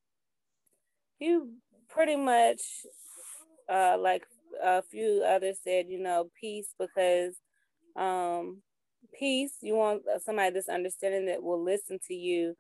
you 1.19 1.55
pretty 1.89 2.17
much, 2.17 2.61
uh, 3.69 3.97
like 3.99 4.25
a 4.63 4.83
few 4.83 5.25
others 5.27 5.59
said, 5.65 5.87
you 5.89 5.99
know, 5.99 6.31
peace 6.39 6.75
because, 6.79 7.35
um, 7.97 8.63
peace. 9.19 9.55
You 9.63 9.75
want 9.75 10.03
somebody 10.23 10.51
that's 10.51 10.69
understanding 10.69 11.27
that 11.27 11.43
will 11.43 11.63
listen 11.63 11.99
to 12.09 12.15
you. 12.15 12.55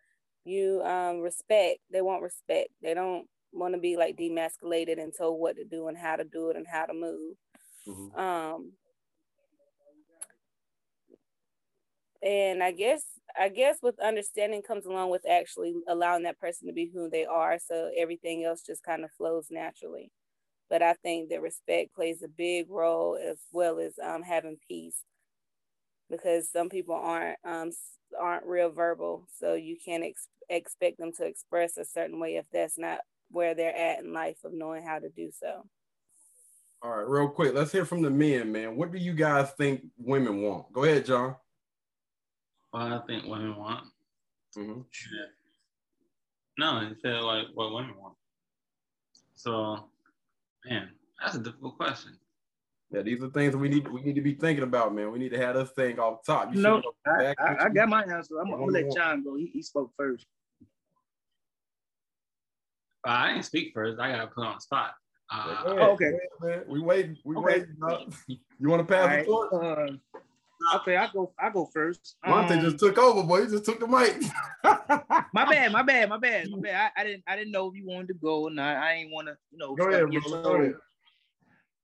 You 0.49 0.83
um 0.85 1.21
respect. 1.21 1.81
They 1.93 2.03
want 2.03 2.23
respect. 2.23 2.71
They 2.83 2.95
don't 2.95 3.27
want 3.53 3.75
to 3.75 3.81
be 3.81 3.97
like 3.97 4.17
demasculated 4.17 5.03
and 5.03 5.13
told 5.17 5.41
what 5.41 5.57
to 5.57 5.65
do 5.65 5.89
and 5.89 5.99
how 5.99 6.17
to 6.17 6.25
do 6.25 6.51
it 6.51 6.57
and 6.57 6.67
how 6.67 6.87
to 6.87 6.95
move. 6.95 7.37
Mhm. 7.87 8.19
Um, 8.19 8.73
and 12.23 12.63
I 12.63 12.73
guess 12.73 13.03
I 13.39 13.49
guess 13.51 13.79
with 13.83 14.01
understanding 14.01 14.63
comes 14.63 14.87
along 14.87 15.11
with 15.11 15.23
actually 15.29 15.75
allowing 15.89 16.25
that 16.25 16.41
person 16.41 16.67
to 16.69 16.75
be 16.75 16.91
who 16.93 17.11
they 17.11 17.27
are, 17.27 17.59
so 17.59 17.91
everything 17.97 18.45
else 18.45 18.63
just 18.63 18.83
kind 18.83 19.05
of 19.05 19.13
flows 19.13 19.49
naturally. 19.51 20.11
But 20.71 20.83
I 20.83 20.95
think 20.95 21.31
that 21.31 21.43
respect 21.43 21.95
plays 21.95 22.23
a 22.23 22.29
big 22.29 22.71
role 22.71 23.17
as 23.23 23.39
well 23.53 23.81
as 23.81 23.95
um, 24.05 24.23
having 24.23 24.59
peace, 24.69 25.05
because 26.11 26.51
some 26.51 26.69
people 26.69 26.95
aren't 26.95 27.39
um, 27.45 27.71
aren't 28.19 28.47
real 28.47 28.71
verbal, 28.71 29.27
so 29.39 29.55
you 29.55 29.77
can't 29.85 30.05
ex- 30.05 30.29
expect 30.49 30.99
them 30.99 31.13
to 31.19 31.25
express 31.25 31.77
a 31.77 31.85
certain 31.85 32.19
way 32.21 32.37
if 32.37 32.47
that's 32.53 32.79
not 32.79 33.01
where 33.31 33.55
they're 33.55 33.77
at 33.77 34.01
in 34.01 34.13
life 34.13 34.39
of 34.45 34.53
knowing 34.55 34.83
how 34.85 34.99
to 34.99 35.09
do 35.11 35.31
so. 35.31 35.65
All 36.81 36.91
right. 36.91 37.09
Real 37.09 37.29
quick. 37.29 37.55
Let's 37.55 37.73
hear 37.73 37.85
from 37.85 38.03
the 38.03 38.11
men, 38.11 38.53
man. 38.53 38.77
What 38.77 38.93
do 38.93 38.99
you 38.99 39.13
guys 39.13 39.51
think 39.59 39.83
women 39.99 40.41
want? 40.43 40.73
Go 40.73 40.85
ahead, 40.85 41.05
John. 41.07 41.35
what 42.71 42.83
I 42.93 43.01
think 43.07 43.25
women 43.25 43.57
want. 43.57 43.85
Mhm. 44.57 44.85
Yeah. 45.13 45.27
No, 46.59 46.81
it 46.89 46.97
feel 47.03 47.25
like 47.27 47.47
what 47.55 47.73
women 47.75 47.97
want. 47.97 48.17
So, 49.35 49.91
man, 50.65 50.91
that's 51.21 51.35
a 51.37 51.41
difficult 51.41 51.77
question. 51.77 52.19
Yeah, 52.91 53.03
these 53.03 53.23
are 53.23 53.29
things 53.29 53.55
we 53.55 53.69
need 53.69 53.87
we 53.89 54.01
need 54.01 54.15
to 54.15 54.23
be 54.23 54.35
thinking 54.35 54.65
about, 54.65 54.95
man. 54.95 55.13
We 55.13 55.19
need 55.19 55.31
to 55.31 55.39
have 55.39 55.55
this 55.55 55.71
thing 55.71 55.99
off 55.99 56.25
top. 56.25 56.55
You 56.55 56.63
No, 56.63 56.83
I, 57.07 57.35
I, 57.39 57.57
I 57.65 57.69
got 57.69 57.89
my 57.89 58.03
answer. 58.03 58.39
I'm, 58.41 58.51
I'm 58.51 58.61
gonna 58.61 58.73
let 58.73 58.95
John 58.95 59.23
go. 59.23 59.37
He, 59.37 59.51
he 59.53 59.63
spoke 59.63 59.93
first. 59.97 60.27
Uh, 63.07 63.11
I 63.11 63.33
didn't 63.33 63.45
speak 63.45 63.73
first. 63.75 64.01
I 64.01 64.13
got 64.13 64.23
to 64.23 64.27
put 64.29 64.47
on 64.47 64.55
the 64.55 64.61
spot. 64.61 64.95
Uh, 65.31 65.63
go 65.65 65.79
Oh, 65.79 65.91
okay. 65.93 66.13
man. 66.41 66.65
We 66.67 66.81
waiting. 66.81 67.17
We 67.25 67.37
Okay. 67.37 67.67
wait. 67.79 67.99
You 68.59 68.69
want 68.69 68.87
to 68.87 68.93
pass 68.93 69.03
All 69.03 69.09
the 69.09 69.17
right. 69.17 69.27
torch? 69.27 69.99
Uh, 70.73 70.77
okay, 70.79 70.97
I 70.97 71.09
go. 71.13 71.33
I 71.39 71.51
go 71.51 71.67
first. 71.67 72.17
Monte 72.27 72.55
Um, 72.55 72.61
just 72.63 72.79
took 72.79 72.97
over, 72.97 73.23
boy. 73.23 73.45
He 73.45 73.51
just 73.51 73.67
took 73.67 73.81
the 73.81 73.87
mic. 73.87 74.23
my 75.35 75.45
bad. 75.45 75.73
My 75.73 75.83
bad. 75.83 76.09
My 76.09 76.17
bad. 76.17 76.51
My 76.51 76.59
bad. 76.59 76.91
I, 76.97 77.01
I 77.01 77.05
didn't. 77.05 77.25
I 77.27 77.37
didn't 77.37 77.53
know 77.53 77.69
if 77.69 77.75
you 77.77 77.87
wanted 77.87 78.09
to 78.09 78.15
go 78.15 78.45
or 78.45 78.51
not. 78.51 78.79
I 78.79 78.95
ain't 78.95 79.13
want 79.13 79.29
to. 79.29 79.37
You 79.53 79.59
know. 79.59 79.75
Go 79.75 79.89
ahead, 79.89 80.05
against 80.05 80.29
bro. 80.31 80.43
Go 80.43 80.55
ahead. 80.55 80.75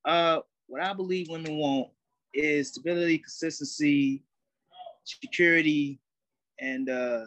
Uh, 0.07 0.41
what 0.75 0.83
I 0.83 0.93
believe 0.93 1.29
women 1.29 1.57
want 1.57 1.87
is 2.33 2.70
stability, 2.70 3.18
consistency, 3.18 4.25
security, 5.05 6.01
and 6.59 6.91
uh, 6.91 7.27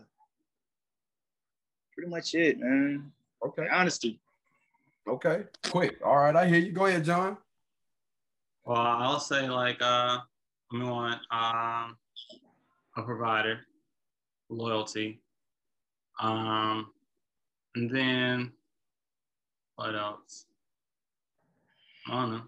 pretty 1.93 2.09
much 2.09 2.35
it, 2.35 2.59
man. 2.59 3.09
Okay. 3.45 3.65
Honesty. 3.71 4.19
Okay. 5.07 5.45
Quick. 5.69 5.95
All 6.03 6.17
right. 6.17 6.35
I 6.35 6.45
hear 6.45 6.57
you. 6.57 6.73
Go 6.73 6.87
ahead, 6.87 7.05
John. 7.05 7.37
well, 8.65 8.81
I'll 8.81 9.17
say 9.21 9.47
like 9.47 9.77
uh, 9.81 10.17
women 10.69 10.89
want 10.89 11.21
um, 11.31 11.95
a 12.97 13.03
provider, 13.05 13.61
loyalty, 14.49 15.21
um, 16.19 16.87
and 17.75 17.89
then 17.95 18.51
what 19.77 19.95
else? 19.95 20.47
I 22.09 22.11
don't 22.11 22.31
know. 22.31 22.41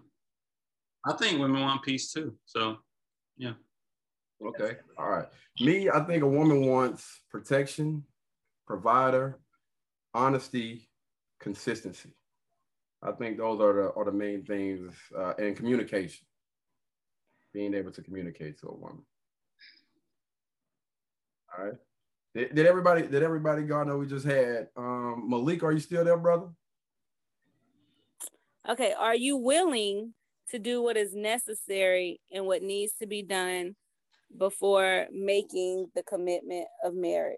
I 1.06 1.14
think 1.14 1.40
women 1.40 1.62
want 1.62 1.82
peace 1.82 2.12
too. 2.12 2.36
So, 2.44 2.76
yeah. 3.36 3.52
Okay. 4.44 4.76
All 4.98 5.10
right. 5.10 5.26
Me, 5.60 5.90
I 5.90 6.00
think 6.04 6.22
a 6.22 6.28
woman 6.28 6.66
wants 6.66 7.22
protection, 7.30 8.04
provider, 8.66 9.38
honesty, 10.14 10.88
consistency. 11.40 12.14
I 13.02 13.12
think 13.12 13.38
those 13.38 13.60
are 13.60 13.72
the 13.72 13.92
are 13.94 14.04
the 14.04 14.12
main 14.12 14.44
things, 14.44 14.94
uh, 15.16 15.34
and 15.38 15.56
communication. 15.56 16.26
Being 17.52 17.74
able 17.74 17.90
to 17.92 18.02
communicate 18.02 18.60
to 18.60 18.68
a 18.68 18.74
woman. 18.74 19.04
All 21.58 21.64
right. 21.64 21.74
Did, 22.34 22.54
did 22.54 22.66
everybody 22.66 23.02
did 23.02 23.22
everybody 23.22 23.62
go? 23.62 23.80
I 23.80 23.84
know 23.84 23.98
we 23.98 24.06
just 24.06 24.26
had 24.26 24.68
um, 24.76 25.26
Malik. 25.28 25.62
Are 25.62 25.72
you 25.72 25.80
still 25.80 26.04
there, 26.04 26.16
brother? 26.16 26.48
Okay, 28.68 28.92
are 28.92 29.16
you 29.16 29.36
willing 29.36 30.14
to 30.50 30.58
do 30.58 30.82
what 30.82 30.96
is 30.96 31.14
necessary 31.14 32.20
and 32.32 32.46
what 32.46 32.62
needs 32.62 32.92
to 33.00 33.06
be 33.06 33.22
done 33.22 33.74
before 34.36 35.06
making 35.12 35.86
the 35.94 36.02
commitment 36.02 36.66
of 36.84 36.94
marriage? 36.94 37.36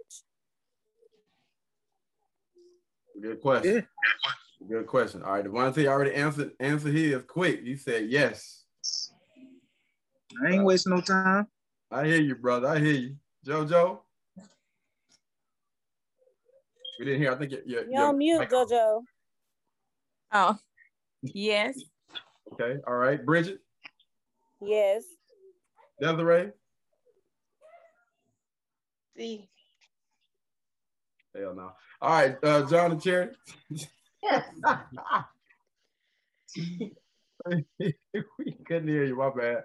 Good 3.21 3.41
question. 3.41 3.87
Good 4.69 4.87
question. 4.87 5.23
All 5.23 5.33
right. 5.33 5.45
Devontae 5.45 5.87
already 5.87 6.15
answered 6.15 6.53
answered 6.61 6.95
his 6.95 7.23
quick. 7.25 7.63
He 7.63 7.77
said 7.77 8.09
yes. 8.09 8.65
I 10.45 10.53
ain't 10.53 10.65
wasting 10.65 10.95
no 10.95 11.01
time. 11.01 11.47
I 11.91 12.07
hear 12.07 12.21
you, 12.21 12.35
brother. 12.35 12.69
I 12.69 12.79
hear 12.79 12.95
you. 12.95 13.17
Jojo. 13.47 14.01
We 16.99 17.07
didn't 17.07 17.21
hear. 17.21 17.33
I 17.33 17.35
think 17.35 17.53
you're, 17.53 17.63
you're, 17.67 17.91
You're 17.91 18.07
on 18.07 18.19
mute, 18.19 18.49
JoJo. 18.49 19.01
Oh, 20.33 20.57
yes. 21.23 21.79
Okay. 22.53 22.77
All 22.87 22.95
right. 22.95 23.25
Bridget. 23.25 23.59
Yes. 24.61 25.05
Desiree. 26.01 26.51
See. 29.17 29.49
Hell 31.35 31.55
no. 31.55 31.73
All 32.01 32.11
right, 32.11 32.37
uh, 32.43 32.63
John 32.69 32.93
and 32.93 33.03
Cherry. 33.03 33.29
Yes. 34.23 34.45
we 37.47 37.65
couldn't 38.67 38.89
hear 38.89 39.05
you. 39.05 39.17
My 39.17 39.31
bad. 39.31 39.63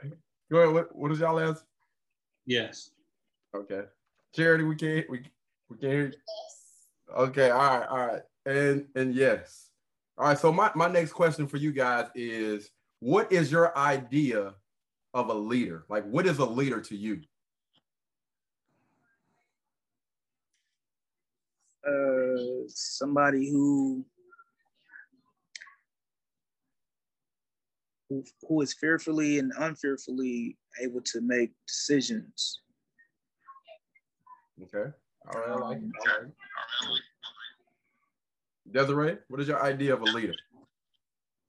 Go 0.52 0.60
ahead. 0.60 0.74
What, 0.74 0.96
what 0.96 1.12
is 1.12 1.20
y'all 1.20 1.40
ask? 1.40 1.66
Yes. 2.46 2.92
Okay. 3.56 3.82
Charity, 4.36 4.64
we 4.64 4.76
can't 4.76 5.10
we 5.10 5.20
we 5.70 5.78
can't 5.78 5.92
hear 5.92 6.06
you. 6.06 6.12
Yes. 6.14 7.18
Okay, 7.18 7.50
all 7.50 7.80
right, 7.80 7.88
all 7.88 8.08
right. 8.08 8.22
And 8.46 8.86
and 8.96 9.14
yes. 9.14 9.70
All 10.18 10.28
right. 10.28 10.38
So 10.38 10.52
my, 10.52 10.72
my 10.76 10.88
next 10.88 11.14
question 11.14 11.48
for 11.48 11.58
you 11.58 11.72
guys 11.72 12.08
is 12.16 12.72
what 13.00 13.32
is 13.32 13.52
your 13.52 13.78
idea 13.78 14.56
of 15.14 15.30
a 15.30 15.34
leader? 15.34 15.86
Like 15.90 16.06
what 16.06 16.26
is 16.26 16.40
a 16.40 16.46
leader 16.46 16.82
to 16.82 16.96
you? 16.96 17.22
Uh, 21.88 22.68
somebody 22.68 23.50
who 23.50 24.06
who, 28.10 28.24
who 28.48 28.62
is 28.62 28.74
fearfully 28.74 29.40
and 29.40 29.52
unfearfully 29.58 30.58
able 30.82 31.02
to 31.02 31.22
make 31.22 31.52
decisions. 31.68 32.62
Okay. 34.64 34.92
All 35.34 35.42
right, 35.42 35.50
I 35.50 35.56
like 35.56 35.78
it. 35.78 35.84
All 35.84 36.24
right. 36.24 36.32
Desiree, 38.72 39.18
what 39.30 39.40
is 39.40 39.48
your 39.48 39.64
idea 39.64 39.94
of 39.94 40.02
a 40.02 40.06
leader? 40.06 40.34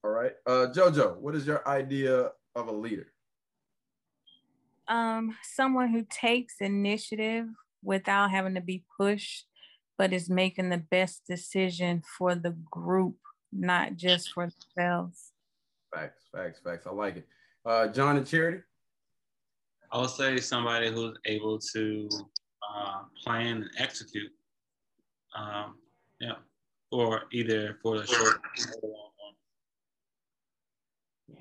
All 0.04 0.10
right. 0.10 0.32
Uh 0.46 0.66
Jojo, 0.72 1.16
what 1.18 1.34
is 1.34 1.46
your 1.46 1.66
idea 1.68 2.30
of 2.54 2.68
a 2.68 2.72
leader? 2.72 3.12
Um, 4.86 5.36
someone 5.42 5.88
who 5.88 6.06
takes 6.08 6.56
initiative 6.60 7.46
without 7.82 8.30
having 8.30 8.54
to 8.54 8.60
be 8.60 8.84
pushed, 8.96 9.46
but 9.98 10.12
is 10.12 10.30
making 10.30 10.70
the 10.70 10.78
best 10.78 11.26
decision 11.26 12.02
for 12.16 12.34
the 12.34 12.56
group, 12.70 13.16
not 13.52 13.96
just 13.96 14.32
for 14.32 14.48
themselves. 14.76 15.32
Facts, 15.94 16.24
facts, 16.34 16.60
facts. 16.64 16.86
I 16.86 16.90
like 16.90 17.16
it. 17.16 17.26
Uh 17.64 17.88
John 17.88 18.16
and 18.16 18.26
Charity? 18.26 18.62
I 19.90 19.98
would 20.00 20.10
say 20.10 20.36
somebody 20.38 20.90
who's 20.90 21.16
able 21.24 21.58
to 21.72 22.08
uh, 22.68 23.02
plan 23.22 23.62
and 23.62 23.70
execute. 23.78 24.30
Um, 25.34 25.76
yeah, 26.20 26.34
or 26.90 27.22
either 27.32 27.78
for 27.82 27.98
the 27.98 28.06
short 28.06 28.40
or 28.82 28.90
long 28.90 28.92
run. 28.92 29.07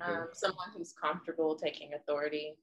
Um, 0.00 0.28
someone 0.32 0.68
who's 0.76 0.92
comfortable 0.92 1.54
taking 1.56 1.94
authority. 1.94 2.56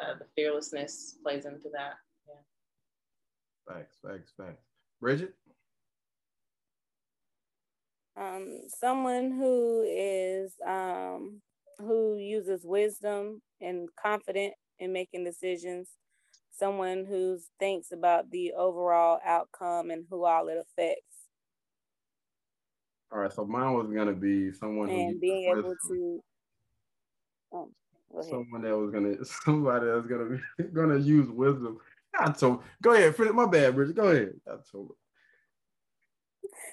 Uh, 0.00 0.14
the 0.18 0.24
fearlessness 0.34 1.18
plays 1.22 1.44
into 1.44 1.68
that. 1.72 1.94
Yeah. 2.26 3.74
Facts, 3.74 3.98
facts, 4.02 4.32
facts. 4.36 4.64
Bridget? 5.00 5.34
um, 8.16 8.60
someone 8.68 9.30
who 9.32 9.84
is 9.88 10.54
um, 10.66 11.40
who 11.78 12.16
uses 12.18 12.64
wisdom 12.64 13.40
and 13.60 13.88
confident 14.00 14.54
in 14.78 14.92
making 14.92 15.24
decisions 15.24 15.88
someone 16.50 17.06
who 17.06 17.38
thinks 17.58 17.92
about 17.92 18.30
the 18.30 18.52
overall 18.52 19.18
outcome 19.24 19.90
and 19.90 20.04
who 20.10 20.24
all 20.24 20.48
it 20.48 20.58
affects 20.58 21.02
All 23.10 23.20
right, 23.20 23.32
so 23.32 23.44
mine 23.44 23.72
was 23.72 23.90
gonna 23.90 24.12
be 24.12 24.52
someone 24.52 24.88
who 24.88 24.94
and 24.94 25.06
uses 25.08 25.20
being 25.20 25.44
able 25.44 25.70
wisdom. 25.70 25.78
to 25.88 26.22
oh, 27.52 27.70
someone 28.22 28.62
that 28.62 28.76
was 28.76 28.90
gonna 28.90 29.24
somebody 29.44 29.86
that's 29.86 30.06
gonna 30.06 30.38
be 30.56 30.64
gonna 30.72 30.98
use 30.98 31.28
wisdom. 31.28 31.78
I 32.18 32.30
told 32.30 32.62
go 32.82 32.92
ahead, 32.92 33.16
finish 33.16 33.32
my 33.32 33.46
bad, 33.46 33.74
Bridget. 33.74 33.96
Go 33.96 34.08
ahead. 34.08 34.34
I 34.46 34.56
told 34.70 34.92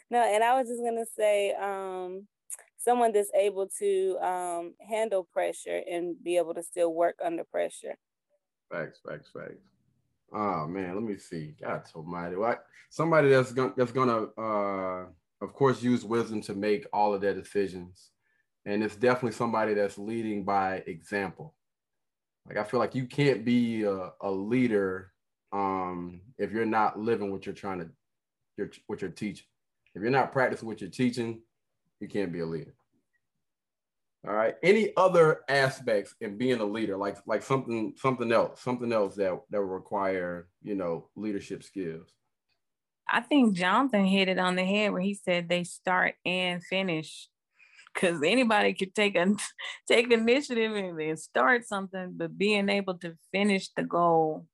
No, 0.09 0.21
and 0.21 0.43
I 0.43 0.59
was 0.59 0.67
just 0.67 0.83
gonna 0.83 1.05
say, 1.05 1.53
um, 1.53 2.27
someone 2.77 3.11
that's 3.11 3.31
able 3.35 3.67
to 3.79 4.17
um, 4.21 4.73
handle 4.89 5.27
pressure 5.31 5.81
and 5.89 6.15
be 6.23 6.37
able 6.37 6.53
to 6.53 6.63
still 6.63 6.93
work 6.93 7.15
under 7.23 7.43
pressure. 7.43 7.95
Facts, 8.71 8.99
facts, 9.07 9.29
facts. 9.33 9.69
Oh 10.33 10.67
man, 10.67 10.93
let 10.95 11.03
me 11.03 11.17
see. 11.17 11.55
God 11.61 11.83
almighty. 11.95 12.35
What 12.35 12.65
somebody 12.89 13.29
that's 13.29 13.51
gonna 13.51 13.73
that's 13.75 13.91
gonna 13.91 14.27
uh 14.37 15.05
of 15.41 15.53
course 15.53 15.81
use 15.81 16.03
wisdom 16.03 16.41
to 16.41 16.53
make 16.53 16.85
all 16.93 17.13
of 17.13 17.21
their 17.21 17.33
decisions. 17.33 18.11
And 18.65 18.83
it's 18.83 18.95
definitely 18.95 19.31
somebody 19.31 19.73
that's 19.73 19.97
leading 19.97 20.43
by 20.43 20.83
example. 20.85 21.55
Like 22.47 22.57
I 22.57 22.63
feel 22.63 22.79
like 22.79 22.95
you 22.95 23.05
can't 23.05 23.45
be 23.45 23.83
a, 23.83 24.11
a 24.21 24.31
leader 24.31 25.11
um 25.51 26.21
if 26.37 26.51
you're 26.51 26.63
not 26.63 26.99
living 26.99 27.31
what 27.31 27.43
you're 27.43 27.55
trying 27.55 27.79
to 27.79 27.89
you're 28.57 28.71
what 28.87 29.01
you're 29.01 29.09
teaching. 29.09 29.45
If 29.95 30.01
you're 30.01 30.11
not 30.11 30.31
practicing 30.31 30.67
what 30.67 30.81
you're 30.81 30.89
teaching, 30.89 31.41
you 31.99 32.07
can't 32.07 32.31
be 32.31 32.39
a 32.39 32.45
leader. 32.45 32.73
All 34.27 34.33
right. 34.33 34.55
Any 34.61 34.91
other 34.97 35.41
aspects 35.47 36.13
in 36.19 36.37
being 36.37 36.59
a 36.59 36.65
leader, 36.65 36.97
like 36.97 37.17
like 37.25 37.41
something 37.41 37.93
something 37.97 38.31
else, 38.31 38.61
something 38.61 38.91
else 38.91 39.15
that 39.15 39.39
that 39.49 39.61
would 39.61 39.73
require 39.73 40.47
you 40.61 40.75
know 40.75 41.07
leadership 41.15 41.63
skills. 41.63 42.09
I 43.07 43.21
think 43.21 43.55
Jonathan 43.55 44.05
hit 44.05 44.27
it 44.27 44.37
on 44.37 44.55
the 44.55 44.65
head 44.65 44.91
where 44.91 45.01
he 45.01 45.13
said 45.13 45.47
they 45.47 45.63
start 45.63 46.15
and 46.25 46.63
finish. 46.63 47.29
Because 47.99 48.21
anybody 48.23 48.73
could 48.73 48.95
take 48.95 49.15
a 49.15 49.35
take 49.87 50.11
initiative 50.11 50.73
and, 50.73 50.99
and 50.99 51.19
start 51.19 51.67
something, 51.67 52.13
but 52.15 52.37
being 52.37 52.69
able 52.69 52.97
to 52.99 53.17
finish 53.31 53.69
the 53.75 53.83
goal 53.83 54.45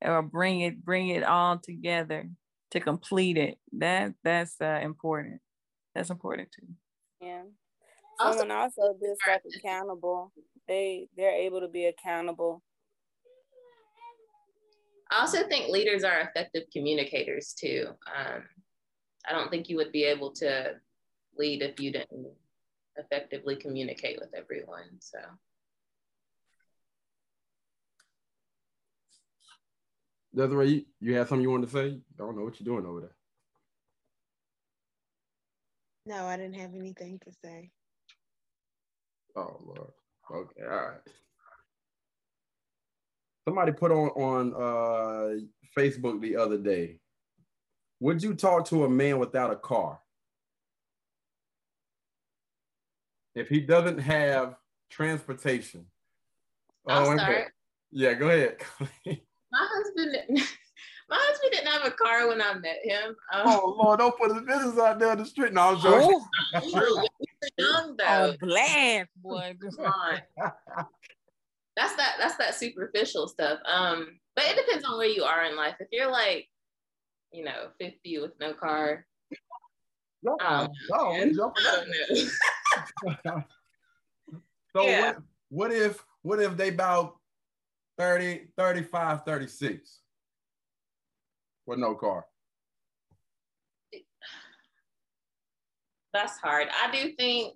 or 0.00 0.22
bring 0.22 0.60
it 0.60 0.84
bring 0.84 1.08
it 1.08 1.24
all 1.24 1.58
together 1.58 2.28
to 2.70 2.80
complete 2.80 3.36
it 3.36 3.58
that 3.72 4.14
that's 4.22 4.60
uh, 4.60 4.80
important. 4.82 5.40
That's 5.94 6.10
important 6.10 6.50
too. 6.52 6.66
Yeah. 7.20 7.42
Also- 8.20 8.40
Someone 8.40 8.56
also 8.56 8.94
just 9.00 9.20
like 9.26 9.42
accountable. 9.56 10.32
They 10.68 11.08
they're 11.16 11.32
able 11.34 11.60
to 11.60 11.68
be 11.68 11.86
accountable. 11.86 12.62
I 15.10 15.20
also 15.20 15.48
think 15.48 15.70
leaders 15.70 16.04
are 16.04 16.20
effective 16.20 16.64
communicators 16.72 17.54
too. 17.58 17.86
Um, 18.06 18.42
I 19.26 19.32
don't 19.32 19.50
think 19.50 19.68
you 19.68 19.76
would 19.76 19.90
be 19.90 20.04
able 20.04 20.32
to 20.34 20.74
lead 21.38 21.62
if 21.62 21.80
you 21.80 21.92
didn't 21.92 22.26
effectively 22.98 23.56
communicate 23.56 24.18
with 24.20 24.34
everyone. 24.34 25.00
So 25.00 25.18
Desiree, 30.34 30.68
you, 30.68 30.84
you 31.00 31.14
have 31.14 31.28
something 31.28 31.42
you 31.42 31.50
wanted 31.50 31.66
to 31.66 31.72
say? 31.72 31.86
I 31.86 32.16
don't 32.18 32.36
know 32.36 32.44
what 32.44 32.60
you're 32.60 32.64
doing 32.64 32.86
over 32.86 33.00
there. 33.00 33.16
No, 36.06 36.26
I 36.26 36.36
didn't 36.36 36.56
have 36.56 36.74
anything 36.74 37.18
to 37.24 37.32
say. 37.44 37.70
Oh 39.36 39.60
Lord. 39.64 39.90
Okay, 40.30 40.62
all 40.62 40.76
right. 40.76 41.00
Somebody 43.46 43.72
put 43.72 43.92
on 43.92 44.08
on 44.10 44.54
uh 44.54 45.40
Facebook 45.76 46.20
the 46.20 46.36
other 46.36 46.58
day. 46.58 47.00
Would 48.00 48.22
you 48.22 48.34
talk 48.34 48.66
to 48.66 48.84
a 48.84 48.88
man 48.88 49.18
without 49.18 49.50
a 49.50 49.56
car? 49.56 49.98
If 53.38 53.48
he 53.48 53.60
doesn't 53.60 53.98
have 53.98 54.56
transportation. 54.90 55.86
I'll 56.86 57.02
wait 57.02 57.12
a 57.12 57.16
minute. 57.16 57.22
start. 57.22 57.52
Yeah, 57.90 58.14
go 58.14 58.28
ahead. 58.28 58.56
My 59.50 59.66
husband, 59.70 60.16
my 61.08 61.16
husband 61.18 61.52
didn't 61.52 61.68
have 61.68 61.86
a 61.86 61.90
car 61.90 62.28
when 62.28 62.42
I 62.42 62.52
met 62.54 62.80
him. 62.84 63.16
Um, 63.32 63.42
oh 63.46 63.76
Lord, 63.82 63.98
don't 63.98 64.18
put 64.18 64.30
his 64.34 64.42
business 64.42 64.78
out 64.78 64.98
there 64.98 65.12
in 65.12 65.18
the 65.18 65.24
street. 65.24 65.54
No, 65.54 65.62
I'm 65.62 65.80
joking. 65.80 66.20
we 66.66 66.72
were 66.74 67.04
young 67.58 67.96
though. 67.96 68.34
Oh, 68.34 68.46
blast, 68.46 69.08
boy. 69.16 69.54
Come 69.58 69.86
on. 69.86 70.20
That's 71.76 71.94
that. 71.96 72.16
That's 72.18 72.36
that 72.36 72.56
superficial 72.56 73.26
stuff. 73.26 73.60
Um, 73.64 74.18
but 74.36 74.44
it 74.48 74.56
depends 74.56 74.84
on 74.84 74.98
where 74.98 75.06
you 75.08 75.24
are 75.24 75.44
in 75.46 75.56
life. 75.56 75.76
If 75.80 75.88
you're 75.92 76.10
like, 76.10 76.46
you 77.32 77.42
know, 77.44 77.68
50 77.80 78.18
with 78.18 78.32
no 78.38 78.52
car, 78.52 79.06
No, 80.22 80.36
um, 80.44 80.68
no, 80.90 81.52
man, 82.76 82.84
we 83.02 83.10
jumping 83.14 83.18
I 83.24 83.28
out. 83.28 83.44
don't 84.30 84.34
know. 84.34 84.40
So 84.76 84.84
Yeah. 84.86 85.00
what, 85.00 85.18
what 85.48 85.72
if 85.72 86.04
what 86.22 86.40
if 86.40 86.56
they 86.56 86.68
about 86.68 87.16
30, 87.96 88.48
35, 88.56 89.24
36 89.24 90.00
with 91.66 91.78
no 91.78 91.94
car? 91.94 92.26
That's 96.12 96.38
hard. 96.38 96.68
I 96.70 96.90
do 96.90 97.12
think. 97.12 97.54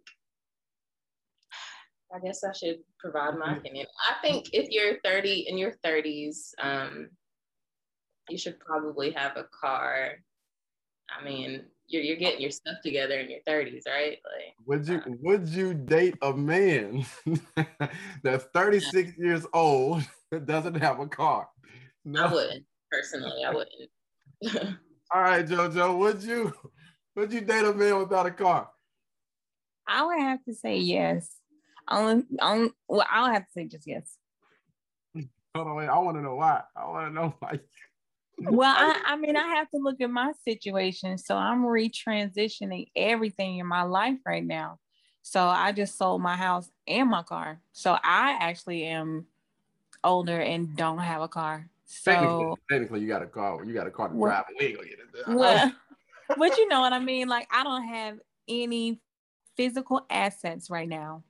I 2.14 2.18
guess 2.18 2.44
I 2.44 2.52
should 2.52 2.80
provide 2.98 3.38
my 3.38 3.56
opinion. 3.56 3.86
I 4.10 4.20
think 4.20 4.50
if 4.52 4.68
you're 4.68 5.00
30 5.02 5.46
in 5.48 5.56
your 5.56 5.72
30s, 5.84 6.52
um, 6.62 7.08
you 8.28 8.36
should 8.36 8.60
probably 8.60 9.12
have 9.12 9.38
a 9.38 9.44
car. 9.44 10.16
I 11.08 11.24
mean, 11.24 11.64
you're 11.92 12.02
you're 12.02 12.16
getting 12.16 12.40
your 12.40 12.50
stuff 12.50 12.76
together 12.82 13.14
in 13.20 13.30
your 13.30 13.40
30s, 13.46 13.82
right? 13.86 14.18
Like, 14.24 14.54
Would 14.66 14.88
you 14.88 14.96
uh, 14.98 15.10
would 15.20 15.48
you 15.48 15.74
date 15.74 16.16
a 16.22 16.32
man 16.32 17.04
that's 18.22 18.44
36 18.54 19.12
years 19.18 19.46
old 19.52 20.02
that 20.30 20.46
doesn't 20.46 20.74
have 20.76 21.00
a 21.00 21.06
car? 21.06 21.48
No. 22.04 22.24
I 22.24 22.32
wouldn't. 22.32 22.64
personally, 22.90 23.44
I 23.44 23.50
wouldn't. 23.50 23.90
All 25.14 25.20
right, 25.20 25.46
JoJo, 25.46 25.98
would 25.98 26.22
you 26.22 26.52
would 27.14 27.32
you 27.32 27.42
date 27.42 27.64
a 27.64 27.74
man 27.74 27.98
without 27.98 28.26
a 28.26 28.30
car? 28.30 28.70
I 29.86 30.04
would 30.04 30.20
have 30.20 30.42
to 30.44 30.54
say 30.54 30.78
yes. 30.78 31.28
Only, 31.88 32.24
only, 32.40 32.70
well, 32.88 33.06
I'll 33.10 33.32
have 33.32 33.44
to 33.44 33.52
say 33.52 33.66
just 33.66 33.86
yes. 33.86 34.16
Hold 35.54 35.68
on, 35.68 35.74
wait. 35.76 35.88
I 35.88 35.98
want 35.98 36.16
to 36.16 36.22
know 36.22 36.36
why. 36.36 36.62
I 36.74 36.88
want 36.88 37.08
to 37.08 37.14
know 37.14 37.34
why. 37.38 37.60
Well, 38.50 38.74
I, 38.76 39.00
I 39.06 39.16
mean, 39.16 39.36
I 39.36 39.46
have 39.56 39.70
to 39.70 39.78
look 39.78 40.00
at 40.00 40.10
my 40.10 40.32
situation. 40.44 41.18
So 41.18 41.36
I'm 41.36 41.62
retransitioning 41.64 42.88
everything 42.96 43.58
in 43.58 43.66
my 43.66 43.82
life 43.82 44.18
right 44.26 44.44
now. 44.44 44.78
So 45.22 45.46
I 45.46 45.72
just 45.72 45.96
sold 45.96 46.20
my 46.20 46.36
house 46.36 46.68
and 46.86 47.08
my 47.08 47.22
car. 47.22 47.60
So 47.72 47.92
I 47.92 48.36
actually 48.40 48.84
am 48.84 49.26
older 50.02 50.40
and 50.40 50.74
don't 50.76 50.98
have 50.98 51.22
a 51.22 51.28
car. 51.28 51.68
So 51.84 52.56
technically, 52.70 53.00
you 53.00 53.08
got 53.08 53.22
a 53.22 53.26
car. 53.26 53.64
You 53.64 53.74
got 53.74 53.86
a 53.86 53.90
car 53.90 54.08
to 54.08 54.14
Well- 54.14 54.30
drive. 54.30 54.44
We 54.58 54.66
ain't 54.66 54.76
gonna 54.76 54.88
get 54.88 54.98
into 55.00 55.24
that. 55.26 55.36
well, 55.36 55.72
but 56.38 56.56
you 56.58 56.66
know 56.68 56.80
what 56.80 56.92
I 56.92 56.98
mean? 56.98 57.28
Like 57.28 57.46
I 57.50 57.62
don't 57.62 57.84
have 57.84 58.18
any 58.48 59.00
physical 59.56 60.04
assets 60.10 60.70
right 60.70 60.88
now, 60.88 61.22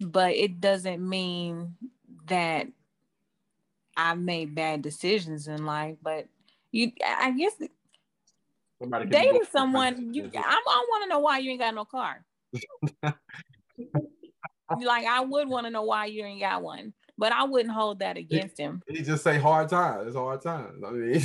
but 0.00 0.32
it 0.34 0.60
doesn't 0.60 1.06
mean 1.06 1.76
that 2.26 2.66
I've 3.96 4.18
made 4.18 4.54
bad 4.54 4.82
decisions 4.82 5.48
in 5.48 5.64
life. 5.64 5.96
But 6.02 6.26
you, 6.72 6.92
I 7.04 7.30
guess 7.32 7.54
Somebody 8.80 9.06
dating 9.06 9.44
someone, 9.50 10.12
you, 10.12 10.30
I, 10.36 10.40
I 10.40 10.86
want 10.90 11.04
to 11.04 11.08
know 11.08 11.20
why 11.20 11.38
you 11.38 11.50
ain't 11.50 11.60
got 11.60 11.74
no 11.74 11.84
car. 11.84 12.24
like 14.82 15.06
I 15.06 15.20
would 15.20 15.48
want 15.48 15.66
to 15.66 15.70
know 15.70 15.82
why 15.82 16.06
you 16.06 16.24
ain't 16.24 16.40
got 16.40 16.62
one, 16.62 16.92
but 17.16 17.32
I 17.32 17.44
wouldn't 17.44 17.74
hold 17.74 18.00
that 18.00 18.16
against 18.16 18.58
him. 18.58 18.82
He 18.88 19.02
just 19.02 19.22
say 19.22 19.38
hard 19.38 19.68
times. 19.68 20.08
It's 20.08 20.16
hard 20.16 20.42
times. 20.42 20.82
I 20.84 20.90
mean, 20.90 21.22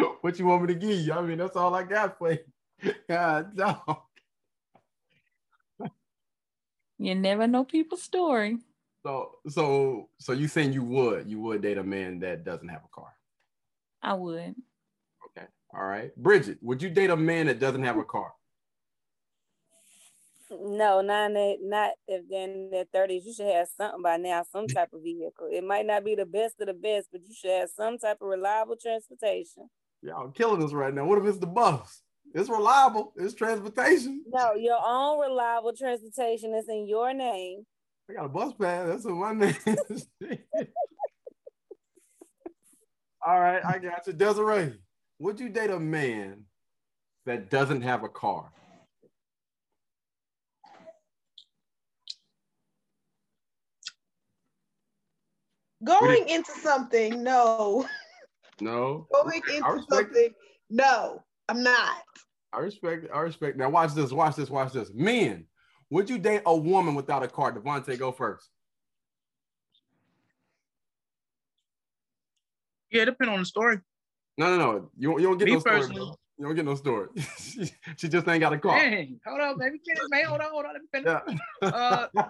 what 0.20 0.38
you 0.38 0.46
want 0.46 0.62
me 0.62 0.68
to 0.68 0.78
give 0.78 1.00
you? 1.00 1.12
I 1.12 1.22
mean, 1.22 1.38
that's 1.38 1.56
all 1.56 1.74
I 1.74 1.82
got 1.82 2.18
for 2.18 2.32
you. 2.32 2.92
God, 3.08 3.56
no. 3.56 3.78
You 6.98 7.14
never 7.14 7.48
know 7.48 7.64
people's 7.64 8.02
story. 8.02 8.58
So, 9.02 9.32
so, 9.48 10.08
so 10.18 10.32
you 10.32 10.46
saying 10.46 10.72
you 10.72 10.84
would, 10.84 11.28
you 11.28 11.40
would 11.40 11.62
date 11.62 11.78
a 11.78 11.82
man 11.82 12.20
that 12.20 12.44
doesn't 12.44 12.68
have 12.68 12.82
a 12.84 12.94
car? 12.94 13.12
I 14.00 14.14
would. 14.14 14.54
Okay, 15.26 15.46
all 15.74 15.84
right. 15.84 16.14
Bridget, 16.16 16.58
would 16.62 16.80
you 16.82 16.88
date 16.88 17.10
a 17.10 17.16
man 17.16 17.46
that 17.46 17.58
doesn't 17.58 17.82
have 17.82 17.96
a 17.96 18.04
car? 18.04 18.32
No, 20.50 21.00
not 21.00 21.26
in 21.26 21.34
that, 21.34 21.56
not 21.62 21.90
if 22.06 22.28
they're 22.28 22.44
in 22.44 22.70
their 22.70 22.84
thirties. 22.92 23.24
You 23.24 23.32
should 23.32 23.46
have 23.46 23.68
something 23.74 24.02
by 24.02 24.18
now, 24.18 24.44
some 24.52 24.66
type 24.66 24.92
of 24.92 25.02
vehicle. 25.02 25.48
It 25.50 25.64
might 25.64 25.86
not 25.86 26.04
be 26.04 26.14
the 26.14 26.26
best 26.26 26.60
of 26.60 26.66
the 26.66 26.74
best, 26.74 27.08
but 27.10 27.22
you 27.26 27.34
should 27.34 27.50
have 27.50 27.70
some 27.70 27.98
type 27.98 28.18
of 28.20 28.28
reliable 28.28 28.76
transportation. 28.76 29.70
Y'all 30.02 30.28
killing 30.28 30.62
us 30.62 30.72
right 30.72 30.92
now. 30.92 31.06
What 31.06 31.18
if 31.18 31.24
it's 31.24 31.38
the 31.38 31.46
bus? 31.46 32.02
It's 32.34 32.50
reliable. 32.50 33.14
It's 33.16 33.34
transportation. 33.34 34.24
No, 34.28 34.54
your 34.54 34.78
own 34.84 35.20
reliable 35.20 35.72
transportation 35.72 36.54
is 36.54 36.68
in 36.68 36.86
your 36.86 37.14
name. 37.14 37.64
I 38.10 38.14
got 38.14 38.26
a 38.26 38.28
bus 38.28 38.52
pass. 38.60 38.88
That's 38.88 39.04
in 39.04 39.18
my 39.18 39.32
name. 39.32 39.56
All 43.24 43.40
right, 43.40 43.64
I 43.64 43.78
got 43.78 44.06
you. 44.06 44.12
Desiree, 44.12 44.74
would 45.18 45.38
you 45.38 45.48
date 45.48 45.70
a 45.70 45.78
man 45.78 46.44
that 47.26 47.50
doesn't 47.50 47.82
have 47.82 48.02
a 48.02 48.08
car? 48.08 48.50
Going 55.84 56.28
into 56.28 56.52
something, 56.52 57.22
no. 57.22 57.86
No. 58.60 59.06
Going 59.12 59.42
into 59.52 59.82
something, 59.88 60.28
no. 60.70 61.22
I'm 61.48 61.62
not. 61.62 62.02
I 62.52 62.60
respect. 62.60 63.06
I 63.12 63.20
respect. 63.20 63.56
Now 63.56 63.70
watch 63.70 63.94
this. 63.94 64.12
Watch 64.12 64.36
this. 64.36 64.50
Watch 64.50 64.72
this. 64.72 64.90
Men, 64.94 65.46
would 65.92 66.08
you 66.08 66.16
date 66.16 66.40
a 66.46 66.56
woman 66.56 66.94
without 66.94 67.22
a 67.22 67.28
car? 67.28 67.52
Devontae, 67.52 67.98
go 67.98 68.12
first. 68.12 68.48
Yeah, 72.90 73.04
depending 73.04 73.34
on 73.34 73.40
the 73.40 73.46
story. 73.46 73.78
No, 74.38 74.56
no, 74.56 74.56
no. 74.56 74.90
You, 74.96 75.10
don't- 75.10 75.20
you 75.20 75.26
don't 75.28 75.38
get 75.38 75.44
Me 75.44 75.52
no 75.52 75.58
story. 75.60 75.86
bro. 75.88 76.16
You 76.38 76.46
don't 76.46 76.54
get 76.54 76.64
no 76.64 76.74
story. 76.76 77.08
she, 77.98 78.08
just 78.08 78.26
ain't 78.26 78.40
got 78.40 78.54
a 78.54 78.58
car. 78.58 78.78
Dang, 78.78 79.20
hold 79.26 79.40
on, 79.42 79.58
baby. 79.58 79.78
Man. 80.08 80.24
Hold 80.24 80.40
on, 80.40 80.50
hold 80.50 80.64
on. 80.64 80.72
Let 80.72 80.82
me 80.82 80.88
finish. 80.90 81.20
Yeah. 81.62 81.68
Uh, 81.68 82.22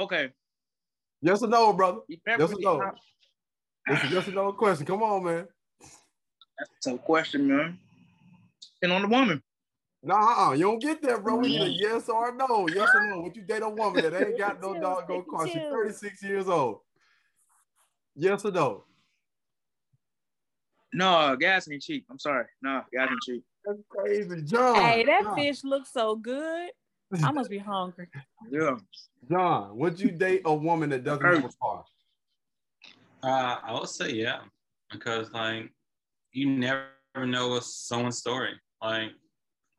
okay. 0.00 0.30
yes 1.22 1.40
or 1.40 1.48
no, 1.48 1.72
brother? 1.72 2.00
Yes 2.08 2.52
or 2.52 2.60
no? 2.60 2.92
It's 3.86 4.04
a 4.04 4.08
yes 4.08 4.26
or 4.26 4.32
no 4.32 4.52
question. 4.52 4.86
Come 4.86 5.04
on, 5.04 5.24
man. 5.24 5.46
That's 6.58 6.86
a 6.86 6.90
tough 6.90 7.04
question, 7.04 7.46
man. 7.46 7.78
And 8.82 8.92
on 8.92 9.02
the 9.02 9.08
woman. 9.08 9.40
Nah, 10.02 10.48
uh, 10.48 10.52
you 10.52 10.62
don't 10.62 10.80
get 10.80 11.02
that, 11.02 11.22
bro. 11.22 11.36
We 11.36 11.48
need 11.48 11.62
a 11.62 11.68
yes 11.68 12.08
or 12.08 12.30
a 12.30 12.34
no. 12.34 12.68
Yes 12.68 12.88
or 12.94 13.06
no. 13.06 13.22
Would 13.22 13.36
you 13.36 13.42
date 13.42 13.62
a 13.62 13.68
woman 13.68 14.02
that 14.02 14.14
ain't 14.14 14.38
got 14.38 14.60
no 14.60 14.72
Chill, 14.74 14.82
doggone 14.82 15.24
car? 15.28 15.48
She's 15.48 15.56
36 15.56 16.22
years 16.22 16.48
old. 16.48 16.80
Yes 18.14 18.44
or 18.44 18.52
no? 18.52 18.84
No, 20.92 21.36
gas 21.38 21.68
ain't 21.70 21.82
cheap. 21.82 22.06
I'm 22.10 22.18
sorry. 22.18 22.46
No, 22.62 22.82
gas 22.92 23.08
ain't 23.10 23.20
cheap. 23.22 23.44
That's 23.64 23.80
crazy. 23.88 24.42
John. 24.42 24.76
Hey, 24.76 25.04
that 25.04 25.24
John, 25.24 25.36
fish 25.36 25.64
looks 25.64 25.92
so 25.92 26.14
good. 26.14 26.70
I 27.22 27.32
must 27.32 27.50
be 27.50 27.58
hungry. 27.58 28.08
Yeah. 28.50 28.76
John, 29.28 29.76
would 29.76 29.98
you 29.98 30.12
date 30.12 30.42
a 30.44 30.54
woman 30.54 30.90
that 30.90 31.02
doesn't 31.02 31.24
have 31.24 31.44
a 31.44 31.50
car? 31.60 31.84
Uh, 33.22 33.58
I 33.62 33.72
would 33.72 33.88
say 33.88 34.12
yeah, 34.12 34.40
because 34.92 35.32
like 35.32 35.72
you 36.32 36.48
never 36.50 36.86
know 37.16 37.54
a 37.56 37.62
someone's 37.62 38.18
story. 38.18 38.52
Like, 38.80 39.10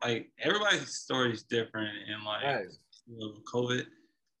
like 0.02 0.30
everybody's 0.38 0.94
story 0.94 1.32
is 1.32 1.42
different, 1.42 1.90
and 2.08 2.24
like 2.24 2.42
know, 3.08 3.34
COVID, 3.52 3.86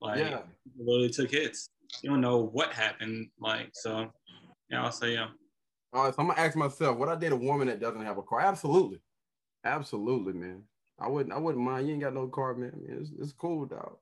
like 0.00 0.18
Yeah. 0.18 0.42
literally 0.76 1.10
took 1.10 1.30
hits. 1.30 1.68
You 2.02 2.10
don't 2.10 2.20
know 2.20 2.38
what 2.38 2.72
happened. 2.72 3.30
Like, 3.40 3.70
so 3.72 4.12
yeah, 4.70 4.84
I'll 4.84 4.92
say 4.92 5.14
yeah. 5.14 5.28
All 5.92 6.04
right, 6.04 6.14
so 6.14 6.20
I'm 6.20 6.28
gonna 6.28 6.40
ask 6.40 6.56
myself, 6.56 6.98
what 6.98 7.08
I 7.08 7.16
date 7.16 7.32
a 7.32 7.36
woman 7.36 7.68
that 7.68 7.80
doesn't 7.80 8.04
have 8.04 8.18
a 8.18 8.22
car? 8.22 8.40
Absolutely, 8.40 9.00
absolutely, 9.64 10.34
man. 10.34 10.62
I 10.98 11.08
wouldn't. 11.08 11.34
I 11.34 11.38
wouldn't 11.38 11.64
mind. 11.64 11.86
You 11.86 11.94
ain't 11.94 12.02
got 12.02 12.14
no 12.14 12.26
car, 12.28 12.54
man. 12.54 12.72
I 12.74 12.76
mean, 12.76 13.00
it's, 13.00 13.10
it's 13.18 13.32
cool, 13.32 13.64
dog. 13.66 13.96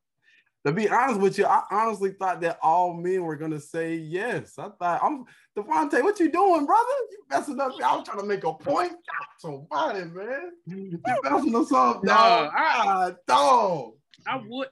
To 0.66 0.72
be 0.72 0.88
honest 0.88 1.20
with 1.20 1.38
you, 1.38 1.46
I 1.46 1.62
honestly 1.70 2.10
thought 2.10 2.40
that 2.40 2.58
all 2.60 2.92
men 2.92 3.22
were 3.22 3.36
gonna 3.36 3.60
say 3.60 3.94
yes. 3.94 4.58
I 4.58 4.68
thought 4.68 5.00
I'm 5.00 5.24
Devontae, 5.56 6.02
what 6.02 6.18
you 6.18 6.28
doing, 6.28 6.66
brother? 6.66 6.90
You 7.12 7.18
messing 7.30 7.60
up. 7.60 7.70
I 7.80 7.94
was 7.96 8.04
trying 8.04 8.18
to 8.18 8.26
make 8.26 8.42
a 8.42 8.52
point. 8.52 8.90
God, 8.90 9.26
so 9.38 9.66
funny, 9.70 10.06
man. 10.06 10.50
You 10.66 11.00
messing 11.22 11.54
us 11.54 11.72
up, 11.72 12.02
No, 12.02 12.12
dog. 12.12 12.52
I- 12.52 12.82
Ah, 12.84 13.10
dog. 13.28 13.92
I 14.26 14.42
would. 14.44 14.66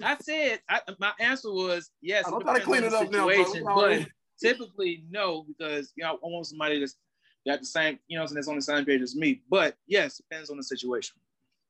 I 0.00 0.16
said 0.18 0.60
I, 0.68 0.80
my 1.00 1.12
answer 1.18 1.52
was 1.52 1.90
yes. 2.00 2.24
I'm 2.24 2.40
trying 2.40 2.60
to 2.60 2.62
clean 2.64 2.84
it 2.84 2.94
up 2.94 3.10
now, 3.10 3.24
bro. 3.24 3.34
situation, 3.34 3.56
It's 3.56 3.66
all 3.66 3.84
right. 3.84 4.00
but 4.02 4.48
typically 4.48 5.04
no, 5.10 5.42
because 5.42 5.92
you 5.96 6.04
know 6.04 6.12
I 6.12 6.18
want 6.22 6.46
somebody 6.46 6.78
that's 6.78 6.94
got 7.44 7.58
the 7.58 7.66
same, 7.66 7.98
you 8.06 8.16
know, 8.16 8.28
that's 8.28 8.46
on 8.46 8.54
the 8.54 8.62
same 8.62 8.84
page 8.84 9.02
as 9.02 9.16
me. 9.16 9.42
But 9.50 9.74
yes, 9.88 10.18
depends 10.18 10.50
on 10.50 10.56
the 10.56 10.62
situation. 10.62 11.16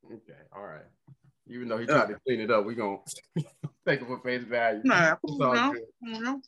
Okay, 0.04 0.38
all 0.54 0.62
right. 0.62 0.84
Even 1.52 1.68
though 1.68 1.78
he 1.78 1.86
tried 1.86 2.08
to 2.08 2.18
clean 2.26 2.40
it 2.40 2.50
up, 2.50 2.64
we're 2.64 2.74
gonna 2.74 2.98
take 3.86 4.00
it 4.00 4.06
for 4.06 4.18
face 4.20 4.42
value. 4.44 4.80
Nah, 4.84 5.12
It's 5.22 5.34
you 5.38 5.44
all 5.44 5.54
know, 5.54 5.72
good. 5.72 5.82
you 6.00 6.20
know. 6.20 6.40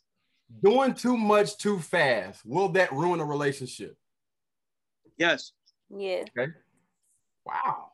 Doing 0.63 0.93
too 0.93 1.17
much 1.17 1.57
too 1.57 1.79
fast, 1.79 2.45
will 2.45 2.69
that 2.69 2.91
ruin 2.91 3.19
a 3.19 3.25
relationship? 3.25 3.95
Yes. 5.17 5.51
Yeah. 5.89 6.23
Okay. 6.37 6.51
Wow. 7.45 7.91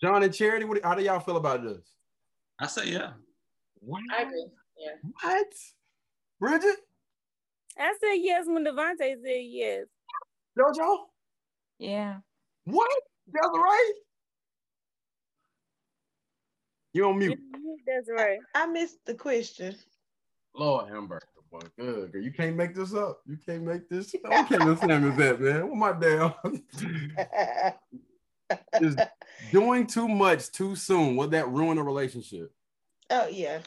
John 0.00 0.22
and 0.22 0.34
Charity, 0.34 0.64
what, 0.64 0.82
how 0.84 0.94
do 0.94 1.02
y'all 1.02 1.20
feel 1.20 1.36
about 1.36 1.62
this? 1.62 1.78
I 2.58 2.66
say 2.66 2.88
yeah. 2.90 3.12
What? 3.80 4.02
I 4.16 4.22
agree. 4.22 4.46
Yeah. 4.78 4.92
What? 5.22 5.46
Bridget? 6.40 6.76
I 7.78 7.94
said 8.00 8.14
yes 8.14 8.46
when 8.46 8.64
Devontae 8.64 9.16
said 9.22 9.42
yes. 9.42 9.84
JoJo? 10.58 10.96
Yeah. 11.78 12.18
What? 12.64 12.90
Desiree? 13.32 13.94
You 16.96 17.10
on 17.10 17.18
mute. 17.18 17.38
That's 17.86 18.08
right. 18.08 18.38
I 18.54 18.64
missed 18.64 19.04
the 19.04 19.12
question. 19.12 19.76
Lord 20.54 20.88
Hamburger, 20.88 21.26
boy. 21.52 21.60
Good. 21.78 22.10
girl. 22.10 22.22
You 22.22 22.32
can't 22.32 22.56
make 22.56 22.74
this 22.74 22.94
up. 22.94 23.20
You 23.26 23.36
can't 23.36 23.64
make 23.64 23.86
this. 23.90 24.14
What 24.22 24.48
kind 24.48 24.62
of 24.62 24.78
Sam 24.78 25.10
is 25.10 25.16
that, 25.18 25.38
man? 25.38 25.68
What 25.68 25.76
my 25.76 25.92
damn? 25.92 26.32
Is 28.80 28.96
doing 29.52 29.86
too 29.86 30.08
much 30.08 30.50
too 30.52 30.74
soon, 30.74 31.16
will 31.16 31.28
that 31.28 31.48
ruin 31.50 31.76
a 31.76 31.82
relationship? 31.82 32.50
oh 33.10 33.28
yeah. 33.28 33.58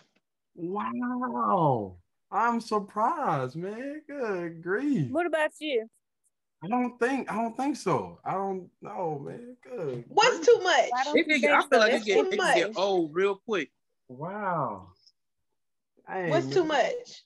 Wow. 0.55 1.97
I'm 2.31 2.59
surprised, 2.59 3.55
man. 3.55 4.01
Good 4.07 4.63
grief. 4.63 5.11
What 5.11 5.27
about 5.27 5.51
you? 5.59 5.87
I 6.63 6.67
don't 6.67 6.99
think 6.99 7.31
I 7.31 7.35
don't 7.35 7.55
think 7.55 7.77
so. 7.77 8.19
I 8.25 8.33
don't 8.33 8.69
know, 8.81 9.23
man. 9.25 9.55
Good. 9.63 10.03
What's 10.09 10.45
too 10.45 10.59
much? 10.61 10.89
Why 10.89 11.03
don't 11.05 11.17
It 11.17 11.27
you 11.27 11.39
get, 11.39 11.53
I 11.53 11.59
feel 11.61 11.67
so? 11.71 11.77
like 11.79 11.93
it 11.93 12.05
get, 12.05 12.25
it 12.25 12.37
can 12.39 12.55
get 12.55 12.77
old 12.77 13.13
real 13.15 13.35
quick. 13.45 13.71
Wow. 14.09 14.89
Dang, 16.07 16.29
What's 16.31 16.47
too 16.47 16.65
much? 16.65 17.23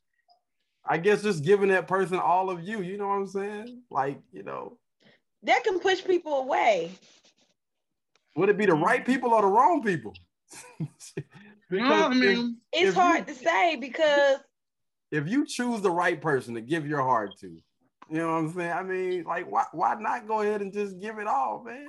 I 0.86 0.98
guess 0.98 1.24
just 1.24 1.44
giving 1.44 1.70
that 1.70 1.88
person 1.88 2.20
all 2.20 2.50
of 2.50 2.62
you. 2.62 2.82
You 2.82 2.98
know 2.98 3.08
what 3.08 3.16
I'm 3.16 3.28
saying? 3.28 3.82
Like 3.90 4.20
you 4.32 4.44
know, 4.44 4.78
That 5.44 5.64
can 5.64 5.80
push 5.80 6.04
people 6.04 6.40
away. 6.42 6.92
would 8.36 8.50
it 8.50 8.58
be 8.58 8.66
the 8.68 8.74
mm. 8.74 8.84
right 8.84 9.04
people 9.06 9.32
or 9.34 9.42
the 9.42 9.48
wrong 9.48 9.82
people? 9.82 10.14
No, 10.80 10.88
I 12.12 12.12
if- 12.14 12.40
It's 12.74 12.90
If 12.90 12.94
hard 12.94 13.28
you- 13.28 13.34
to 13.34 13.40
say 13.40 13.78
because 13.78 14.38
if 15.12 15.28
you 15.28 15.46
choose 15.46 15.82
the 15.82 15.92
right 15.92 16.22
person 16.22 16.54
to 16.56 16.62
give 16.62 16.86
your 16.88 17.02
heart 17.02 17.32
to, 17.42 17.58
you 18.10 18.18
know 18.18 18.28
what 18.32 18.38
I'm 18.40 18.54
saying? 18.54 18.72
I 18.72 18.84
mean, 18.84 19.24
like, 19.24 19.50
why 19.50 19.66
why 19.72 19.96
not 20.00 20.28
go 20.28 20.42
ahead 20.42 20.62
and 20.62 20.72
just 20.74 21.00
give 21.00 21.18
it 21.20 21.28
all, 21.28 21.64
man? 21.64 21.88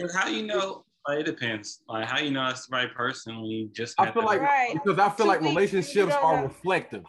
And 0.00 0.10
how 0.14 0.26
do 0.26 0.34
you 0.34 0.46
know? 0.46 0.84
It 1.10 1.24
depends. 1.24 1.82
Like 1.88 2.06
how 2.06 2.18
you 2.18 2.30
know 2.30 2.46
it's 2.48 2.66
the 2.66 2.76
right 2.76 2.94
person 2.94 3.36
when 3.36 3.46
you 3.46 3.68
just. 3.72 3.98
I 3.98 4.10
feel 4.10 4.24
like 4.24 4.42
Right. 4.42 4.74
because 4.74 4.98
I 4.98 5.08
feel 5.08 5.24
Two 5.24 5.28
like 5.32 5.40
weeks, 5.40 5.50
relationships 5.54 6.12
are 6.12 6.36
know. 6.36 6.42
reflective. 6.44 7.04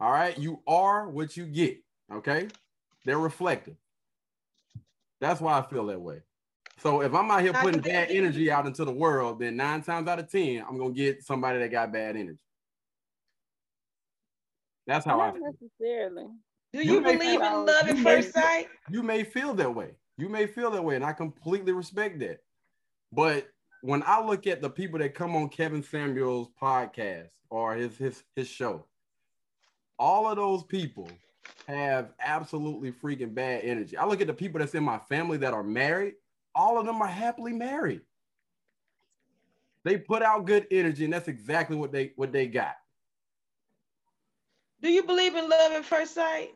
All 0.00 0.10
right, 0.10 0.36
you 0.36 0.60
are 0.66 1.08
what 1.08 1.36
you 1.36 1.46
get. 1.46 1.78
Okay, 2.12 2.48
they're 3.04 3.18
reflective. 3.18 3.76
That's 5.20 5.40
why 5.40 5.56
I 5.58 5.62
feel 5.62 5.86
that 5.86 6.00
way. 6.00 6.22
So 6.80 7.02
if 7.02 7.14
I'm 7.14 7.30
out 7.30 7.42
here 7.42 7.52
putting 7.52 7.80
bad 7.80 8.10
energy 8.10 8.50
out 8.50 8.66
into 8.66 8.84
the 8.84 8.92
world, 8.92 9.38
then 9.38 9.56
nine 9.56 9.82
times 9.82 10.08
out 10.08 10.18
of 10.18 10.28
ten, 10.28 10.64
I'm 10.68 10.76
gonna 10.76 10.92
get 10.92 11.22
somebody 11.22 11.60
that 11.60 11.70
got 11.70 11.92
bad 11.92 12.16
energy. 12.16 12.38
That's 14.88 15.06
how 15.06 15.20
I 15.20 15.26
Not 15.26 15.34
feel. 15.36 15.52
necessarily. 15.52 16.26
Do 16.74 16.82
You 16.82 16.94
you, 16.94 17.00
believe 17.00 17.20
feel- 17.20 17.42
in 17.60 17.66
love 17.66 17.88
at 17.88 17.98
first 17.98 18.32
sight? 18.34 18.68
You 18.90 19.02
may 19.02 19.22
feel 19.22 19.54
that 19.54 19.72
way. 19.72 19.92
You 20.16 20.28
may 20.28 20.46
feel 20.46 20.70
that 20.72 20.82
way, 20.82 20.96
and 20.96 21.04
I 21.04 21.12
completely 21.12 21.72
respect 21.72 22.18
that. 22.20 22.40
But 23.12 23.48
when 23.82 24.02
I 24.06 24.20
look 24.20 24.46
at 24.46 24.60
the 24.60 24.70
people 24.70 24.98
that 24.98 25.14
come 25.14 25.36
on 25.36 25.48
Kevin 25.48 25.82
Samuel's 25.82 26.48
podcast 26.60 27.30
or 27.48 27.74
his 27.74 27.96
his 27.96 28.24
his 28.34 28.48
show, 28.48 28.86
all 29.98 30.28
of 30.28 30.36
those 30.36 30.64
people 30.64 31.08
have 31.68 32.12
absolutely 32.20 32.90
freaking 32.92 33.34
bad 33.34 33.62
energy. 33.64 33.96
I 33.96 34.06
look 34.06 34.20
at 34.20 34.26
the 34.26 34.34
people 34.34 34.58
that's 34.58 34.74
in 34.74 34.82
my 34.84 34.98
family 34.98 35.38
that 35.38 35.54
are 35.54 35.62
married, 35.62 36.14
all 36.54 36.78
of 36.78 36.86
them 36.86 37.00
are 37.00 37.08
happily 37.08 37.52
married. 37.52 38.00
They 39.84 39.96
put 39.98 40.22
out 40.22 40.44
good 40.46 40.66
energy, 40.70 41.04
and 41.04 41.12
that's 41.12 41.28
exactly 41.28 41.76
what 41.76 41.92
they 41.92 42.12
what 42.16 42.32
they 42.32 42.46
got. 42.48 42.74
Do 44.80 44.88
you 44.90 45.02
believe 45.04 45.34
in 45.34 45.48
love 45.48 45.72
at 45.72 45.84
first 45.84 46.14
sight? 46.14 46.50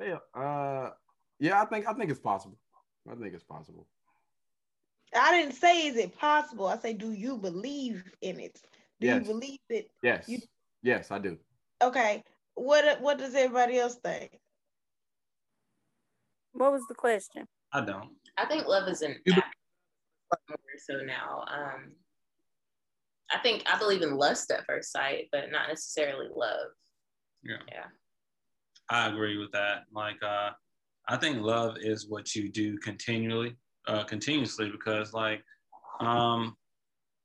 Yeah, 0.00 0.18
uh, 0.34 0.90
yeah, 1.38 1.62
I 1.62 1.66
think 1.66 1.86
I 1.86 1.92
think 1.94 2.10
it's 2.10 2.20
possible. 2.20 2.58
I 3.10 3.14
think 3.14 3.34
it's 3.34 3.44
possible. 3.44 3.86
I 5.14 5.30
didn't 5.32 5.54
say 5.54 5.86
is 5.88 5.96
it 5.96 6.16
possible. 6.18 6.66
I 6.66 6.78
say, 6.78 6.92
do 6.94 7.12
you 7.12 7.36
believe 7.36 8.02
in 8.22 8.40
it? 8.40 8.58
Do 9.00 9.06
Yes. 9.08 9.26
you 9.26 9.32
believe 9.32 9.58
it? 9.68 9.90
Yes, 10.02 10.28
You- 10.28 10.38
yes, 10.82 11.10
I 11.10 11.18
do. 11.18 11.38
Okay. 11.82 12.22
What 12.54 13.00
what 13.00 13.18
does 13.18 13.34
everybody 13.34 13.78
else 13.78 13.96
think? 13.96 14.38
What 16.52 16.72
was 16.72 16.86
the 16.88 16.94
question? 16.94 17.46
I 17.72 17.84
don't. 17.84 18.10
I 18.36 18.46
think 18.46 18.66
love 18.66 18.88
is 18.88 19.02
an 19.02 19.20
act 19.32 19.56
more 20.48 20.58
so 20.78 20.94
now. 21.04 21.44
Um, 21.48 21.94
I 23.30 23.38
think 23.42 23.62
I 23.66 23.78
believe 23.78 24.02
in 24.02 24.16
lust 24.16 24.50
at 24.50 24.64
first 24.66 24.92
sight, 24.92 25.28
but 25.32 25.50
not 25.50 25.68
necessarily 25.68 26.28
love. 26.34 26.68
Yeah. 27.42 27.56
Yeah. 27.68 27.86
I 28.90 29.08
agree 29.08 29.38
with 29.38 29.52
that. 29.52 29.84
Like, 29.92 30.22
uh, 30.22 30.50
I 31.08 31.16
think 31.16 31.40
love 31.40 31.76
is 31.80 32.08
what 32.08 32.34
you 32.34 32.50
do 32.50 32.78
continually, 32.78 33.56
uh, 33.88 34.04
continuously, 34.04 34.70
because 34.70 35.12
like, 35.12 35.42
um, 36.00 36.56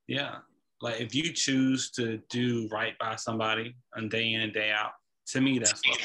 yeah, 0.08 0.36
like 0.82 1.02
if 1.02 1.14
you 1.14 1.34
choose 1.34 1.92
to 1.92 2.20
do 2.30 2.68
right 2.72 2.98
by 3.00 3.16
somebody 3.16 3.76
and 3.96 4.10
day 4.10 4.34
in 4.34 4.42
and 4.42 4.54
day 4.54 4.72
out, 4.72 4.92
to 5.28 5.42
me 5.42 5.60
that's 5.60 5.82
love. 5.86 5.98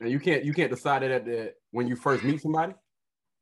And 0.00 0.10
you 0.10 0.20
can't 0.20 0.44
you 0.44 0.52
can't 0.52 0.70
decide 0.70 1.02
it 1.02 1.10
at 1.10 1.24
the 1.24 1.52
when 1.70 1.88
you 1.88 1.96
first 1.96 2.24
meet 2.24 2.40
somebody. 2.40 2.74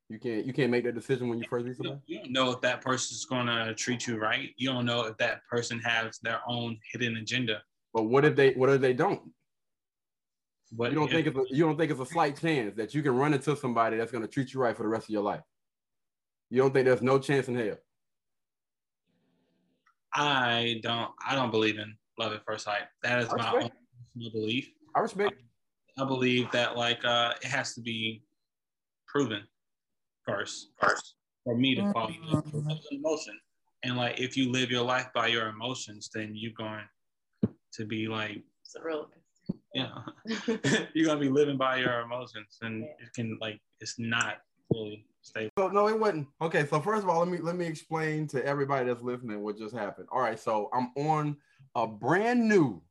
You 0.08 0.18
can't 0.18 0.46
you 0.46 0.52
can't 0.52 0.70
make 0.70 0.84
that 0.84 0.94
decision 0.94 1.28
when 1.28 1.38
you 1.38 1.44
first 1.48 1.66
meet 1.66 1.76
somebody. 1.76 2.00
you 2.06 2.18
don't 2.20 2.32
know 2.32 2.50
if 2.50 2.60
that 2.60 2.80
person's 2.80 3.24
gonna 3.24 3.74
treat 3.74 4.06
you 4.06 4.18
right. 4.18 4.50
You 4.56 4.68
don't 4.68 4.86
know 4.86 5.02
if 5.02 5.16
that 5.18 5.40
person 5.50 5.78
has 5.80 6.18
their 6.22 6.40
own 6.48 6.78
hidden 6.92 7.16
agenda. 7.16 7.62
But 7.92 8.04
what 8.04 8.24
if 8.24 8.36
they 8.36 8.52
what 8.52 8.70
if 8.70 8.80
they 8.80 8.92
don't? 8.92 9.20
But 10.72 10.90
You 10.90 10.96
don't 10.96 11.06
if- 11.08 11.12
think 11.12 11.26
it's 11.28 11.52
a, 11.52 11.54
you 11.54 11.64
don't 11.64 11.76
think 11.76 11.90
it's 11.90 12.00
a 12.00 12.06
slight 12.06 12.36
chance 12.40 12.74
that 12.76 12.94
you 12.94 13.02
can 13.02 13.16
run 13.16 13.32
into 13.34 13.56
somebody 13.56 13.96
that's 13.96 14.10
gonna 14.12 14.26
treat 14.26 14.52
you 14.52 14.60
right 14.60 14.76
for 14.76 14.82
the 14.82 14.88
rest 14.88 15.04
of 15.04 15.10
your 15.10 15.22
life. 15.22 15.42
You 16.50 16.62
don't 16.62 16.72
think 16.72 16.86
there's 16.86 17.02
no 17.02 17.18
chance 17.18 17.48
in 17.48 17.56
hell. 17.56 17.76
I 20.14 20.80
don't 20.82 21.10
I 21.26 21.34
don't 21.34 21.50
believe 21.50 21.78
in 21.78 21.96
love 22.18 22.32
at 22.32 22.44
first 22.44 22.64
sight. 22.64 22.82
That 23.02 23.18
is 23.20 23.28
my 23.32 23.52
own 23.52 23.70
personal 24.14 24.32
belief. 24.32 24.70
I 24.94 25.00
respect. 25.00 25.42
I 25.98 26.04
believe 26.04 26.50
that 26.52 26.76
like 26.76 27.04
uh 27.04 27.34
it 27.42 27.48
has 27.48 27.74
to 27.74 27.80
be 27.80 28.22
proven 29.06 29.42
first. 30.24 30.70
First. 30.80 31.14
For 31.44 31.56
me 31.56 31.74
to 31.76 31.92
fall 31.92 32.08
in 32.08 32.16
love 32.26 32.44
emotion. 32.90 33.38
And 33.82 33.96
like 33.96 34.18
if 34.18 34.36
you 34.36 34.50
live 34.50 34.70
your 34.70 34.82
life 34.82 35.08
by 35.14 35.28
your 35.28 35.48
emotions, 35.48 36.10
then 36.12 36.32
you're 36.34 36.52
going 36.56 36.84
to 37.74 37.84
be 37.84 38.08
like, 38.08 38.42
It's 38.64 38.74
a 38.74 38.82
real. 38.82 39.10
Yeah. 39.76 40.76
you're 40.94 41.06
gonna 41.06 41.20
be 41.20 41.28
living 41.28 41.56
by 41.56 41.76
your 41.76 42.00
emotions 42.00 42.58
and 42.62 42.84
it 42.84 43.12
can 43.14 43.38
like 43.40 43.60
it's 43.80 43.98
not 43.98 44.38
fully 44.72 45.06
stable. 45.22 45.50
So 45.58 45.68
no, 45.68 45.88
it 45.88 45.98
wasn't. 45.98 46.28
Okay, 46.40 46.66
so 46.66 46.80
first 46.80 47.02
of 47.02 47.10
all, 47.10 47.20
let 47.20 47.28
me 47.28 47.38
let 47.38 47.56
me 47.56 47.66
explain 47.66 48.26
to 48.28 48.44
everybody 48.44 48.86
that's 48.86 49.02
listening 49.02 49.42
what 49.42 49.58
just 49.58 49.74
happened. 49.74 50.08
All 50.10 50.20
right, 50.20 50.38
so 50.38 50.70
I'm 50.72 50.90
on 50.96 51.36
a 51.74 51.86
brand 51.86 52.48
new 52.48 52.82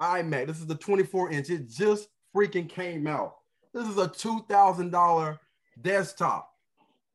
iMac. 0.00 0.46
This 0.46 0.58
is 0.58 0.66
the 0.66 0.74
24 0.74 1.30
inch. 1.30 1.50
It 1.50 1.68
just 1.68 2.08
freaking 2.34 2.68
came 2.68 3.06
out. 3.06 3.36
This 3.72 3.88
is 3.88 3.98
a 3.98 4.08
two 4.08 4.44
thousand 4.48 4.90
dollar 4.90 5.38
desktop. 5.80 6.50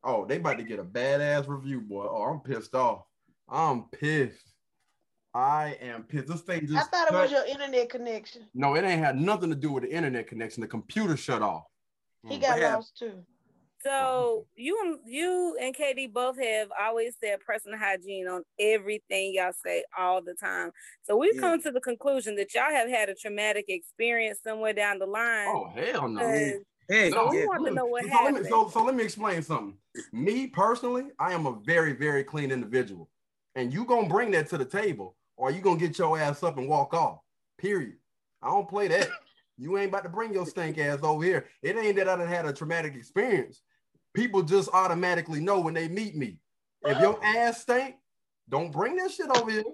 Oh, 0.04 0.24
they 0.24 0.36
about 0.36 0.58
to 0.58 0.64
get 0.64 0.80
a 0.80 0.84
badass 0.84 1.46
review, 1.46 1.80
boy. 1.80 2.06
Oh, 2.08 2.24
I'm 2.24 2.40
pissed 2.40 2.74
off. 2.74 3.04
I'm 3.48 3.84
pissed. 3.84 4.51
I 5.34 5.78
am 5.80 6.04
pissed. 6.04 6.28
This 6.28 6.42
thing 6.42 6.66
just 6.66 6.76
I 6.76 6.82
thought 6.82 7.08
it 7.10 7.14
was 7.14 7.30
your 7.30 7.46
internet 7.46 7.88
connection. 7.88 8.42
no, 8.54 8.74
it 8.74 8.84
ain't 8.84 9.02
had 9.02 9.16
nothing 9.18 9.50
to 9.50 9.56
do 9.56 9.72
with 9.72 9.84
the 9.84 9.90
internet 9.90 10.26
connection. 10.26 10.60
The 10.60 10.66
computer 10.68 11.16
shut 11.16 11.42
off. 11.42 11.64
He 12.28 12.36
Mm. 12.36 12.40
got 12.40 12.60
What 12.60 12.72
lost 12.74 12.98
too. 12.98 13.24
So 13.82 14.46
you 14.54 14.78
and 14.84 14.98
you 15.12 15.56
and 15.60 15.74
KD 15.74 16.12
both 16.12 16.38
have 16.40 16.68
always 16.80 17.16
said 17.18 17.40
personal 17.40 17.78
hygiene 17.78 18.28
on 18.28 18.42
everything 18.58 19.32
y'all 19.34 19.52
say 19.64 19.82
all 19.98 20.22
the 20.22 20.34
time. 20.34 20.70
So 21.02 21.16
we've 21.16 21.34
Yeah. 21.34 21.40
come 21.40 21.62
to 21.62 21.72
the 21.72 21.80
conclusion 21.80 22.36
that 22.36 22.54
y'all 22.54 22.70
have 22.70 22.88
had 22.88 23.08
a 23.08 23.14
traumatic 23.14 23.64
experience 23.68 24.38
somewhere 24.44 24.72
down 24.72 25.00
the 25.00 25.06
line. 25.06 25.48
Oh 25.48 25.68
hell 25.74 26.08
no. 26.08 26.20
Hey, 26.88 27.10
So 27.10 27.28
we 27.30 27.38
yeah. 27.38 27.46
want 27.46 27.66
to 27.66 27.74
know 27.74 27.86
what 27.86 28.04
so, 28.04 28.08
let 28.22 28.34
me, 28.34 28.40
happened. 28.40 28.46
so, 28.48 28.68
so 28.68 28.84
let 28.84 28.94
me 28.94 29.02
explain 29.02 29.42
something. 29.42 29.76
Me 30.12 30.46
personally, 30.46 31.04
I 31.18 31.32
am 31.32 31.46
a 31.46 31.58
very, 31.64 31.92
very 31.94 32.22
clean 32.22 32.52
individual. 32.52 33.08
And 33.56 33.72
you 33.72 33.84
gonna 33.84 34.08
bring 34.08 34.30
that 34.32 34.48
to 34.50 34.58
the 34.58 34.64
table, 34.64 35.16
or 35.42 35.50
you 35.50 35.60
gonna 35.60 35.76
get 35.76 35.98
your 35.98 36.16
ass 36.16 36.44
up 36.44 36.56
and 36.56 36.68
walk 36.68 36.94
off. 36.94 37.18
Period. 37.58 37.96
I 38.40 38.48
don't 38.48 38.68
play 38.68 38.86
that. 38.88 39.08
You 39.58 39.76
ain't 39.76 39.90
about 39.90 40.04
to 40.04 40.08
bring 40.08 40.32
your 40.32 40.46
stink 40.46 40.78
ass 40.78 41.00
over 41.02 41.22
here. 41.22 41.46
It 41.62 41.76
ain't 41.76 41.96
that 41.96 42.08
I 42.08 42.16
done 42.16 42.26
had 42.26 42.46
a 42.46 42.52
traumatic 42.52 42.94
experience. 42.94 43.60
People 44.14 44.42
just 44.42 44.70
automatically 44.72 45.40
know 45.40 45.60
when 45.60 45.74
they 45.74 45.88
meet 45.88 46.16
me. 46.16 46.38
If 46.82 47.00
your 47.00 47.22
ass 47.24 47.62
stink, 47.62 47.96
don't 48.48 48.72
bring 48.72 48.96
that 48.96 49.10
shit 49.10 49.30
over 49.30 49.50
here. 49.50 49.64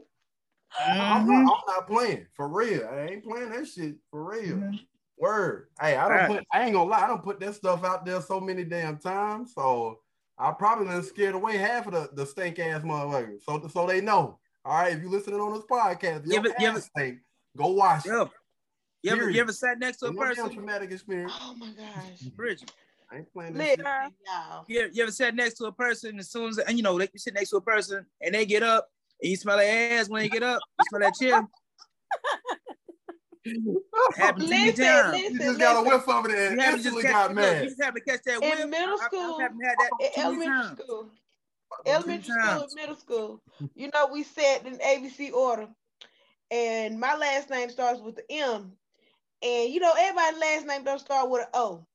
I'm, 0.80 1.26
Mhm. 1.26 1.26
not, 1.26 1.52
I'm 1.52 1.74
not 1.76 1.86
playing 1.86 2.26
for 2.34 2.48
real. 2.48 2.88
I 2.90 3.06
ain't 3.06 3.24
playing 3.24 3.50
that 3.50 3.66
shit 3.68 3.96
for 4.10 4.24
real. 4.24 4.56
Mhm. 4.56 4.86
Word. 5.16 5.68
Hey, 5.80 5.96
I 5.96 6.08
don't 6.08 6.26
put. 6.26 6.46
I 6.52 6.64
ain't 6.64 6.72
gonna 6.72 6.90
lie. 6.90 7.02
I 7.02 7.06
don't 7.06 7.22
put 7.22 7.40
that 7.40 7.54
stuff 7.54 7.84
out 7.84 8.06
there 8.06 8.22
so 8.22 8.40
many 8.40 8.64
damn 8.64 8.98
times. 8.98 9.52
So 9.54 10.00
I 10.38 10.50
probably 10.52 10.86
done 10.86 11.02
scared 11.02 11.34
away 11.34 11.56
half 11.58 11.86
of 11.86 11.92
the, 11.92 12.08
the 12.14 12.26
stink 12.26 12.58
ass 12.58 12.82
motherfuckers. 12.82 13.42
So 13.42 13.68
so 13.68 13.86
they 13.86 14.00
know. 14.00 14.38
All 14.68 14.74
right. 14.74 14.92
If 14.92 15.00
you're 15.00 15.10
listening 15.10 15.40
on 15.40 15.54
this 15.54 15.62
podcast, 15.64 16.26
You 16.26 16.32
your 16.32 16.40
ever- 16.40 16.54
you 16.58 16.66
ever- 16.68 16.76
ass 16.78 16.90
stink. 16.94 17.18
Go 17.56 17.68
wash 17.68 18.04
it. 18.04 18.12
Oh 18.12 18.30
you 19.02 19.12
ever, 19.12 19.30
you 19.30 19.40
ever 19.40 19.52
sat 19.52 19.78
next 19.78 19.96
to 19.98 20.06
a 20.06 20.12
no 20.12 20.20
person, 20.20 20.50
traumatic 20.50 20.90
experience. 20.92 21.32
Oh 21.40 21.54
my 21.56 21.70
gosh. 21.70 22.20
Bridget? 22.36 22.70
I 23.10 23.16
ain't 23.16 23.32
playing 23.32 23.54
that 23.54 23.78
Listen, 23.78 23.84
y'all. 24.26 24.64
You 24.68 25.02
ever, 25.02 25.10
sat 25.10 25.34
next 25.34 25.54
to 25.54 25.64
a 25.64 25.72
person 25.72 26.18
as 26.18 26.30
soon 26.30 26.50
as 26.50 26.58
and 26.58 26.76
you 26.76 26.82
know 26.82 26.98
they 26.98 27.04
you 27.10 27.18
sit 27.18 27.32
next 27.32 27.48
to 27.50 27.56
a 27.56 27.60
person 27.62 28.04
and 28.20 28.34
they 28.34 28.44
get 28.44 28.62
up 28.62 28.90
and 29.22 29.30
you 29.30 29.36
smell 29.36 29.56
their 29.56 29.98
ass 29.98 30.10
when 30.10 30.20
they 30.20 30.28
get 30.28 30.42
up, 30.42 30.60
you 30.78 30.84
smell 30.90 31.00
that 31.00 31.14
chill. 31.18 31.48
Happened 34.16 34.44
to 34.44 34.50
Listen, 34.50 34.84
down. 34.84 35.12
listen, 35.12 35.32
You 35.32 35.38
just 35.38 35.58
got 35.58 35.86
a 35.86 35.88
whiff 35.88 36.06
of 36.06 36.26
it 36.26 36.32
and 36.32 36.56
You 36.56 36.62
haven't 36.62 36.82
just 36.82 36.86
instantly 36.96 37.02
catch, 37.04 37.12
got 37.12 37.34
mad. 37.34 37.62
you 37.62 37.68
just 37.70 37.82
happen 37.82 38.02
to 38.04 38.10
catch 38.10 38.20
that 38.26 38.42
In 38.42 38.58
whip. 38.58 38.68
middle 38.68 38.88
I- 38.88 38.92
I- 39.02 39.06
school- 39.06 39.38
I, 39.38 39.42
had 39.42 39.52
that 39.78 39.90
In 40.00 40.10
elementary 40.22 40.76
school. 40.84 41.08
Elementary 41.86 42.34
school 42.34 42.62
and 42.62 42.74
middle 42.74 42.96
school. 42.96 43.42
You 43.74 43.90
know, 43.92 44.08
we 44.12 44.22
sat 44.22 44.66
in 44.66 44.78
ABC 44.78 45.32
order. 45.32 45.68
And 46.50 46.98
my 46.98 47.14
last 47.16 47.50
name 47.50 47.70
starts 47.70 48.00
with 48.00 48.16
the 48.16 48.24
M. 48.30 48.72
And 49.42 49.72
you 49.72 49.80
know, 49.80 49.92
everybody's 49.96 50.40
last 50.40 50.66
name 50.66 50.84
don't 50.84 50.98
start 50.98 51.30
with 51.30 51.42
an 51.42 51.48
O. 51.54 51.86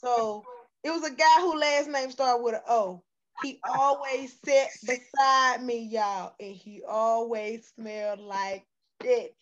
So 0.00 0.44
it 0.82 0.90
was 0.90 1.04
a 1.04 1.14
guy 1.14 1.40
who 1.40 1.58
last 1.58 1.88
name 1.88 2.10
started 2.10 2.42
with 2.42 2.54
an 2.54 2.60
O. 2.68 3.02
He 3.42 3.60
always 3.68 4.36
sat 4.44 4.68
beside 4.86 5.62
me, 5.62 5.78
y'all, 5.84 6.34
and 6.40 6.54
he 6.54 6.82
always 6.86 7.72
smelled 7.76 8.20
like 8.20 8.66
shit 9.02 9.34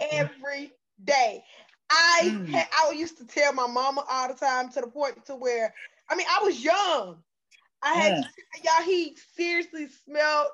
every 0.00 0.72
day. 1.02 1.44
I 1.90 2.20
Mm. 2.24 2.48
had, 2.48 2.68
I 2.72 2.90
used 2.92 3.18
to 3.18 3.26
tell 3.26 3.52
my 3.52 3.66
mama 3.66 4.04
all 4.08 4.28
the 4.28 4.34
time 4.34 4.70
to 4.70 4.80
the 4.80 4.88
point 4.88 5.24
to 5.26 5.36
where 5.36 5.74
I 6.08 6.16
mean 6.16 6.26
I 6.28 6.42
was 6.42 6.62
young. 6.62 7.22
I 7.86 7.94
had 7.94 8.12
Mm. 8.14 8.24
y'all 8.64 8.82
he 8.84 9.16
seriously 9.36 9.86
smelled 10.04 10.48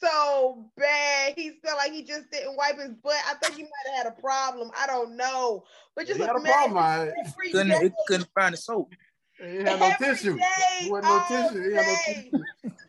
so 0.00 0.68
bad. 0.76 1.34
He 1.36 1.52
smelled 1.60 1.76
like 1.78 1.92
he 1.92 2.02
just 2.02 2.28
didn't 2.30 2.56
wipe 2.56 2.76
his 2.78 2.92
butt. 2.94 3.14
I 3.28 3.34
think 3.34 3.54
he 3.54 3.62
might 3.62 3.94
have 3.94 4.04
had 4.04 4.12
a 4.18 4.20
problem. 4.20 4.70
I 4.76 4.88
don't 4.88 5.16
know. 5.16 5.64
But 5.94 6.06
just 6.08 6.18
He 6.18 6.26
had 6.26 6.34
a 6.34 6.40
problem, 6.40 6.76
all 6.76 6.82
right. 6.82 7.12
every 7.24 7.52
Couldn't, 7.52 7.68
day- 7.68 7.86
it 7.86 7.92
couldn't 8.08 8.28
find 8.34 8.52
the 8.52 8.56
soap. 8.56 8.92
He 9.38 9.44
had 9.58 9.78
no 9.78 9.90
Every 9.90 10.06
tissue. 10.08 10.36
day, 10.38 10.44
He 10.80 10.90
wasn't 10.90 11.08
no 11.08 11.24
tissue. 11.28 11.68
He 11.70 11.74
had 11.76 11.86
no 11.86 11.96
tissue. 12.04 12.44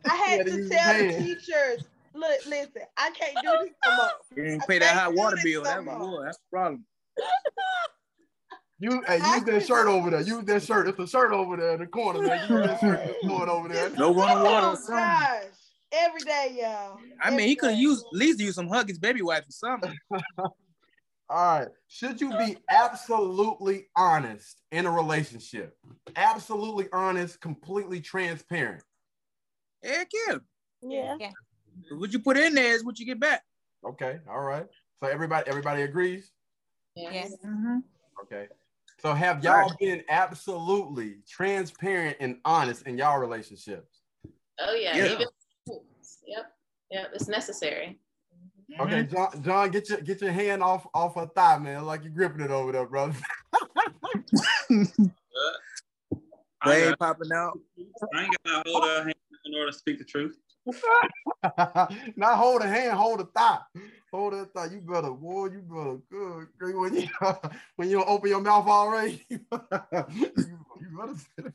I 0.05 0.15
had 0.15 0.37
had 0.39 0.45
to 0.47 0.51
to 0.63 0.69
tell 0.69 0.97
the 0.97 1.23
teachers, 1.23 1.85
look, 2.15 2.45
listen, 2.47 2.81
I 2.97 3.11
can't 3.11 3.37
do 3.43 3.49
this 3.61 3.73
no 3.85 3.95
more. 3.95 4.09
You 4.35 4.43
didn't 4.43 4.63
I 4.63 4.65
pay 4.65 4.79
that 4.79 4.95
hot 4.97 5.13
water 5.13 5.37
bill. 5.43 5.61
no 5.63 5.69
That's 5.69 5.85
more. 5.85 5.99
what 5.99 6.09
was. 6.09 6.23
That's 6.25 6.37
the 6.37 6.43
problem. 6.51 6.85
You 8.83 9.01
hey, 9.07 9.15
use 9.15 9.43
that 9.45 9.65
shirt 9.65 9.87
over 9.87 10.09
there. 10.09 10.19
Use 10.19 10.43
that 10.43 10.61
shirt. 10.61 10.89
It's 10.89 10.99
a 10.99 11.07
shirt 11.07 11.31
over 11.31 11.55
there 11.55 11.75
in 11.75 11.79
the 11.79 11.87
corner. 11.87 12.19
Man. 12.19 12.37
Use 12.49 12.67
that 12.67 12.79
shirt 12.81 12.99
that's 13.05 13.25
going 13.25 13.47
over 13.47 13.69
there. 13.69 13.89
No 13.91 14.13
running 14.13 14.43
water 14.43 14.77
Oh 14.77 14.93
or 14.93 14.97
gosh, 14.97 15.43
every 15.93 16.19
day, 16.19 16.57
y'all. 16.59 16.99
I 17.21 17.29
mean, 17.29 17.47
he 17.47 17.55
could 17.55 17.69
have 17.69 17.79
used 17.79 18.03
at 18.05 18.11
least 18.11 18.41
use 18.41 18.55
some 18.55 18.67
Huggies 18.67 18.99
baby 18.99 19.21
wipes 19.21 19.47
or 19.47 19.51
something. 19.51 19.97
All 20.37 20.49
right. 21.29 21.69
Should 21.87 22.19
you 22.19 22.37
be 22.37 22.57
absolutely 22.69 23.85
honest 23.95 24.61
in 24.73 24.85
a 24.85 24.91
relationship? 24.91 25.77
Absolutely 26.17 26.87
honest, 26.91 27.39
completely 27.39 28.01
transparent. 28.01 28.83
Heck 29.81 30.09
yeah. 30.27 30.35
Yeah. 30.81 31.15
Yeah. 31.21 31.31
What 31.97 32.11
you 32.11 32.19
put 32.19 32.35
in 32.35 32.53
there 32.53 32.75
is 32.75 32.83
what 32.83 32.99
you 32.99 33.05
get 33.05 33.21
back. 33.21 33.43
Okay. 33.87 34.19
All 34.29 34.41
right. 34.41 34.67
So 35.01 35.07
everybody, 35.07 35.49
everybody 35.49 35.83
agrees. 35.83 36.33
Yes. 36.97 37.33
Mm-hmm. 37.45 37.77
Okay. 38.23 38.47
So 39.03 39.13
have 39.13 39.43
y'all 39.43 39.69
been 39.81 40.01
absolutely 40.07 41.17
transparent 41.27 42.15
and 42.21 42.37
honest 42.45 42.87
in 42.87 42.97
y'all 42.97 43.19
relationships? 43.19 43.99
Oh 44.57 44.73
yeah. 44.75 44.95
Yeah. 44.95 45.05
Even 45.07 45.27
yep. 46.25 46.53
Yep. 46.89 47.11
It's 47.13 47.27
necessary. 47.27 47.99
Mm-hmm. 48.71 48.81
Okay, 48.81 49.03
John, 49.03 49.43
John, 49.43 49.71
get 49.71 49.89
your 49.89 49.99
get 49.99 50.21
your 50.21 50.31
hand 50.31 50.63
off 50.63 50.87
off 50.93 51.15
her 51.15 51.25
thigh, 51.35 51.57
man, 51.57 51.85
like 51.85 52.03
you're 52.03 52.13
gripping 52.13 52.45
it 52.45 52.49
over 52.49 52.71
there, 52.71 52.85
brother. 52.85 53.13
I, 56.61 56.69
Way 56.69 56.85
got, 56.85 56.99
popping 56.99 57.33
out. 57.35 57.59
I 58.15 58.23
ain't 58.23 58.33
got 58.45 58.63
to 58.63 58.71
hold 58.71 58.85
her 58.85 59.03
hand 59.03 59.15
in 59.43 59.53
order 59.53 59.69
to 59.69 59.77
speak 59.77 59.97
the 59.97 60.05
truth. 60.05 60.37
Not 62.15 62.37
hold 62.37 62.61
a 62.61 62.67
hand, 62.67 62.97
hold 62.97 63.19
a 63.21 63.25
thigh. 63.25 63.59
Hold 64.11 64.33
that 64.33 64.53
thigh. 64.53 64.65
You 64.65 64.79
better, 64.79 65.11
boy, 65.11 65.47
you 65.47 65.61
better 65.61 65.97
good. 66.09 66.47
good. 66.59 66.75
When 66.75 66.93
you 66.93 67.07
when 67.75 67.89
you 67.89 67.97
don't 67.97 68.09
open 68.09 68.29
your 68.29 68.41
mouth 68.41 68.67
already, 68.67 69.25
you, 69.29 69.39
you 69.51 71.17
better. 71.33 71.53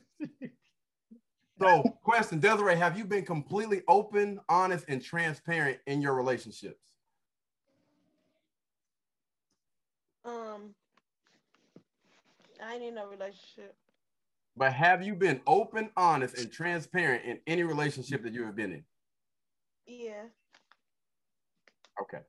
So, 1.59 1.83
question, 2.03 2.39
Desiree, 2.39 2.75
have 2.75 2.97
you 2.97 3.03
been 3.03 3.25
completely 3.25 3.81
open, 3.87 4.39
honest, 4.47 4.85
and 4.87 5.03
transparent 5.03 5.79
in 5.87 6.01
your 6.01 6.13
relationships? 6.13 6.79
Um, 10.23 10.73
I 12.63 12.75
ain't 12.75 12.83
in 12.83 12.95
no 12.95 13.07
relationship. 13.07 13.75
But 14.55 14.73
have 14.73 15.01
you 15.01 15.15
been 15.15 15.41
open, 15.47 15.89
honest, 15.97 16.37
and 16.37 16.51
transparent 16.51 17.25
in 17.25 17.39
any 17.47 17.63
relationship 17.63 18.23
that 18.23 18.33
you 18.33 18.45
have 18.45 18.55
been 18.55 18.73
in? 18.73 18.83
Yeah. 19.89 20.25
Okay. 22.01 22.19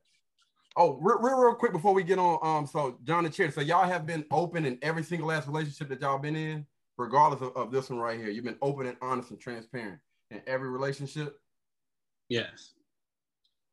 Oh, 0.75 0.97
real, 1.01 1.19
real, 1.19 1.37
real 1.37 1.53
quick 1.53 1.73
before 1.73 1.93
we 1.93 2.03
get 2.03 2.17
on. 2.17 2.39
Um, 2.41 2.65
so 2.65 2.97
John 3.03 3.25
and 3.25 3.33
Cherry, 3.33 3.51
so 3.51 3.61
y'all 3.61 3.87
have 3.87 4.05
been 4.07 4.25
open 4.31 4.65
in 4.65 4.79
every 4.81 5.03
single 5.03 5.27
last 5.27 5.47
relationship 5.47 5.89
that 5.89 6.01
y'all 6.01 6.17
been 6.17 6.35
in, 6.35 6.65
regardless 6.97 7.41
of, 7.41 7.55
of 7.55 7.71
this 7.71 7.89
one 7.89 7.99
right 7.99 8.17
here. 8.17 8.29
You've 8.29 8.45
been 8.45 8.57
open 8.61 8.87
and 8.87 8.97
honest 9.01 9.31
and 9.31 9.39
transparent 9.39 9.99
in 10.31 10.41
every 10.47 10.69
relationship. 10.69 11.37
Yes. 12.29 12.73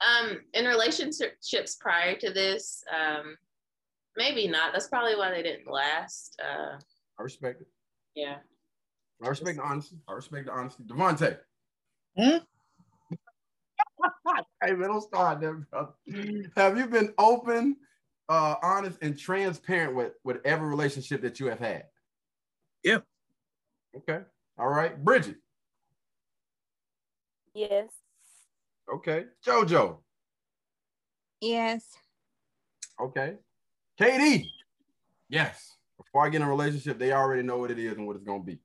Um, 0.00 0.40
in 0.52 0.66
relationships 0.66 1.76
prior 1.80 2.16
to 2.16 2.30
this, 2.30 2.82
um, 2.94 3.36
maybe 4.16 4.48
not. 4.48 4.72
That's 4.72 4.88
probably 4.88 5.16
why 5.16 5.30
they 5.30 5.42
didn't 5.42 5.70
last. 5.70 6.40
Uh, 6.44 6.78
I 7.18 7.22
respect 7.22 7.62
it. 7.62 7.68
yeah. 8.14 8.36
I 9.22 9.28
respect 9.28 9.56
the 9.56 9.64
honesty. 9.64 9.96
I 10.08 10.12
respect 10.12 10.46
the 10.46 10.52
honesty. 10.52 10.84
Devontae. 10.84 11.38
Hmm? 12.16 12.36
hey 14.62 14.72
man, 14.72 14.88
don't 14.88 15.00
start 15.02 15.40
there, 15.40 15.54
brother. 15.54 15.92
Have 16.56 16.78
you 16.78 16.86
been 16.86 17.12
open, 17.18 17.76
uh, 18.28 18.56
honest, 18.62 18.98
and 19.02 19.18
transparent 19.18 19.94
with 19.94 20.12
with 20.24 20.38
every 20.44 20.68
relationship 20.68 21.22
that 21.22 21.40
you 21.40 21.46
have 21.46 21.58
had? 21.58 21.84
Yeah. 22.82 22.98
Okay. 23.96 24.20
All 24.58 24.68
right, 24.68 25.02
Bridget. 25.02 25.36
Yes. 27.54 27.90
Okay, 28.92 29.24
JoJo. 29.46 29.98
Yes. 31.40 31.84
Okay. 33.00 33.34
Katie. 33.98 34.52
Yes. 35.28 35.76
Before 35.96 36.24
I 36.24 36.28
get 36.30 36.40
in 36.40 36.46
a 36.46 36.48
relationship, 36.48 36.98
they 36.98 37.12
already 37.12 37.42
know 37.42 37.58
what 37.58 37.70
it 37.70 37.78
is 37.78 37.96
and 37.96 38.06
what 38.06 38.16
it's 38.16 38.24
gonna 38.24 38.42
be. 38.42 38.58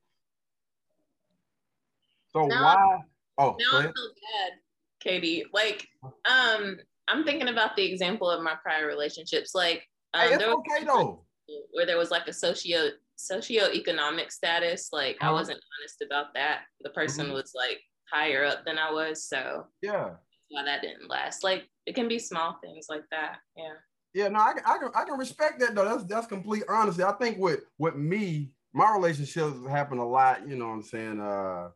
So 2.31 2.45
No. 2.45 2.61
why? 2.61 2.99
Oh, 3.37 3.55
Now 3.59 3.77
I 3.77 3.79
ahead. 3.79 3.93
feel 3.95 4.09
bad, 4.13 4.59
Katie. 5.03 5.43
Like, 5.53 5.87
um, 6.03 6.77
I'm 7.07 7.23
thinking 7.25 7.49
about 7.49 7.75
the 7.75 7.83
example 7.83 8.29
of 8.29 8.41
my 8.41 8.55
prior 8.63 8.87
relationships. 8.87 9.53
Like, 9.53 9.87
um, 10.13 10.21
Hey, 10.29 10.33
it's 10.35 10.43
okay 10.43 10.83
though. 10.85 11.25
where 11.71 11.85
there 11.85 11.97
was 11.97 12.11
like 12.11 12.27
a 12.27 12.33
socio 12.33 12.89
socioeconomic 13.17 14.31
status. 14.31 14.89
Like, 14.91 15.17
I 15.21 15.25
Uh-huh. 15.27 15.33
wasn't 15.35 15.59
honest 15.79 16.01
about 16.01 16.33
that. 16.33 16.63
The 16.81 16.89
person 16.91 17.27
Mhm. 17.27 17.33
was 17.33 17.51
like 17.53 17.81
higher 18.11 18.43
up 18.43 18.65
than 18.65 18.77
I 18.77 18.91
was, 18.91 19.27
so 19.27 19.67
Yeah. 19.81 20.15
why 20.49 20.63
that 20.63 20.81
didn't 20.81 21.09
last. 21.09 21.43
Like, 21.43 21.69
it 21.85 21.93
can 21.95 22.07
be 22.07 22.19
small 22.19 22.57
things 22.61 22.87
like 22.89 23.03
that. 23.11 23.39
Yeah. 23.55 23.73
Yeah, 24.13 24.27
no, 24.29 24.39
I, 24.39 24.53
can- 24.53 24.63
I 24.65 24.77
can 24.77 24.91
I 24.95 25.05
can 25.05 25.17
respect 25.17 25.59
that 25.59 25.73
though. 25.75 25.85
That's 25.85 26.03
that's 26.05 26.27
complete 26.27 26.63
honesty. 26.69 27.03
I 27.03 27.13
think 27.13 27.37
with 27.39 27.65
with 27.79 27.95
me, 27.95 28.51
my 28.73 28.91
relationships 28.93 29.57
happen 29.67 29.97
a 29.97 30.07
lot. 30.07 30.47
You 30.47 30.55
know 30.55 30.67
what 30.67 30.73
I'm 30.75 30.83
saying? 30.83 31.19
Uh, 31.19 31.71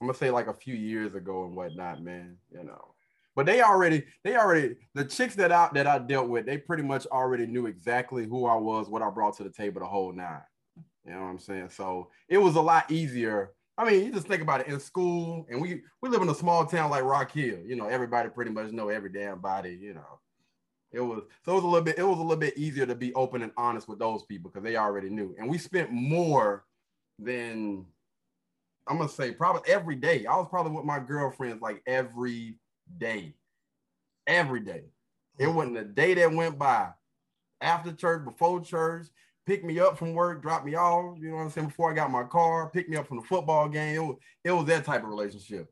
I'm 0.00 0.06
gonna 0.06 0.18
say 0.18 0.30
like 0.30 0.46
a 0.46 0.54
few 0.54 0.74
years 0.74 1.14
ago 1.14 1.44
and 1.44 1.56
whatnot, 1.56 2.02
man. 2.02 2.36
You 2.52 2.64
know, 2.64 2.94
but 3.34 3.46
they 3.46 3.62
already 3.62 4.04
they 4.24 4.36
already 4.36 4.76
the 4.94 5.04
chicks 5.04 5.34
that 5.36 5.52
I 5.52 5.68
that 5.74 5.86
I 5.86 5.98
dealt 5.98 6.28
with, 6.28 6.46
they 6.46 6.58
pretty 6.58 6.82
much 6.82 7.06
already 7.06 7.46
knew 7.46 7.66
exactly 7.66 8.26
who 8.26 8.46
I 8.46 8.56
was, 8.56 8.88
what 8.88 9.02
I 9.02 9.10
brought 9.10 9.36
to 9.36 9.44
the 9.44 9.50
table, 9.50 9.80
the 9.80 9.86
whole 9.86 10.12
nine. 10.12 10.42
You 11.04 11.12
know 11.12 11.20
what 11.20 11.26
I'm 11.28 11.38
saying? 11.38 11.70
So 11.70 12.10
it 12.28 12.38
was 12.38 12.56
a 12.56 12.60
lot 12.60 12.90
easier. 12.90 13.52
I 13.78 13.84
mean, 13.84 14.04
you 14.04 14.12
just 14.12 14.26
think 14.26 14.42
about 14.42 14.62
it 14.62 14.68
in 14.68 14.80
school, 14.80 15.46
and 15.50 15.60
we 15.60 15.82
we 16.00 16.08
live 16.08 16.22
in 16.22 16.28
a 16.28 16.34
small 16.34 16.64
town 16.66 16.90
like 16.90 17.04
Rock 17.04 17.30
Hill. 17.32 17.58
You 17.64 17.76
know, 17.76 17.86
everybody 17.86 18.30
pretty 18.30 18.50
much 18.50 18.72
know 18.72 18.88
every 18.88 19.12
damn 19.12 19.38
body. 19.38 19.78
You 19.80 19.94
know, 19.94 20.20
it 20.92 21.00
was 21.00 21.22
so 21.44 21.52
it 21.52 21.54
was 21.56 21.64
a 21.64 21.68
little 21.68 21.84
bit 21.84 21.98
it 21.98 22.02
was 22.02 22.18
a 22.18 22.22
little 22.22 22.36
bit 22.36 22.56
easier 22.56 22.86
to 22.86 22.94
be 22.94 23.14
open 23.14 23.42
and 23.42 23.52
honest 23.56 23.86
with 23.86 23.98
those 23.98 24.24
people 24.24 24.50
because 24.50 24.64
they 24.64 24.76
already 24.76 25.10
knew, 25.10 25.34
and 25.38 25.48
we 25.48 25.58
spent 25.58 25.92
more 25.92 26.64
than 27.18 27.84
I'm 28.88 28.98
gonna 28.98 29.08
say 29.08 29.32
probably 29.32 29.62
every 29.70 29.96
day. 29.96 30.26
I 30.26 30.36
was 30.36 30.46
probably 30.48 30.72
with 30.72 30.84
my 30.84 30.98
girlfriends 30.98 31.60
like 31.60 31.82
every 31.86 32.58
day, 32.98 33.34
every 34.26 34.60
day. 34.60 34.84
It 35.38 35.44
mm-hmm. 35.44 35.54
wasn't 35.54 35.78
a 35.78 35.84
day 35.84 36.14
that 36.14 36.32
went 36.32 36.58
by 36.58 36.90
after 37.60 37.92
church, 37.92 38.24
before 38.24 38.60
church, 38.60 39.06
pick 39.46 39.64
me 39.64 39.80
up 39.80 39.98
from 39.98 40.14
work, 40.14 40.42
drop 40.42 40.64
me 40.64 40.74
off. 40.74 41.16
You 41.18 41.30
know 41.30 41.36
what 41.36 41.42
I'm 41.42 41.50
saying? 41.50 41.68
Before 41.68 41.90
I 41.90 41.94
got 41.94 42.10
my 42.10 42.24
car, 42.24 42.70
pick 42.70 42.88
me 42.88 42.96
up 42.96 43.06
from 43.06 43.18
the 43.18 43.26
football 43.26 43.68
game. 43.68 43.94
It 43.94 43.98
was, 43.98 44.16
it 44.44 44.50
was 44.52 44.66
that 44.66 44.84
type 44.84 45.02
of 45.02 45.08
relationship. 45.08 45.68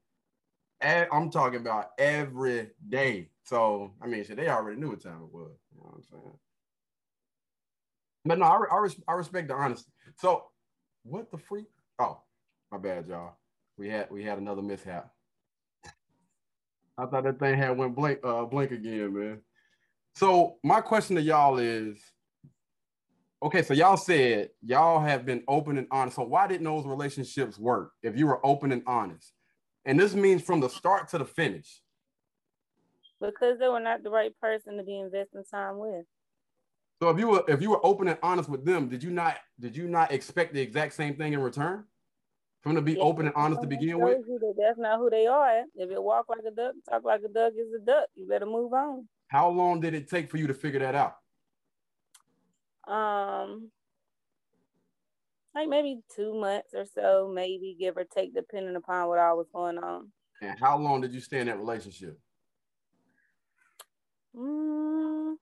And 0.80 1.08
I'm 1.12 1.30
talking 1.30 1.60
about 1.60 1.90
every 1.98 2.70
day. 2.88 3.30
So 3.44 3.92
I 4.02 4.06
mean, 4.06 4.24
shit, 4.24 4.36
they 4.36 4.48
already 4.48 4.80
knew 4.80 4.90
what 4.90 5.02
time 5.02 5.22
it 5.22 5.32
was. 5.32 5.52
You 5.72 5.78
know 5.78 5.86
what 5.86 5.96
I'm 5.96 6.02
saying? 6.02 6.38
But 8.24 8.38
no, 8.38 8.46
I, 8.46 8.58
I, 8.72 8.78
res- 8.78 9.02
I 9.06 9.12
respect 9.12 9.48
the 9.48 9.54
honesty. 9.54 9.92
So, 10.16 10.44
what 11.02 11.30
the 11.30 11.38
freak? 11.38 11.66
Oh, 11.98 12.20
my 12.74 12.80
bad, 12.80 13.06
y'all. 13.06 13.36
We 13.78 13.88
had 13.88 14.10
we 14.10 14.24
had 14.24 14.38
another 14.38 14.62
mishap. 14.62 15.10
I 16.98 17.06
thought 17.06 17.24
that 17.24 17.38
thing 17.38 17.56
had 17.56 17.76
went 17.76 17.94
blink 17.94 18.18
uh 18.24 18.44
blink 18.44 18.72
again, 18.72 19.14
man. 19.16 19.40
So 20.16 20.56
my 20.64 20.80
question 20.80 21.16
to 21.16 21.22
y'all 21.22 21.58
is, 21.58 21.98
okay, 23.42 23.62
so 23.62 23.74
y'all 23.74 23.96
said 23.96 24.50
y'all 24.64 25.00
have 25.00 25.24
been 25.24 25.44
open 25.46 25.78
and 25.78 25.86
honest. 25.90 26.16
So 26.16 26.22
why 26.22 26.48
didn't 26.48 26.64
those 26.64 26.84
relationships 26.84 27.58
work 27.58 27.92
if 28.02 28.16
you 28.18 28.26
were 28.26 28.44
open 28.44 28.72
and 28.72 28.82
honest? 28.86 29.32
And 29.84 29.98
this 29.98 30.14
means 30.14 30.42
from 30.42 30.60
the 30.60 30.68
start 30.68 31.08
to 31.10 31.18
the 31.18 31.24
finish. 31.24 31.80
Because 33.20 33.58
they 33.60 33.68
were 33.68 33.80
not 33.80 34.02
the 34.02 34.10
right 34.10 34.32
person 34.40 34.76
to 34.78 34.82
be 34.82 34.98
investing 34.98 35.44
time 35.48 35.78
with. 35.78 36.06
So 37.00 37.10
if 37.10 37.18
you 37.18 37.28
were 37.28 37.44
if 37.46 37.62
you 37.62 37.70
were 37.70 37.86
open 37.86 38.08
and 38.08 38.18
honest 38.20 38.48
with 38.48 38.64
them, 38.64 38.88
did 38.88 39.02
you 39.02 39.10
not 39.10 39.36
did 39.60 39.76
you 39.76 39.86
not 39.86 40.10
expect 40.10 40.54
the 40.54 40.60
exact 40.60 40.94
same 40.94 41.14
thing 41.14 41.34
in 41.34 41.40
return? 41.40 41.84
For 42.64 42.70
them 42.70 42.76
to 42.76 42.82
be 42.82 42.94
Yeah. 42.94 43.02
open 43.02 43.26
and 43.26 43.34
honest 43.36 43.60
to 43.60 43.66
begin 43.66 44.00
with? 44.00 44.26
you 44.26 44.38
that 44.38 44.54
that's 44.56 44.78
not 44.78 44.98
who 44.98 45.10
they 45.10 45.26
are. 45.26 45.64
If 45.74 45.90
it 45.90 46.02
walk 46.02 46.30
like 46.30 46.44
a 46.48 46.50
duck, 46.50 46.74
talk 46.88 47.04
like 47.04 47.20
a 47.22 47.28
duck 47.28 47.52
is 47.58 47.70
a 47.74 47.84
duck. 47.84 48.08
You 48.14 48.26
better 48.26 48.46
move 48.46 48.72
on. 48.72 49.06
How 49.28 49.50
long 49.50 49.80
did 49.80 49.92
it 49.92 50.08
take 50.08 50.30
for 50.30 50.38
you 50.38 50.46
to 50.46 50.54
figure 50.54 50.80
that 50.80 50.94
out? 50.94 51.18
Um, 52.90 53.70
like 55.54 55.68
maybe 55.68 56.00
two 56.16 56.32
months 56.32 56.72
or 56.72 56.86
so, 56.86 57.30
maybe 57.34 57.76
give 57.78 57.98
or 57.98 58.04
take, 58.04 58.34
depending 58.34 58.76
upon 58.76 59.08
what 59.08 59.18
all 59.18 59.36
was 59.36 59.48
going 59.52 59.76
on. 59.76 60.10
And 60.40 60.58
how 60.58 60.78
long 60.78 61.02
did 61.02 61.12
you 61.12 61.20
stay 61.20 61.40
in 61.40 61.48
that 61.48 61.58
relationship? 61.58 62.18
Mm, 64.34 65.36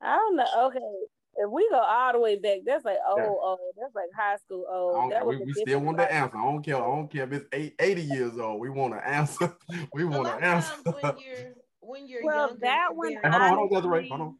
I 0.00 0.16
don't 0.16 0.36
know. 0.36 0.66
Okay, 0.66 1.06
if 1.36 1.50
we 1.50 1.68
go 1.70 1.78
all 1.78 2.12
the 2.12 2.20
way 2.20 2.36
back, 2.36 2.58
that's 2.64 2.84
like 2.84 2.98
oh, 3.06 3.16
Yeah. 3.18 3.24
oh, 3.26 3.58
that's 3.80 3.94
like 3.94 4.10
high 4.16 4.36
school. 4.36 4.64
I 4.68 4.72
Oh, 4.74 5.10
that 5.10 5.26
was 5.26 5.38
we, 5.38 5.44
we 5.44 5.52
still 5.52 5.64
different 5.64 5.86
want 5.86 5.98
the 5.98 6.12
answer. 6.12 6.36
I 6.38 6.42
don't 6.44 6.62
care. 6.62 6.76
I 6.76 6.80
don't 6.80 7.08
care 7.10 7.24
if 7.24 7.32
it's 7.32 7.46
eight, 7.52 7.74
80 7.80 8.02
years 8.02 8.38
old. 8.38 8.60
We 8.60 8.70
want 8.70 8.94
an 8.94 9.00
answer. 9.04 9.56
We 9.92 10.04
want 10.04 10.24
lot 10.24 10.38
an 10.38 10.44
answer. 10.44 10.74
when 10.84 11.02
you're 11.18 11.54
when 11.80 12.06
you're 12.08 12.24
Well, 12.24 12.48
younger, 12.48 12.60
that 12.62 12.88
one, 12.94 13.08
very- 13.14 13.20
Hey, 13.22 13.30
hold 13.30 13.42
on, 13.42 13.48
hold 13.58 13.72
on, 13.72 13.82
Desiree. 13.82 14.08
Hold 14.08 14.20
on. 14.20 14.36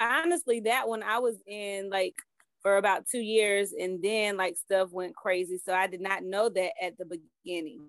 honestly, 0.00 0.60
that 0.60 0.88
one 0.88 1.02
I 1.02 1.18
was 1.18 1.36
in 1.46 1.90
like 1.90 2.14
for 2.62 2.76
about 2.78 3.06
two 3.06 3.20
years, 3.20 3.72
and 3.78 4.02
then 4.02 4.36
like 4.36 4.56
stuff 4.56 4.90
went 4.90 5.14
crazy. 5.14 5.58
So 5.58 5.74
I 5.74 5.86
did 5.86 6.00
not 6.00 6.22
know 6.24 6.48
that 6.48 6.72
at 6.82 6.96
the 6.98 7.04
beginning. 7.04 7.86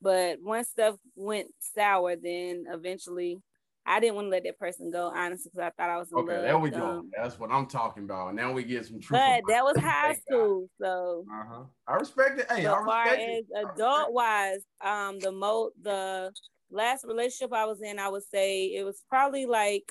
But 0.00 0.38
once 0.42 0.68
stuff 0.68 0.96
went 1.16 1.48
sour, 1.74 2.16
then 2.16 2.64
eventually 2.72 3.40
I 3.88 4.00
didn't 4.00 4.16
want 4.16 4.26
to 4.26 4.30
let 4.30 4.44
that 4.44 4.58
person 4.58 4.90
go, 4.90 5.06
honestly, 5.08 5.50
because 5.52 5.66
I 5.66 5.82
thought 5.82 5.90
I 5.90 5.96
was 5.98 6.12
in 6.12 6.18
Okay, 6.18 6.34
love. 6.34 6.44
there 6.44 6.58
we 6.58 6.70
go. 6.70 6.86
um, 6.86 7.10
That's 7.16 7.38
what 7.38 7.50
I'm 7.50 7.66
talking 7.66 8.04
about. 8.04 8.34
Now 8.34 8.52
we 8.52 8.62
get 8.64 8.84
some 8.86 9.00
truth. 9.00 9.20
But 9.24 9.42
that 9.48 9.64
was 9.64 9.76
high 9.78 10.14
school, 10.14 10.68
so 10.80 11.24
Uh-huh. 11.30 11.64
I 11.86 11.94
respect 11.94 12.38
it. 12.40 12.50
Hey, 12.50 12.64
so 12.64 12.74
I 12.74 12.78
far 12.84 13.04
respect 13.06 13.20
as 13.22 13.26
it. 13.26 13.46
Respect 13.50 13.74
adult 13.80 14.12
wise, 14.12 14.64
um, 14.82 15.20
the 15.20 15.32
mo 15.32 15.70
the 15.80 16.32
last 16.70 17.04
relationship 17.04 17.52
I 17.54 17.64
was 17.64 17.80
in, 17.80 17.98
I 17.98 18.08
would 18.08 18.24
say 18.24 18.66
it 18.74 18.84
was 18.84 19.02
probably 19.08 19.46
like 19.46 19.84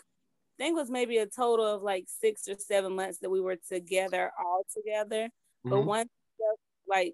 I 0.59 0.63
think 0.63 0.77
it 0.77 0.81
was 0.81 0.89
maybe 0.91 1.17
a 1.17 1.27
total 1.27 1.65
of 1.65 1.81
like 1.83 2.05
six 2.07 2.47
or 2.47 2.55
seven 2.59 2.95
months 2.95 3.19
that 3.19 3.29
we 3.29 3.41
were 3.41 3.57
together 3.67 4.31
all 4.39 4.63
together. 4.75 5.29
But 5.69 5.81
Mhm. 5.81 5.87
once 5.87 6.09
like 6.87 7.13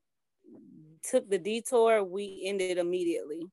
took 1.03 1.29
the 1.29 1.37
detour, 1.37 2.03
we 2.03 2.43
ended 2.45 2.77
immediately. 2.77 3.43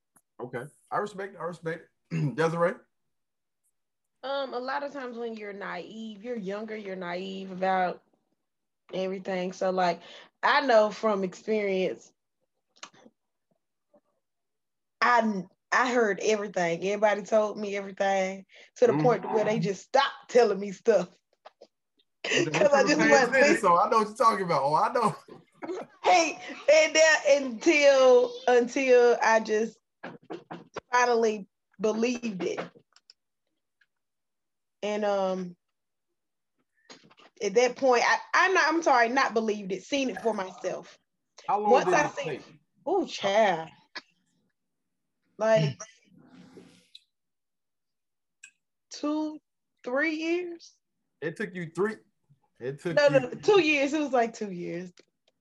Okay. 0.41 0.65
I 0.91 0.99
respect 0.99 1.35
it. 1.35 1.39
I 1.41 1.45
respect 1.45 1.89
it. 2.11 2.35
Desiree? 2.35 2.75
Um, 4.23 4.53
a 4.53 4.59
lot 4.59 4.83
of 4.83 4.93
times 4.93 5.17
when 5.17 5.35
you're 5.35 5.53
naive, 5.53 6.23
you're 6.25 6.37
younger, 6.37 6.77
you're 6.77 6.97
naive 6.97 7.51
about 7.51 8.03
everything. 8.93 9.53
So 9.53 9.71
like 9.71 10.01
I 10.43 10.61
know 10.67 10.91
from 10.91 11.25
experience, 11.25 12.13
I 15.01 15.45
I 15.73 15.93
heard 15.93 16.21
everything. 16.23 16.85
Everybody 16.85 17.23
told 17.23 17.59
me 17.59 17.77
everything 17.77 18.45
to 18.77 18.87
the 18.87 18.93
Mhm. 18.93 19.03
point 19.03 19.33
where 19.33 19.45
they 19.45 19.59
just 19.59 19.83
stopped 19.83 20.29
telling 20.29 20.61
me 20.61 20.73
stuff. 20.73 21.09
Because 22.23 22.73
I 22.75 22.83
just 22.83 22.99
wasn't 23.09 23.35
city, 23.35 23.55
so 23.57 23.77
I 23.79 23.89
know 23.89 23.99
what 23.99 24.09
you're 24.09 24.17
talking 24.17 24.45
about. 24.45 24.63
Oh, 24.63 24.75
I 24.75 24.93
know. 24.93 25.17
Hey, 26.03 26.39
and 26.73 26.95
that 26.97 27.23
until 27.29 28.33
until 28.49 29.17
I 29.23 29.41
just 29.41 29.79
finally 30.93 31.47
believed 31.81 32.43
it. 32.43 32.61
And 34.83 35.05
um 35.05 35.57
at 37.43 37.55
that 37.55 37.77
point, 37.77 38.03
I, 38.07 38.19
I'm 38.35 38.55
not 38.55 38.65
I'm 38.69 38.83
sorry, 38.83 39.09
not 39.09 39.35
believed 39.35 39.73
it, 39.73 39.83
seen 39.85 40.11
it 40.11 40.21
for 40.23 40.35
myself. 40.35 40.99
How 41.47 41.61
long 41.61 41.71
Once 41.73 41.85
did 41.87 41.95
I 41.95 42.07
it 42.07 42.13
see- 42.17 42.25
take? 42.25 42.43
Oh 42.87 43.07
child. 43.07 43.69
Like 45.39 45.79
two, 48.93 49.39
three 49.85 50.15
years? 50.15 50.73
It 51.23 51.37
took 51.37 51.55
you 51.55 51.71
three. 51.75 51.95
It 52.59 52.81
took 52.83 52.97
No, 52.97 53.09
you. 53.09 53.21
no, 53.21 53.31
two 53.31 53.61
years. 53.63 53.93
It 53.95 54.01
was 54.01 54.13
like 54.13 54.35
two 54.35 54.51
years. 54.51 54.93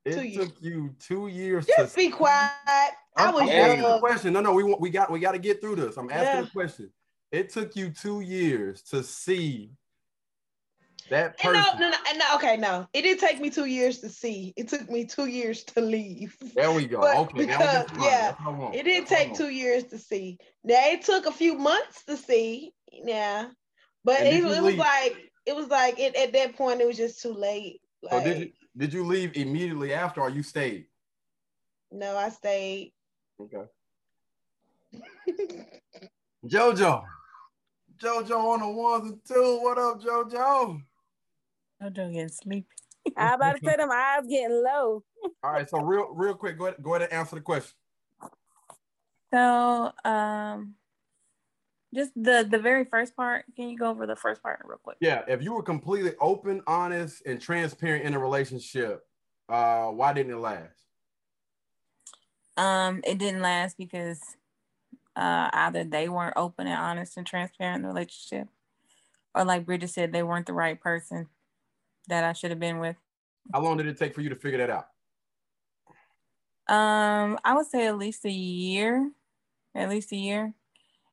it 0.06 0.14
two 0.16 0.40
took 0.46 0.56
you 0.62 0.96
two 1.00 1.28
years 1.28 1.66
Just 1.78 1.94
to. 1.96 1.98
be 2.00 2.10
quiet. 2.10 2.50
I 2.66 2.92
I'm, 3.18 3.34
was 3.34 3.44
I'm 3.44 3.50
asking 3.50 3.86
a 3.86 4.00
question. 4.00 4.34
No, 4.34 4.42
no, 4.42 4.54
we 4.54 4.64
want 4.64 4.80
we 4.80 4.90
got 4.90 5.12
we 5.12 5.20
got 5.20 5.34
to 5.34 5.40
get 5.40 5.60
through 5.62 5.76
this. 5.76 5.98
I'm 5.98 6.10
asking 6.10 6.40
Yeah. 6.40 6.46
a 6.46 6.50
question. 6.50 6.92
It 7.32 7.50
took 7.50 7.76
you 7.76 7.92
two 7.92 8.22
years 8.22 8.82
to 8.84 9.04
see 9.04 9.72
that 11.10 11.36
And 11.44 11.54
person. 11.56 11.80
no, 11.80 11.90
no, 11.90 11.98
no, 12.06 12.18
no, 12.18 12.36
okay, 12.36 12.58
no. 12.58 12.88
It 12.94 13.04
didn't 13.04 13.20
take 13.20 13.40
me 13.40 13.50
two 13.50 13.66
years 13.66 14.00
to 14.00 14.10
see. 14.10 14.54
It 14.56 14.68
took 14.68 14.90
me 14.90 15.06
two 15.06 15.28
years 15.28 15.64
to 15.66 15.82
leave. 15.82 16.36
There 16.56 16.72
we 16.72 16.86
go. 16.88 17.02
But 17.02 17.18
okay, 17.18 17.38
because- 17.46 17.60
yeah, 18.00 18.32
That's 18.32 18.40
what 18.40 18.48
I 18.48 18.58
want. 18.58 18.76
It 18.76 18.84
didn't 18.84 19.08
take 19.08 19.34
two 19.36 19.50
years 19.50 19.84
to 19.86 19.98
see. 19.98 20.38
Now 20.64 20.82
it 20.86 21.04
took 21.04 21.26
a 21.26 21.32
few 21.32 21.56
months 21.56 22.04
to 22.06 22.18
see. 22.18 22.74
Yeah. 22.92 23.50
But 24.04 24.22
And 24.22 24.28
it, 24.30 24.36
it 24.36 24.44
was 24.44 24.76
like 24.76 25.32
it 25.46 25.56
was 25.56 25.68
like 25.68 26.00
it, 26.00 26.16
at 26.16 26.34
that 26.34 26.56
point 26.56 26.82
it 26.82 26.88
was 26.88 26.98
just 26.98 27.22
too 27.22 27.34
late. 27.34 27.82
So 28.10 28.24
did 28.24 28.40
you 28.40 28.52
did 28.78 28.94
you 28.94 29.04
leave 29.04 29.36
immediately 29.36 29.94
after, 29.94 30.22
or 30.22 30.30
you 30.30 30.42
stayed? 30.44 30.86
no, 31.92 32.16
I 32.16 32.30
stayed. 32.30 32.94
Okay. 33.42 33.66
Jojo. 36.46 37.04
Jojo 38.00 38.54
on 38.54 38.60
the 38.62 38.68
ones 38.70 39.12
and 39.12 39.20
two. 39.28 39.60
What 39.62 39.78
up, 39.78 40.02
Jojo? 40.02 40.82
Jojo 41.82 42.14
getting 42.14 42.30
sleepy. 42.30 42.68
I 43.18 43.34
about 43.34 43.56
to 43.56 43.62
say 43.66 43.76
them 43.76 43.90
eyes 43.92 44.26
getting 44.28 44.64
low. 44.64 45.04
All 45.44 45.52
right, 45.52 45.70
so 45.70 45.80
real 45.80 46.10
real 46.14 46.34
quick, 46.34 46.58
go 46.58 46.68
ahead, 46.68 46.82
go 46.82 46.96
ahead 46.96 47.10
and 47.10 47.20
answer 47.20 47.36
the 47.36 47.42
question. 47.42 47.74
So, 49.34 49.92
um, 50.06 50.76
just 51.94 52.12
the 52.16 52.48
the 52.50 52.60
very 52.60 52.86
first 52.86 53.16
part. 53.16 53.46
Can 53.56 53.70
you 53.70 53.78
go 53.78 53.90
over 53.90 54.06
the 54.08 54.16
first 54.16 54.42
part 54.42 54.62
real 54.66 54.80
quick? 54.82 54.98
Yeah, 55.02 55.24
if 55.28 55.42
you 55.42 55.54
were 55.54 55.64
completely 55.64 56.14
open, 56.22 56.62
honest, 56.68 57.24
and 57.26 57.42
transparent 57.42 58.06
in 58.06 58.14
a 58.14 58.20
relationship, 58.20 59.02
uh, 59.50 59.88
why 59.88 60.14
didn't 60.14 60.34
it 60.34 60.38
last? 60.38 60.78
Um, 62.56 63.02
it 63.06 63.18
didn't 63.18 63.42
last 63.42 63.78
because 63.78 64.20
uh 65.20 65.50
either 65.52 65.84
they 65.84 66.08
weren't 66.08 66.38
open 66.38 66.66
and 66.66 66.80
honest 66.80 67.18
and 67.18 67.28
transparent 67.28 67.78
in 67.78 67.82
the 67.84 67.88
relationship, 67.90 68.48
or 69.36 69.44
like 69.44 69.66
Bridget 69.66 69.90
said, 69.90 70.14
they 70.14 70.24
weren't 70.24 70.46
the 70.46 70.54
right 70.54 70.80
person 70.80 71.28
that 72.08 72.24
I 72.24 72.34
should 72.34 72.52
have 72.52 72.60
been 72.60 72.80
with. 72.80 72.96
How 73.54 73.62
long 73.62 73.78
did 73.78 73.88
it 73.88 73.98
take 73.98 74.16
for 74.16 74.22
you 74.22 74.30
to 74.30 74.36
figure 74.36 74.60
that 74.60 74.70
out? 74.70 74.88
Um, 76.74 77.40
I 77.44 77.56
would 77.56 77.66
say 77.66 77.88
at 77.88 77.98
least 77.98 78.26
a 78.26 78.32
year, 78.32 79.12
at 79.76 79.90
least 79.90 80.12
a 80.12 80.16
year, 80.16 80.54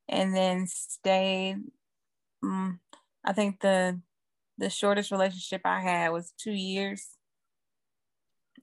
and 0.09 0.35
then 0.35 0.67
stayed. 0.67 1.57
Um, 2.43 2.81
I 3.25 3.33
think 3.33 3.61
the 3.61 4.01
the 4.59 4.71
shortest 4.71 5.11
relationship 5.11 5.63
I 5.65 5.81
had 5.81 6.11
was 6.11 6.33
two 6.39 6.53
years, 6.53 7.09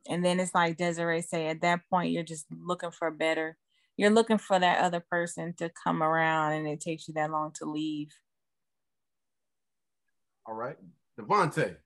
and 0.08 0.24
then 0.24 0.40
it's 0.40 0.54
like 0.54 0.78
Desiree 0.78 1.22
said. 1.22 1.48
At 1.48 1.62
that 1.62 1.82
point, 1.90 2.12
you're 2.12 2.24
just 2.24 2.46
looking 2.52 2.92
for 2.92 3.10
better. 3.12 3.58
You're 3.98 4.10
looking 4.10 4.40
for 4.40 4.58
that 4.58 4.84
other 4.84 5.00
person 5.00 5.54
to 5.58 5.70
come 5.84 6.02
around, 6.02 6.54
and 6.54 6.68
it 6.68 6.82
takes 6.82 7.08
you 7.08 7.14
that 7.16 7.32
long 7.32 7.52
to 7.56 7.66
leave. 7.66 8.10
All 10.46 10.56
right, 10.56 10.78
Devontae, 11.20 11.78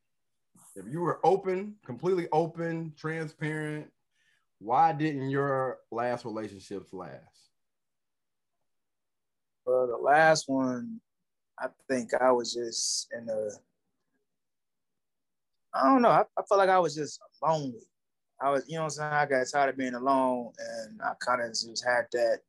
if 0.75 0.85
you 0.89 1.01
were 1.01 1.19
open, 1.23 1.75
completely 1.85 2.27
open, 2.31 2.93
transparent, 2.97 3.91
why 4.59 4.93
didn't 4.93 5.29
your 5.29 5.79
last 5.91 6.25
relationships 6.25 6.93
last? 6.93 7.49
Well, 9.65 9.87
the 9.87 9.97
last 9.97 10.45
one, 10.47 11.01
I 11.59 11.67
think 11.89 12.13
I 12.13 12.31
was 12.31 12.53
just 12.53 13.07
in 13.15 13.27
a. 13.29 13.49
I 15.73 15.89
don't 15.89 16.01
know. 16.01 16.09
I, 16.09 16.21
I 16.21 16.41
felt 16.47 16.57
like 16.57 16.69
I 16.69 16.79
was 16.79 16.95
just 16.95 17.19
lonely. 17.43 17.81
I 18.39 18.51
was, 18.51 18.63
you 18.67 18.75
know 18.75 18.81
what 18.83 18.85
I'm 18.85 18.89
saying? 18.91 19.13
I 19.13 19.25
got 19.25 19.47
tired 19.51 19.69
of 19.69 19.77
being 19.77 19.95
alone 19.95 20.51
and 20.59 21.01
I 21.01 21.13
kind 21.25 21.41
of 21.41 21.49
just 21.49 21.83
had 21.85 22.05
that 22.13 22.39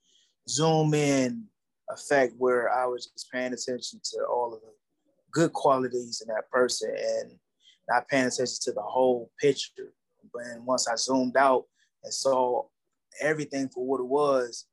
zoom 0.48 0.94
in 0.94 1.44
effect 1.90 2.34
where 2.36 2.70
I 2.72 2.84
was 2.86 3.06
just 3.06 3.30
paying 3.32 3.52
attention 3.52 4.00
to 4.04 4.24
all 4.30 4.54
of 4.54 4.60
the 4.60 4.72
good 5.32 5.52
qualities 5.52 6.20
in 6.20 6.32
that 6.34 6.50
person 6.50 6.94
and 6.96 7.32
not 7.88 8.08
paying 8.08 8.26
attention 8.26 8.58
to 8.62 8.72
the 8.72 8.82
whole 8.82 9.30
picture. 9.40 9.92
But 10.32 10.62
once 10.62 10.86
I 10.88 10.96
zoomed 10.96 11.36
out 11.36 11.64
and 12.04 12.12
saw 12.12 12.64
everything 13.20 13.68
for 13.68 13.84
what 13.86 14.00
it 14.00 14.06
was, 14.06 14.66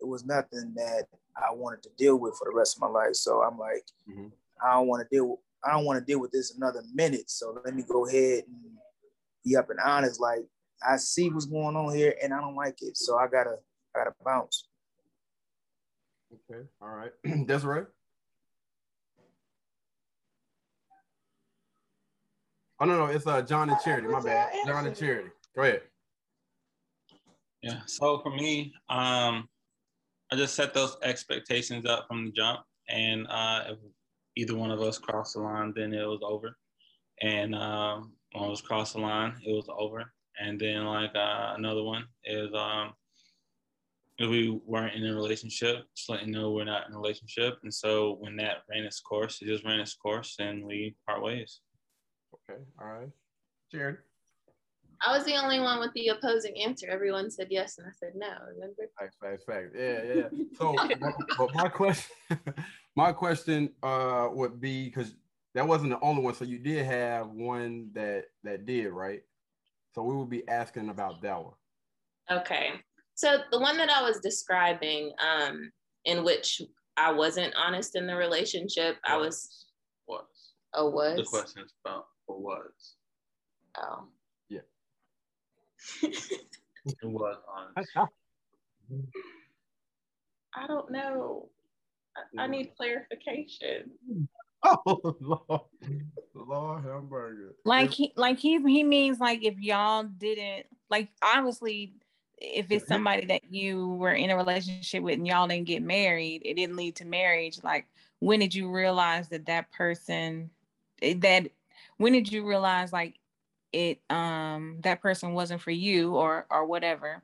it 0.00 0.06
was 0.06 0.26
nothing 0.26 0.74
that 0.76 1.06
I 1.36 1.54
wanted 1.54 1.82
to 1.84 1.90
deal 1.96 2.16
with 2.16 2.36
for 2.38 2.44
the 2.50 2.54
rest 2.54 2.76
of 2.76 2.82
my 2.82 2.88
life. 2.88 3.14
So 3.14 3.42
I'm 3.42 3.58
like, 3.58 3.84
Mhm. 4.08 4.32
I 4.62 4.74
don't 4.74 4.88
want 4.88 5.02
to 5.02 5.08
deal 5.14 5.26
with 5.26 5.40
I 5.64 5.72
don't 5.72 5.84
want 5.84 5.98
to 5.98 6.04
deal 6.04 6.20
with 6.20 6.30
this 6.30 6.54
another 6.54 6.84
minute. 6.94 7.28
So 7.28 7.60
let 7.64 7.74
me 7.74 7.82
go 7.82 8.06
ahead 8.06 8.44
and 8.46 8.78
be 9.44 9.56
up 9.56 9.70
and 9.70 9.80
honest. 9.80 10.20
Like 10.20 10.46
I 10.86 10.96
see 10.96 11.28
what's 11.30 11.46
going 11.46 11.76
on 11.76 11.94
here 11.94 12.14
and 12.22 12.32
I 12.32 12.40
don't 12.40 12.56
like 12.56 12.82
it. 12.82 12.96
So 12.96 13.16
I 13.16 13.26
gotta 13.26 13.56
I 13.94 13.98
gotta 13.98 14.14
bounce. 14.24 14.68
Okay, 16.50 16.62
all 16.80 16.88
right, 16.88 17.12
Desiree. 17.46 17.84
Oh 22.80 22.84
no, 22.84 22.98
no, 22.98 23.06
it's 23.06 23.26
uh 23.26 23.42
John 23.42 23.70
and 23.70 23.78
Charity. 23.80 24.08
My 24.08 24.20
bad, 24.20 24.52
John 24.66 24.86
and 24.86 24.96
Charity. 24.96 25.30
Go 25.56 25.62
ahead. 25.62 25.82
Yeah. 27.62 27.80
So 27.86 28.20
for 28.20 28.30
me, 28.30 28.72
um, 28.88 29.48
I 30.30 30.36
just 30.36 30.54
set 30.54 30.74
those 30.74 30.96
expectations 31.02 31.86
up 31.86 32.06
from 32.06 32.26
the 32.26 32.32
jump, 32.32 32.60
and 32.88 33.26
uh, 33.28 33.64
if 33.68 33.78
either 34.36 34.54
one 34.54 34.70
of 34.70 34.80
us 34.80 34.98
crossed 34.98 35.34
the 35.34 35.40
line, 35.40 35.72
then 35.74 35.92
it 35.92 36.06
was 36.06 36.20
over. 36.22 36.56
And 37.20 37.54
um, 37.54 38.12
one 38.32 38.44
of 38.44 38.52
us 38.52 38.60
crossed 38.60 38.94
the 38.94 39.00
line, 39.00 39.34
it 39.44 39.52
was 39.52 39.68
over. 39.76 40.12
And 40.40 40.60
then 40.60 40.84
like 40.84 41.14
uh, 41.14 41.54
another 41.56 41.82
one 41.82 42.04
is 42.24 42.48
um, 42.54 42.92
if 44.18 44.28
we 44.28 44.60
weren't 44.66 44.94
in 44.94 45.06
a 45.06 45.14
relationship, 45.14 45.84
just 45.96 46.08
letting 46.08 46.30
know 46.30 46.50
we're 46.50 46.64
not 46.64 46.88
in 46.88 46.94
a 46.94 46.98
relationship. 46.98 47.58
And 47.62 47.72
so 47.72 48.16
when 48.20 48.36
that 48.36 48.58
ran 48.70 48.84
its 48.84 49.00
course, 49.00 49.40
it 49.40 49.46
just 49.46 49.64
ran 49.64 49.80
its 49.80 49.94
course, 49.94 50.36
and 50.40 50.64
we 50.64 50.96
part 51.06 51.22
ways. 51.22 51.60
Okay, 52.34 52.60
all 52.80 52.88
right, 52.88 53.08
Jared. 53.72 53.98
I 55.00 55.16
was 55.16 55.24
the 55.24 55.36
only 55.36 55.60
one 55.60 55.78
with 55.78 55.92
the 55.94 56.08
opposing 56.08 56.60
answer. 56.60 56.88
Everyone 56.88 57.30
said 57.30 57.46
yes, 57.50 57.78
and 57.78 57.86
I 57.86 57.92
said 57.92 58.14
no. 58.16 58.28
Remember? 58.54 58.90
Fact, 58.98 59.14
fact, 59.22 59.44
fact. 59.46 59.68
Yeah, 59.76 60.02
yeah. 60.14 60.44
So, 60.56 60.74
but 61.38 61.54
my 61.54 61.68
question, 61.68 62.16
my 62.96 63.12
question, 63.12 63.70
uh, 63.82 64.28
would 64.32 64.60
be 64.60 64.86
because 64.86 65.14
that 65.54 65.66
wasn't 65.66 65.90
the 65.90 66.00
only 66.00 66.22
one. 66.22 66.34
So 66.34 66.44
you 66.44 66.58
did 66.58 66.84
have 66.84 67.28
one 67.28 67.90
that 67.94 68.24
that 68.42 68.66
did 68.66 68.88
right. 68.88 69.22
So 69.98 70.04
we 70.04 70.14
will 70.14 70.26
be 70.26 70.46
asking 70.46 70.90
about 70.90 71.20
that 71.22 71.42
one. 71.42 71.54
Okay. 72.30 72.74
So 73.16 73.38
the 73.50 73.58
one 73.58 73.76
that 73.78 73.90
I 73.90 74.00
was 74.00 74.20
describing, 74.20 75.10
um, 75.18 75.72
in 76.04 76.22
which 76.22 76.62
I 76.96 77.10
wasn't 77.10 77.52
honest 77.56 77.96
in 77.96 78.06
the 78.06 78.14
relationship, 78.14 78.98
I 79.04 79.16
was. 79.16 79.66
Was. 80.06 80.22
Oh, 80.72 80.90
was. 80.90 81.16
The 81.16 81.24
question 81.24 81.64
is 81.64 81.72
about 81.84 82.06
what 82.26 82.40
was. 82.40 82.94
Oh. 83.76 84.04
Yeah. 84.48 84.60
it 86.04 86.94
was 87.02 87.36
honest. 87.52 87.90
I 90.54 90.66
don't 90.68 90.92
know. 90.92 91.48
I, 92.38 92.44
I 92.44 92.46
need 92.46 92.70
clarification. 92.76 93.90
Oh 94.64 95.16
Lord, 95.20 95.60
Lord 96.34 96.84
hamburger. 96.84 97.54
Like 97.64 97.90
he 97.90 98.12
like 98.16 98.38
he 98.38 98.58
he 98.58 98.82
means 98.82 99.20
like 99.20 99.44
if 99.44 99.58
y'all 99.60 100.04
didn't 100.04 100.66
like 100.90 101.08
obviously 101.22 101.94
if 102.38 102.70
it's 102.70 102.86
somebody 102.86 103.26
that 103.26 103.52
you 103.52 103.88
were 103.90 104.12
in 104.12 104.30
a 104.30 104.36
relationship 104.36 105.02
with 105.02 105.14
and 105.14 105.26
y'all 105.26 105.48
didn't 105.48 105.66
get 105.66 105.82
married, 105.82 106.42
it 106.44 106.54
didn't 106.54 106.76
lead 106.76 106.96
to 106.96 107.04
marriage. 107.04 107.62
Like 107.62 107.86
when 108.20 108.40
did 108.40 108.54
you 108.54 108.70
realize 108.70 109.28
that 109.28 109.46
that 109.46 109.70
person 109.72 110.50
eh, 111.02 111.14
that 111.18 111.48
when 111.98 112.12
did 112.12 112.30
you 112.30 112.46
realize 112.46 112.92
like 112.92 113.18
it 113.72 114.00
um 114.10 114.78
that 114.82 115.02
person 115.02 115.34
wasn't 115.34 115.60
for 115.60 115.70
you 115.70 116.14
or 116.14 116.46
or 116.50 116.66
whatever? 116.66 117.22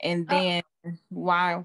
And 0.00 0.28
then 0.28 0.62
why 1.08 1.64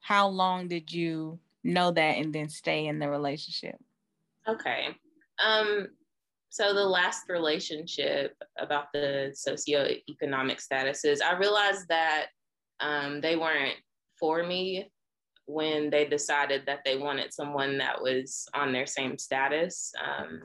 how 0.00 0.28
long 0.28 0.68
did 0.68 0.92
you 0.92 1.38
know 1.64 1.90
that 1.90 2.16
and 2.18 2.32
then 2.32 2.48
stay 2.48 2.86
in 2.86 2.98
the 2.98 3.08
relationship? 3.08 3.76
Okay. 4.48 4.88
Um, 5.44 5.88
so 6.50 6.74
the 6.74 6.84
last 6.84 7.22
relationship 7.28 8.34
about 8.58 8.86
the 8.92 9.34
socioeconomic 9.34 10.60
statuses, 10.60 11.22
I 11.22 11.36
realized 11.38 11.86
that 11.88 12.26
um, 12.80 13.20
they 13.20 13.36
weren't 13.36 13.76
for 14.18 14.42
me 14.42 14.90
when 15.46 15.90
they 15.90 16.04
decided 16.04 16.62
that 16.66 16.80
they 16.84 16.96
wanted 16.96 17.32
someone 17.32 17.78
that 17.78 18.00
was 18.00 18.46
on 18.54 18.72
their 18.72 18.86
same 18.86 19.18
status. 19.18 19.92
Um, 20.04 20.42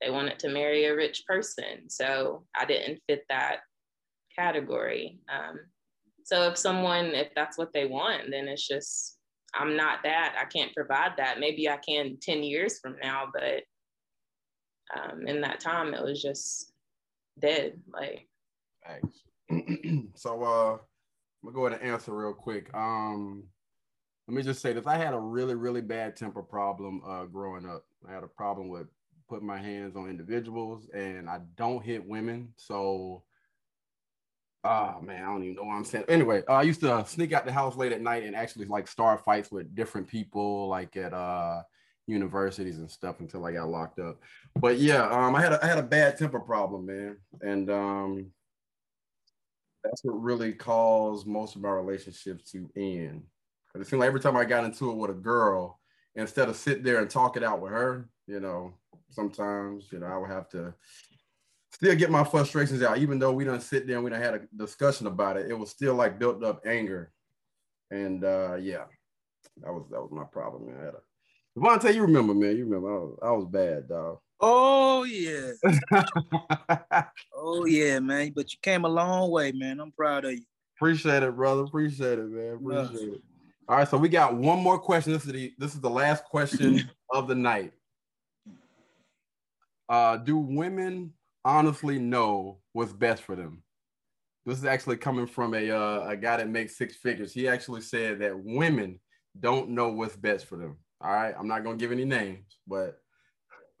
they 0.00 0.10
wanted 0.10 0.38
to 0.40 0.48
marry 0.48 0.84
a 0.84 0.94
rich 0.94 1.24
person. 1.26 1.88
So 1.88 2.44
I 2.56 2.64
didn't 2.64 3.00
fit 3.08 3.24
that 3.28 3.58
category. 4.36 5.18
Um, 5.28 5.58
so 6.24 6.48
if 6.48 6.56
someone, 6.56 7.06
if 7.06 7.28
that's 7.34 7.58
what 7.58 7.72
they 7.72 7.86
want, 7.86 8.30
then 8.30 8.48
it's 8.48 8.66
just 8.66 9.17
I'm 9.58 9.76
not 9.76 10.02
that. 10.04 10.36
I 10.40 10.44
can't 10.44 10.74
provide 10.74 11.12
that. 11.16 11.40
Maybe 11.40 11.68
I 11.68 11.76
can 11.78 12.16
10 12.20 12.42
years 12.42 12.78
from 12.78 12.96
now, 13.02 13.28
but 13.32 13.64
um, 14.96 15.26
in 15.26 15.40
that 15.42 15.60
time, 15.60 15.94
it 15.94 16.02
was 16.02 16.22
just 16.22 16.72
dead. 17.38 17.78
Like, 17.92 18.28
Thanks. 18.86 19.22
so, 20.14 20.42
uh, 20.42 20.78
I'm 21.42 21.52
gonna 21.52 21.54
go 21.54 21.66
ahead 21.66 21.80
and 21.80 21.90
answer 21.90 22.12
real 22.12 22.32
quick. 22.32 22.72
Um, 22.74 23.44
let 24.26 24.36
me 24.36 24.42
just 24.42 24.60
say 24.60 24.72
this: 24.72 24.86
I 24.86 24.96
had 24.96 25.14
a 25.14 25.18
really, 25.18 25.54
really 25.54 25.80
bad 25.80 26.16
temper 26.16 26.42
problem 26.42 27.02
uh, 27.06 27.24
growing 27.24 27.66
up. 27.66 27.84
I 28.08 28.12
had 28.12 28.24
a 28.24 28.28
problem 28.28 28.68
with 28.68 28.88
putting 29.28 29.46
my 29.46 29.58
hands 29.58 29.94
on 29.96 30.08
individuals, 30.08 30.88
and 30.94 31.28
I 31.28 31.40
don't 31.56 31.84
hit 31.84 32.06
women. 32.06 32.52
So, 32.56 33.22
oh 34.64 35.00
man, 35.00 35.22
I 35.22 35.26
don't 35.26 35.44
even 35.44 35.56
know 35.56 35.64
what 35.64 35.74
I'm 35.74 35.84
saying. 35.84 36.04
Anyway, 36.08 36.42
uh, 36.48 36.54
I 36.54 36.62
used 36.62 36.80
to 36.80 37.04
sneak 37.06 37.32
out 37.32 37.46
the 37.46 37.52
house 37.52 37.76
late 37.76 37.92
at 37.92 38.00
night 38.00 38.24
and 38.24 38.36
actually 38.36 38.66
like 38.66 38.88
start 38.88 39.24
fights 39.24 39.50
with 39.50 39.74
different 39.74 40.08
people, 40.08 40.68
like 40.68 40.96
at 40.96 41.12
uh 41.12 41.62
universities 42.08 42.78
and 42.78 42.90
stuff 42.90 43.20
until 43.20 43.44
I 43.44 43.52
got 43.52 43.68
locked 43.68 43.98
up. 43.98 44.18
But 44.56 44.78
yeah, 44.78 45.08
um, 45.08 45.36
I 45.36 45.42
had 45.42 45.52
a, 45.52 45.64
I 45.64 45.68
had 45.68 45.78
a 45.78 45.82
bad 45.82 46.18
temper 46.18 46.40
problem, 46.40 46.86
man, 46.86 47.18
and 47.40 47.70
um, 47.70 48.30
that's 49.84 50.02
what 50.02 50.22
really 50.22 50.52
caused 50.52 51.26
most 51.26 51.54
of 51.54 51.62
my 51.62 51.70
relationships 51.70 52.50
to 52.52 52.68
end. 52.76 53.22
Because 53.66 53.86
it 53.86 53.90
seemed 53.90 54.00
like 54.00 54.08
every 54.08 54.20
time 54.20 54.36
I 54.36 54.44
got 54.44 54.64
into 54.64 54.90
it 54.90 54.96
with 54.96 55.10
a 55.10 55.14
girl, 55.14 55.78
instead 56.14 56.48
of 56.48 56.56
sit 56.56 56.82
there 56.82 57.00
and 57.00 57.10
talk 57.10 57.36
it 57.36 57.44
out 57.44 57.60
with 57.60 57.72
her, 57.72 58.08
you 58.26 58.40
know, 58.40 58.72
sometimes 59.10 59.86
you 59.92 59.98
know 59.98 60.06
I 60.06 60.16
would 60.16 60.30
have 60.30 60.48
to 60.50 60.74
still 61.72 61.94
get 61.94 62.10
my 62.10 62.24
frustrations 62.24 62.82
out, 62.82 62.98
even 62.98 63.18
though 63.18 63.32
we 63.32 63.44
don't 63.44 63.62
sit 63.62 63.86
there 63.86 63.96
and 63.96 64.04
we 64.04 64.10
don't 64.10 64.20
had 64.20 64.34
a 64.34 64.40
discussion 64.56 65.06
about 65.06 65.36
it. 65.36 65.50
It 65.50 65.58
was 65.58 65.70
still 65.70 65.94
like 65.94 66.18
built 66.18 66.42
up 66.44 66.62
anger, 66.66 67.12
and 67.90 68.24
uh, 68.24 68.56
yeah, 68.56 68.84
that 69.62 69.72
was 69.72 69.86
that 69.90 70.00
was 70.00 70.10
my 70.12 70.24
problem, 70.24 70.66
man. 70.66 70.80
I 70.80 70.84
had 70.84 70.94
a 70.94 71.00
Devontae, 71.58 71.94
you 71.94 72.02
remember, 72.02 72.34
man. 72.34 72.56
You 72.56 72.64
remember 72.64 72.94
I 72.94 72.98
was, 72.98 73.18
I 73.22 73.30
was 73.32 73.46
bad, 73.46 73.88
dog. 73.88 74.18
Oh 74.40 75.02
yeah. 75.04 75.50
oh 77.34 77.64
yeah, 77.64 77.98
man. 77.98 78.32
But 78.34 78.52
you 78.52 78.58
came 78.62 78.84
a 78.84 78.88
long 78.88 79.30
way, 79.30 79.52
man. 79.52 79.80
I'm 79.80 79.92
proud 79.92 80.24
of 80.24 80.32
you. 80.32 80.44
Appreciate 80.76 81.24
it, 81.24 81.34
brother. 81.34 81.62
Appreciate 81.62 82.18
it, 82.18 82.30
man. 82.30 82.54
Appreciate 82.54 83.14
it. 83.14 83.22
All 83.68 83.76
right, 83.76 83.88
so 83.88 83.98
we 83.98 84.08
got 84.08 84.34
one 84.34 84.60
more 84.60 84.78
question. 84.78 85.12
This 85.12 85.26
is 85.26 85.32
the 85.32 85.52
this 85.58 85.74
is 85.74 85.80
the 85.80 85.90
last 85.90 86.24
question 86.24 86.88
of 87.12 87.26
the 87.26 87.34
night. 87.34 87.72
Uh, 89.88 90.18
do 90.18 90.36
women 90.36 91.12
honestly 91.48 91.98
know 91.98 92.60
what's 92.72 92.92
best 92.92 93.22
for 93.22 93.34
them? 93.34 93.62
This 94.44 94.58
is 94.58 94.66
actually 94.66 94.98
coming 94.98 95.26
from 95.26 95.54
a 95.54 95.70
uh, 95.70 96.08
a 96.08 96.16
guy 96.16 96.36
that 96.36 96.48
makes 96.48 96.76
six 96.76 96.96
figures. 96.96 97.32
He 97.32 97.48
actually 97.48 97.80
said 97.80 98.20
that 98.20 98.38
women 98.38 99.00
don't 99.40 99.70
know 99.70 99.88
what's 99.88 100.16
best 100.16 100.46
for 100.46 100.56
them. 100.56 100.78
All 101.00 101.10
right, 101.10 101.34
I'm 101.36 101.48
not 101.48 101.64
gonna 101.64 101.76
give 101.76 101.92
any 101.92 102.04
names, 102.04 102.58
but 102.66 102.98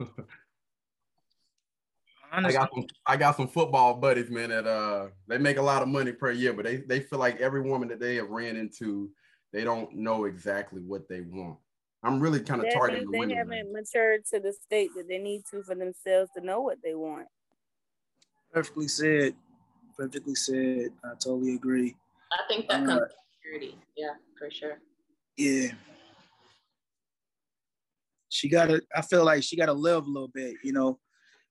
I 2.32 2.52
got 2.52 2.70
some 2.74 2.84
I 3.06 3.16
got 3.16 3.36
some 3.36 3.48
football 3.48 3.94
buddies, 3.94 4.30
man, 4.30 4.50
that 4.50 4.66
uh 4.66 5.08
they 5.26 5.38
make 5.38 5.58
a 5.58 5.62
lot 5.62 5.82
of 5.82 5.88
money 5.88 6.12
per 6.12 6.30
year, 6.32 6.52
but 6.52 6.64
they 6.64 6.76
they 6.78 7.00
feel 7.00 7.18
like 7.18 7.38
every 7.40 7.62
woman 7.62 7.88
that 7.88 8.00
they 8.00 8.16
have 8.16 8.30
ran 8.30 8.56
into, 8.56 9.10
they 9.52 9.64
don't 9.64 9.94
know 9.94 10.24
exactly 10.24 10.80
what 10.80 11.08
they 11.08 11.20
want. 11.20 11.58
I'm 12.02 12.20
really 12.20 12.40
kind 12.40 12.60
of 12.60 12.68
That 12.68 12.74
targeting 12.74 13.00
means 13.00 13.12
the 13.12 13.18
they 13.18 13.34
women. 13.34 13.36
haven't 13.36 13.72
matured 13.72 14.24
to 14.26 14.40
the 14.40 14.52
state 14.52 14.90
that 14.96 15.08
they 15.08 15.18
need 15.18 15.42
to 15.50 15.62
for 15.62 15.74
themselves 15.74 16.30
to 16.36 16.44
know 16.44 16.60
what 16.60 16.78
they 16.82 16.94
want. 16.94 17.26
Perfectly 18.58 18.88
said. 18.88 19.36
Perfectly 19.96 20.34
said. 20.34 20.90
I 21.04 21.10
totally 21.10 21.54
agree. 21.54 21.94
I 22.32 22.38
think 22.48 22.68
that 22.68 22.82
Uh, 22.82 22.86
comes 22.86 23.00
with 23.02 23.12
maturity. 23.36 23.78
Yeah, 23.96 24.14
for 24.36 24.50
sure. 24.50 24.80
Yeah. 25.36 25.74
She 28.30 28.48
gotta, 28.48 28.82
I 28.92 29.02
feel 29.02 29.24
like 29.24 29.44
she 29.44 29.54
gotta 29.54 29.72
live 29.72 30.06
a 30.06 30.10
little 30.10 30.32
bit, 30.34 30.56
you 30.64 30.72
know. 30.72 30.98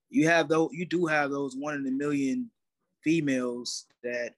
You 0.10 0.28
have 0.28 0.50
those, 0.50 0.72
you 0.74 0.86
do 0.86 1.06
have 1.06 1.32
those 1.32 1.56
one 1.56 1.76
in 1.76 1.88
a 1.88 1.92
million 1.92 2.52
females 3.06 3.86
that 4.04 4.34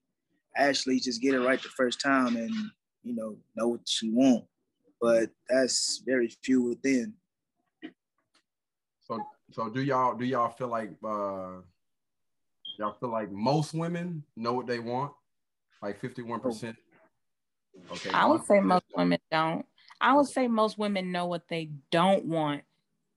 actually 0.55 0.99
just 0.99 1.23
get 1.23 1.33
it 1.33 1.39
right 1.39 1.59
the 1.63 1.69
first 1.69 1.99
time 1.99 2.37
and 2.37 2.53
you 3.01 3.15
know 3.15 3.35
know 3.55 3.69
what 3.69 3.81
she 3.87 4.11
want. 4.11 4.45
But 5.01 5.31
that's 5.49 6.03
very 6.05 6.27
few 6.43 6.61
within. 6.61 7.15
So 9.01 9.19
so 9.49 9.69
do 9.69 9.81
y'all 9.81 10.15
do 10.15 10.23
y'all 10.23 10.49
feel 10.49 10.67
like 10.67 10.91
uh 11.03 11.61
y'all 12.79 12.95
feel 12.99 13.11
like 13.11 13.29
most 13.31 13.73
women 13.73 14.23
know 14.35 14.53
what 14.53 14.65
they 14.65 14.79
want? 14.79 15.11
Like 15.81 16.01
51%? 16.01 16.75
Okay. 17.91 18.09
I 18.11 18.25
would 18.25 18.43
say 18.45 18.59
most 18.61 18.85
don't. 18.89 18.97
women 18.97 19.19
don't. 19.31 19.65
I 20.01 20.15
would 20.15 20.27
say 20.27 20.47
most 20.47 20.77
women 20.77 21.11
know 21.11 21.25
what 21.25 21.47
they 21.49 21.69
don't 21.91 22.25
want 22.25 22.63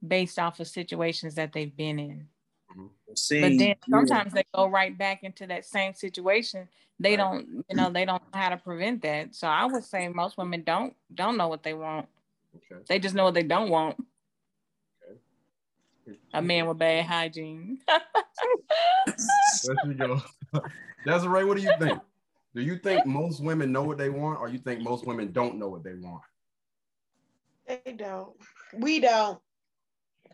based 0.07 0.39
off 0.39 0.61
of 0.61 0.67
situations 0.67 1.37
that 1.37 1.53
they've 1.53 1.75
been 1.75 1.99
in. 1.99 2.29
Mm-hmm. 2.73 2.87
See. 3.17 3.41
But 3.41 3.49
Seeing, 3.49 3.59
then 3.59 3.69
yeah. 3.69 3.75
sometimes 3.89 4.33
they 4.33 4.45
go 4.55 4.67
right 4.67 4.97
back 4.97 5.23
into 5.23 5.47
that 5.47 5.65
same 5.65 5.95
situation. 5.95 6.69
They 6.99 7.11
Right. 7.11 7.19
don't, 7.19 7.65
you 7.69 7.77
know, 7.77 7.91
they 7.91 8.05
don't 8.05 8.23
know 8.33 8.41
how 8.41 8.51
to 8.51 8.57
prevent 8.57 9.03
that. 9.03 9.35
So 9.35 9.47
I 9.47 9.65
would 9.67 9.85
say 9.85 10.09
most 10.09 10.37
women 10.37 10.63
don't 10.65 10.95
don't 11.15 11.37
know 11.37 11.49
what 11.49 11.63
they 11.63 11.75
want. 11.75 12.09
Okay. 12.57 12.83
They 12.89 12.99
just 12.99 13.15
know 13.15 13.25
what 13.25 13.35
they 13.35 13.43
don't 13.43 13.71
want. 13.71 13.97
A 16.35 16.43
man 16.43 16.67
with 16.67 16.79
bad 16.79 17.05
hygiene. 17.07 17.79
There 19.65 19.77
you 19.87 19.95
go. 19.95 20.21
Desiree, 21.07 21.45
what 21.45 21.57
do 21.57 21.63
you 21.63 21.73
think? 21.79 22.01
Do 22.55 22.63
you 22.63 22.77
think 22.77 23.07
most 23.07 23.43
women 23.43 23.73
know 23.73 23.83
what 23.83 23.99
they 23.99 24.11
want, 24.11 24.41
or 24.41 24.49
you 24.49 24.59
think 24.59 24.83
most 24.83 25.07
women 25.07 25.33
don't 25.33 25.59
know 25.59 25.69
what 25.69 25.83
they 25.85 25.95
want? 25.95 26.23
They 27.67 27.93
don't. 27.93 28.33
We 28.75 29.01
don't. 29.01 29.39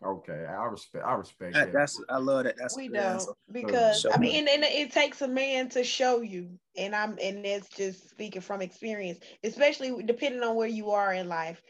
Okay, 0.05 0.47
I 0.49 0.65
respect. 0.67 1.05
I 1.05 1.15
respect 1.15 1.55
That- 1.55 1.73
that. 1.73 1.79
that's 1.79 2.01
I 2.09 2.19
love 2.19 2.45
that. 2.45 2.55
That's 2.57 2.77
we 2.77 2.89
don't 2.89 3.05
answer. 3.05 3.33
because 3.51 4.07
I 4.13 4.17
mean, 4.19 4.49
and, 4.49 4.49
and 4.49 4.65
it 4.65 4.93
takes 4.93 5.23
a 5.23 5.29
man 5.29 5.69
to 5.71 5.83
show 5.83 6.21
you, 6.21 6.51
and 6.77 6.95
I'm 6.95 7.19
and 7.21 7.45
that's 7.45 7.69
just 7.69 8.09
speaking 8.11 8.41
from 8.41 8.63
experience, 8.63 9.19
especially 9.43 10.03
depending 10.05 10.43
on 10.43 10.55
where 10.55 10.69
you 10.69 10.91
are 10.91 11.13
in 11.13 11.29
life. 11.29 11.61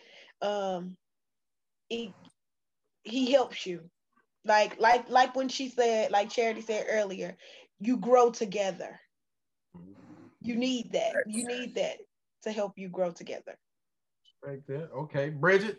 Um, 0.42 0.96
he 1.88 2.12
he 3.02 3.32
helps 3.32 3.66
you, 3.66 3.90
like 4.44 4.78
like 4.80 5.08
like 5.08 5.34
when 5.34 5.48
she 5.48 5.68
said, 5.68 6.10
like 6.10 6.30
Charity 6.30 6.62
said 6.62 6.86
earlier, 6.88 7.36
you 7.80 7.96
grow 7.96 8.30
together. 8.30 8.98
You 10.40 10.56
need 10.56 10.92
that. 10.92 11.14
You 11.26 11.46
need 11.46 11.74
that 11.74 11.98
to 12.42 12.52
help 12.52 12.78
you 12.78 12.88
grow 12.88 13.10
together. 13.10 13.58
Respect 14.42 14.66
that. 14.68 14.90
Okay, 14.94 15.30
Bridget. 15.30 15.76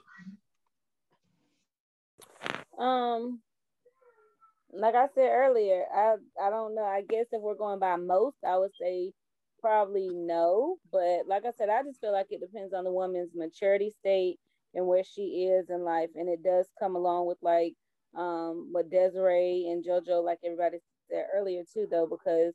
Um, 2.77 3.41
like 4.71 4.95
I 4.95 5.07
said 5.15 5.29
earlier, 5.29 5.85
I 5.93 6.15
I 6.41 6.49
don't 6.49 6.75
know. 6.75 6.83
I 6.83 7.01
guess 7.01 7.27
if 7.31 7.41
we're 7.41 7.55
going 7.55 7.79
by 7.79 7.95
most, 7.95 8.37
I 8.45 8.57
would 8.57 8.71
say 8.79 9.11
probably 9.61 10.09
no. 10.09 10.77
But 10.91 11.27
like 11.27 11.45
I 11.45 11.51
said, 11.57 11.69
I 11.69 11.83
just 11.83 11.99
feel 11.99 12.13
like 12.13 12.27
it 12.29 12.41
depends 12.41 12.73
on 12.73 12.83
the 12.83 12.91
woman's 12.91 13.33
maturity 13.35 13.93
state 13.99 14.39
and 14.73 14.87
where 14.87 15.03
she 15.03 15.49
is 15.51 15.69
in 15.69 15.83
life, 15.83 16.09
and 16.15 16.29
it 16.29 16.43
does 16.43 16.67
come 16.79 16.95
along 16.95 17.27
with 17.27 17.37
like 17.41 17.73
um 18.17 18.69
what 18.71 18.89
Desiree 18.89 19.67
and 19.69 19.85
JoJo, 19.85 20.23
like 20.23 20.39
everybody 20.45 20.79
said 21.11 21.25
earlier 21.35 21.63
too, 21.73 21.87
though, 21.89 22.07
because 22.07 22.53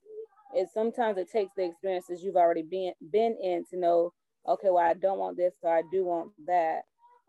it 0.55 0.69
sometimes 0.73 1.19
it 1.19 1.31
takes 1.31 1.53
the 1.57 1.65
experiences 1.65 2.23
you've 2.23 2.37
already 2.37 2.63
been 2.63 2.93
been 3.13 3.37
in 3.43 3.65
to 3.71 3.79
know, 3.79 4.13
okay, 4.49 4.69
well 4.71 4.85
I 4.85 4.95
don't 4.95 5.19
want 5.19 5.37
this, 5.37 5.55
so 5.61 5.69
I 5.69 5.83
do 5.93 6.05
want 6.05 6.33
that, 6.47 6.83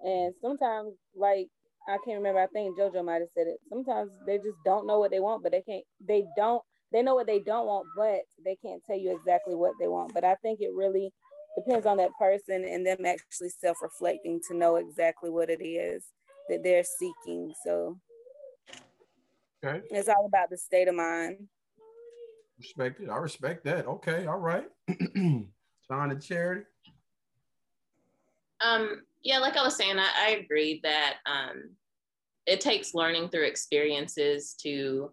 and 0.04 0.34
sometimes 0.42 0.94
like 1.16 1.48
I 1.88 1.98
can't 2.06 2.18
remember. 2.18 2.40
I 2.42 2.48
think 2.48 2.78
JoJo 2.78 3.06
might 3.06 3.22
have 3.22 3.30
said 3.36 3.48
it. 3.48 3.60
Sometimes 3.70 4.12
they 4.26 4.38
just 4.38 4.58
don't 4.66 4.88
know 4.88 5.00
what 5.00 5.12
they 5.12 5.20
want, 5.20 5.44
but 5.44 5.52
they 5.52 5.62
can't. 5.62 5.84
They 6.06 6.26
don't. 6.36 6.62
They 6.92 7.02
know 7.04 7.16
what 7.16 7.28
they 7.28 7.40
don't 7.40 7.68
want, 7.68 7.88
but 7.96 8.22
they 8.44 8.56
can't 8.56 8.82
tell 8.86 8.98
you 8.98 9.16
exactly 9.16 9.56
what 9.56 9.74
they 9.80 9.88
want. 9.88 10.14
But 10.14 10.24
I 10.24 10.36
think 10.36 10.62
it 10.62 10.72
really 10.76 11.12
depends 11.56 11.86
on 11.86 11.98
that 11.98 12.12
person 12.20 12.66
and 12.66 12.86
them 12.86 13.06
actually 13.06 13.50
self-reflecting 13.50 14.42
to 14.48 14.58
know 14.58 14.76
exactly 14.76 15.30
what 15.30 15.50
it 15.50 15.64
is 15.64 16.06
that 16.50 16.64
they're 16.64 16.84
seeking. 16.84 17.54
So 17.66 17.98
Okay, 19.64 19.82
it's 19.90 20.10
all 20.10 20.26
about 20.26 20.50
the 20.50 20.58
state 20.58 20.88
of 20.88 20.96
mind. 20.96 21.48
respect 22.60 23.00
it. 23.02 23.10
I 23.10 23.18
respect 23.18 23.64
that. 23.66 23.88
Okay, 23.88 24.26
all 24.28 24.38
right. 24.38 24.68
John 25.16 26.12
and 26.12 26.22
Charity. 26.22 26.66
Um, 28.62 29.02
yeah, 29.24 29.40
like 29.40 29.58
I 29.58 29.64
was 29.64 29.76
saying, 29.76 29.98
I, 29.98 30.10
I 30.20 30.30
agree 30.32 30.80
that 30.84 31.16
um, 31.26 31.72
it 32.46 32.62
takes 32.62 32.94
learning 32.94 33.30
through 33.30 33.46
experiences 33.46 34.56
to, 34.62 35.12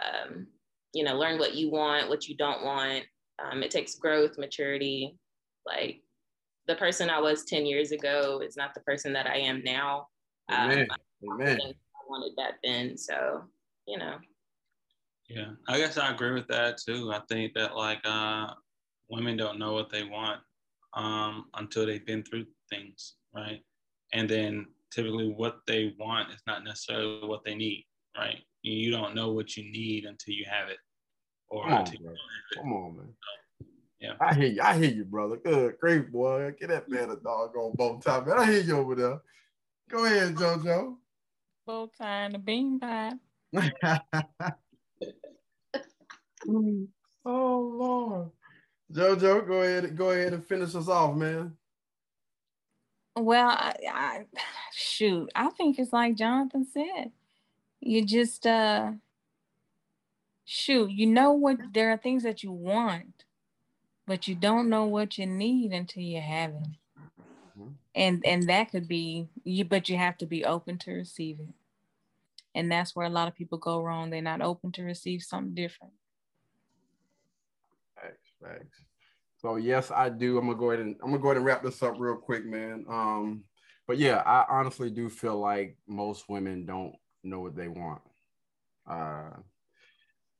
um, 0.00 0.46
you 0.94 1.04
know, 1.04 1.16
learn 1.18 1.38
what 1.38 1.54
you 1.54 1.70
want, 1.70 2.08
what 2.08 2.28
you 2.28 2.36
don't 2.36 2.64
want. 2.64 3.04
Um, 3.44 3.62
it 3.62 3.70
takes 3.70 3.96
growth, 3.96 4.38
maturity. 4.38 5.16
Like 5.66 6.02
the 6.66 6.76
person 6.76 7.10
I 7.10 7.20
was 7.20 7.44
10 7.44 7.66
years 7.66 7.92
ago 7.92 8.40
is 8.44 8.56
not 8.56 8.74
the 8.74 8.80
person 8.80 9.12
that 9.12 9.26
I 9.26 9.38
am 9.38 9.62
now. 9.64 10.08
Um, 10.48 10.70
Amen. 10.70 10.86
I 10.90 10.96
Amen. 11.32 11.58
I 11.60 12.02
wanted 12.08 12.32
that 12.36 12.54
then. 12.64 12.96
So, 12.96 13.42
you 13.86 13.98
know, 13.98 14.16
Yeah, 15.28 15.50
I 15.68 15.78
guess 15.78 15.98
I 15.98 16.10
agree 16.10 16.32
with 16.32 16.48
that 16.48 16.78
too. 16.78 17.12
I 17.12 17.20
think 17.28 17.54
that 17.54 17.76
like 17.76 18.00
uh, 18.04 18.54
women 19.08 19.36
don't 19.36 19.58
know 19.58 19.72
what 19.72 19.90
they 19.90 20.04
want 20.04 20.40
um, 20.94 21.46
until 21.54 21.86
they've 21.86 22.06
been 22.06 22.22
through 22.22 22.46
things, 22.70 23.14
right? 23.34 23.60
And 24.12 24.28
then 24.28 24.66
typically 24.90 25.28
what 25.28 25.60
they 25.66 25.94
want 25.98 26.30
is 26.32 26.42
not 26.46 26.64
necessarily 26.64 27.26
what 27.26 27.44
they 27.44 27.54
need, 27.54 27.86
right? 28.16 28.38
You 28.62 28.74
you 28.74 28.90
don't 28.90 29.14
know 29.14 29.32
what 29.32 29.56
you 29.56 29.70
need 29.70 30.04
until 30.04 30.34
you 30.34 30.44
have 30.50 30.68
it, 30.68 30.78
or 31.48 31.64
Come 31.64 31.72
on, 31.72 31.80
until 31.80 32.00
you 32.00 32.06
have 32.06 32.14
it. 32.14 32.58
Come 32.58 32.72
on, 32.72 32.96
man. 32.96 33.14
Yeah. 34.00 34.14
I 34.18 34.34
hear 34.34 34.48
you. 34.48 34.62
I 34.62 34.78
hear 34.78 34.90
you, 34.90 35.04
brother. 35.04 35.36
Good, 35.36 35.78
great 35.78 36.10
boy. 36.10 36.54
Get 36.58 36.70
that 36.70 36.88
man 36.88 37.10
a 37.10 37.16
doggone 37.16 37.74
bow 37.74 38.00
tie, 38.02 38.24
man. 38.24 38.38
I 38.38 38.46
hear 38.46 38.62
you 38.62 38.78
over 38.78 38.94
there. 38.94 39.20
Go 39.90 40.06
ahead, 40.06 40.34
JoJo. 40.34 40.96
Bow 41.66 41.90
tie 41.98 42.24
and 42.24 42.36
a 42.36 42.38
bean 42.38 42.80
pie. 42.80 43.12
oh 47.24 47.24
Lord. 47.24 48.30
JoJo, 48.92 49.46
go 49.46 49.62
ahead, 49.62 49.96
go 49.96 50.10
ahead 50.10 50.32
and 50.32 50.44
finish 50.44 50.74
us 50.74 50.88
off, 50.88 51.14
man. 51.14 51.56
Well, 53.16 53.48
I, 53.48 53.74
I 53.92 54.24
shoot, 54.72 55.30
I 55.34 55.50
think 55.50 55.78
it's 55.78 55.92
like 55.92 56.16
Jonathan 56.16 56.66
said. 56.72 57.12
You 57.80 58.04
just 58.04 58.46
uh 58.46 58.92
shoot, 60.44 60.90
you 60.90 61.06
know 61.06 61.32
what 61.32 61.58
there 61.72 61.92
are 61.92 61.96
things 61.96 62.24
that 62.24 62.42
you 62.42 62.52
want, 62.52 63.19
but 64.10 64.26
you 64.26 64.34
don't 64.34 64.68
know 64.68 64.86
what 64.86 65.18
you 65.18 65.24
need 65.24 65.70
until 65.70 66.02
you 66.02 66.20
have 66.20 66.50
it. 66.50 66.66
Mhm. 67.56 67.76
And 67.94 68.26
and 68.26 68.42
that 68.48 68.72
could 68.72 68.88
be 68.88 69.28
you, 69.44 69.64
but 69.64 69.88
you 69.88 69.98
have 69.98 70.18
to 70.18 70.26
be 70.26 70.44
open 70.44 70.78
to 70.78 70.90
receive 70.90 71.38
it. 71.38 71.54
And 72.52 72.72
that's 72.72 72.96
where 72.96 73.06
a 73.06 73.08
lot 73.10 73.28
of 73.28 73.36
people 73.36 73.56
go 73.58 73.80
wrong. 73.80 74.10
They're 74.10 74.20
not 74.20 74.40
open 74.40 74.72
to 74.72 74.82
receive 74.82 75.22
something 75.22 75.54
different. 75.54 75.92
Thanks, 78.02 78.32
thanks. 78.42 78.78
So 79.36 79.54
yes, 79.54 79.92
I 79.92 80.08
do. 80.08 80.38
I'm 80.38 80.46
gonna 80.46 80.58
go 80.58 80.72
ahead 80.72 80.84
and 80.84 80.96
I'm 81.04 81.10
gonna 81.10 81.22
go 81.22 81.28
ahead 81.28 81.36
and 81.36 81.46
wrap 81.46 81.62
this 81.62 81.80
up 81.80 81.94
real 82.00 82.16
quick, 82.16 82.44
man. 82.44 82.86
Um, 82.88 83.44
but 83.86 83.96
yeah, 83.96 84.24
I 84.26 84.44
honestly 84.48 84.90
do 84.90 85.08
feel 85.08 85.38
like 85.38 85.78
most 85.86 86.28
women 86.28 86.66
don't 86.66 86.96
know 87.22 87.38
what 87.38 87.54
they 87.54 87.68
want. 87.68 88.02
Uh, 88.88 89.36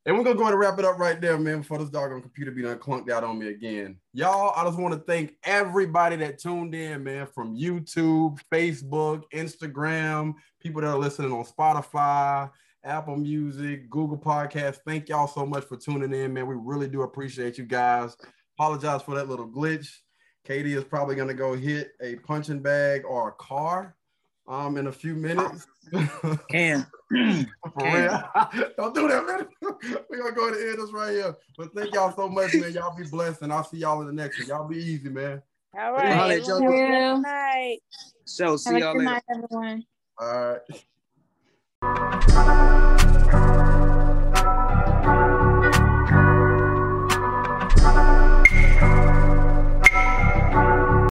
and 0.05 0.17
we're 0.17 0.23
gonna 0.23 0.35
go 0.35 0.43
ahead 0.43 0.53
and 0.53 0.59
wrap 0.59 0.79
it 0.79 0.85
up 0.85 0.97
right 0.97 1.21
there, 1.21 1.37
man, 1.37 1.59
before 1.59 1.77
this 1.77 1.89
doggone 1.89 2.21
computer 2.21 2.51
be 2.51 2.63
done 2.63 2.79
clunked 2.79 3.11
out 3.11 3.23
on 3.23 3.37
me 3.37 3.49
again. 3.49 3.97
Y'all, 4.13 4.53
I 4.55 4.63
just 4.65 4.79
want 4.79 4.93
to 4.95 4.99
thank 5.01 5.35
everybody 5.43 6.15
that 6.17 6.39
tuned 6.39 6.73
in, 6.73 7.03
man, 7.03 7.27
from 7.27 7.55
YouTube, 7.55 8.39
Facebook, 8.51 9.23
Instagram, 9.33 10.33
people 10.59 10.81
that 10.81 10.89
are 10.89 10.97
listening 10.97 11.31
on 11.31 11.45
Spotify, 11.45 12.49
Apple 12.83 13.15
Music, 13.15 13.89
Google 13.91 14.17
Podcasts. 14.17 14.79
Thank 14.87 15.07
y'all 15.09 15.27
so 15.27 15.45
much 15.45 15.65
for 15.65 15.77
tuning 15.77 16.13
in, 16.13 16.33
man. 16.33 16.47
We 16.47 16.55
really 16.57 16.87
do 16.87 17.03
appreciate 17.03 17.59
you 17.59 17.65
guys. 17.65 18.17
Apologize 18.57 19.03
for 19.03 19.13
that 19.15 19.29
little 19.29 19.47
glitch. 19.47 19.87
Katie 20.43 20.73
is 20.73 20.83
probably 20.83 21.15
gonna 21.15 21.35
go 21.35 21.55
hit 21.55 21.91
a 22.01 22.15
punching 22.17 22.61
bag 22.61 23.03
or 23.05 23.29
a 23.29 23.31
car 23.33 23.95
um 24.47 24.77
in 24.77 24.87
a 24.87 24.91
few 24.91 25.13
minutes. 25.15 25.67
Can 26.49 26.87
For 27.73 27.83
real. 27.83 28.23
Don't 28.77 28.95
do 28.95 29.07
that, 29.07 29.25
man. 29.25 29.47
We're 30.09 30.17
gonna 30.19 30.31
go 30.33 30.47
ahead 30.47 30.57
and 30.59 30.69
end 30.69 30.79
this 30.81 30.91
right 30.93 31.11
here. 31.11 31.35
But 31.57 31.73
thank 31.75 31.93
y'all 31.93 32.13
so 32.15 32.29
much, 32.29 32.53
man. 32.53 32.71
Y'all 32.71 32.95
be 32.95 33.03
blessed, 33.03 33.41
and 33.41 33.51
I'll 33.51 33.63
see 33.63 33.77
y'all 33.77 33.99
in 34.01 34.07
the 34.07 34.13
next 34.13 34.39
one. 34.39 34.47
Y'all 34.47 34.67
be 34.67 34.77
easy, 34.77 35.09
man. 35.09 35.41
All 35.77 35.81
Holla 35.93 35.97
right. 35.97 36.11
at 36.41 36.49
everyone 36.49 36.61
JoJo. 36.63 36.63
have 36.63 36.73
a 36.73 37.15
good 37.15 37.21
night. 37.21 37.79
so 38.25 38.57
see 38.57 38.73
Have 38.73 38.79
y'all 38.79 38.93
good 38.93 38.99
later. 38.99 39.11
night, 39.11 39.23
everyone. 39.29 39.85
All 40.19 40.57
right. 41.83 42.80